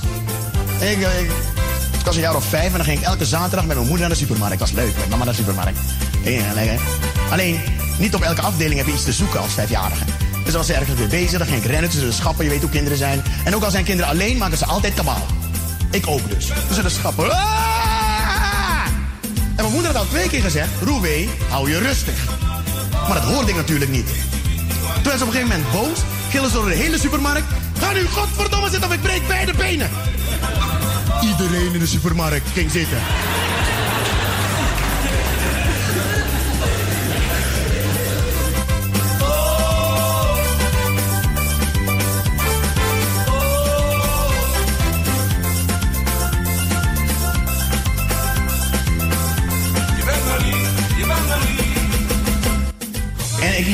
Ik, 0.80 1.02
eh, 1.02 1.20
ik, 1.20 1.32
ik 2.00 2.06
was 2.06 2.16
een 2.16 2.22
jaar 2.22 2.36
of 2.36 2.46
vijf 2.46 2.72
en 2.72 2.78
dan 2.78 2.84
ging 2.84 3.00
ik 3.00 3.06
elke 3.06 3.26
zaterdag 3.26 3.66
met 3.66 3.76
mijn 3.76 3.88
moeder 3.88 4.08
naar 4.08 4.18
de 4.18 4.24
supermarkt. 4.24 4.60
Dat 4.60 4.70
was 4.70 4.78
leuk, 4.78 4.96
met 4.98 5.10
mama 5.10 5.24
naar 5.24 5.34
de 5.34 5.40
supermarkt. 5.40 5.80
Ja. 6.24 6.76
Alleen, 7.32 7.60
niet 7.98 8.16
op 8.16 8.22
elke 8.22 8.42
afdeling 8.42 8.78
heb 8.78 8.86
je 8.86 8.94
iets 8.94 9.04
te 9.04 9.12
zoeken 9.12 9.40
als 9.40 9.54
vijfjarige. 9.54 10.04
Dus 10.46 10.56
als 10.56 10.66
ze 10.66 10.74
ergens 10.74 10.98
weer 11.00 11.08
bezig, 11.08 11.38
dan 11.38 11.48
ging 11.48 11.64
ik 11.64 11.70
rennen 11.70 11.90
tussen 11.90 12.10
de 12.10 12.16
schappen. 12.16 12.44
Je 12.44 12.52
weet 12.52 12.62
hoe 12.62 12.70
kinderen 12.70 12.98
zijn. 12.98 13.24
En 13.44 13.56
ook 13.56 13.64
al 13.64 13.72
zijn 13.72 13.84
kinderen 13.84 14.12
alleen, 14.12 14.38
maken 14.38 14.58
ze 14.58 14.66
altijd 14.66 14.94
kabaal. 14.94 15.26
Ik 15.92 16.08
ook 16.08 16.30
dus. 16.30 16.52
Tussen 16.68 16.84
de 16.84 16.90
schappen. 16.90 17.32
Ah! 17.32 18.86
En 19.56 19.64
mijn 19.64 19.72
moeder 19.72 19.92
had 19.92 20.02
al 20.02 20.08
twee 20.08 20.30
keer 20.30 20.42
gezegd, 20.42 20.70
Roewee, 20.82 21.30
hou 21.50 21.70
je 21.70 21.78
rustig. 21.80 22.16
Maar 23.08 23.16
dat 23.22 23.32
hoorde 23.34 23.50
ik 23.50 23.56
natuurlijk 23.56 23.92
niet. 23.92 24.10
Toen 25.04 25.18
ze 25.18 25.24
op 25.24 25.28
een 25.28 25.34
gegeven 25.34 25.48
moment 25.48 25.72
boos, 25.72 26.00
gillen 26.30 26.50
ze 26.50 26.56
door 26.56 26.70
de 26.70 26.76
hele 26.76 27.00
supermarkt. 27.00 27.48
Ga 27.80 27.92
nu 27.92 28.06
godverdomme 28.06 28.70
zitten 28.70 28.90
of 28.90 28.96
ik 28.96 29.02
breek 29.02 29.28
beide 29.28 29.54
benen. 29.54 29.90
Iedereen 31.22 31.74
in 31.74 31.80
de 31.80 31.88
supermarkt 31.88 32.48
ging 32.54 32.72
zitten. 32.72 32.98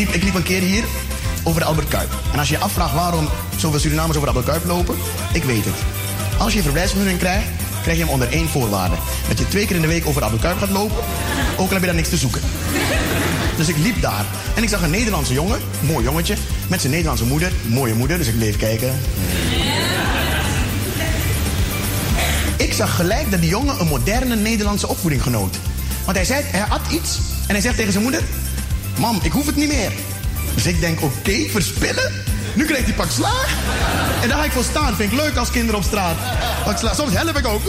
Ik 0.02 0.24
liep, 0.24 0.36
een 0.36 0.44
keer 0.44 0.62
hier 0.62 0.84
over 1.44 1.60
de 1.60 1.66
Albert 1.66 1.88
Kuip. 1.88 2.10
En 2.32 2.40
als 2.40 2.50
je 2.50 2.56
je 2.56 2.64
afvraagt 2.64 2.94
waarom 2.94 3.30
zoveel 3.58 3.80
Surinamers 3.80 4.18
over 4.18 4.32
de 4.32 4.38
Albert 4.38 4.46
Kuip 4.46 4.66
lopen, 4.66 4.96
ik 5.34 5.44
weet 5.44 5.66
het. 5.66 5.76
Als 6.38 6.54
je 6.54 6.62
verblijfsvergunning 6.62 7.20
krijgt, 7.20 7.48
krijg 7.82 7.98
je 7.98 8.04
hem 8.04 8.14
onder 8.14 8.32
één 8.32 8.50
voorwaarde. 8.50 8.96
Dat 9.28 9.40
je 9.40 9.48
twee 9.48 9.66
keer 9.66 9.76
in 9.76 9.82
de 9.82 9.88
week 9.88 10.06
over 10.06 10.22
de 10.22 10.26
Albert 10.26 10.44
Kuip 10.44 10.58
gaat 10.58 10.70
lopen, 10.70 10.98
ook 11.58 11.68
al 11.68 11.70
heb 11.70 11.80
je 11.80 11.86
daar 11.86 11.96
niks 11.96 12.10
te 12.10 12.18
zoeken. 12.18 12.42
Dus 13.58 13.68
ik 13.68 13.78
liep 13.78 14.02
daar 14.02 14.26
en 14.56 14.64
ik 14.64 14.70
zag 14.70 14.82
een 14.82 14.90
Nederlandse 14.90 15.34
jongen, 15.34 15.60
mooi 15.80 16.04
jongetje, 16.04 16.36
met 16.68 16.80
zijn 16.80 16.92
Nederlandse 16.92 17.26
moeder, 17.26 17.52
mooie 17.68 17.94
moeder, 17.94 18.18
dus 18.18 18.28
ik 18.28 18.38
bleef 18.38 18.58
kijken. 18.58 19.00
Ik 22.58 22.74
zag 22.74 22.96
gelijk 22.96 23.32
dat 23.32 23.42
die 23.42 23.50
jongen 23.50 23.80
een 23.80 23.88
moderne 23.88 24.36
Nederlandse 24.36 24.88
opvoeding 24.88 25.24
genoot. 25.24 25.58
Want 26.06 26.18
hij 26.18 26.26
zei, 26.26 26.44
hij 26.46 26.66
had 26.70 26.82
iets. 26.92 27.20
En 27.48 27.54
hij 27.54 27.62
zegt 27.62 27.76
tegen 27.76 27.92
zijn 27.92 28.04
moeder... 28.04 28.24
Mam, 28.98 29.20
ik 29.22 29.32
hoef 29.32 29.46
het 29.46 29.56
niet 29.56 29.68
meer. 29.68 29.92
Dus 30.54 30.66
ik 30.66 30.80
denk, 30.80 31.02
oké, 31.02 31.50
verspillen? 31.50 32.12
Nu 32.54 32.66
krijgt 32.66 32.86
hij 32.86 32.94
pak 32.94 33.12
slaag. 33.12 33.50
En 34.22 34.30
daar 34.30 34.38
ga 34.38 34.44
ik 34.44 34.52
voor 34.52 34.64
staan. 34.64 34.96
Vind 34.96 35.12
ik 35.12 35.20
leuk 35.20 35.36
als 35.36 35.52
kinderen 35.52 35.80
op 35.80 35.86
straat. 35.86 36.16
Pak 36.64 36.78
slaag. 36.78 36.96
Soms 36.96 37.14
help 37.14 37.38
ik 37.38 37.48
ook. 37.48 37.62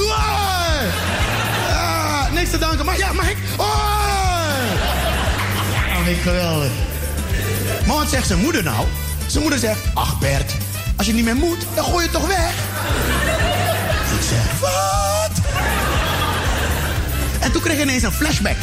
Ah, 1.69 2.33
niks 2.33 2.51
te 2.51 2.59
danken. 2.59 2.97
Ja, 2.97 3.13
mag 3.13 3.31
ik? 3.31 3.37
Oh, 3.57 3.85
ik 6.07 6.21
geweldig. 6.21 6.71
Maar 7.87 7.97
wat 7.97 8.09
zegt 8.09 8.27
zijn 8.27 8.39
moeder 8.39 8.63
nou? 8.63 8.87
Zijn 9.27 9.43
moeder 9.43 9.61
zegt, 9.61 9.81
ach 9.95 10.19
Bert, 10.19 10.53
als 10.97 11.07
je 11.07 11.13
niet 11.13 11.25
meer 11.25 11.37
moet, 11.37 11.67
dan 11.75 11.85
gooi 11.85 12.05
je 12.05 12.11
het 12.11 12.13
toch 12.13 12.27
weg. 12.27 12.53
Ik 14.19 14.27
zeg, 14.29 14.61
wat? 14.61 15.31
En 17.41 17.53
toen 17.53 17.63
kreeg 17.63 17.77
ik 17.77 17.83
ineens 17.83 18.03
een 18.03 18.13
flashback. 18.13 18.57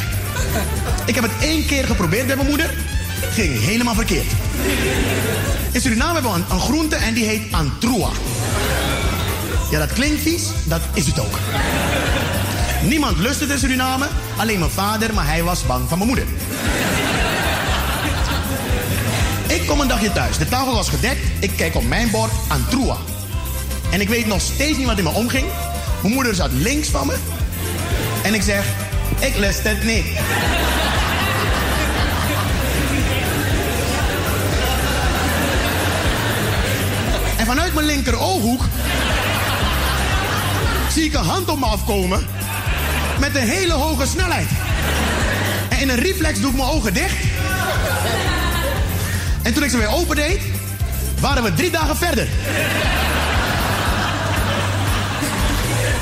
Ik 1.06 1.14
heb 1.14 1.24
het 1.24 1.32
één 1.40 1.66
keer 1.66 1.84
geprobeerd 1.84 2.26
bij 2.26 2.36
mijn 2.36 2.48
moeder. 2.48 2.74
Ging 3.30 3.60
helemaal 3.60 3.94
verkeerd. 3.94 4.32
In 5.72 5.80
Suriname 5.80 6.12
hebben 6.12 6.32
we 6.32 6.38
een, 6.38 6.44
een 6.50 6.60
groente 6.60 6.96
en 6.96 7.14
die 7.14 7.24
heet 7.24 7.52
antroa. 7.52 8.10
Ja, 9.70 9.78
dat 9.78 9.92
klinkt 9.92 10.22
vies, 10.22 10.42
dat 10.64 10.80
is 10.94 11.06
het 11.06 11.20
ook. 11.20 11.38
Niemand 12.82 13.18
lust 13.18 13.40
het 13.40 13.50
in 13.50 13.58
Suriname, 13.58 14.06
alleen 14.36 14.58
mijn 14.58 14.70
vader, 14.70 15.14
maar 15.14 15.26
hij 15.26 15.42
was 15.42 15.66
bang 15.66 15.88
van 15.88 15.98
mijn 15.98 16.10
moeder. 16.10 16.26
Ik 19.52 19.66
kom 19.66 19.80
een 19.80 19.88
dagje 19.88 20.12
thuis. 20.12 20.38
De 20.38 20.48
tafel 20.48 20.74
was 20.74 20.88
gedekt. 20.88 21.20
Ik 21.38 21.50
kijk 21.56 21.74
op 21.74 21.86
mijn 21.86 22.10
bord 22.10 22.30
antroa. 22.48 22.96
En 23.90 24.00
ik 24.00 24.08
weet 24.08 24.26
nog 24.26 24.40
steeds 24.40 24.78
niet 24.78 24.86
wat 24.86 24.98
in 24.98 25.04
me 25.04 25.10
omging. 25.10 25.46
Mijn 26.02 26.14
moeder 26.14 26.34
zat 26.34 26.50
links 26.52 26.88
van 26.88 27.06
me. 27.06 27.16
En 28.22 28.34
ik 28.34 28.42
zeg, 28.42 28.64
ik 29.18 29.36
lust 29.36 29.62
het 29.62 29.84
niet. 29.84 30.06
En 37.36 37.46
vanuit 37.46 37.74
mijn 37.74 37.86
linker 37.86 38.18
ooghoek 38.18 38.62
zie 40.92 41.04
ik 41.04 41.14
een 41.14 41.24
hand 41.24 41.48
op 41.48 41.58
me 41.58 41.64
afkomen 41.66 42.26
met 43.18 43.36
een 43.36 43.48
hele 43.48 43.72
hoge 43.72 44.06
snelheid. 44.06 44.48
En 45.68 45.78
in 45.78 45.88
een 45.88 45.96
reflex 45.96 46.40
doe 46.40 46.50
ik 46.50 46.56
mijn 46.56 46.68
ogen 46.68 46.94
dicht. 46.94 47.16
En 49.42 49.54
toen 49.54 49.62
ik 49.62 49.70
ze 49.70 49.78
weer 49.78 49.94
opendeed, 49.94 50.40
waren 51.20 51.42
we 51.42 51.54
drie 51.54 51.70
dagen 51.70 51.96
verder. 51.96 52.28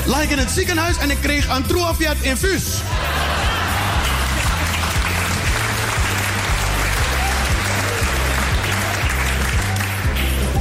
Lag 0.04 0.22
ik 0.22 0.30
in 0.30 0.38
het 0.38 0.50
ziekenhuis 0.50 0.98
en 0.98 1.10
ik 1.10 1.18
kreeg 1.20 1.48
Antroa 1.48 1.94
via 1.94 2.08
het 2.08 2.20
infuus. 2.20 2.64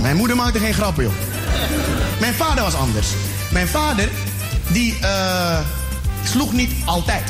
Mijn 0.10 0.22
moeder 0.22 0.38
maakte 0.38 0.60
geen 0.60 0.74
grappen, 0.74 1.04
joh. 1.04 1.14
Mijn 2.20 2.34
vader 2.34 2.64
was 2.64 2.74
anders. 2.74 3.08
Mijn 3.52 3.68
vader, 3.68 4.10
die 4.68 4.98
eh, 5.02 5.60
sloeg 6.24 6.54
niet 6.54 6.72
altijd. 6.86 7.24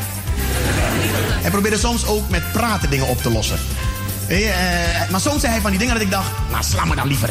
Hij 1.41 1.51
probeerde 1.51 1.77
soms 1.77 2.05
ook 2.05 2.29
met 2.29 2.51
praten 2.51 2.89
dingen 2.89 3.07
op 3.07 3.21
te 3.21 3.29
lossen. 3.31 3.59
Eh, 4.27 4.39
maar 5.11 5.19
soms 5.19 5.41
zei 5.41 5.51
hij 5.51 5.61
van 5.61 5.69
die 5.69 5.79
dingen 5.79 5.93
dat 5.93 6.03
ik 6.03 6.11
dacht, 6.11 6.31
nou 6.51 6.63
sla 6.63 6.85
me 6.85 6.95
dan 6.95 7.07
liever. 7.07 7.29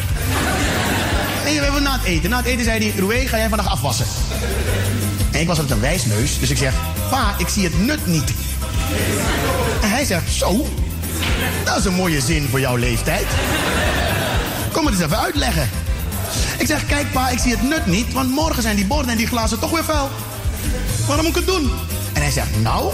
En 1.45 1.53
we 1.53 1.63
hebben 1.63 1.83
na 1.83 1.91
het 1.91 2.03
eten. 2.03 2.29
Na 2.29 2.37
het 2.37 2.45
eten 2.45 2.63
zei 2.63 2.89
hij, 2.89 2.99
Roué, 2.99 3.27
ga 3.27 3.37
jij 3.37 3.49
vandaag 3.49 3.69
afwassen? 3.69 4.05
En 5.31 5.39
ik 5.39 5.47
was 5.47 5.59
altijd 5.59 5.75
een 5.75 5.81
wijsneus, 5.81 6.39
dus 6.39 6.49
ik 6.49 6.57
zeg, 6.57 6.73
pa, 7.09 7.35
ik 7.37 7.47
zie 7.47 7.63
het 7.63 7.85
nut 7.85 8.07
niet. 8.07 8.33
En 9.81 9.89
hij 9.89 10.05
zegt, 10.05 10.31
zo, 10.31 10.67
dat 11.65 11.77
is 11.77 11.85
een 11.85 11.93
mooie 11.93 12.21
zin 12.21 12.47
voor 12.49 12.59
jouw 12.59 12.75
leeftijd. 12.75 13.25
Kom 14.71 14.85
het 14.85 14.93
eens 14.93 15.03
even 15.03 15.19
uitleggen. 15.19 15.69
Ik 16.57 16.67
zeg, 16.67 16.85
kijk 16.85 17.11
pa, 17.11 17.29
ik 17.29 17.39
zie 17.39 17.51
het 17.51 17.61
nut 17.61 17.85
niet, 17.85 18.13
want 18.13 18.29
morgen 18.29 18.61
zijn 18.61 18.75
die 18.75 18.85
borden 18.85 19.11
en 19.11 19.17
die 19.17 19.27
glazen 19.27 19.59
toch 19.59 19.71
weer 19.71 19.83
vuil. 19.83 20.09
Waarom 21.07 21.25
moet 21.25 21.35
ik 21.35 21.45
het 21.45 21.55
doen? 21.55 21.71
En 22.13 22.21
hij 22.21 22.31
zegt, 22.31 22.61
nou, 22.61 22.93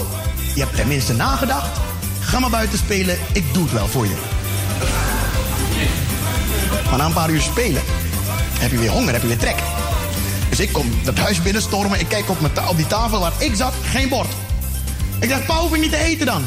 je 0.54 0.60
hebt 0.60 0.76
tenminste 0.76 1.12
nagedacht. 1.12 1.78
Ga 2.20 2.38
maar 2.38 2.50
buiten 2.50 2.78
spelen, 2.78 3.18
ik 3.32 3.54
doe 3.54 3.62
het 3.62 3.72
wel 3.72 3.88
voor 3.88 4.06
je. 4.06 4.16
Maar 6.88 6.98
na 6.98 7.04
een 7.04 7.12
paar 7.12 7.30
uur 7.30 7.40
spelen 7.40 7.82
heb 8.58 8.70
je 8.70 8.78
weer 8.78 8.90
honger, 8.90 9.12
heb 9.12 9.22
je 9.22 9.28
weer 9.28 9.38
trek. 9.38 9.56
Dus 10.48 10.60
ik 10.60 10.72
kom 10.72 10.90
dat 11.04 11.18
huis 11.18 11.42
binnenstormen, 11.42 12.00
ik 12.00 12.08
kijk 12.08 12.30
op, 12.30 12.40
mijn 12.40 12.68
op 12.68 12.76
die 12.76 12.86
tafel 12.86 13.20
waar 13.20 13.32
ik 13.38 13.54
zat, 13.54 13.72
geen 13.84 14.08
bord. 14.08 14.28
Ik 15.20 15.28
dacht, 15.28 15.46
pa, 15.46 15.56
hoef 15.56 15.74
ik 15.74 15.80
niet 15.80 15.90
te 15.90 15.96
eten 15.96 16.26
dan? 16.26 16.42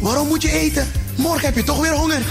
Waarom 0.00 0.28
moet 0.28 0.42
je 0.42 0.50
eten? 0.50 0.90
Morgen 1.16 1.44
heb 1.46 1.56
je 1.56 1.64
toch 1.64 1.80
weer 1.80 1.94
honger. 1.94 2.22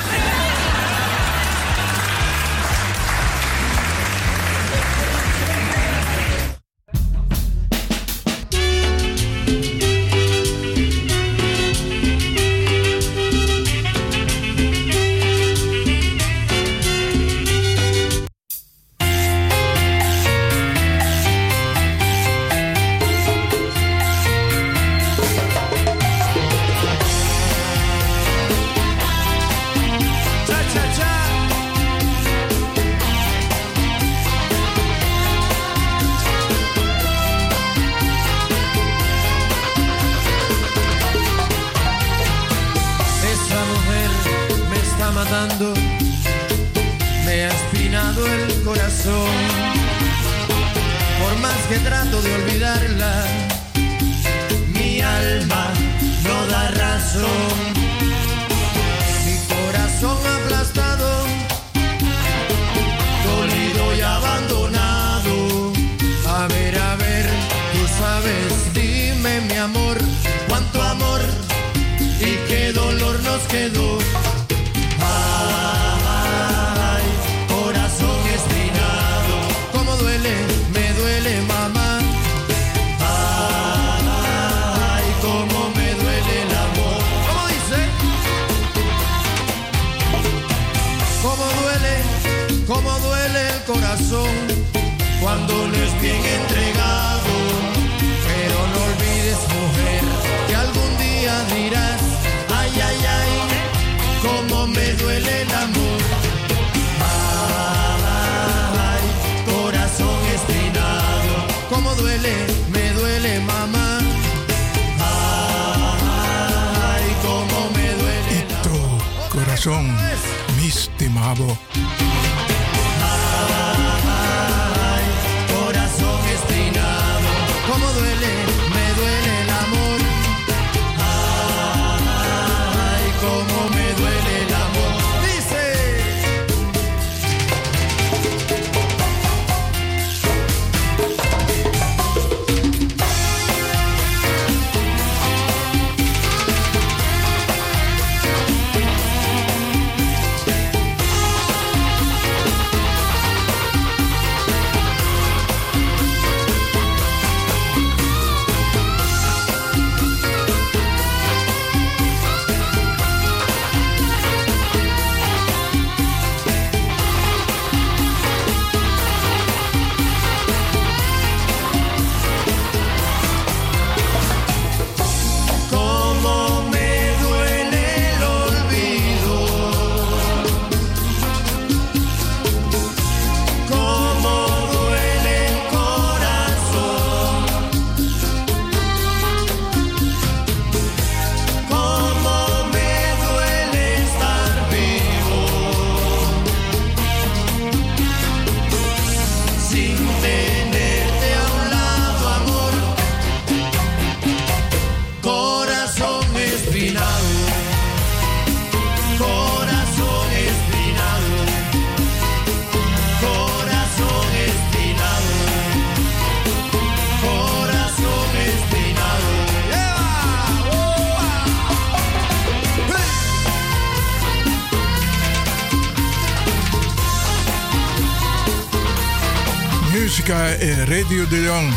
Radio 231.06 231.26
de 231.28 231.38
León. 231.38 231.70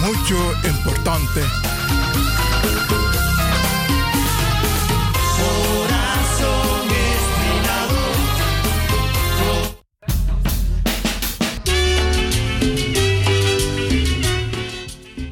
Mucho 0.00 0.52
importante. 0.64 1.40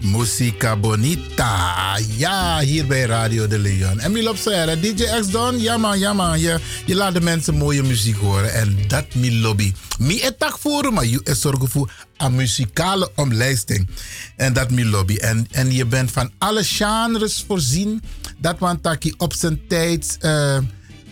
Musica 0.01 0.77
Bonita. 0.77 1.99
Ja, 2.17 2.59
hier 2.59 2.87
bij 2.87 3.05
Radio 3.05 3.47
de 3.47 3.59
Leon. 3.59 4.01
En 4.01 4.13
Milop 4.13 4.37
zei, 4.37 4.81
DJ 4.81 5.05
X 5.21 5.31
Don, 5.31 5.61
ja 5.61 5.77
man, 5.77 5.99
ja 5.99 6.13
man. 6.13 6.41
Je, 6.41 6.59
je 6.87 6.95
laat 6.95 7.15
de 7.15 7.21
mensen 7.21 7.55
mooie 7.55 7.83
muziek 7.83 8.17
horen. 8.17 8.55
En 8.55 8.79
dat 8.89 9.05
mi 9.15 9.41
lobby. 9.41 9.73
Mi 9.99 10.21
etak 10.21 10.50
voor, 10.61 10.93
maar 10.93 11.07
je 11.07 11.21
is 11.25 11.41
zorgen 11.41 11.69
voor 11.69 11.93
een 12.17 12.35
muzikale 12.35 13.13
omlijsting. 13.17 13.89
En 14.37 14.53
dat 14.53 14.71
mi 14.71 14.85
lobby. 14.85 15.17
En, 15.17 15.47
en 15.51 15.73
je 15.73 15.87
bent 15.87 16.11
van 16.11 16.31
alle 16.39 16.65
genres 16.65 17.45
voorzien. 17.47 18.03
Dat 18.39 18.59
want 18.59 18.83
taki 18.83 19.15
op 19.17 19.33
zijn 19.35 19.61
tijd 19.69 20.19
uh, 20.21 20.59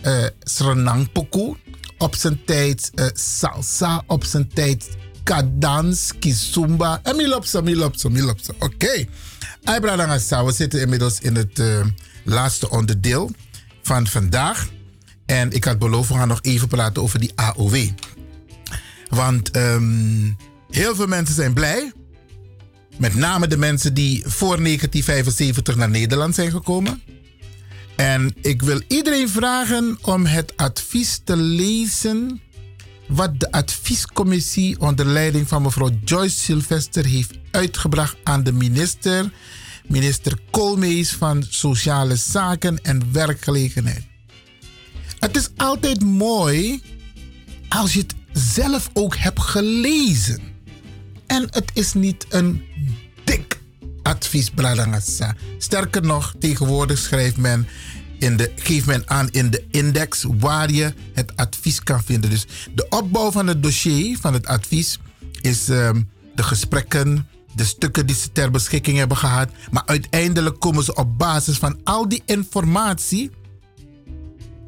uh. 0.03 1.55
Op 1.97 2.15
zijn 2.15 2.41
tijd 2.45 2.91
uh, 2.95 3.05
salsa. 3.13 4.03
Op 4.07 4.23
zijn 4.23 4.49
tijd 4.53 4.89
kadans, 5.23 6.11
kizumba. 6.19 6.99
En 7.03 7.15
milopsa, 7.15 7.61
milopsa, 7.61 8.09
milopsa. 8.09 8.53
Oké. 8.59 8.65
Okay. 8.65 9.09
Aibradangasa, 9.63 10.45
we 10.45 10.51
zitten 10.51 10.81
inmiddels 10.81 11.19
in 11.19 11.35
het 11.35 11.61
laatste 12.23 12.69
onderdeel 12.69 13.31
van 13.83 14.07
vandaag. 14.07 14.67
En 15.25 15.51
ik 15.51 15.63
had 15.63 15.79
beloofd, 15.79 16.09
we 16.09 16.15
gaan 16.15 16.27
nog 16.27 16.39
even 16.41 16.67
praten 16.67 17.01
over 17.01 17.19
die 17.19 17.31
AOW. 17.35 17.75
Want 19.09 19.55
um, 19.55 20.37
heel 20.69 20.95
veel 20.95 21.07
mensen 21.07 21.35
zijn 21.35 21.53
blij. 21.53 21.91
Met 22.97 23.15
name 23.15 23.47
de 23.47 23.57
mensen 23.57 23.93
die 23.93 24.21
voor 24.25 24.63
1975 24.63 25.75
naar 25.75 25.89
Nederland 25.89 26.35
zijn 26.35 26.51
gekomen. 26.51 27.01
En 27.95 28.35
ik 28.41 28.61
wil 28.61 28.81
iedereen 28.87 29.29
vragen 29.29 29.97
om 30.01 30.25
het 30.25 30.57
advies 30.57 31.21
te 31.23 31.35
lezen 31.37 32.41
wat 33.07 33.39
de 33.39 33.51
adviescommissie 33.51 34.79
onder 34.79 35.05
leiding 35.05 35.47
van 35.47 35.61
mevrouw 35.61 35.89
Joyce 36.03 36.37
Sylvester 36.37 37.05
heeft 37.05 37.37
uitgebracht 37.51 38.17
aan 38.23 38.43
de 38.43 38.51
minister, 38.51 39.31
minister 39.87 40.39
Koolmees 40.51 41.11
van 41.11 41.45
Sociale 41.49 42.15
Zaken 42.15 42.83
en 42.83 43.11
Werkgelegenheid. 43.11 44.05
Het 45.19 45.35
is 45.35 45.49
altijd 45.55 46.03
mooi 46.03 46.81
als 47.69 47.93
je 47.93 47.99
het 47.99 48.15
zelf 48.33 48.89
ook 48.93 49.15
hebt 49.15 49.41
gelezen. 49.41 50.41
En 51.27 51.47
het 51.49 51.71
is 51.73 51.93
niet 51.93 52.25
een 52.29 52.63
dik 53.23 53.59
advies. 54.03 54.51
Sterker 55.57 56.01
nog, 56.01 56.33
tegenwoordig 56.39 56.97
schrijft 56.97 57.37
men 57.37 57.67
in 58.19 58.37
de, 58.37 58.51
geeft 58.55 58.85
men 58.85 59.09
aan 59.09 59.29
in 59.31 59.49
de 59.49 59.63
index 59.71 60.25
waar 60.27 60.71
je 60.71 60.93
het 61.13 61.35
advies 61.35 61.83
kan 61.83 62.03
vinden. 62.03 62.29
Dus 62.29 62.45
de 62.75 62.85
opbouw 62.89 63.31
van 63.31 63.47
het 63.47 63.63
dossier 63.63 64.17
van 64.17 64.33
het 64.33 64.45
advies 64.45 64.99
is 65.41 65.69
um, 65.69 66.09
de 66.35 66.43
gesprekken, 66.43 67.27
de 67.55 67.63
stukken 67.63 68.05
die 68.05 68.15
ze 68.15 68.31
ter 68.31 68.51
beschikking 68.51 68.97
hebben 68.97 69.17
gehad. 69.17 69.49
Maar 69.71 69.83
uiteindelijk 69.85 70.59
komen 70.59 70.83
ze 70.83 70.95
op 70.95 71.17
basis 71.17 71.57
van 71.57 71.79
al 71.83 72.09
die 72.09 72.23
informatie, 72.25 73.31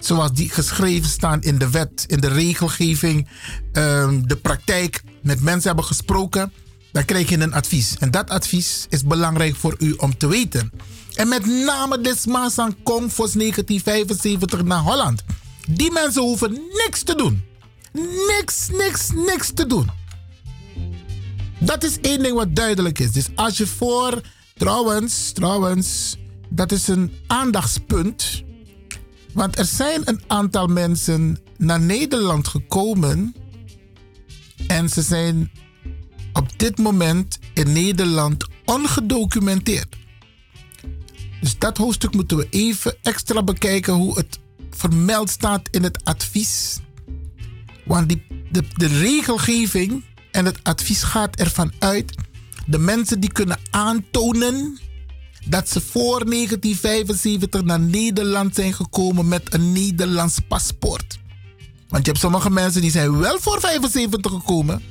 zoals 0.05 0.31
die 0.33 0.49
geschreven 0.49 1.09
staan 1.09 1.41
in 1.41 1.57
de 1.57 1.69
wet, 1.69 2.03
in 2.07 2.19
de 2.19 2.27
regelgeving, 2.27 3.27
um, 3.73 4.27
de 4.27 4.35
praktijk, 4.35 5.03
met 5.21 5.41
mensen 5.41 5.67
hebben 5.67 5.85
gesproken, 5.85 6.51
dan 6.91 7.05
krijg 7.05 7.29
je 7.29 7.39
een 7.39 7.53
advies. 7.53 7.97
En 7.99 8.11
dat 8.11 8.29
advies 8.29 8.85
is 8.89 9.03
belangrijk 9.03 9.55
voor 9.55 9.75
u 9.79 9.91
om 9.91 10.17
te 10.17 10.27
weten. 10.27 10.71
En 11.15 11.27
met 11.27 11.45
name 11.45 12.01
Desma 12.01 12.49
Kong 12.83 13.13
voor 13.13 13.29
1975 13.33 14.63
naar 14.63 14.79
Holland. 14.81 15.23
Die 15.69 15.91
mensen 15.91 16.21
hoeven 16.21 16.59
niks 16.85 17.03
te 17.03 17.15
doen. 17.15 17.43
Niks, 18.27 18.67
niks, 18.69 19.09
niks 19.13 19.51
te 19.53 19.67
doen. 19.67 19.89
Dat 21.59 21.83
is 21.83 21.99
één 21.99 22.23
ding 22.23 22.35
wat 22.35 22.55
duidelijk 22.55 22.99
is. 22.99 23.11
Dus 23.11 23.27
als 23.35 23.57
je 23.57 23.67
voor, 23.67 24.21
trouwens, 24.53 25.31
trouwens, 25.31 26.17
dat 26.49 26.71
is 26.71 26.87
een 26.87 27.13
aandachtspunt. 27.27 28.43
Want 29.33 29.57
er 29.57 29.65
zijn 29.65 30.01
een 30.05 30.21
aantal 30.27 30.67
mensen 30.67 31.39
naar 31.57 31.79
Nederland 31.79 32.47
gekomen. 32.47 33.35
En 34.67 34.89
ze 34.89 35.01
zijn 35.01 35.51
op 36.33 36.59
dit 36.59 36.77
moment 36.77 37.39
in 37.53 37.71
Nederland 37.71 38.47
ongedocumenteerd. 38.65 39.95
Dus 41.41 41.57
dat 41.57 41.77
hoofdstuk 41.77 42.13
moeten 42.13 42.37
we 42.37 42.47
even 42.49 42.95
extra 43.01 43.43
bekijken 43.43 43.93
hoe 43.93 44.17
het 44.17 44.39
vermeld 44.69 45.29
staat 45.29 45.67
in 45.71 45.83
het 45.83 46.03
advies. 46.03 46.79
Want 47.85 48.09
die, 48.09 48.25
de, 48.51 48.63
de 48.73 48.87
regelgeving 48.87 50.03
en 50.31 50.45
het 50.45 50.59
advies 50.63 51.03
gaat 51.03 51.35
ervan 51.35 51.71
uit. 51.79 52.15
De 52.65 52.77
mensen 52.77 53.19
die 53.19 53.31
kunnen 53.31 53.59
aantonen 53.69 54.79
dat 55.45 55.69
ze 55.69 55.81
voor 55.81 56.25
1975 56.29 57.63
naar 57.63 57.79
Nederland 57.79 58.55
zijn 58.55 58.73
gekomen 58.73 59.27
met 59.27 59.53
een 59.53 59.71
Nederlands 59.71 60.39
paspoort. 60.47 61.19
Want 61.89 62.05
je 62.05 62.11
hebt 62.11 62.23
sommige 62.23 62.49
mensen 62.49 62.81
die 62.81 62.91
zijn 62.91 63.17
wel 63.17 63.39
voor 63.39 63.59
75 63.59 64.31
gekomen, 64.31 64.83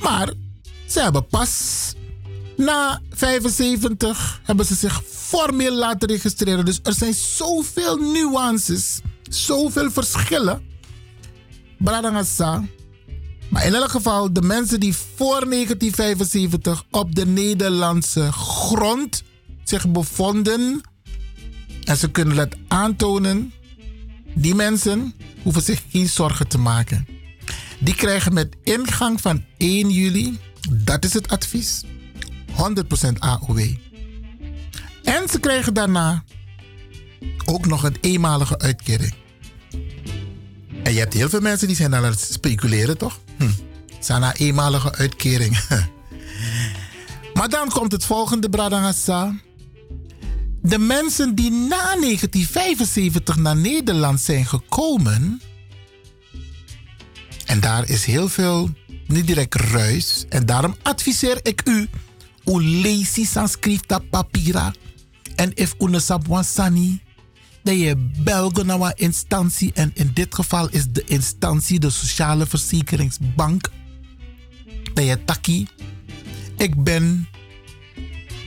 maar 0.00 0.32
ze 0.86 1.00
hebben 1.00 1.26
pas 1.26 1.92
na 2.56 3.00
75 3.10 4.40
hebben 4.44 4.66
ze 4.66 4.74
zich 4.74 5.02
formeel 5.06 5.74
laten 5.74 6.08
registreren. 6.08 6.64
Dus 6.64 6.80
er 6.82 6.92
zijn 6.92 7.14
zoveel 7.14 7.96
nuances, 7.96 9.00
zoveel 9.22 9.90
verschillen. 9.90 10.62
Bradangasa. 11.78 12.64
Maar 13.48 13.66
in 13.66 13.74
elk 13.74 13.90
geval, 13.90 14.32
de 14.32 14.42
mensen 14.42 14.80
die 14.80 14.96
voor 15.16 15.50
1975 15.50 16.84
op 16.90 17.14
de 17.14 17.26
Nederlandse 17.26 18.32
grond 18.32 19.22
zich 19.70 19.88
bevonden 19.88 20.80
en 21.84 21.96
ze 21.96 22.10
kunnen 22.10 22.36
dat 22.36 22.56
aantonen, 22.68 23.52
die 24.34 24.54
mensen 24.54 25.14
hoeven 25.42 25.62
zich 25.62 25.82
geen 25.90 26.08
zorgen 26.08 26.48
te 26.48 26.58
maken. 26.58 27.06
Die 27.78 27.94
krijgen 27.94 28.32
met 28.32 28.56
ingang 28.62 29.20
van 29.20 29.44
1 29.56 29.90
juli, 29.90 30.38
dat 30.70 31.04
is 31.04 31.12
het 31.12 31.28
advies, 31.28 31.84
100% 32.50 33.18
AOW. 33.18 33.58
En 35.02 35.28
ze 35.28 35.40
krijgen 35.40 35.74
daarna 35.74 36.24
ook 37.44 37.66
nog 37.66 37.82
een 37.82 37.96
eenmalige 38.00 38.58
uitkering. 38.58 39.14
En 40.82 40.92
je 40.92 40.98
hebt 40.98 41.14
heel 41.14 41.28
veel 41.28 41.40
mensen 41.40 41.66
die 41.66 41.76
zijn 41.76 41.94
aan 41.94 42.04
het 42.04 42.20
speculeren, 42.20 42.98
toch? 42.98 43.20
Hm. 43.36 43.50
Zijn 44.00 44.20
na 44.20 44.34
eenmalige 44.34 44.94
uitkering. 44.94 45.60
maar 47.34 47.48
dan 47.48 47.68
komt 47.68 47.92
het 47.92 48.04
volgende, 48.04 48.48
Bradangasa. 48.48 49.34
De 50.62 50.78
mensen 50.78 51.34
die 51.34 51.50
na 51.50 51.96
1975 52.00 53.36
naar 53.36 53.56
Nederland 53.56 54.20
zijn 54.20 54.46
gekomen. 54.46 55.40
En 57.46 57.60
daar 57.60 57.88
is 57.88 58.04
heel 58.04 58.28
veel, 58.28 58.70
niet 59.06 59.26
direct 59.26 59.54
ruis. 59.54 60.24
En 60.28 60.46
daarom 60.46 60.76
adviseer 60.82 61.38
ik 61.42 61.62
u. 61.64 61.88
U 62.44 62.62
leesi 62.62 63.24
Sanskrifta 63.24 63.98
papira. 63.98 64.72
En 65.36 65.54
if 65.54 65.74
sabwan 65.90 66.44
sani, 66.44 67.00
dat 67.62 67.78
je 67.78 68.10
belgen 68.22 68.66
naar 68.66 68.92
instantie. 68.94 69.72
En 69.74 69.90
in 69.94 70.10
dit 70.14 70.34
geval 70.34 70.68
is 70.68 70.86
de 70.86 71.04
instantie 71.04 71.78
de 71.78 71.90
Sociale 71.90 72.46
Verzekeringsbank. 72.46 73.68
Dat 74.94 75.04
je 75.04 75.24
taki. 75.24 75.68
Ik 76.56 76.82
ben. 76.82 77.28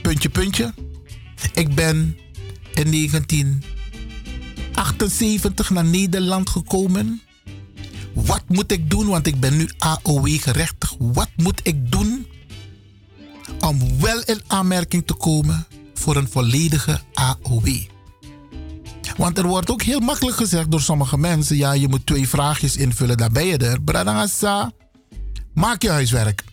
Puntje, 0.02 0.28
puntje. 0.28 0.74
Ik 1.52 1.74
ben 1.74 2.18
in 2.74 2.90
1978 2.90 5.70
naar 5.70 5.84
Nederland 5.84 6.50
gekomen. 6.50 7.22
Wat 8.12 8.42
moet 8.48 8.72
ik 8.72 8.90
doen? 8.90 9.06
Want 9.06 9.26
ik 9.26 9.40
ben 9.40 9.56
nu 9.56 9.68
AOW 9.78 10.40
gerechtigd. 10.40 10.94
Wat 10.98 11.30
moet 11.36 11.60
ik 11.62 11.90
doen 11.90 12.26
om 13.60 14.00
wel 14.00 14.22
in 14.22 14.40
aanmerking 14.46 15.06
te 15.06 15.14
komen 15.14 15.66
voor 15.94 16.16
een 16.16 16.28
volledige 16.28 17.00
AOW. 17.14 17.68
Want 19.16 19.38
er 19.38 19.46
wordt 19.46 19.70
ook 19.70 19.82
heel 19.82 20.00
makkelijk 20.00 20.36
gezegd 20.36 20.70
door 20.70 20.80
sommige 20.80 21.18
mensen: 21.18 21.56
ja, 21.56 21.72
je 21.72 21.88
moet 21.88 22.06
twee 22.06 22.28
vraagjes 22.28 22.76
invullen, 22.76 23.16
dan 23.16 23.32
ben 23.32 23.46
je 23.46 23.56
er. 23.56 23.82
Bradangasa, 23.82 24.72
maak 25.54 25.82
je 25.82 25.90
huiswerk. 25.90 26.44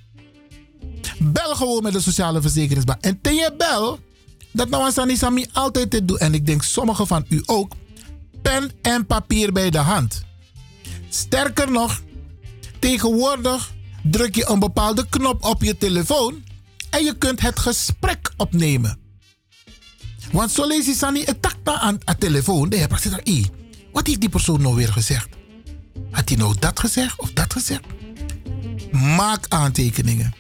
Bel 1.20 1.56
gewoon 1.56 1.84
met 1.84 1.94
de 1.94 2.02
sociale 2.02 2.42
verzekeringsbank. 2.42 3.02
En 3.02 3.22
ten 3.22 3.36
je 3.36 3.54
bel, 3.58 4.00
dat 4.52 4.70
nou 4.70 4.92
Sani 4.92 5.16
Sami 5.16 5.46
altijd 5.54 5.90
te 5.90 6.06
doen. 6.06 6.18
En 6.18 6.34
ik 6.34 6.46
denk 6.46 6.64
sommigen 6.64 7.08
van 7.08 7.26
u 7.30 7.42
ook. 7.46 7.74
Pen 8.42 8.72
en 8.82 9.06
papier 9.06 9.52
bij 9.52 9.70
de 9.70 9.78
hand. 9.78 10.24
Sterker 11.10 11.72
nog, 11.72 12.02
tegenwoordig 12.80 13.72
druk 14.04 14.36
je 14.36 14.50
een 14.50 14.60
bepaalde 14.60 15.06
knop 15.10 15.44
op 15.44 15.64
je 15.64 15.78
telefoon 15.78 16.44
en 16.90 17.04
je 17.04 17.18
kunt 17.18 17.42
het 17.42 17.60
gesprek 17.60 18.32
opnemen. 18.38 19.00
Want 20.32 20.52
zo 20.52 20.68
lees 20.68 20.86
je 20.86 20.94
Sani 20.94 21.24
het 21.24 21.42
takta 21.42 21.80
aan 21.80 21.98
de 22.06 22.18
telefoon. 22.18 22.70
De 22.70 22.78
hebt 22.78 22.94
gezegd, 22.94 23.30
"Hé, 23.30 23.44
wat 23.92 24.08
heeft 24.08 24.20
die 24.20 24.30
persoon 24.30 24.62
nou 24.62 24.76
weer 24.76 24.94
gezegd? 24.94 25.30
Had 26.12 26.30
hij 26.30 26.38
nou 26.38 26.56
dat 26.60 26.80
gezegd 26.80 27.20
of 27.20 27.34
dat 27.34 27.54
gezegd? 27.54 27.82
Maak 28.92 29.46
aantekeningen. 29.50 30.34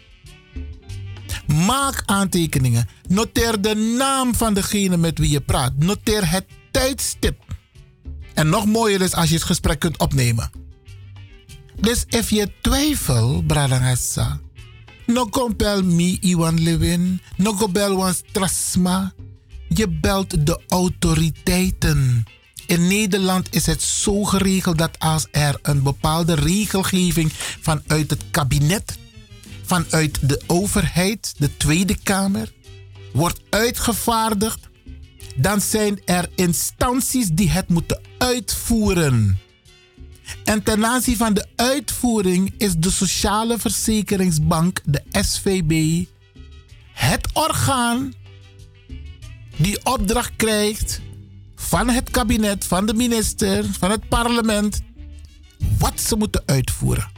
Maak 1.54 2.04
aantekeningen. 2.06 2.88
Noteer 3.08 3.62
de 3.62 3.76
naam 3.76 4.36
van 4.36 4.54
degene 4.54 4.98
met 4.98 5.18
wie 5.18 5.30
je 5.30 5.42
praat. 5.42 5.74
Noteer 5.78 6.30
het 6.30 6.46
tijdstip. 6.72 7.40
En 8.34 8.50
nog 8.50 8.66
mooier 8.66 9.02
is 9.02 9.14
als 9.14 9.30
je 9.30 9.36
het 9.36 9.44
gesprek 9.44 9.80
kunt 9.80 9.98
opnemen. 10.00 10.52
Dus 11.80 12.06
if 12.08 12.30
je 12.30 12.52
twijfelt, 12.62 13.48
Bradangasa, 13.48 14.40
no 15.06 15.30
compel 15.30 15.84
me 15.84 16.18
Iwan 16.20 16.64
Lewin, 16.64 17.22
no 17.38 17.54
compel 17.54 17.96
wan 17.96 18.14
strasma. 18.14 19.14
Je 19.68 19.90
belt 19.90 20.46
de 20.46 20.62
autoriteiten. 20.68 22.24
In 22.66 22.88
Nederland 22.88 23.48
is 23.56 23.66
het 23.66 23.82
zo 23.82 24.24
geregeld 24.24 24.78
dat 24.78 25.00
als 25.00 25.28
er 25.32 25.60
een 25.62 25.84
bepaalde 25.84 26.34
regelgeving 26.34 27.32
vanuit 27.62 28.10
het 28.10 28.24
kabinet, 28.32 28.98
vanuit 29.72 30.30
de 30.30 30.42
overheid, 30.48 31.34
de 31.38 31.58
Tweede 31.58 31.98
Kamer, 32.04 32.52
wordt 33.14 33.42
uitgevaardigd, 33.50 34.70
dan 35.36 35.62
zijn 35.62 36.00
er 36.06 36.30
instanties 36.36 37.30
die 37.30 37.50
het 37.50 37.70
moeten 37.70 38.02
uitvoeren. 38.18 39.40
En 40.44 40.64
ten 40.64 40.86
aanzien 40.86 41.16
van 41.16 41.34
de 41.34 41.46
uitvoering 41.56 42.54
is 42.58 42.76
de 42.76 42.92
Sociale 42.92 43.60
Verzekeringsbank, 43.60 44.80
de 44.86 45.04
SVB, 45.12 46.06
het 46.94 47.28
orgaan 47.34 48.14
die 49.58 49.86
opdracht 49.86 50.36
krijgt 50.36 51.02
van 51.56 51.90
het 51.90 52.10
kabinet, 52.10 52.66
van 52.66 52.86
de 52.86 52.94
minister, 52.94 53.66
van 53.80 53.92
het 53.92 54.10
parlement, 54.10 54.82
wat 55.78 56.00
ze 56.00 56.16
moeten 56.16 56.44
uitvoeren. 56.46 57.10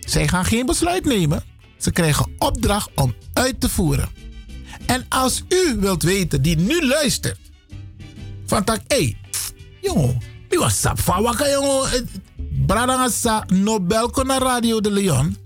Zij 0.00 0.28
gaan 0.28 0.44
geen 0.44 0.66
besluit 0.66 1.04
nemen. 1.04 1.54
Ze 1.78 1.90
krijgen 1.90 2.32
opdracht 2.38 2.90
om 2.94 3.14
uit 3.32 3.60
te 3.60 3.68
voeren. 3.68 4.08
En 4.86 5.06
als 5.08 5.42
u 5.48 5.76
wilt 5.80 6.02
weten, 6.02 6.42
die 6.42 6.56
nu 6.56 6.86
luistert, 6.86 7.38
van 8.46 8.64
tak, 8.64 8.80
hé, 8.86 8.96
hey, 8.96 9.16
jongen, 9.80 10.18
wie 10.48 10.58
was 10.58 10.80
sap 10.80 11.00
van 11.00 11.22
wakka, 11.22 11.48
jongen? 11.48 12.08
Bradangasa, 12.66 13.44
Nobel 13.46 14.10
naar 14.24 14.42
Radio 14.42 14.80
de 14.80 14.90
Leon. 14.90 15.36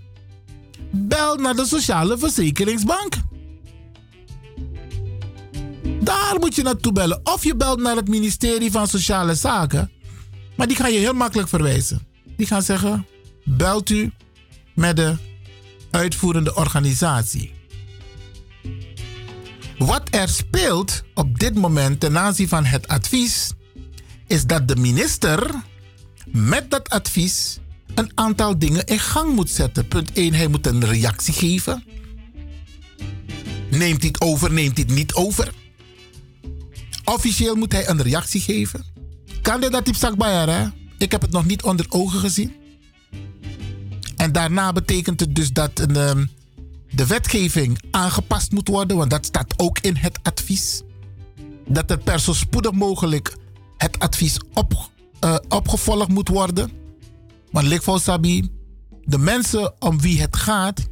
Bel 0.91 1.35
naar 1.35 1.55
de 1.55 1.65
Sociale 1.65 2.17
Verzekeringsbank. 2.17 3.13
Daar 5.99 6.35
moet 6.39 6.55
je 6.55 6.63
naartoe 6.63 6.91
bellen. 6.91 7.19
Of 7.23 7.43
je 7.43 7.55
belt 7.55 7.79
naar 7.79 7.95
het 7.95 8.07
ministerie 8.07 8.71
van 8.71 8.87
Sociale 8.87 9.35
Zaken. 9.35 9.91
Maar 10.55 10.67
die 10.67 10.75
gaan 10.75 10.93
je 10.93 10.99
heel 10.99 11.13
makkelijk 11.13 11.49
verwijzen. 11.49 12.07
Die 12.37 12.47
gaan 12.47 12.61
zeggen: 12.61 13.05
belt 13.43 13.89
u 13.89 14.11
met 14.75 14.95
de 14.95 15.15
uitvoerende 15.91 16.55
organisatie. 16.55 17.53
Wat 19.77 20.07
er 20.09 20.29
speelt 20.29 21.03
op 21.13 21.39
dit 21.39 21.55
moment 21.55 21.99
ten 21.99 22.17
aanzien 22.17 22.47
van 22.47 22.65
het 22.65 22.87
advies, 22.87 23.51
is 24.27 24.45
dat 24.45 24.67
de 24.67 24.75
minister 24.75 25.55
met 26.25 26.71
dat 26.71 26.89
advies 26.89 27.59
een 27.95 28.11
aantal 28.15 28.59
dingen 28.59 28.85
in 28.85 28.99
gang 28.99 29.35
moet 29.35 29.49
zetten. 29.49 29.87
Punt 29.87 30.13
1, 30.13 30.33
hij 30.33 30.47
moet 30.47 30.67
een 30.67 30.85
reactie 30.85 31.33
geven. 31.33 31.83
Neemt 33.69 34.01
hij 34.01 34.07
het 34.07 34.21
over, 34.21 34.53
neemt 34.53 34.77
hij 34.77 34.85
het 34.87 34.95
niet 34.95 35.13
over? 35.13 35.53
Officieel 37.03 37.55
moet 37.55 37.71
hij 37.71 37.89
een 37.89 38.01
reactie 38.01 38.41
geven. 38.41 38.85
Kan 39.41 39.61
dit 39.61 39.71
dat 39.71 39.85
type 39.85 40.25
hè? 40.25 40.67
Ik 40.97 41.11
heb 41.11 41.21
het 41.21 41.31
nog 41.31 41.45
niet 41.45 41.63
onder 41.63 41.85
ogen 41.89 42.19
gezien. 42.19 42.60
En 44.21 44.31
daarna 44.31 44.71
betekent 44.71 45.19
het 45.19 45.35
dus 45.35 45.51
dat 45.51 45.79
een, 45.79 45.95
ehm, 45.95 46.25
de 46.91 47.07
wetgeving 47.07 47.81
aangepast 47.91 48.51
moet 48.51 48.67
worden, 48.67 48.97
want 48.97 49.09
dat 49.09 49.25
staat 49.25 49.53
ook 49.57 49.79
in 49.79 49.95
het 49.95 50.19
advies. 50.23 50.81
Dat 51.67 51.91
er 51.91 51.97
per 51.97 52.19
zo 52.19 52.33
spoedig 52.33 52.71
mogelijk 52.71 53.37
het 53.77 53.99
advies 53.99 54.39
op, 54.53 54.89
uh, 55.25 55.35
opgevolgd 55.49 56.07
moet 56.07 56.27
worden. 56.27 56.71
Want 57.51 57.67
Likvo 57.67 57.97
Sabi, 57.97 58.49
de 59.03 59.17
mensen 59.17 59.73
om 59.79 60.01
wie 60.01 60.21
het 60.21 60.35
gaat, 60.35 60.87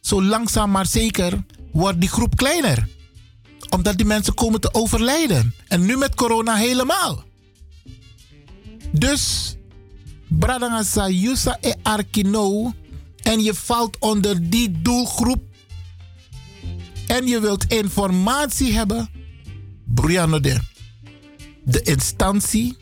zo 0.00 0.22
langzaam 0.22 0.70
maar 0.70 0.86
zeker 0.86 1.44
wordt 1.72 2.00
die 2.00 2.08
groep 2.08 2.36
kleiner. 2.36 2.88
Omdat 3.68 3.96
die 3.96 4.06
mensen 4.06 4.34
komen 4.34 4.60
te 4.60 4.74
overlijden. 4.74 5.54
En 5.68 5.86
nu 5.86 5.96
met 5.96 6.14
corona 6.14 6.54
helemaal. 6.54 7.24
Dus, 8.92 9.56
Bradangasa 10.28 11.08
Yusa 11.08 11.58
e 11.60 11.72
Arkino. 11.82 12.72
En 13.22 13.42
je 13.42 13.54
valt 13.54 13.98
onder 13.98 14.50
die 14.50 14.82
doelgroep. 14.82 15.42
En 17.06 17.26
je 17.26 17.40
wilt 17.40 17.64
informatie 17.64 18.72
hebben. 18.72 19.08
Brianne 19.84 20.40
de. 20.40 20.60
De 21.64 21.82
instantie, 21.82 22.76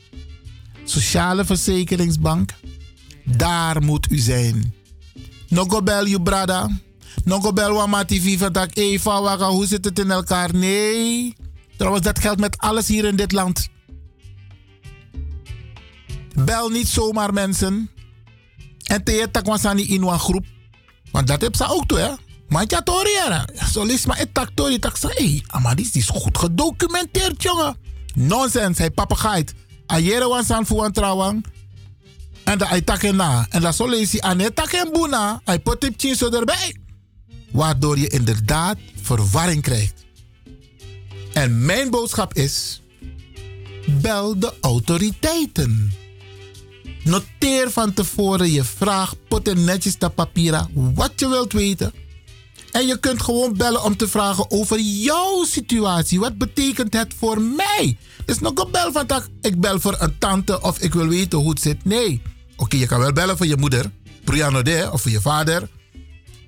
Sociale 0.84 1.44
Verzekeringsbank, 1.44 2.50
daar 3.24 3.82
moet 3.82 4.10
u 4.10 4.18
zijn. 4.18 4.74
Nog 5.48 5.82
bel 5.82 6.06
je 6.06 6.22
brada. 6.22 6.70
Nog 7.24 7.52
bel 7.52 7.74
wa 7.74 7.86
mativi 7.86 8.38
van 8.38 8.52
tak 8.52 8.70
Eva, 8.76 9.22
waga, 9.22 9.48
hoe 9.48 9.66
zit 9.66 9.84
het 9.84 9.98
in 9.98 10.10
elkaar? 10.10 10.54
Nee. 10.54 11.34
Trouwens, 11.76 12.04
dat 12.04 12.18
geldt 12.18 12.40
met 12.40 12.58
alles 12.58 12.88
hier 12.88 13.04
in 13.04 13.16
dit 13.16 13.32
land. 13.32 13.68
Bel 16.44 16.68
niet 16.68 16.88
zomaar 16.88 17.32
mensen. 17.32 17.90
En 18.84 19.04
te 19.04 19.28
takwasani 19.30 19.82
in 19.82 20.02
een 20.02 20.18
groep. 20.18 20.44
Want 21.10 21.26
dat 21.26 21.40
heb 21.40 21.56
ze 21.56 21.66
ook 21.68 21.86
toe, 21.86 21.98
hè. 21.98 22.10
Maar 22.48 22.64
ja, 22.66 22.82
toriëra. 22.82 23.48
Zo 23.72 23.84
lees 23.84 24.06
maar 24.06 24.18
het 24.18 24.34
tak 24.34 24.50
tori. 24.54 24.78
Tak 24.78 24.96
zei, 24.96 25.42
hé, 25.46 25.74
dit 25.74 25.94
is 25.94 26.08
goed 26.08 26.38
gedocumenteerd, 26.38 27.42
jongen. 27.42 27.76
Nonsens, 28.14 28.78
hij 28.78 28.90
papegaait. 28.90 29.54
Ayere 29.86 30.28
wan 30.28 30.44
san 30.44 30.92
trouwang. 30.92 31.44
En 32.44 32.58
dat 32.58 32.68
hij 32.68 32.80
takken 32.80 33.16
na. 33.16 33.46
En 33.50 33.60
dat 33.60 33.76
zo 33.76 33.88
lees 33.88 34.12
je 34.12 34.22
aan 34.22 34.38
het 34.38 34.56
takken 34.56 34.92
boena. 34.92 35.40
Hij 35.44 35.58
put 35.58 35.82
het 35.82 36.16
zo 36.18 36.30
erbij. 36.30 36.76
Waardoor 37.50 37.98
je 37.98 38.08
inderdaad 38.08 38.76
verwarring 39.02 39.62
krijgt. 39.62 40.04
En 41.32 41.64
mijn 41.64 41.90
boodschap 41.90 42.34
is: 42.34 42.82
bel 43.86 44.38
de 44.38 44.52
autoriteiten. 44.60 45.92
Noteer 47.06 47.70
van 47.70 47.92
tevoren 47.92 48.52
je 48.52 48.64
vraag, 48.64 49.14
put 49.28 49.48
er 49.48 49.58
netjes 49.58 49.98
de 49.98 50.08
papieren 50.08 50.70
wat 50.94 51.12
je 51.16 51.28
wilt 51.28 51.52
weten. 51.52 51.92
En 52.72 52.86
je 52.86 52.98
kunt 52.98 53.22
gewoon 53.22 53.56
bellen 53.56 53.84
om 53.84 53.96
te 53.96 54.08
vragen 54.08 54.50
over 54.50 54.80
jouw 54.80 55.44
situatie. 55.44 56.20
Wat 56.20 56.38
betekent 56.38 56.94
het 56.94 57.14
voor 57.18 57.40
mij? 57.40 57.96
is 58.24 58.38
nog 58.38 58.52
een 58.54 58.70
bel 58.70 58.92
van 58.92 59.06
tak. 59.06 59.28
Ik 59.40 59.60
bel 59.60 59.80
voor 59.80 59.96
een 59.98 60.18
tante 60.18 60.60
of 60.62 60.78
ik 60.78 60.94
wil 60.94 61.06
weten 61.06 61.38
hoe 61.38 61.50
het 61.50 61.60
zit. 61.60 61.84
Nee. 61.84 62.22
Oké, 62.56 62.76
je 62.76 62.86
kan 62.86 62.98
wel 63.00 63.12
bellen 63.12 63.36
voor 63.36 63.46
je 63.46 63.56
moeder, 63.56 63.90
Brianna 64.24 64.62
de, 64.62 64.88
of 64.92 65.02
voor 65.02 65.10
je 65.10 65.20
vader. 65.20 65.68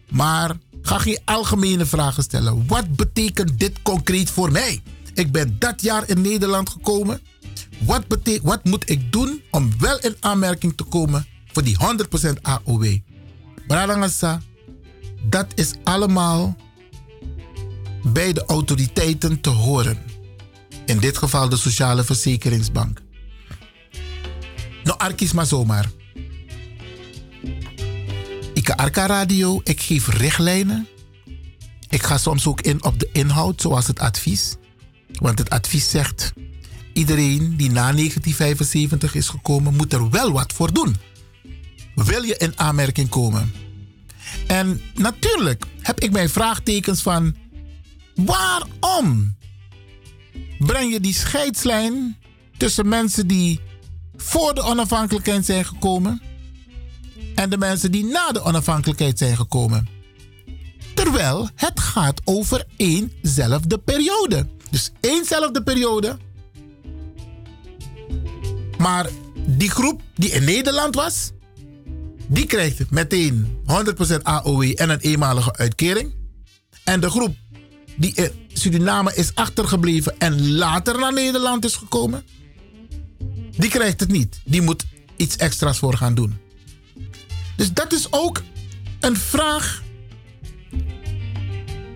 Maar 0.08 0.56
ga 0.82 0.98
geen 0.98 1.18
algemene 1.24 1.86
vragen 1.86 2.22
stellen. 2.22 2.66
Wat 2.66 2.96
betekent 2.96 3.58
dit 3.58 3.82
concreet 3.82 4.30
voor 4.30 4.52
mij? 4.52 4.82
Ik 5.14 5.32
ben 5.32 5.56
dat 5.58 5.82
jaar 5.82 6.08
in 6.08 6.20
Nederland 6.20 6.70
gekomen. 6.70 7.20
Wat, 7.78 8.04
wat 8.42 8.64
moet 8.64 8.90
ik 8.90 9.12
doen 9.12 9.42
om 9.50 9.72
wel 9.78 9.98
in 9.98 10.16
aanmerking 10.20 10.76
te 10.76 10.84
komen 10.84 11.26
voor 11.52 11.62
die 11.62 11.76
100% 12.28 12.42
AOW? 12.42 12.96
Bradangasa, 13.66 14.42
dat 15.22 15.46
is 15.54 15.72
allemaal 15.84 16.56
bij 18.02 18.32
de 18.32 18.44
autoriteiten 18.44 19.40
te 19.40 19.50
horen. 19.50 19.98
In 20.86 20.98
dit 20.98 21.18
geval 21.18 21.48
de 21.48 21.56
Sociale 21.56 22.04
Verzekeringsbank. 22.04 23.02
Nou, 24.84 24.98
Arkis 24.98 25.32
maar 25.32 25.46
zomaar. 25.46 25.90
Ik 28.54 28.70
Arka 28.70 29.06
Radio, 29.06 29.60
ik 29.64 29.80
geef 29.80 30.08
richtlijnen. 30.08 30.88
Ik 31.88 32.02
ga 32.02 32.18
soms 32.18 32.46
ook 32.46 32.60
in 32.60 32.84
op 32.84 32.98
de 32.98 33.08
inhoud, 33.12 33.60
zoals 33.60 33.86
het 33.86 33.98
advies. 33.98 34.56
Want 35.12 35.38
het 35.38 35.50
advies 35.50 35.90
zegt: 35.90 36.32
iedereen 36.92 37.56
die 37.56 37.70
na 37.70 37.92
1975 37.92 39.14
is 39.14 39.28
gekomen, 39.28 39.76
moet 39.76 39.92
er 39.92 40.10
wel 40.10 40.32
wat 40.32 40.52
voor 40.52 40.72
doen. 40.72 40.96
Wil 41.94 42.22
je 42.22 42.36
in 42.36 42.58
aanmerking 42.58 43.08
komen? 43.08 43.52
En 44.46 44.80
natuurlijk 44.94 45.64
heb 45.80 46.00
ik 46.00 46.12
mijn 46.12 46.28
vraagtekens 46.28 47.02
van 47.02 47.36
waarom 48.14 49.36
breng 50.58 50.92
je 50.92 51.00
die 51.00 51.14
scheidslijn 51.14 52.16
tussen 52.56 52.88
mensen 52.88 53.26
die 53.26 53.60
voor 54.16 54.54
de 54.54 54.62
onafhankelijkheid 54.62 55.44
zijn 55.44 55.64
gekomen 55.64 56.22
en 57.34 57.50
de 57.50 57.58
mensen 57.58 57.92
die 57.92 58.04
na 58.04 58.32
de 58.32 58.42
onafhankelijkheid 58.42 59.18
zijn 59.18 59.36
gekomen. 59.36 59.88
Terwijl 60.94 61.48
het 61.54 61.80
gaat 61.80 62.20
over 62.24 62.64
éénzelfde 62.76 63.78
periode. 63.78 64.46
Dus 64.70 64.90
éénzelfde 65.00 65.62
periode. 65.62 66.18
Maar 68.78 69.10
die 69.46 69.70
groep 69.70 70.02
die 70.14 70.30
in 70.30 70.44
Nederland 70.44 70.94
was, 70.94 71.30
die 72.26 72.46
krijgt 72.46 72.90
meteen 72.90 73.58
100% 74.16 74.22
AOW 74.22 74.72
en 74.74 74.90
een 74.90 75.00
eenmalige 75.00 75.56
uitkering. 75.56 76.14
En 76.84 77.00
de 77.00 77.10
groep 77.10 77.36
die 77.96 78.12
in 78.14 78.30
Suriname 78.52 79.14
is 79.14 79.34
achtergebleven 79.34 80.14
en 80.18 80.52
later 80.52 80.98
naar 80.98 81.12
Nederland 81.12 81.64
is 81.64 81.76
gekomen, 81.76 82.24
die 83.56 83.70
krijgt 83.70 84.00
het 84.00 84.10
niet. 84.10 84.40
Die 84.44 84.62
moet 84.62 84.84
iets 85.16 85.36
extra's 85.36 85.78
voor 85.78 85.96
gaan 85.96 86.14
doen. 86.14 86.38
Dus 87.56 87.72
dat 87.72 87.92
is 87.92 88.06
ook 88.10 88.42
een 89.00 89.16
vraag 89.16 89.82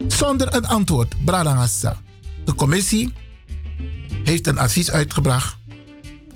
zonder 0.09 0.55
een 0.55 0.67
antwoord. 0.67 1.25
Bradangassa. 1.25 2.01
De 2.44 2.55
commissie 2.55 3.12
heeft 4.25 4.47
een 4.47 4.59
advies 4.59 4.91
uitgebracht. 4.91 5.57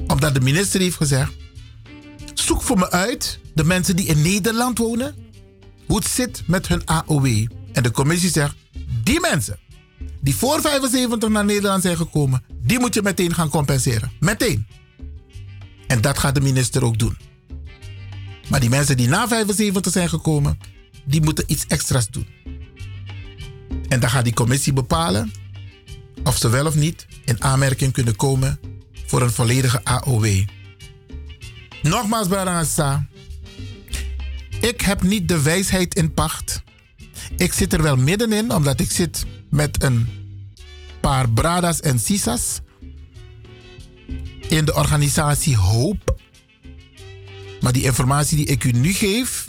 Omdat 0.07 0.34
de 0.34 0.41
minister 0.41 0.81
heeft 0.81 0.97
gezegd: 0.97 1.33
zoek 2.34 2.62
voor 2.62 2.78
me 2.78 2.91
uit 2.91 3.39
de 3.55 3.65
mensen 3.65 3.97
die 3.97 4.07
in 4.07 4.23
Nederland 4.23 4.78
wonen. 4.78 5.15
Hoe 5.86 5.97
het 5.97 6.07
zit 6.08 6.42
met 6.47 6.68
hun 6.68 6.84
AOW. 6.84 7.26
En 7.73 7.83
de 7.83 7.91
commissie 7.91 8.31
zegt: 8.31 8.55
die 9.02 9.20
mensen 9.20 9.58
die 10.20 10.36
voor 10.36 10.60
75 10.60 11.28
naar 11.28 11.44
Nederland 11.44 11.83
zijn 11.83 11.97
gekomen, 11.97 12.44
die 12.62 12.78
moet 12.78 12.94
je 12.94 13.02
meteen 13.02 13.34
gaan 13.34 13.49
compenseren. 13.49 14.12
Meteen. 14.20 14.66
En 15.86 16.00
dat 16.00 16.18
gaat 16.18 16.34
de 16.34 16.41
minister 16.41 16.84
ook 16.84 16.99
doen. 16.99 17.16
Maar 18.49 18.60
die 18.60 18.68
mensen 18.68 18.97
die 18.97 19.08
na 19.08 19.28
75 19.28 19.92
zijn 19.92 20.08
gekomen, 20.08 20.58
die 21.05 21.23
moeten 21.23 21.44
iets 21.47 21.66
extra's 21.66 22.08
doen. 22.08 22.26
En 23.89 24.00
dan 24.00 24.10
gaat 24.10 24.25
die 24.25 24.34
commissie 24.34 24.73
bepalen 24.73 25.33
of 26.25 26.36
ze 26.36 26.49
wel 26.49 26.66
of 26.66 26.75
niet 26.75 27.07
in 27.25 27.42
aanmerking 27.42 27.92
kunnen 27.92 28.16
komen 28.16 28.60
voor 29.07 29.23
een 29.23 29.31
volledige 29.31 29.85
AOW. 29.85 30.44
Nogmaals, 31.83 32.28
Barangasa. 32.28 33.07
Ik 34.60 34.81
heb 34.81 35.02
niet 35.02 35.28
de 35.28 35.43
wijsheid 35.43 35.94
in 35.94 36.15
pacht. 36.15 36.62
Ik 37.36 37.52
zit 37.52 37.73
er 37.73 37.83
wel 37.83 37.97
middenin, 37.97 38.52
omdat 38.52 38.81
ik 38.81 38.91
zit 38.91 39.25
met 39.51 39.83
een 39.83 40.09
paar 41.01 41.31
bradas 41.31 41.81
en 41.81 41.99
sisas 41.99 42.60
in 44.49 44.65
de 44.65 44.75
organisatie 44.75 45.57
Hoop. 45.57 46.18
Maar 47.60 47.73
die 47.73 47.85
informatie 47.85 48.36
die 48.36 48.47
ik 48.47 48.65
u 48.65 48.70
nu 48.70 48.93
geef, 48.93 49.49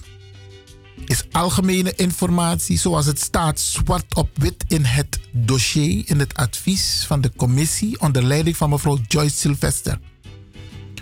is 1.08 1.24
algemene 1.32 1.94
informatie 1.95 2.77
zoals 2.77 3.06
het 3.06 3.19
staat 3.19 3.60
zwart 3.60 4.16
op 4.16 4.30
wit 4.34 4.64
in 4.68 4.84
het 4.84 5.19
dossier, 5.32 6.03
in 6.06 6.19
het 6.19 6.34
advies 6.34 7.03
van 7.08 7.22
de 7.22 7.32
commissie 7.36 8.00
onder 8.00 8.24
leiding 8.24 8.58
van 8.58 8.69
mevrouw 8.69 8.98
Joyce 9.08 9.38
Sylvester. 9.38 10.00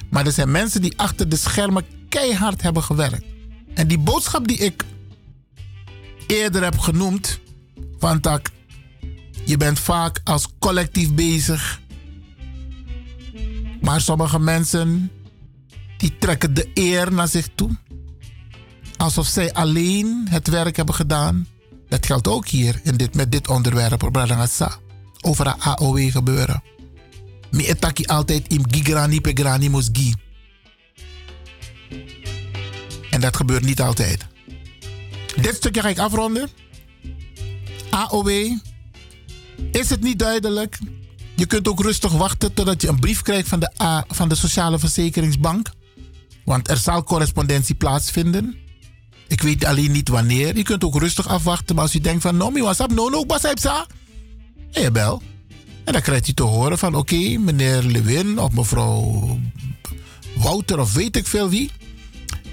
Maar 0.09 0.25
er 0.25 0.31
zijn 0.31 0.51
mensen 0.51 0.81
die 0.81 0.97
achter 0.97 1.29
de 1.29 1.35
schermen 1.35 1.85
keihard 2.09 2.61
hebben 2.61 2.83
gewerkt. 2.83 3.25
En 3.73 3.87
die 3.87 3.99
boodschap 3.99 4.47
die 4.47 4.57
ik 4.57 4.85
eerder 6.27 6.63
heb 6.63 6.79
genoemd, 6.79 7.39
van 7.99 8.19
tak, 8.19 8.49
je 9.45 9.57
bent 9.57 9.79
vaak 9.79 10.21
als 10.23 10.47
collectief 10.59 11.13
bezig. 11.13 11.79
Maar 13.81 14.01
sommige 14.01 14.39
mensen 14.39 15.11
die 15.97 16.17
trekken 16.17 16.53
de 16.53 16.69
eer 16.73 17.13
naar 17.13 17.27
zich 17.27 17.47
toe. 17.55 17.69
Alsof 18.97 19.27
zij 19.27 19.53
alleen 19.53 20.27
het 20.29 20.47
werk 20.47 20.75
hebben 20.75 20.95
gedaan. 20.95 21.47
Dat 21.89 22.05
geldt 22.05 22.27
ook 22.27 22.47
hier 22.47 22.79
in 22.83 22.97
dit, 22.97 23.15
met 23.15 23.31
dit 23.31 23.47
onderwerp, 23.47 24.09
Bradangasa. 24.11 24.77
Over 25.21 25.47
het 25.47 25.59
AOW 25.59 26.11
gebeuren. 26.11 26.63
Mi 27.51 27.65
etaki 27.67 28.05
altijd 28.05 28.47
im 28.47 28.63
gigrani 28.71 29.21
pegrani 29.21 29.69
mosgi. 29.69 30.13
En 33.09 33.21
dat 33.21 33.35
gebeurt 33.35 33.63
niet 33.63 33.81
altijd. 33.81 34.25
Dit 35.41 35.55
stukje 35.55 35.81
ga 35.81 35.89
ik 35.89 35.99
afronden. 35.99 36.49
AOW. 37.89 38.29
Is 39.71 39.89
het 39.89 40.01
niet 40.01 40.19
duidelijk? 40.19 40.79
Je 41.35 41.45
kunt 41.45 41.67
ook 41.67 41.81
rustig 41.81 42.11
wachten 42.11 42.53
totdat 42.53 42.81
je 42.81 42.87
een 42.87 42.99
brief 42.99 43.21
krijgt 43.21 43.47
van 43.47 43.59
de, 43.59 44.03
van 44.07 44.29
de 44.29 44.35
Sociale 44.35 44.79
Verzekeringsbank. 44.79 45.69
Want 46.45 46.69
er 46.69 46.77
zal 46.77 47.03
correspondentie 47.03 47.75
plaatsvinden. 47.75 48.55
Ik 49.27 49.41
weet 49.41 49.65
alleen 49.65 49.91
niet 49.91 50.09
wanneer. 50.09 50.55
Je 50.55 50.63
kunt 50.63 50.83
ook 50.83 50.99
rustig 50.99 51.27
afwachten. 51.27 51.75
Maar 51.75 51.83
als 51.83 51.93
je 51.93 52.01
denkt 52.01 52.21
van, 52.21 52.37
no, 52.37 52.51
what's 52.51 52.79
up? 52.79 52.91
No, 52.91 53.09
no, 53.09 53.25
what's 53.25 53.43
up, 53.43 53.87
En 54.71 54.81
je 54.81 54.91
bel. 54.91 55.21
En 55.83 55.93
dan 55.93 56.01
krijgt 56.01 56.27
u 56.27 56.33
te 56.33 56.43
horen 56.43 56.77
van, 56.77 56.95
oké, 56.95 57.37
meneer 57.37 57.83
Lewin 57.83 58.39
of 58.39 58.51
mevrouw 58.51 59.39
Wouter 60.35 60.79
of 60.79 60.93
weet 60.93 61.15
ik 61.15 61.27
veel 61.27 61.49
wie. 61.49 61.71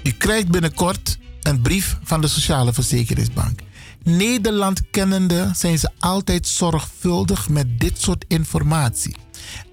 U 0.03 0.11
krijgt 0.11 0.47
binnenkort 0.47 1.17
een 1.41 1.61
brief 1.61 1.97
van 2.03 2.21
de 2.21 2.27
Sociale 2.27 2.73
Verzekeringsbank. 2.73 3.59
Nederland 4.03 4.81
kennende 4.91 5.51
zijn 5.55 5.79
ze 5.79 5.89
altijd 5.99 6.47
zorgvuldig 6.47 7.49
met 7.49 7.79
dit 7.79 8.01
soort 8.01 8.25
informatie. 8.27 9.15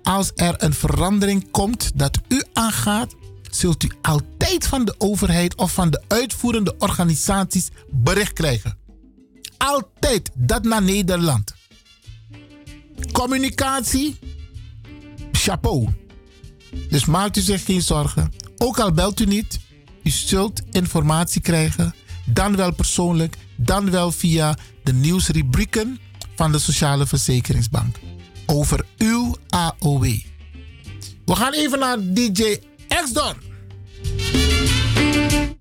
Als 0.02 0.32
er 0.34 0.54
een 0.58 0.74
verandering 0.74 1.50
komt 1.50 1.90
dat 1.94 2.20
u 2.28 2.42
aangaat, 2.52 3.14
zult 3.50 3.82
u 3.82 3.90
altijd 4.02 4.66
van 4.66 4.84
de 4.84 4.94
overheid 4.98 5.54
of 5.54 5.72
van 5.72 5.90
de 5.90 6.02
uitvoerende 6.08 6.74
organisaties 6.78 7.68
bericht 7.90 8.32
krijgen. 8.32 8.78
Altijd 9.56 10.30
dat 10.34 10.64
naar 10.64 10.82
Nederland. 10.82 11.54
Communicatie, 13.12 14.18
chapeau. 15.32 15.88
Dus 16.88 17.04
maakt 17.04 17.36
u 17.36 17.40
zich 17.40 17.64
geen 17.64 17.82
zorgen. 17.82 18.32
Ook 18.58 18.78
al 18.78 18.92
belt 18.92 19.20
u 19.20 19.24
niet, 19.24 19.60
u 20.02 20.10
zult 20.10 20.62
informatie 20.70 21.40
krijgen. 21.40 21.94
Dan 22.24 22.56
wel 22.56 22.72
persoonlijk, 22.72 23.36
dan 23.56 23.90
wel 23.90 24.12
via 24.12 24.56
de 24.82 24.92
nieuwsrubrieken 24.92 25.98
van 26.34 26.52
de 26.52 26.58
Sociale 26.58 27.06
Verzekeringsbank. 27.06 27.96
Over 28.46 28.86
uw 28.98 29.36
AOW. 29.48 30.04
We 31.24 31.36
gaan 31.36 31.52
even 31.52 31.78
naar 31.78 31.98
DJ 32.00 32.58
X-Don. 32.90 33.36
Berekete 34.10 35.59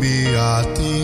me 0.00 0.36
a 0.36 0.62
ti. 0.74 1.01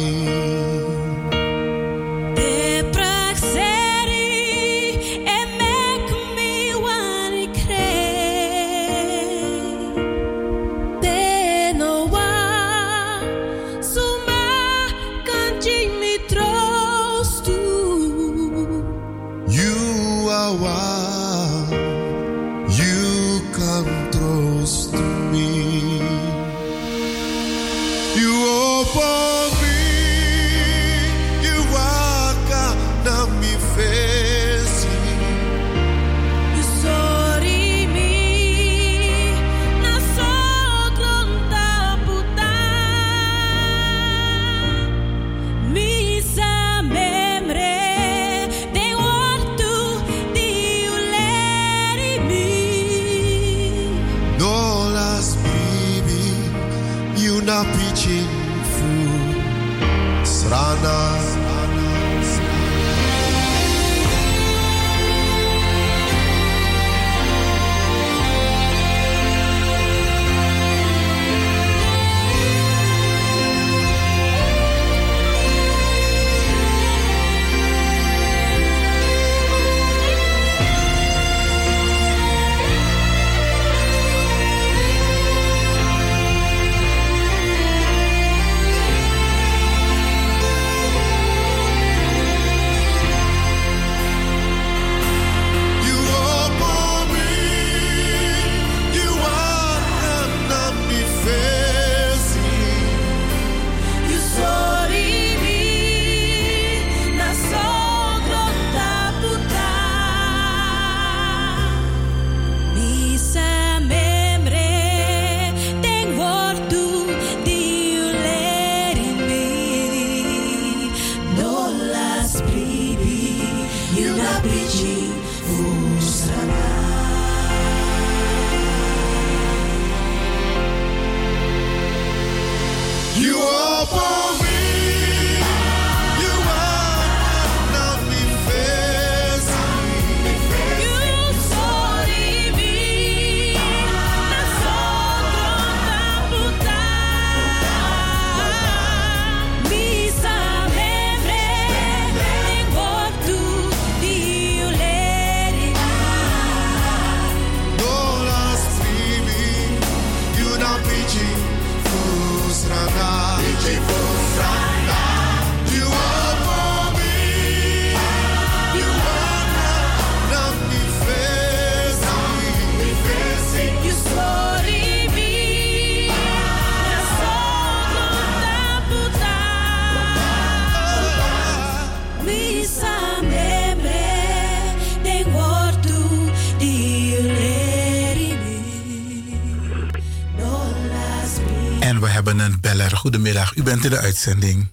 U 193.59 193.63
bent 193.63 193.85
in 193.85 193.91
de 193.91 193.99
uitzending. 193.99 194.69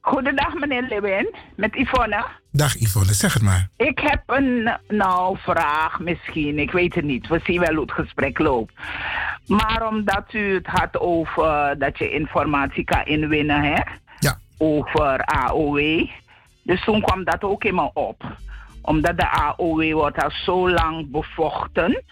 Goedendag 0.00 0.54
meneer 0.54 0.82
Lewin, 0.88 1.34
met 1.56 1.74
Yvonne. 1.74 2.24
Dag 2.52 2.74
Yvonne, 2.78 3.14
zeg 3.14 3.32
het 3.34 3.42
maar. 3.42 3.68
Ik 3.76 3.98
heb 3.98 4.22
een 4.26 4.70
nou, 4.88 5.38
vraag 5.38 6.00
misschien, 6.00 6.58
ik 6.58 6.70
weet 6.70 6.94
het 6.94 7.04
niet. 7.04 7.28
We 7.28 7.40
zien 7.44 7.60
wel 7.60 7.72
hoe 7.74 7.80
het 7.80 7.92
gesprek 7.92 8.38
loopt. 8.38 8.72
Maar 9.46 9.86
omdat 9.88 10.24
u 10.32 10.54
het 10.54 10.66
had 10.66 11.00
over 11.00 11.78
dat 11.78 11.98
je 11.98 12.10
informatie 12.10 12.84
kan 12.84 13.04
inwinnen 13.04 13.62
hè? 13.62 13.80
Ja. 14.18 14.38
over 14.58 15.24
AOW. 15.24 16.06
Dus 16.62 16.84
toen 16.84 17.00
kwam 17.00 17.24
dat 17.24 17.42
ook 17.42 17.64
in 17.64 17.74
me 17.74 17.90
op. 17.92 18.36
Omdat 18.82 19.18
de 19.18 19.30
AOW 19.30 19.92
wordt 19.92 20.22
al 20.22 20.30
zo 20.30 20.70
lang 20.70 21.10
bevochten. 21.10 22.02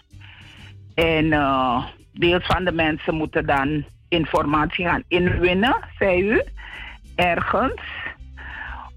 En 0.93 1.33
eh, 1.33 1.85
deels 2.13 2.45
van 2.45 2.63
de 2.63 2.71
mensen 2.71 3.15
moeten 3.15 3.45
dan 3.45 3.85
informatie 4.19 4.85
gaan 4.85 5.03
inwinnen, 5.07 5.77
zei 5.99 6.21
u, 6.21 6.41
ergens. 7.15 7.81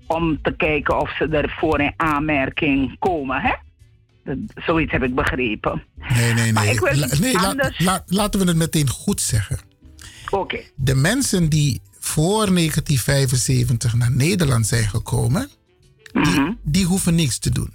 Om 0.07 0.43
te 0.43 0.57
kijken 0.57 1.01
of 1.01 1.17
ze 1.17 1.27
ervoor 1.29 1.81
in 1.81 1.93
aanmerking 1.97 2.97
komen, 2.99 3.41
hè? 3.41 3.53
Zoiets 4.67 4.93
heb 4.93 5.03
ik 5.03 5.15
begrepen. 5.15 5.83
Nee, 6.15 6.33
nee, 6.33 6.53
Maar 6.53 6.65
nee. 6.65 6.73
ik 6.75 6.81
wil 6.81 6.95
La- 6.95 7.07
iets 7.07 7.19
nee 7.19 7.33
la- 7.33 7.49
anders. 7.49 7.79
la- 7.79 8.03
laten 8.07 8.41
we 8.41 8.47
het 8.47 8.57
meteen 8.57 8.89
goed 8.89 9.21
zeggen. 9.21 9.59
Oké. 10.31 10.61
De 10.77 10.95
mensen 10.95 11.49
die 11.49 11.81
voor 11.99 12.53
1975 12.53 13.95
naar 13.95 14.11
Nederland 14.13 14.67
zijn 14.67 14.89
gekomen, 14.89 15.49
die, 16.13 16.57
die 16.63 16.85
hoeven 16.85 17.15
niks 17.15 17.39
te 17.39 17.51
doen. 17.51 17.73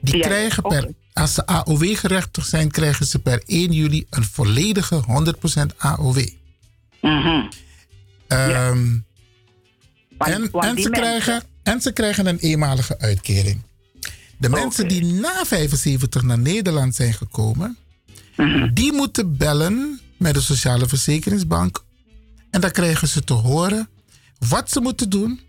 Die 0.00 0.16
Ja, 0.16 0.26
krijgen 0.26 0.62
per, 0.62 0.88
als 1.12 1.34
ze 1.34 1.46
AOW-gerechtigd 1.46 2.48
zijn, 2.48 2.70
krijgen 2.70 3.06
ze 3.06 3.18
per 3.18 3.42
1 3.46 3.72
juli 3.72 4.06
een 4.10 4.24
volledige 4.24 5.02
100% 5.06 5.76
AOW. 5.76 6.18
Ehm, 8.28 8.98
en, 10.18 10.18
want 10.18 10.24
en, 10.28 10.40
die 10.40 10.50
ze 10.50 10.58
mensen- 10.60 10.90
krijgen, 10.90 11.42
en 11.62 11.80
ze 11.80 11.92
krijgen 11.92 12.26
een 12.26 12.38
eenmalige 12.38 12.98
uitkering. 12.98 13.62
De 14.38 14.48
mensen 14.48 14.88
die 14.88 15.04
na 15.04 15.44
75 15.44 16.22
naar 16.22 16.38
Nederland 16.38 16.94
zijn 16.94 17.12
gekomen, 17.14 17.76
die 18.74 18.92
moeten 18.92 19.36
bellen 19.36 20.00
met 20.16 20.34
de 20.34 20.40
Sociale 20.40 20.88
Verzekeringsbank. 20.88 21.84
En 22.50 22.60
dan 22.60 22.70
krijgen 22.70 23.08
ze 23.08 23.24
te 23.24 23.32
horen 23.32 23.88
wat 24.48 24.70
ze 24.70 24.80
moeten 24.80 25.10
doen. 25.10 25.40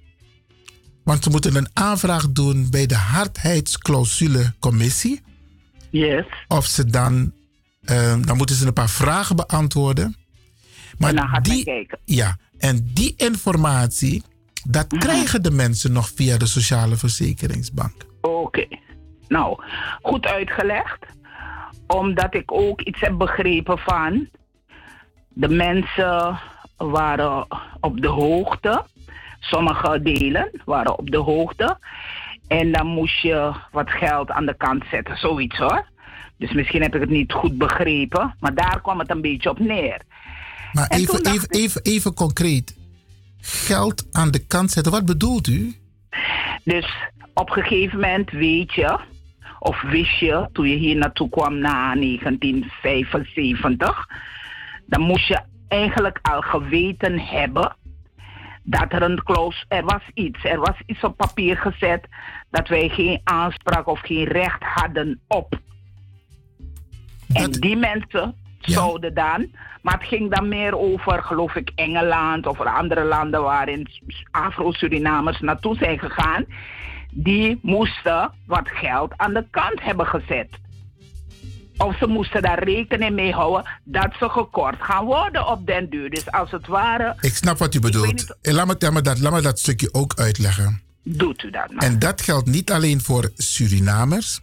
Want 1.03 1.23
ze 1.23 1.29
moeten 1.29 1.55
een 1.55 1.69
aanvraag 1.73 2.29
doen 2.29 2.69
bij 2.69 2.85
de 2.85 2.95
hardheidsclausule-commissie. 2.95 5.21
Yes. 5.91 6.25
Of 6.47 6.65
ze 6.65 6.85
dan, 6.85 7.33
eh, 7.81 8.15
dan 8.21 8.37
moeten 8.37 8.55
ze 8.55 8.67
een 8.67 8.73
paar 8.73 8.89
vragen 8.89 9.35
beantwoorden. 9.35 10.15
Maar 10.97 11.09
En 11.09 11.15
dan 11.15 11.27
gaat 11.27 11.45
die, 11.45 11.63
kijken. 11.63 11.99
Ja, 12.05 12.37
en 12.57 12.89
die 12.93 13.13
informatie, 13.17 14.23
dat 14.69 14.87
krijgen 14.87 15.43
de 15.43 15.51
mensen 15.51 15.91
nog 15.91 16.11
via 16.15 16.37
de 16.37 16.45
Sociale 16.45 16.95
Verzekeringsbank. 16.95 18.05
Oké. 18.21 18.67
Nou, 19.27 19.63
goed 20.01 20.25
uitgelegd. 20.25 21.05
Omdat 21.87 22.33
ik 22.33 22.51
ook 22.51 22.81
iets 22.81 22.99
heb 22.99 23.17
begrepen 23.17 23.77
van 23.77 24.29
de 25.29 25.49
mensen 25.49 26.39
waren 26.77 27.47
op 27.79 28.01
de 28.01 28.07
hoogte. 28.07 28.85
Sommige 29.39 30.01
delen 30.01 30.51
waren 30.65 30.97
op 30.97 31.11
de 31.11 31.17
hoogte. 31.17 31.77
En 32.59 32.71
dan 32.71 32.87
moest 32.87 33.21
je 33.21 33.51
wat 33.71 33.89
geld 33.89 34.31
aan 34.31 34.45
de 34.45 34.57
kant 34.57 34.83
zetten, 34.91 35.17
zoiets 35.17 35.57
hoor. 35.57 35.89
Dus 36.37 36.51
misschien 36.51 36.81
heb 36.81 36.95
ik 36.95 37.01
het 37.01 37.09
niet 37.09 37.33
goed 37.33 37.57
begrepen, 37.57 38.35
maar 38.39 38.55
daar 38.55 38.81
kwam 38.81 38.99
het 38.99 39.11
een 39.11 39.21
beetje 39.21 39.49
op 39.49 39.59
neer. 39.59 40.01
Maar 40.71 40.87
En 40.87 40.99
even, 40.99 41.25
even, 41.25 41.49
even, 41.49 41.81
even 41.81 42.13
concreet. 42.13 42.75
Geld 43.41 44.07
aan 44.11 44.31
de 44.31 44.45
kant 44.45 44.71
zetten, 44.71 44.91
wat 44.91 45.05
bedoelt 45.05 45.47
u? 45.47 45.75
Dus 46.63 46.95
op 47.33 47.49
een 47.49 47.63
gegeven 47.63 47.99
moment 47.99 48.31
weet 48.31 48.73
je, 48.73 48.99
of 49.59 49.81
wist 49.81 50.19
je, 50.19 50.49
toen 50.51 50.69
je 50.69 50.75
hier 50.75 50.95
naartoe 50.95 51.29
kwam 51.29 51.57
na 51.57 51.95
1975, 51.95 54.07
dan 54.85 55.01
moest 55.01 55.27
je 55.27 55.41
eigenlijk 55.67 56.19
al 56.21 56.41
geweten 56.41 57.19
hebben 57.19 57.75
dat 58.63 58.93
er 58.93 59.01
een 59.01 59.23
claus, 59.23 59.65
er 59.67 59.83
was 59.83 60.01
iets, 60.13 60.43
er 60.43 60.59
was 60.59 60.81
iets 60.85 61.03
op 61.03 61.17
papier 61.17 61.57
gezet 61.57 62.07
dat 62.49 62.67
wij 62.67 62.89
geen 62.89 63.21
aanspraak 63.23 63.87
of 63.87 63.99
geen 63.99 64.25
recht 64.25 64.63
hadden 64.63 65.19
op. 65.27 65.59
En 67.33 67.51
die 67.51 67.77
mensen 67.77 68.35
zouden 68.59 69.13
dan, 69.13 69.51
maar 69.81 69.93
het 69.93 70.07
ging 70.07 70.35
dan 70.35 70.47
meer 70.47 70.77
over, 70.77 71.23
geloof 71.23 71.55
ik, 71.55 71.71
Engeland 71.75 72.47
of 72.47 72.59
andere 72.59 73.03
landen 73.03 73.41
waarin 73.41 73.87
Afro-Surinamers 74.31 75.39
naartoe 75.39 75.75
zijn 75.75 75.99
gegaan. 75.99 76.45
Die 77.11 77.59
moesten 77.61 78.31
wat 78.45 78.69
geld 78.69 79.13
aan 79.17 79.33
de 79.33 79.45
kant 79.49 79.81
hebben 79.81 80.05
gezet. 80.05 80.49
Of 81.77 81.97
ze 81.97 82.07
moesten 82.07 82.41
daar 82.41 82.63
rekening 82.63 83.15
mee 83.15 83.31
houden 83.33 83.69
dat 83.83 84.09
ze 84.19 84.29
gekort 84.29 84.81
gaan 84.81 85.05
worden 85.05 85.47
op 85.47 85.65
den 85.65 85.89
duur. 85.89 86.09
Dus 86.09 86.31
als 86.31 86.51
het 86.51 86.67
ware, 86.67 87.15
Ik 87.21 87.35
snap 87.35 87.57
wat 87.57 87.75
u 87.75 87.79
bedoelt. 87.79 88.35
Eh, 88.41 88.53
Laat 88.53 88.67
me, 88.67 88.75
laat, 88.79 88.93
me 88.93 89.01
dat, 89.01 89.19
laat 89.19 89.33
me 89.33 89.41
dat 89.41 89.59
stukje 89.59 89.93
ook 89.93 90.13
uitleggen. 90.15 90.81
doet 91.03 91.43
u 91.43 91.49
dat 91.51 91.71
maar. 91.71 91.83
En 91.83 91.99
dat 91.99 92.21
geldt 92.21 92.47
niet 92.47 92.71
alleen 92.71 93.01
voor 93.01 93.31
Surinamers. 93.37 94.39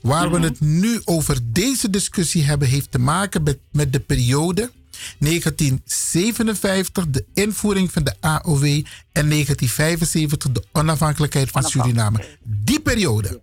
Waar 0.00 0.28
Mhm. 0.30 0.40
we 0.40 0.46
het 0.46 0.60
nu 0.60 1.00
over 1.04 1.38
deze 1.44 1.90
discussie 1.90 2.42
hebben, 2.44 2.68
heeft 2.68 2.90
te 2.90 2.98
maken 2.98 3.42
met, 3.42 3.58
met 3.72 3.92
de 3.92 4.00
periode 4.00 4.70
1957, 5.18 7.06
de 7.08 7.24
invoering 7.34 7.92
van 7.92 8.04
de 8.04 8.14
AOW, 8.20 8.64
en 9.12 9.28
1975, 9.28 10.52
de 10.52 10.64
onafhankelijkheid 10.72 11.50
van 11.50 11.62
Suriname. 11.62 12.24
Die 12.44 12.80
periode. 12.80 13.40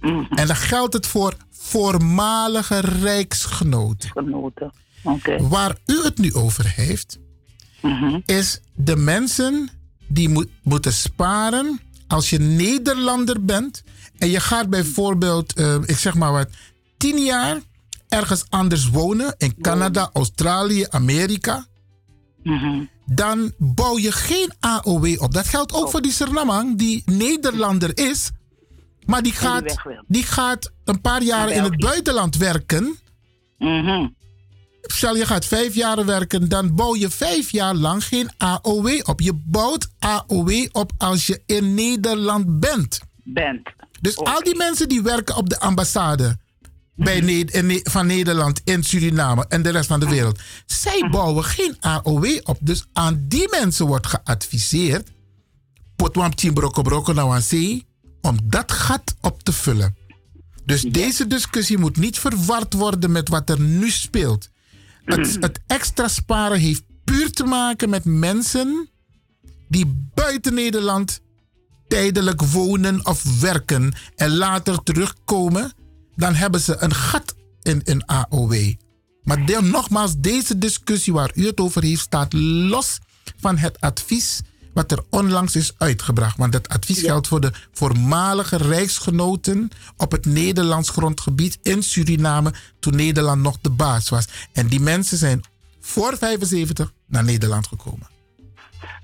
Mhm. 0.00 0.24
En 0.34 0.46
dan 0.46 0.56
geldt 0.56 0.94
het 0.94 1.06
voor 1.06 1.34
voormalige 1.50 2.80
rijksgenoten. 2.80 4.10
Genoten. 4.10 4.72
Oké. 5.02 5.48
Waar 5.48 5.76
u 5.86 6.02
het 6.02 6.18
nu 6.18 6.34
over 6.34 6.72
heeft, 6.76 7.18
is 8.24 8.60
de 8.74 8.96
mensen 8.96 9.68
die 10.08 10.28
moet, 10.28 10.48
moeten 10.62 10.92
sparen 10.92 11.80
als 12.06 12.30
je 12.30 12.38
Nederlander 12.38 13.44
bent 13.44 13.82
en 14.18 14.30
je 14.30 14.40
gaat 14.40 14.70
bijvoorbeeld, 14.70 15.54
eh, 15.54 15.74
ik 15.86 15.96
zeg 15.96 16.14
maar 16.14 16.32
wat, 16.32 16.48
tien 16.96 17.18
jaar 17.18 17.60
ergens 18.08 18.44
anders 18.48 18.88
wonen, 18.88 19.34
in 19.38 19.54
Canada, 19.60 20.10
Australië, 20.12 20.86
Amerika, 20.90 21.66
dan 23.06 23.52
bouw 23.58 23.98
je 23.98 24.12
geen 24.12 24.52
AOW 24.60 25.22
op. 25.22 25.32
Dat 25.32 25.46
geldt 25.48 25.72
ook 25.72 25.90
voor 25.90 26.00
die 26.00 26.12
Surinamang 26.12 26.78
die 26.78 27.02
Nederlander 27.04 27.98
is, 27.98 28.30
maar 29.10 29.22
die 29.22 29.32
gaat, 29.32 29.76
die 30.06 30.22
gaat 30.22 30.72
een 30.84 31.00
paar 31.00 31.22
jaar 31.22 31.50
in 31.50 31.62
het 31.62 31.76
buitenland 31.76 32.36
werken. 32.36 32.98
Stel 34.82 35.16
je 35.16 35.26
gaat 35.26 35.44
vijf 35.44 35.74
jaar 35.74 36.04
werken, 36.04 36.48
dan 36.48 36.74
bouw 36.74 36.96
je 36.96 37.10
vijf 37.10 37.50
jaar 37.50 37.74
lang 37.74 38.04
geen 38.04 38.30
AOW 38.38 39.00
op. 39.02 39.20
Je 39.20 39.32
bouwt 39.34 39.88
AOW 39.98 40.66
op 40.72 40.92
als 40.98 41.26
je 41.26 41.42
in 41.46 41.74
Nederland 41.74 42.60
bent. 42.60 43.00
Bent. 43.24 43.68
Dus 44.00 44.16
al 44.16 44.42
die 44.42 44.56
mensen 44.56 44.88
die 44.88 45.02
werken 45.02 45.36
op 45.36 45.48
de 45.48 45.60
ambassade 45.60 46.38
bij 46.94 47.20
Ne- 47.20 47.62
Ne- 47.62 47.80
van 47.82 48.06
Nederland 48.06 48.60
in 48.64 48.84
Suriname 48.84 49.44
en 49.48 49.62
de 49.62 49.70
rest 49.70 49.86
van 49.86 50.00
de 50.00 50.08
wereld, 50.08 50.40
zij 50.66 51.08
bouwen 51.10 51.44
geen 51.44 51.76
AOW 51.80 52.38
op. 52.42 52.58
Dus 52.60 52.86
aan 52.92 53.24
die 53.28 53.48
mensen 53.60 53.86
wordt 53.86 54.06
geadviseerd, 54.06 55.10
potwam 55.96 56.34
broko 56.54 56.82
broko 56.82 57.12
nou 57.12 57.32
aan 57.32 57.42
zee, 57.42 57.86
om 58.20 58.38
dat 58.44 58.72
gat 58.72 59.14
op 59.20 59.42
te 59.42 59.52
vullen. 59.52 59.96
Dus 60.64 60.82
deze 60.82 61.26
discussie 61.26 61.78
moet 61.78 61.96
niet 61.96 62.18
verward 62.18 62.72
worden 62.72 63.12
met 63.12 63.28
wat 63.28 63.50
er 63.50 63.60
nu 63.60 63.90
speelt. 63.90 64.48
Het, 65.04 65.36
het 65.40 65.60
extra 65.66 66.08
sparen 66.08 66.58
heeft 66.58 66.82
puur 67.04 67.30
te 67.30 67.44
maken 67.44 67.88
met 67.88 68.04
mensen 68.04 68.88
die 69.68 70.10
buiten 70.14 70.54
Nederland 70.54 71.20
tijdelijk 71.88 72.42
wonen 72.42 73.06
of 73.06 73.40
werken 73.40 73.92
en 74.16 74.36
later 74.36 74.82
terugkomen. 74.82 75.72
Dan 76.14 76.34
hebben 76.34 76.60
ze 76.60 76.76
een 76.78 76.94
gat 76.94 77.34
in 77.62 77.80
een 77.84 78.04
AOW. 78.04 78.72
Maar 79.22 79.46
de- 79.46 79.62
nogmaals, 79.62 80.14
deze 80.18 80.58
discussie 80.58 81.12
waar 81.12 81.30
u 81.34 81.46
het 81.46 81.60
over 81.60 81.82
heeft 81.82 82.00
staat 82.00 82.32
los 82.32 82.98
van 83.36 83.58
het 83.58 83.80
advies 83.80 84.40
wat 84.72 84.92
er 84.92 85.04
onlangs 85.10 85.56
is 85.56 85.72
uitgebracht. 85.78 86.36
Want 86.36 86.52
dat 86.52 86.68
advies 86.68 87.00
geldt 87.00 87.28
voor 87.28 87.40
de 87.40 87.52
voormalige 87.72 88.56
rijksgenoten 88.56 89.70
op 89.96 90.12
het 90.12 90.26
Nederlands 90.26 90.90
grondgebied 90.90 91.58
in 91.62 91.82
Suriname 91.82 92.52
toen 92.78 92.96
Nederland 92.96 93.42
nog 93.42 93.58
de 93.60 93.70
baas 93.70 94.08
was. 94.08 94.24
En 94.52 94.66
die 94.66 94.80
mensen 94.80 95.18
zijn 95.18 95.40
voor 95.80 96.16
75 96.18 96.92
naar 97.06 97.24
Nederland 97.24 97.66
gekomen. 97.66 98.19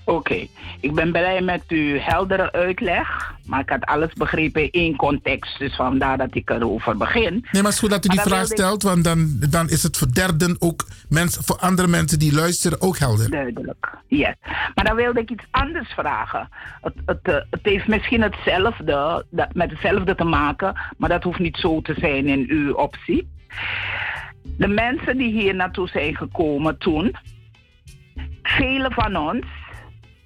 Oké, 0.08 0.46
ik 0.80 0.94
ben 0.94 1.12
blij 1.12 1.40
met 1.42 1.62
uw 1.68 1.98
heldere 1.98 2.52
uitleg. 2.52 3.34
Maar 3.46 3.60
ik 3.60 3.68
had 3.68 3.84
alles 3.84 4.12
begrepen 4.12 4.62
in 4.62 4.68
één 4.70 4.96
context. 4.96 5.58
Dus 5.58 5.76
vandaar 5.76 6.18
dat 6.18 6.34
ik 6.34 6.50
erover 6.50 6.96
begin. 6.96 7.32
Nee, 7.32 7.40
maar 7.52 7.62
het 7.62 7.72
is 7.72 7.78
goed 7.78 7.90
dat 7.90 8.04
u 8.04 8.08
die 8.08 8.20
vraag 8.20 8.40
ik- 8.40 8.46
stelt, 8.52 8.82
want 8.82 9.04
dan, 9.04 9.36
dan 9.50 9.68
is 9.68 9.82
het 9.82 9.96
voor 9.96 10.12
derden 10.12 10.56
ook 10.58 10.86
mensen, 11.08 11.44
voor 11.44 11.56
andere 11.56 11.88
mensen 11.88 12.18
die 12.18 12.32
luisteren 12.34 12.80
ook 12.80 12.98
helder. 12.98 13.30
Duidelijk, 13.30 13.90
yes. 14.06 14.34
Maar 14.74 14.84
dan 14.84 14.96
wilde 14.96 15.20
ik 15.20 15.30
iets 15.30 15.44
anders 15.50 15.88
vragen. 15.92 16.48
Het, 16.82 16.94
het, 17.06 17.18
eh, 17.22 17.34
het 17.50 17.60
heeft 17.62 17.86
misschien 17.86 18.22
hetzelfde, 18.22 19.24
dat- 19.30 19.54
met 19.54 19.70
hetzelfde 19.70 20.14
te 20.14 20.24
maken, 20.24 20.80
maar 20.96 21.08
dat 21.08 21.22
hoeft 21.22 21.38
niet 21.38 21.56
zo 21.56 21.80
te 21.80 21.94
zijn 21.98 22.26
in 22.26 22.44
uw 22.48 22.72
optie. 22.74 23.28
De 24.42 24.68
mensen 24.68 25.16
die 25.18 25.32
hier 25.32 25.54
naartoe 25.54 25.88
zijn 25.88 26.16
gekomen 26.16 26.78
toen, 26.78 27.16
velen 28.42 28.92
van 28.92 29.16
ons, 29.16 29.44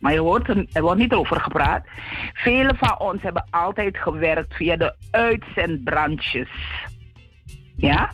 maar 0.00 0.12
je 0.12 0.20
hoort 0.20 0.48
er, 0.48 0.82
wordt 0.82 1.00
niet 1.00 1.12
over 1.12 1.40
gepraat, 1.40 1.86
velen 2.32 2.76
van 2.76 2.98
ons 2.98 3.22
hebben 3.22 3.46
altijd 3.50 3.96
gewerkt 3.96 4.54
via 4.54 4.76
de 4.76 4.94
uitzendbranches. 5.10 6.48
Ja? 7.76 8.10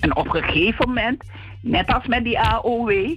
En 0.00 0.16
op 0.16 0.34
een 0.34 0.42
gegeven 0.42 0.88
moment, 0.88 1.24
net 1.60 1.92
als 1.92 2.06
met 2.06 2.24
die 2.24 2.40
AOW, 2.40 3.16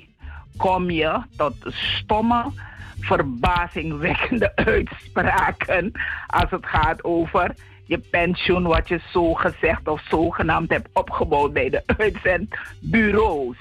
kom 0.57 0.89
je 0.89 1.21
tot 1.37 1.55
stomme, 1.67 2.51
verbazingwekkende 2.99 4.55
uitspraken 4.75 5.91
als 6.27 6.49
het 6.49 6.65
gaat 6.65 7.03
over 7.03 7.55
je 7.85 7.97
pensioen, 7.97 8.63
wat 8.63 8.87
je 8.87 8.99
zo 9.11 9.33
gezegd 9.33 9.87
of 9.87 10.01
zogenaamd 10.09 10.69
hebt 10.69 10.89
opgebouwd 10.93 11.53
bij 11.53 11.69
de 11.69 11.83
uitzendbureaus. 11.97 13.57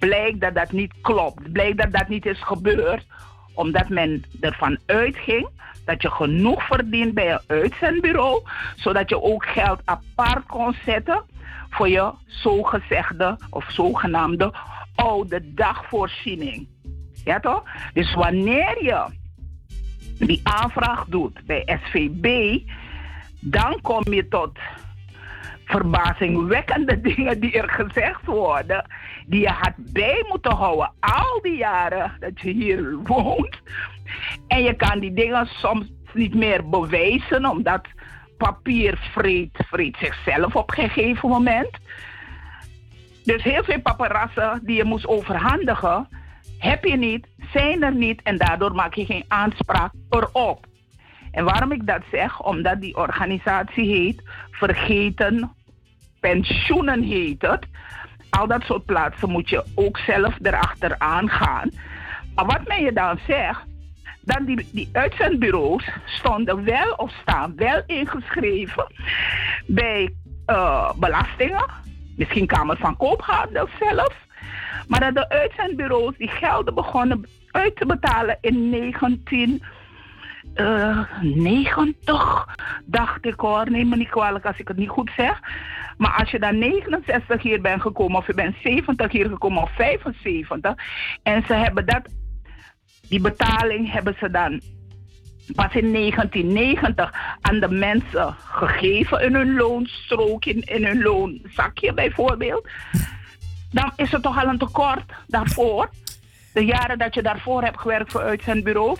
Blijkt 0.00 0.40
dat 0.40 0.54
dat 0.54 0.72
niet 0.72 0.92
klopt. 1.00 1.52
Blijkt 1.52 1.78
dat 1.78 1.92
dat 1.92 2.08
niet 2.08 2.26
is 2.26 2.42
gebeurd, 2.42 3.06
omdat 3.54 3.88
men 3.88 4.24
ervan 4.40 4.78
uitging 4.86 5.48
dat 5.84 6.02
je 6.02 6.10
genoeg 6.10 6.66
verdient 6.66 7.14
bij 7.14 7.32
een 7.32 7.40
uitzendbureau, 7.46 8.42
zodat 8.76 9.08
je 9.08 9.22
ook 9.22 9.44
geld 9.46 9.80
apart 9.84 10.46
kon 10.46 10.74
zetten 10.84 11.22
voor 11.70 11.88
je 11.88 12.12
zogezegde 12.26 13.38
of 13.50 13.70
zogenaamde 13.70 14.54
oude 14.94 15.54
dagvoorziening. 15.54 16.68
Ja 17.24 17.40
toch? 17.40 17.62
Dus 17.92 18.14
wanneer 18.14 18.84
je 18.84 19.04
die 20.18 20.40
aanvraag 20.42 21.04
doet 21.08 21.46
bij 21.46 21.80
SVB, 21.84 22.58
dan 23.40 23.80
kom 23.80 24.12
je 24.12 24.28
tot 24.28 24.58
verbazingwekkende 25.70 27.00
dingen 27.10 27.40
die 27.40 27.52
er 27.52 27.68
gezegd 27.68 28.26
worden, 28.26 28.86
die 29.26 29.40
je 29.40 29.50
had 29.50 29.74
bij 29.76 30.24
moeten 30.28 30.52
houden 30.52 30.92
al 31.00 31.40
die 31.42 31.56
jaren 31.56 32.12
dat 32.20 32.40
je 32.40 32.50
hier 32.50 32.96
woont. 33.02 33.60
En 34.48 34.62
je 34.62 34.74
kan 34.74 35.00
die 35.00 35.12
dingen 35.12 35.46
soms 35.46 35.86
niet 36.14 36.34
meer 36.34 36.68
bewijzen, 36.68 37.46
omdat 37.46 37.86
papier 38.36 38.98
vreet, 39.12 39.64
vreet 39.68 39.96
zichzelf 39.96 40.56
op 40.56 40.70
een 40.70 40.88
gegeven 40.88 41.28
moment. 41.28 41.78
Dus 43.24 43.42
heel 43.42 43.64
veel 43.64 43.80
paparassen 43.80 44.60
die 44.62 44.76
je 44.76 44.84
moest 44.84 45.06
overhandigen, 45.06 46.08
heb 46.58 46.84
je 46.84 46.96
niet, 46.96 47.26
zijn 47.52 47.82
er 47.82 47.94
niet 47.94 48.22
en 48.22 48.36
daardoor 48.36 48.74
maak 48.74 48.94
je 48.94 49.04
geen 49.04 49.24
aanspraak 49.28 49.92
erop. 50.10 50.66
En 51.30 51.44
waarom 51.44 51.72
ik 51.72 51.86
dat 51.86 52.02
zeg? 52.10 52.42
Omdat 52.42 52.80
die 52.80 52.96
organisatie 52.96 53.86
heet 53.86 54.22
Vergeten 54.50 55.50
Pensioenen 56.20 57.02
heet 57.02 57.42
het. 57.42 57.66
Al 58.30 58.46
dat 58.46 58.62
soort 58.62 58.84
plaatsen 58.84 59.30
moet 59.30 59.48
je 59.48 59.64
ook 59.74 59.98
zelf 59.98 60.34
erachteraan 60.42 61.28
gaan. 61.28 61.70
wat 62.34 62.68
men 62.68 62.82
je 62.82 62.92
dan 62.92 63.18
zegt, 63.26 63.60
dan 64.20 64.44
die, 64.44 64.68
die 64.72 64.88
uitzendbureaus 64.92 65.88
stonden 66.04 66.64
wel 66.64 66.92
of 66.92 67.12
staan 67.22 67.52
wel 67.56 67.82
ingeschreven 67.86 68.86
bij 69.66 70.14
eh, 70.46 70.92
belastingen, 70.96 71.64
misschien 72.16 72.46
Kamer 72.46 72.76
van 72.76 72.96
Koophandel 72.96 73.68
zelf. 73.78 74.14
Maar 74.88 75.00
dat 75.00 75.14
de 75.14 75.28
uitzendbureaus 75.28 76.16
die 76.16 76.28
gelden 76.28 76.74
begonnen 76.74 77.26
uit 77.50 77.76
te 77.76 77.86
betalen 77.86 78.38
in 78.40 78.68
1990, 80.54 82.46
dacht 82.84 83.26
ik 83.26 83.40
hoor. 83.40 83.70
Neem 83.70 83.88
me 83.88 83.96
niet 83.96 84.08
kwalijk 84.08 84.44
als 84.44 84.58
ik 84.58 84.68
het 84.68 84.76
niet 84.76 84.88
goed 84.88 85.10
zeg. 85.16 85.40
Maar 85.96 86.14
als 86.18 86.30
je 86.30 86.38
dan 86.38 86.58
69 86.58 87.42
hier 87.42 87.60
bent 87.60 87.82
gekomen, 87.82 88.18
of 88.18 88.26
je 88.26 88.34
bent 88.34 88.56
70 88.62 89.12
hier 89.12 89.28
gekomen, 89.28 89.62
of 89.62 89.74
75, 89.74 90.74
en 91.22 91.42
ze 91.46 91.54
hebben 91.54 91.86
dat, 91.86 92.02
die 93.08 93.20
betaling 93.20 93.92
hebben 93.92 94.16
ze 94.18 94.30
dan 94.30 94.60
pas 95.54 95.74
in 95.74 95.92
1990 95.92 97.14
aan 97.40 97.60
de 97.60 97.68
mensen 97.68 98.34
gegeven 98.38 99.22
in 99.22 99.34
hun 99.34 99.56
loonstrook, 99.56 100.44
in, 100.44 100.60
in 100.60 100.84
hun 100.84 101.02
loonzakje 101.02 101.94
bijvoorbeeld. 101.94 102.68
Dan 103.70 103.92
is 103.96 104.12
er 104.12 104.20
toch 104.20 104.42
al 104.42 104.48
een 104.48 104.58
tekort 104.58 105.12
daarvoor. 105.26 105.90
De 106.52 106.64
jaren 106.64 106.98
dat 106.98 107.14
je 107.14 107.22
daarvoor 107.22 107.62
hebt 107.62 107.80
gewerkt 107.80 108.12
voor 108.12 108.20
uitzendbureaus. 108.22 108.98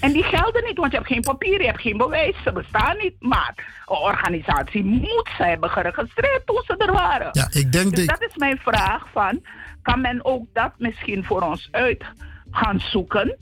En 0.00 0.12
die 0.12 0.22
gelden 0.22 0.64
niet, 0.64 0.76
want 0.78 0.90
je 0.90 0.96
hebt 0.96 1.08
geen 1.10 1.20
papier, 1.20 1.60
je 1.60 1.66
hebt 1.66 1.80
geen 1.80 1.96
bewijs, 1.96 2.36
ze 2.44 2.52
bestaan 2.52 2.96
niet. 2.96 3.14
Maar 3.18 3.54
een 3.86 3.96
organisatie 3.96 4.84
moet 4.84 5.30
ze 5.36 5.42
hebben 5.44 5.70
geregistreerd 5.70 6.46
toen 6.46 6.62
ze 6.66 6.74
er 6.76 6.92
waren. 6.92 7.28
Ja, 7.32 7.48
ik 7.50 7.72
denk 7.72 7.96
dus 7.96 8.06
dat- 8.06 8.18
dat 8.20 8.28
is 8.30 8.36
mijn 8.36 8.58
vraag 8.58 9.06
van, 9.12 9.42
kan 9.82 10.00
men 10.00 10.24
ook 10.24 10.46
dat 10.52 10.72
misschien 10.78 11.24
voor 11.24 11.40
ons 11.42 11.68
uit 11.70 12.04
gaan 12.50 12.80
zoeken? 12.80 13.36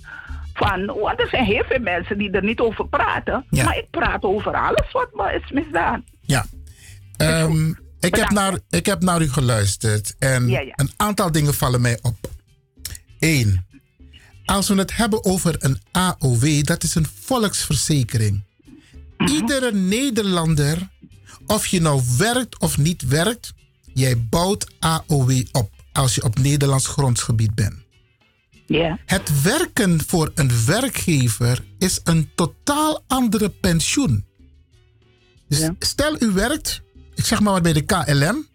Van, 0.55 0.87
want 0.87 1.21
er 1.21 1.29
zijn 1.29 1.45
heel 1.45 1.65
veel 1.69 1.81
mensen 1.81 2.19
die 2.19 2.31
er 2.31 2.45
niet 2.45 2.61
over 2.61 2.89
praten. 2.89 3.47
Ja. 3.51 3.65
Maar 3.65 3.77
ik 3.79 3.91
praat 3.91 4.23
over 4.23 4.55
alles 4.55 4.93
wat 4.93 5.09
me 5.15 5.41
is 5.45 5.51
misdaan. 5.51 6.05
Ja. 6.21 6.45
Ehm, 7.17 7.69
ik, 8.01 8.15
heb 8.17 8.31
naar, 8.31 8.59
ik 8.71 8.87
heb 8.87 9.03
naar 9.03 9.21
u 9.23 9.29
geluisterd 9.29 10.15
en 10.19 10.49
Ja, 10.49 10.61
ja. 10.61 10.73
een 10.77 10.91
aantal 10.97 11.33
dingen 11.33 11.55
vallen 11.55 11.81
mij 11.81 11.99
op. 12.03 12.17
Eén, 13.21 13.65
als 14.45 14.69
we 14.69 14.75
het 14.75 14.97
hebben 14.97 15.25
over 15.25 15.57
een 15.59 15.79
AOW, 15.91 16.63
dat 16.63 16.83
is 16.83 16.95
een 16.95 17.07
volksverzekering. 17.21 18.45
Iedere 19.27 19.73
Nederlander, 19.73 20.89
of 21.47 21.67
je 21.67 21.81
nou 21.81 22.03
werkt 22.19 22.59
of 22.59 22.79
niet 22.79 23.03
werkt, 23.03 23.53
jij 23.95 24.27
bouwt 24.29 24.67
AOW 24.79 25.43
op 25.53 25.71
als 25.93 26.15
je 26.15 26.23
op 26.23 26.39
Nederlands 26.39 26.87
grondsgebied 26.87 27.55
bent. 27.55 27.75
Ja. 28.67 28.99
Het 29.07 29.43
werken 29.43 30.01
voor 30.07 30.31
een 30.35 30.65
werkgever 30.67 31.65
is 31.79 32.01
een 32.05 32.31
totaal 32.35 33.05
andere 33.07 33.49
pensioen. 33.49 34.25
Dus 35.49 35.69
stel 35.79 36.23
u 36.23 36.31
werkt, 36.31 36.83
ik 37.15 37.25
zeg 37.25 37.41
maar 37.41 37.53
wat 37.53 37.63
bij 37.63 37.73
de 37.73 37.83
KLM, 37.83 38.47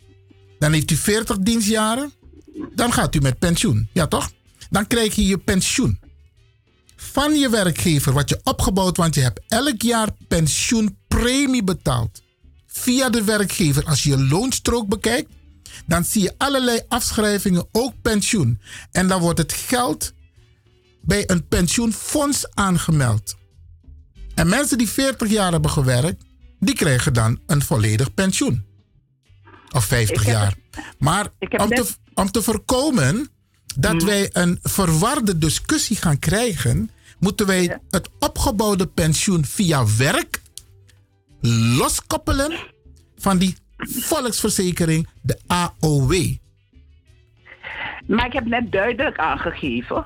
dan 0.60 0.74
heeft 0.74 0.92
u 0.92 0.96
40 0.96 1.38
dienstjaren, 1.38 2.14
dan 2.76 2.94
gaat 2.94 3.16
u 3.16 3.20
met 3.20 3.40
pensioen, 3.40 3.90
ja 3.94 4.08
toch? 4.08 4.32
Dan 4.70 4.88
krijg 4.88 5.16
je 5.16 5.26
je 5.26 5.38
pensioen 5.38 6.00
van 6.96 7.36
je 7.36 7.50
werkgever, 7.50 8.14
wat 8.14 8.30
je 8.30 8.40
opgebouwd, 8.44 8.98
want 8.98 9.16
je 9.16 9.22
hebt 9.22 9.42
elk 9.48 9.82
jaar 9.82 10.10
pensioenpremie 10.28 11.64
betaald 11.64 12.22
via 12.68 13.10
de 13.10 13.24
werkgever. 13.24 13.86
Als 13.86 14.04
je 14.04 14.10
je 14.10 14.26
loonstrook 14.26 14.88
bekijkt, 14.88 15.32
dan 15.86 16.04
zie 16.04 16.22
je 16.22 16.34
allerlei 16.38 16.80
afschrijvingen, 16.88 17.68
ook 17.72 17.94
pensioen. 18.02 18.62
En 18.92 19.08
dan 19.08 19.22
wordt 19.22 19.40
het 19.40 19.54
geld 19.54 20.14
bij 21.02 21.30
een 21.30 21.48
pensioenfonds 21.48 22.54
aangemeld. 22.54 23.36
En 24.36 24.48
mensen 24.48 24.78
die 24.78 24.90
40 24.90 25.30
jaar 25.30 25.52
hebben 25.52 25.72
gewerkt, 25.72 26.24
die 26.60 26.76
krijgen 26.76 27.14
dan 27.14 27.40
een 27.46 27.62
volledig 27.62 28.14
pensioen. 28.14 28.66
Of 29.72 29.86
50 29.86 30.22
Ik 30.22 30.28
heb 30.28 30.36
jaar. 30.36 30.56
Maar 30.98 31.28
om 31.58 31.70
te, 31.70 31.86
om 32.14 32.32
te 32.32 32.42
voorkomen 32.42 33.30
dat 33.80 33.94
Mhm. 33.94 34.06
wij 34.06 34.30
een 34.34 34.60
verwarde 34.64 35.38
discussie 35.38 35.96
gaan 35.96 36.20
krijgen, 36.20 36.90
moeten 37.20 37.46
wij 37.48 37.78
het 37.90 38.10
opgebouwde 38.20 38.88
pensioen 38.88 39.46
via 39.46 39.84
werk 39.98 40.42
loskoppelen 41.78 42.52
van 43.18 43.38
die 43.38 43.56
volksverzekering, 43.78 45.08
de 45.22 45.40
AOW. 45.48 46.14
Maar 48.08 48.26
ik 48.26 48.34
heb 48.34 48.46
net 48.46 48.72
duidelijk 48.72 49.18
aangegeven 49.18 50.06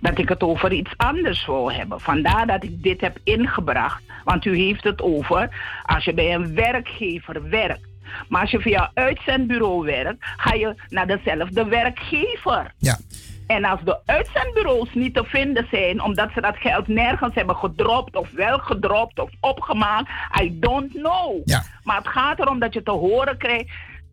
dat 0.00 0.18
ik 0.18 0.28
het 0.28 0.42
over 0.42 0.72
iets 0.72 0.90
anders 0.96 1.46
wil 1.46 1.72
hebben. 1.72 2.00
Vandaar 2.00 2.46
dat 2.46 2.64
ik 2.64 2.82
dit 2.82 3.00
heb 3.00 3.18
ingebracht. 3.24 4.02
Want 4.24 4.44
u 4.44 4.56
heeft 4.56 4.84
het 4.84 5.00
over 5.02 5.56
als 5.82 6.04
je 6.04 6.14
bij 6.14 6.34
een 6.34 6.54
werkgever 6.54 7.48
werkt. 7.48 7.86
Maar 8.28 8.40
als 8.40 8.50
je 8.50 8.60
via 8.60 8.90
uitzendbureau 8.94 9.84
werkt, 9.84 10.24
ga 10.36 10.54
je 10.54 10.74
naar 10.88 11.06
dezelfde 11.06 11.64
werkgever. 11.64 12.74
Ja. 12.78 12.98
En 13.46 13.64
als 13.64 13.80
de 13.84 13.98
uitzendbureaus 14.04 14.88
niet 14.94 15.14
te 15.14 15.24
vinden 15.24 15.66
zijn, 15.70 16.02
omdat 16.02 16.30
ze 16.34 16.40
dat 16.40 16.56
geld 16.56 16.88
nergens 16.88 17.34
hebben 17.34 17.56
gedropt, 17.56 18.16
of 18.16 18.30
wel 18.30 18.58
gedropt 18.58 19.18
of 19.18 19.30
opgemaakt, 19.40 20.08
I 20.42 20.58
don't 20.60 20.92
know. 20.92 21.40
Ja. 21.44 21.64
Maar 21.82 21.96
het 21.96 22.08
gaat 22.08 22.38
erom 22.38 22.58
dat 22.58 22.72
je 22.72 22.82
te 22.82 22.90
horen 22.90 23.38
krijgt, 23.38 23.70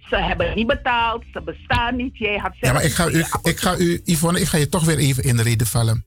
ze 0.10 0.16
hebben 0.16 0.56
niet 0.56 0.68
betaald, 0.68 1.24
ze 1.34 1.42
bestaan 1.42 1.96
niet. 1.96 2.18
Jij 2.18 2.38
had 2.38 2.52
Ja, 2.60 2.74
maar 2.74 2.84
ik 2.84 2.94
ga, 2.94 3.08
u, 3.08 3.26
ik 3.44 3.60
ga 3.60 3.78
u, 3.78 4.02
Yvonne, 4.06 4.40
ik 4.40 4.48
ga 4.48 4.58
je 4.58 4.70
toch 4.70 4.86
weer 4.86 4.98
even 4.98 5.24
in 5.24 5.36
de 5.36 5.44
reden 5.44 5.68
vallen. 5.68 6.06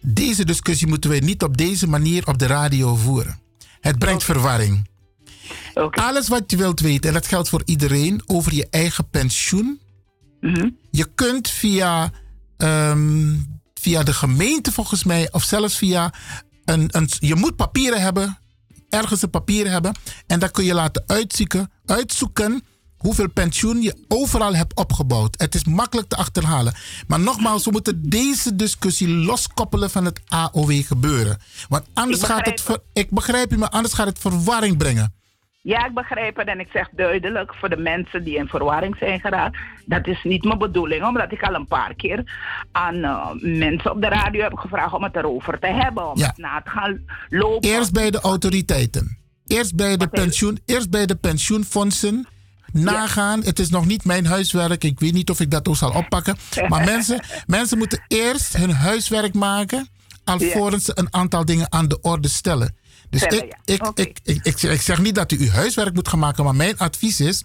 Deze 0.00 0.44
discussie 0.44 0.88
moeten 0.88 1.10
wij 1.10 1.20
niet 1.20 1.42
op 1.42 1.56
deze 1.56 1.88
manier 1.88 2.26
op 2.26 2.38
de 2.38 2.46
radio 2.46 2.94
voeren. 2.94 3.40
Het 3.80 3.98
brengt 3.98 4.24
verwarring. 4.24 4.90
Alles 6.00 6.28
wat 6.28 6.42
je 6.50 6.56
wilt 6.56 6.80
weten, 6.80 7.08
en 7.08 7.14
dat 7.14 7.26
geldt 7.26 7.48
voor 7.48 7.62
iedereen, 7.64 8.22
over 8.26 8.54
je 8.54 8.66
eigen 8.70 9.08
pensioen. 9.10 9.80
Je 10.90 11.08
kunt 11.14 11.48
via, 11.50 12.10
ehm, 12.56 13.34
via 13.74 14.02
de 14.02 14.12
gemeente 14.12 14.72
volgens 14.72 15.04
mij, 15.04 15.28
of 15.32 15.42
zelfs 15.44 15.76
via 15.76 16.12
een, 16.64 16.88
een. 16.90 17.08
Je 17.18 17.34
moet 17.34 17.56
papieren 17.56 18.00
hebben, 18.00 18.38
ergens 18.88 19.22
een 19.22 19.30
papieren 19.30 19.72
hebben. 19.72 19.94
En 20.26 20.38
dan 20.38 20.50
kun 20.50 20.64
je 20.64 20.74
laten 20.74 21.02
uitzoeken, 21.06 21.70
uitzoeken 21.86 22.62
hoeveel 22.96 23.28
pensioen 23.30 23.82
je 23.82 24.04
overal 24.08 24.54
hebt 24.54 24.74
opgebouwd. 24.76 25.34
Het 25.40 25.54
is 25.54 25.64
makkelijk 25.64 26.08
te 26.08 26.16
achterhalen. 26.16 26.74
Maar 27.06 27.20
nogmaals, 27.20 27.64
we 27.64 27.70
moeten 27.70 28.08
deze 28.10 28.56
discussie 28.56 29.08
loskoppelen 29.08 29.90
van 29.90 30.04
het 30.04 30.20
AOW 30.28 30.82
gebeuren. 30.84 31.38
Want 31.68 31.84
anders 31.94 32.22
gaat 32.22 32.46
het. 32.46 32.60
ver- 32.60 32.82
ik 32.92 33.10
begrijp 33.10 33.52
u, 33.52 33.58
maar 33.58 33.68
anders 33.68 33.94
gaat 33.94 34.06
het 34.06 34.18
verwarring 34.18 34.76
brengen. 34.76 35.14
Ja, 35.62 35.86
ik 35.86 35.94
begrijp 35.94 36.36
het 36.36 36.46
en 36.48 36.60
ik 36.60 36.68
zeg 36.72 36.88
duidelijk 36.92 37.54
voor 37.54 37.68
de 37.68 37.76
mensen 37.76 38.24
die 38.24 38.36
in 38.36 38.48
verwarring 38.48 38.96
zijn 38.98 39.20
geraakt. 39.20 39.56
Dat 39.86 40.06
is 40.06 40.22
niet 40.22 40.44
mijn 40.44 40.58
bedoeling, 40.58 41.04
omdat 41.04 41.32
ik 41.32 41.42
al 41.42 41.54
een 41.54 41.66
paar 41.66 41.94
keer 41.94 42.24
aan 42.72 43.04
eh, 43.04 43.28
mensen 43.40 43.90
op 43.90 44.00
de 44.00 44.08
radio 44.08 44.42
heb 44.42 44.54
gevraagd 44.58 44.92
om 44.92 45.02
het 45.02 45.16
erover 45.16 45.58
te 45.58 45.66
hebben. 45.66 46.10
Om 46.10 46.18
Ja. 46.18 46.26
het 46.26 46.36
na 46.36 46.60
te 46.64 46.70
gaan 46.70 47.04
lopen. 47.28 47.68
Eerst 47.70 47.92
bij 47.92 48.10
de 48.10 48.20
autoriteiten. 48.20 49.18
Eerst 49.46 49.74
bij 49.76 49.96
de, 49.96 50.08
pensioen, 50.08 50.58
eerst 50.66 50.90
bij 50.90 51.06
de 51.06 51.14
pensioenfondsen. 51.16 52.26
Nagaan. 52.72 53.42
Het 53.44 53.58
is 53.58 53.70
nog 53.70 53.86
niet 53.86 54.04
mijn 54.04 54.26
huiswerk. 54.26 54.84
Ik 54.84 55.00
weet 55.00 55.12
niet 55.12 55.30
of 55.30 55.40
ik 55.40 55.50
dat 55.50 55.68
ook 55.68 55.76
zal 55.76 55.90
oppakken. 55.90 56.36
Maar 56.68 56.84
mensen, 56.84 57.24
mensen 57.46 57.78
moeten 57.78 58.04
eerst 58.08 58.56
hun 58.56 58.70
huiswerk 58.72 59.34
maken. 59.34 59.88
Alvorens 60.24 60.84
ze 60.84 60.92
een 60.94 61.14
aantal 61.14 61.44
dingen 61.44 61.72
aan 61.72 61.88
de 61.88 62.00
orde 62.00 62.28
stellen. 62.28 62.76
Dus 63.12 63.22
ik, 63.22 63.56
ik, 63.64 63.90
ik, 63.94 64.18
ik, 64.24 64.44
ik, 64.62 64.80
zeg- 64.80 65.00
niet 65.00 65.14
dat 65.14 65.32
u 65.32 65.38
uw 65.38 65.50
huiswerk 65.50 65.94
moet 65.94 66.08
gaan 66.08 66.18
maken. 66.18 66.44
Maar 66.44 66.54
mijn 66.54 66.78
advies 66.78 67.20
is. 67.20 67.44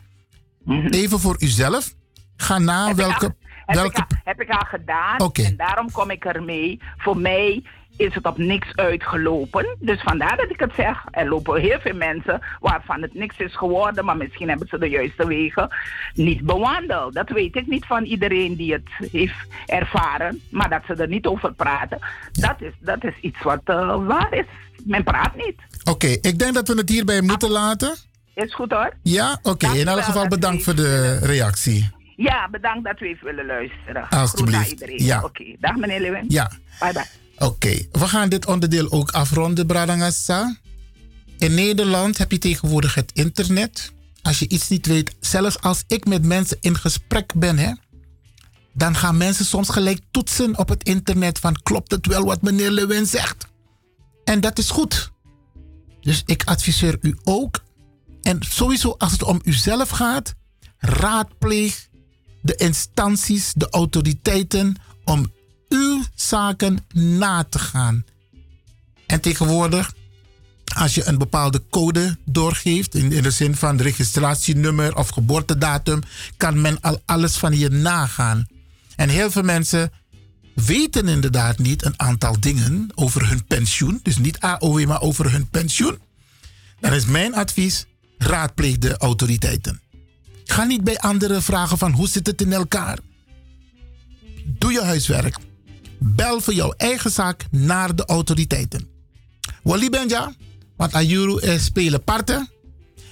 Even 0.89 1.19
voor 1.19 1.35
uzelf. 1.39 1.93
Ga 2.35 2.57
na 2.57 2.95
welke. 2.95 3.25
Mhm. 3.25 3.33
Heb, 3.65 3.75
welke 3.75 3.97
ik 4.01 4.11
al, 4.11 4.17
heb 4.23 4.41
ik 4.41 4.49
al 4.49 4.65
gedaan 4.65 5.31
en 5.33 5.55
daarom 5.57 5.91
kom 5.91 6.09
ik 6.09 6.25
ermee. 6.25 6.79
Voor 6.97 7.17
mij 7.17 7.63
is 7.97 8.13
het 8.13 8.25
op 8.25 8.37
niks 8.37 8.75
uitgelopen. 8.75 9.77
Dus 9.79 10.01
vandaar 10.01 10.37
dat 10.37 10.49
ik 10.49 10.59
het 10.59 10.71
zeg. 10.75 11.03
Er 11.11 11.27
lopen 11.27 11.61
heel 11.61 11.79
veel 11.79 11.95
mensen 11.95 12.41
waarvan 12.59 13.01
het 13.01 13.13
niks 13.13 13.37
is 13.37 13.55
geworden, 13.55 14.05
maar 14.05 14.17
misschien 14.17 14.49
hebben 14.49 14.67
ze 14.67 14.77
de 14.77 14.89
juiste 14.89 15.27
wegen 15.27 15.75
niet 16.13 16.41
bewandeld. 16.41 17.13
Dat 17.13 17.29
weet 17.29 17.55
ik 17.55 17.67
niet 17.67 17.85
van 17.85 18.03
iedereen 18.03 18.55
die 18.55 18.73
het 18.73 19.11
heeft 19.11 19.47
ervaren, 19.65 20.41
maar 20.49 20.69
dat 20.69 20.81
ze 20.87 20.93
er 20.93 21.07
niet 21.07 21.25
over 21.25 21.53
praten, 21.53 21.99
dat, 22.31 22.55
is, 22.59 22.73
dat 22.79 23.03
is 23.03 23.13
iets 23.21 23.41
wat 23.41 23.61
eh, 23.63 24.05
waar 24.05 24.33
is. 24.33 24.45
Men 24.83 25.03
praat 25.03 25.35
niet. 25.35 25.55
Oké, 25.83 26.07
ik 26.07 26.39
denk 26.39 26.53
dat 26.53 26.67
we 26.67 26.73
het 26.73 26.89
hierbij 26.89 27.21
moeten 27.21 27.49
laten. 27.49 27.95
Is 28.33 28.53
goed 28.53 28.71
hoor. 28.71 28.93
Ja, 29.03 29.39
oké. 29.41 29.67
In 29.67 29.87
elk 29.87 30.03
geval 30.03 30.27
bedankt 30.27 30.63
voor 30.63 30.75
de 30.75 31.19
reactie. 31.21 31.89
Ja, 32.15 32.47
bedankt 32.51 32.83
dat 32.83 33.01
u 33.01 33.07
even 33.07 33.25
willen 33.25 33.45
luisteren. 33.45 34.09
Alsjeblieft. 34.09 34.71
Iedereen. 34.71 35.03
Ja. 35.03 35.23
Oké, 35.23 35.43
dag 35.59 35.75
meneer 35.75 35.99
Lewin. 35.99 36.25
Ja. 36.27 36.51
Bye 36.79 36.93
bye. 36.93 37.26
Oké, 37.37 37.87
we 37.91 38.07
gaan 38.07 38.29
dit 38.29 38.45
onderdeel 38.45 38.91
ook 38.91 39.11
afronden, 39.11 39.65
Bradangassa. 39.65 40.57
In 41.37 41.53
Nederland 41.53 42.17
heb 42.17 42.31
je 42.31 42.37
tegenwoordig 42.37 42.95
het 42.95 43.11
internet. 43.13 43.91
Als 44.21 44.39
je 44.39 44.47
iets 44.47 44.69
niet 44.69 44.85
weet, 44.85 45.15
zelfs 45.19 45.61
als 45.61 45.83
ik 45.87 46.05
met 46.05 46.25
mensen 46.25 46.57
in 46.61 46.77
gesprek 46.77 47.33
ben, 47.35 47.57
hè, 47.57 47.71
dan 48.73 48.95
gaan 48.95 49.17
mensen 49.17 49.45
soms 49.45 49.69
gelijk 49.69 49.99
toetsen 50.11 50.57
op 50.57 50.69
het 50.69 50.83
internet 50.83 51.39
van 51.39 51.61
klopt 51.63 51.91
het 51.91 52.05
wel 52.05 52.23
wat 52.23 52.41
meneer 52.41 52.71
Lewin 52.71 53.05
zegt. 53.05 53.47
En 54.23 54.39
dat 54.41 54.57
is 54.57 54.69
goed. 54.69 55.11
Dus 56.01 56.23
ik 56.25 56.43
adviseer 56.43 56.97
u 57.01 57.17
ook. 57.23 57.63
En 58.21 58.39
sowieso 58.49 58.95
als 58.97 59.11
het 59.11 59.23
om 59.23 59.41
uzelf 59.43 59.89
gaat, 59.89 60.33
raadpleeg 60.77 61.87
de 62.41 62.55
instanties, 62.55 63.53
de 63.53 63.69
autoriteiten 63.69 64.75
om 65.03 65.31
uw 65.69 66.03
zaken 66.15 66.85
na 66.93 67.43
te 67.43 67.59
gaan. 67.59 68.05
En 69.07 69.21
tegenwoordig, 69.21 69.93
als 70.75 70.95
je 70.95 71.07
een 71.07 71.17
bepaalde 71.17 71.63
code 71.69 72.17
doorgeeft, 72.25 72.95
in, 72.95 73.09
de 73.09 73.31
zin 73.31 73.55
van 73.55 73.81
registratienummer 73.81 74.95
of 74.95 75.09
geboortedatum, 75.09 76.01
kan 76.37 76.61
men 76.61 76.81
al 76.81 77.01
alles 77.05 77.37
van 77.37 77.57
je 77.57 77.69
nagaan. 77.69 78.47
En 78.95 79.09
heel 79.09 79.31
veel 79.31 79.43
mensen 79.43 79.91
weten 80.53 81.07
inderdaad 81.07 81.57
niet 81.57 81.85
een 81.85 81.99
aantal 81.99 82.39
dingen 82.39 82.89
over 82.95 83.29
hun 83.29 83.45
pensioen. 83.45 83.99
Dus 84.03 84.17
niet 84.17 84.39
AOW, 84.39 84.85
maar 84.85 85.01
over 85.01 85.31
hun 85.31 85.49
pensioen. 85.49 85.99
Dan 86.79 86.93
is 86.93 87.05
mijn 87.05 87.35
advies: 87.35 87.85
raadpleeg 88.17 88.77
de 88.77 88.97
autoriteiten. 88.97 89.81
Ga 90.45 90.63
niet 90.63 90.83
bij 90.83 90.97
anderen 90.97 91.43
vragen 91.43 91.77
van 91.77 91.91
hoe 91.91 92.07
zit 92.07 92.27
het 92.27 92.41
in 92.41 92.53
elkaar. 92.53 92.99
Doe 94.45 94.71
je 94.71 94.81
huiswerk. 94.81 95.37
Bel 95.99 96.41
voor 96.41 96.53
jouw 96.53 96.73
eigen 96.77 97.11
zaak 97.11 97.45
naar 97.51 97.95
de 97.95 98.05
autoriteiten. 98.05 98.87
Wally 99.63 99.89
Benja, 99.89 100.33
want 100.75 100.93
Ayuru 100.93 101.39
eh, 101.39 101.59
spelen 101.59 102.03
parten. 102.03 102.49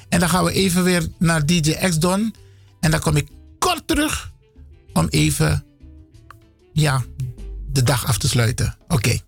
En 0.09 0.19
dan 0.19 0.30
gaan 0.30 0.43
we 0.43 0.51
even 0.51 0.83
weer 0.83 1.07
naar 1.19 1.45
DJ 1.45 1.72
X 1.72 1.99
Don. 1.99 2.35
En 2.80 2.91
dan 2.91 2.99
kom 2.99 3.15
ik 3.15 3.27
kort 3.59 3.88
terug 3.88 4.31
om 4.93 5.07
even 5.09 5.65
ja, 6.73 7.03
de 7.72 7.83
dag 7.83 8.05
af 8.05 8.17
te 8.17 8.27
sluiten. 8.27 8.77
Oké. 8.88 9.19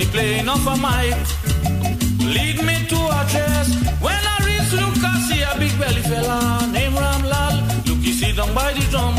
The 0.00 0.06
playing 0.06 0.48
of 0.48 0.66
a 0.66 0.76
mic 0.76 1.14
lead 2.24 2.56
me 2.64 2.76
to 2.88 2.96
a 2.96 3.20
dress. 3.28 3.68
When 4.00 4.22
I 4.34 4.36
reach 4.48 4.72
Lucas, 4.72 5.28
see 5.28 5.42
a 5.42 5.52
big 5.58 5.76
belly 5.78 6.02
fella 6.10 6.66
named 6.72 6.96
Ramlal. 6.96 7.86
Look, 7.86 7.98
he 7.98 8.12
sit 8.12 8.36
down 8.36 8.54
by 8.54 8.72
the 8.72 8.84
drum, 8.90 9.14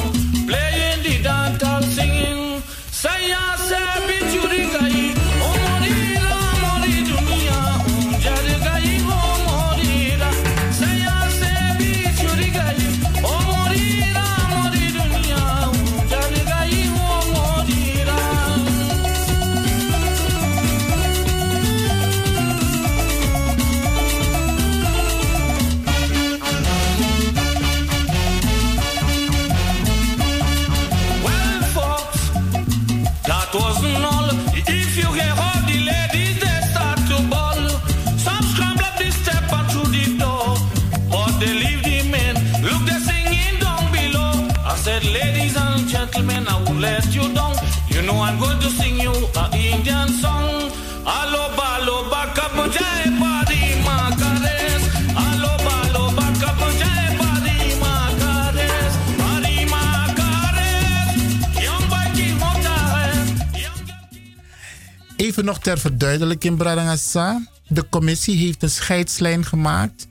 Nog 65.44 65.60
ter 65.60 65.80
verduidelijking, 65.80 66.58
Bradangasa. 66.58 67.48
De 67.68 67.90
commissie 67.90 68.38
heeft 68.38 68.64
een 68.64 68.70
scheidslijn 68.70 69.46
gemaakt 69.46 70.08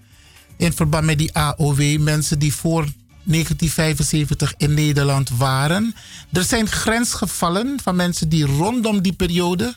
in 0.56 0.72
verband 0.72 1.04
met 1.04 1.18
die 1.18 1.34
AOW. 1.34 1.98
Mensen 1.98 2.38
die 2.38 2.54
voor 2.54 2.86
1975 3.24 4.54
in 4.56 4.74
Nederland 4.74 5.30
waren. 5.30 5.94
Er 6.32 6.44
zijn 6.44 6.68
grensgevallen 6.68 7.78
van 7.82 7.96
mensen 7.96 8.28
die 8.28 8.46
rondom 8.46 9.02
die 9.02 9.12
periode. 9.12 9.74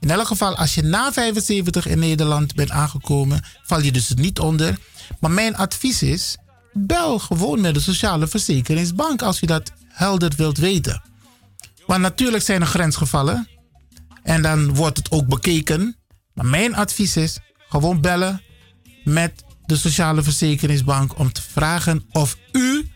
In 0.00 0.10
elk 0.10 0.26
geval, 0.26 0.56
als 0.56 0.74
je 0.74 0.82
na 0.82 1.12
75 1.12 1.86
in 1.86 1.98
Nederland 1.98 2.54
bent 2.54 2.70
aangekomen, 2.70 3.44
val 3.64 3.80
je 3.80 3.92
dus 3.92 4.14
niet 4.14 4.38
onder. 4.38 4.78
Maar 5.20 5.30
mijn 5.30 5.56
advies 5.56 6.02
is: 6.02 6.36
bel 6.72 7.18
gewoon 7.18 7.60
met 7.60 7.74
de 7.74 7.80
Sociale 7.80 8.26
Verzekeringsbank 8.26 9.22
als 9.22 9.40
je 9.40 9.46
dat 9.46 9.72
helder 9.88 10.32
wilt 10.36 10.58
weten. 10.58 11.02
Want 11.86 12.00
natuurlijk 12.00 12.44
zijn 12.44 12.60
er 12.60 12.66
grensgevallen. 12.66 13.48
En 14.26 14.42
dan 14.42 14.74
wordt 14.74 14.96
het 14.96 15.10
ook 15.10 15.26
bekeken. 15.26 15.96
Maar 16.34 16.46
mijn 16.46 16.74
advies 16.74 17.16
is 17.16 17.38
gewoon 17.68 18.00
bellen 18.00 18.42
met 19.04 19.44
de 19.66 19.76
Sociale 19.76 20.22
Verzekeringsbank 20.22 21.18
om 21.18 21.32
te 21.32 21.42
vragen 21.42 22.04
of 22.12 22.36
u 22.52 22.88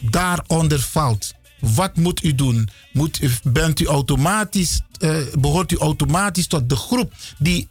daaronder 0.00 0.80
valt. 0.80 1.32
Wat 1.58 1.96
moet 1.96 2.24
u 2.24 2.34
doen? 2.34 2.68
Moet, 2.92 3.20
bent 3.42 3.80
u 3.80 3.86
automatisch, 3.86 4.80
eh, 4.98 5.16
behoort 5.38 5.72
u 5.72 5.76
automatisch 5.76 6.46
tot 6.46 6.68
de 6.68 6.76
groep 6.76 7.12
die 7.38 7.68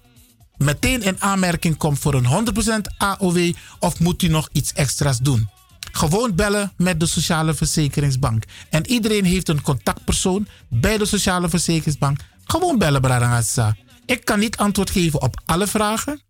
meteen 0.58 1.02
in 1.04 1.22
aanmerking 1.22 1.78
komt 1.78 2.00
voor 2.00 2.14
een 2.14 2.26
100% 2.26 2.92
AOW 2.98 3.54
of 3.80 4.00
moet 4.00 4.22
u 4.22 4.28
nog 4.28 4.50
iets 4.52 4.74
extra's 4.74 5.20
doen? 5.20 5.50
Gewoon 5.92 6.36
bellen 6.36 6.72
met 6.78 7.00
de 7.00 7.06
Sociale 7.06 7.54
Verzekeringsbank. 7.54 8.44
En 8.70 8.88
iedereen 8.88 9.26
heeft 9.26 9.50
een 9.50 9.62
contactpersoon 9.62 10.48
bij 10.68 10.98
de 10.98 11.06
Sociale 11.06 11.50
Verzekeringsbank. 11.50 12.20
Gewoon 12.52 12.78
bellen, 12.78 13.02
Bradangasa. 13.02 13.76
Ik 14.06 14.26
kan 14.26 14.40
niet 14.40 14.58
antwoord 14.58 14.90
geven 14.90 15.22
op 15.22 15.42
alle 15.46 15.68
vragen, 15.68 16.22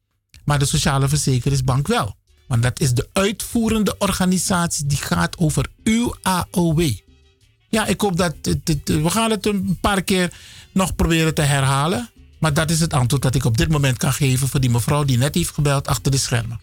maar 0.46 0.60
de 0.60 0.66
Sociale 0.66 1.08
Verzekeringsbank 1.08 1.88
wel. 1.88 2.16
Want 2.48 2.64
dat 2.64 2.80
is 2.80 2.94
de 2.94 3.10
uitvoerende 3.14 3.96
organisatie 3.98 4.86
die 4.86 4.98
gaat 4.98 5.38
over 5.38 5.66
uw 5.84 6.16
AOW. 6.22 6.92
Ja, 7.70 7.86
ik 7.86 8.02
hoop 8.02 8.18
dat. 8.18 8.36
We 8.84 9.10
gaan 9.10 9.32
het 9.32 9.46
een 9.46 9.78
paar 9.82 10.02
keer 10.02 10.34
nog 10.72 10.96
proberen 10.96 11.34
te 11.34 11.42
herhalen. 11.42 12.10
Maar 12.40 12.54
dat 12.54 12.70
is 12.72 12.80
het 12.80 12.94
antwoord 12.94 13.22
dat 13.24 13.36
ik 13.36 13.46
op 13.46 13.58
dit 13.58 13.70
moment 13.70 13.98
kan 13.98 14.14
geven 14.14 14.48
voor 14.48 14.60
die 14.60 14.70
mevrouw 14.70 15.04
die 15.04 15.18
net 15.18 15.36
heeft 15.36 15.54
gebeld 15.54 15.88
achter 15.88 16.12
de 16.12 16.18
schermen. 16.18 16.60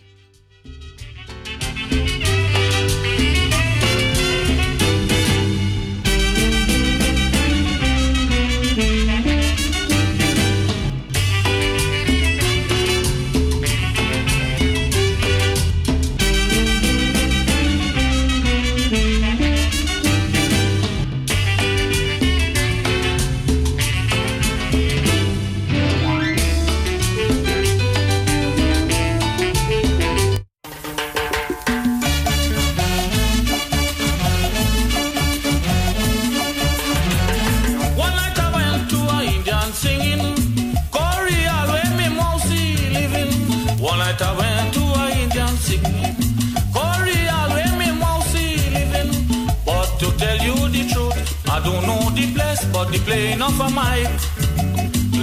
But 52.77 52.93
the 52.93 52.99
playing 53.09 53.41
of 53.41 53.59
a 53.59 53.69
mic 53.71 54.07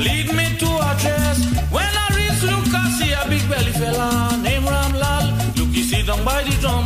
lead 0.06 0.28
me 0.34 0.46
to 0.58 0.70
a 0.90 0.92
dress. 1.02 1.38
When 1.70 1.92
I 2.04 2.08
reach 2.18 2.42
Lucas, 2.50 2.90
see 2.98 3.12
a 3.14 3.24
big 3.30 3.48
belly 3.48 3.74
fella 3.74 4.10
named 4.42 4.66
Ramlal. 4.66 5.26
Look, 5.58 5.70
he 5.70 5.84
sit 5.84 6.08
down 6.08 6.26
by 6.26 6.42
the 6.42 6.56
drum, 6.62 6.86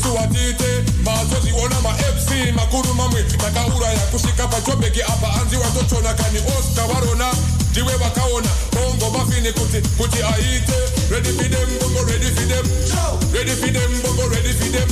kisiwatite 0.00 0.84
mazo 1.04 1.40
ziona 1.44 1.80
mafc 1.80 2.30
makuru 2.56 2.94
mamwe 2.94 3.22
takauraya 3.22 3.98
kusvika 3.98 4.48
pachobheki 4.48 5.02
apa 5.02 5.32
anzi 5.42 5.56
watotona 5.56 6.14
kani 6.14 6.38
osta 6.58 6.86
varona 6.86 7.32
ndiwe 7.70 7.96
vakaona 7.96 8.48
bongo 8.72 9.18
mafini 9.18 9.52
kuti 9.52 9.88
kuti 9.98 10.22
aite. 10.22 10.72
Redi 11.10 11.28
fidem 11.28 11.68
bongo 11.80 12.04
redi 12.12 12.26
fidem. 12.26 12.66
Redi 13.32 13.50
fidem 13.50 14.02
bongo 14.02 14.28
redi 14.28 14.48
fidem. 14.48 14.88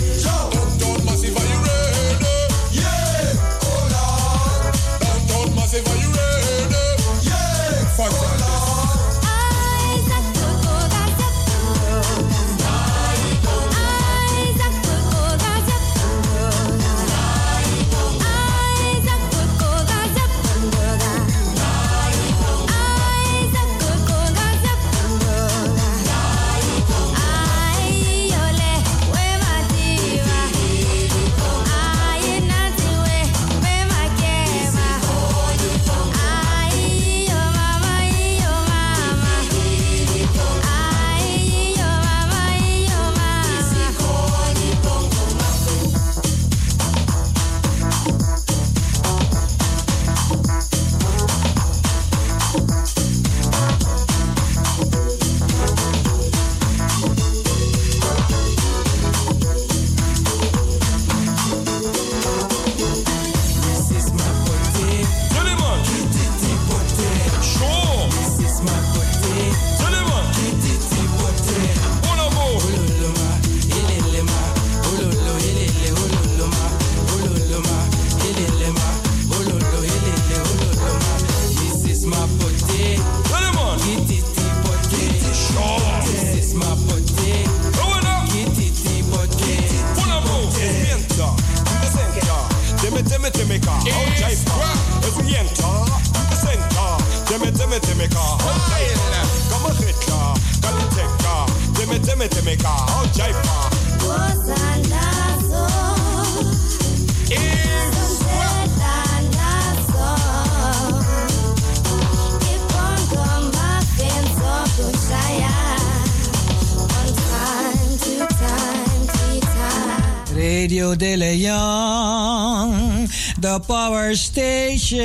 Station 124.15 124.99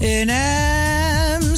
in 0.00 0.30
Amsterdam. 0.30 1.48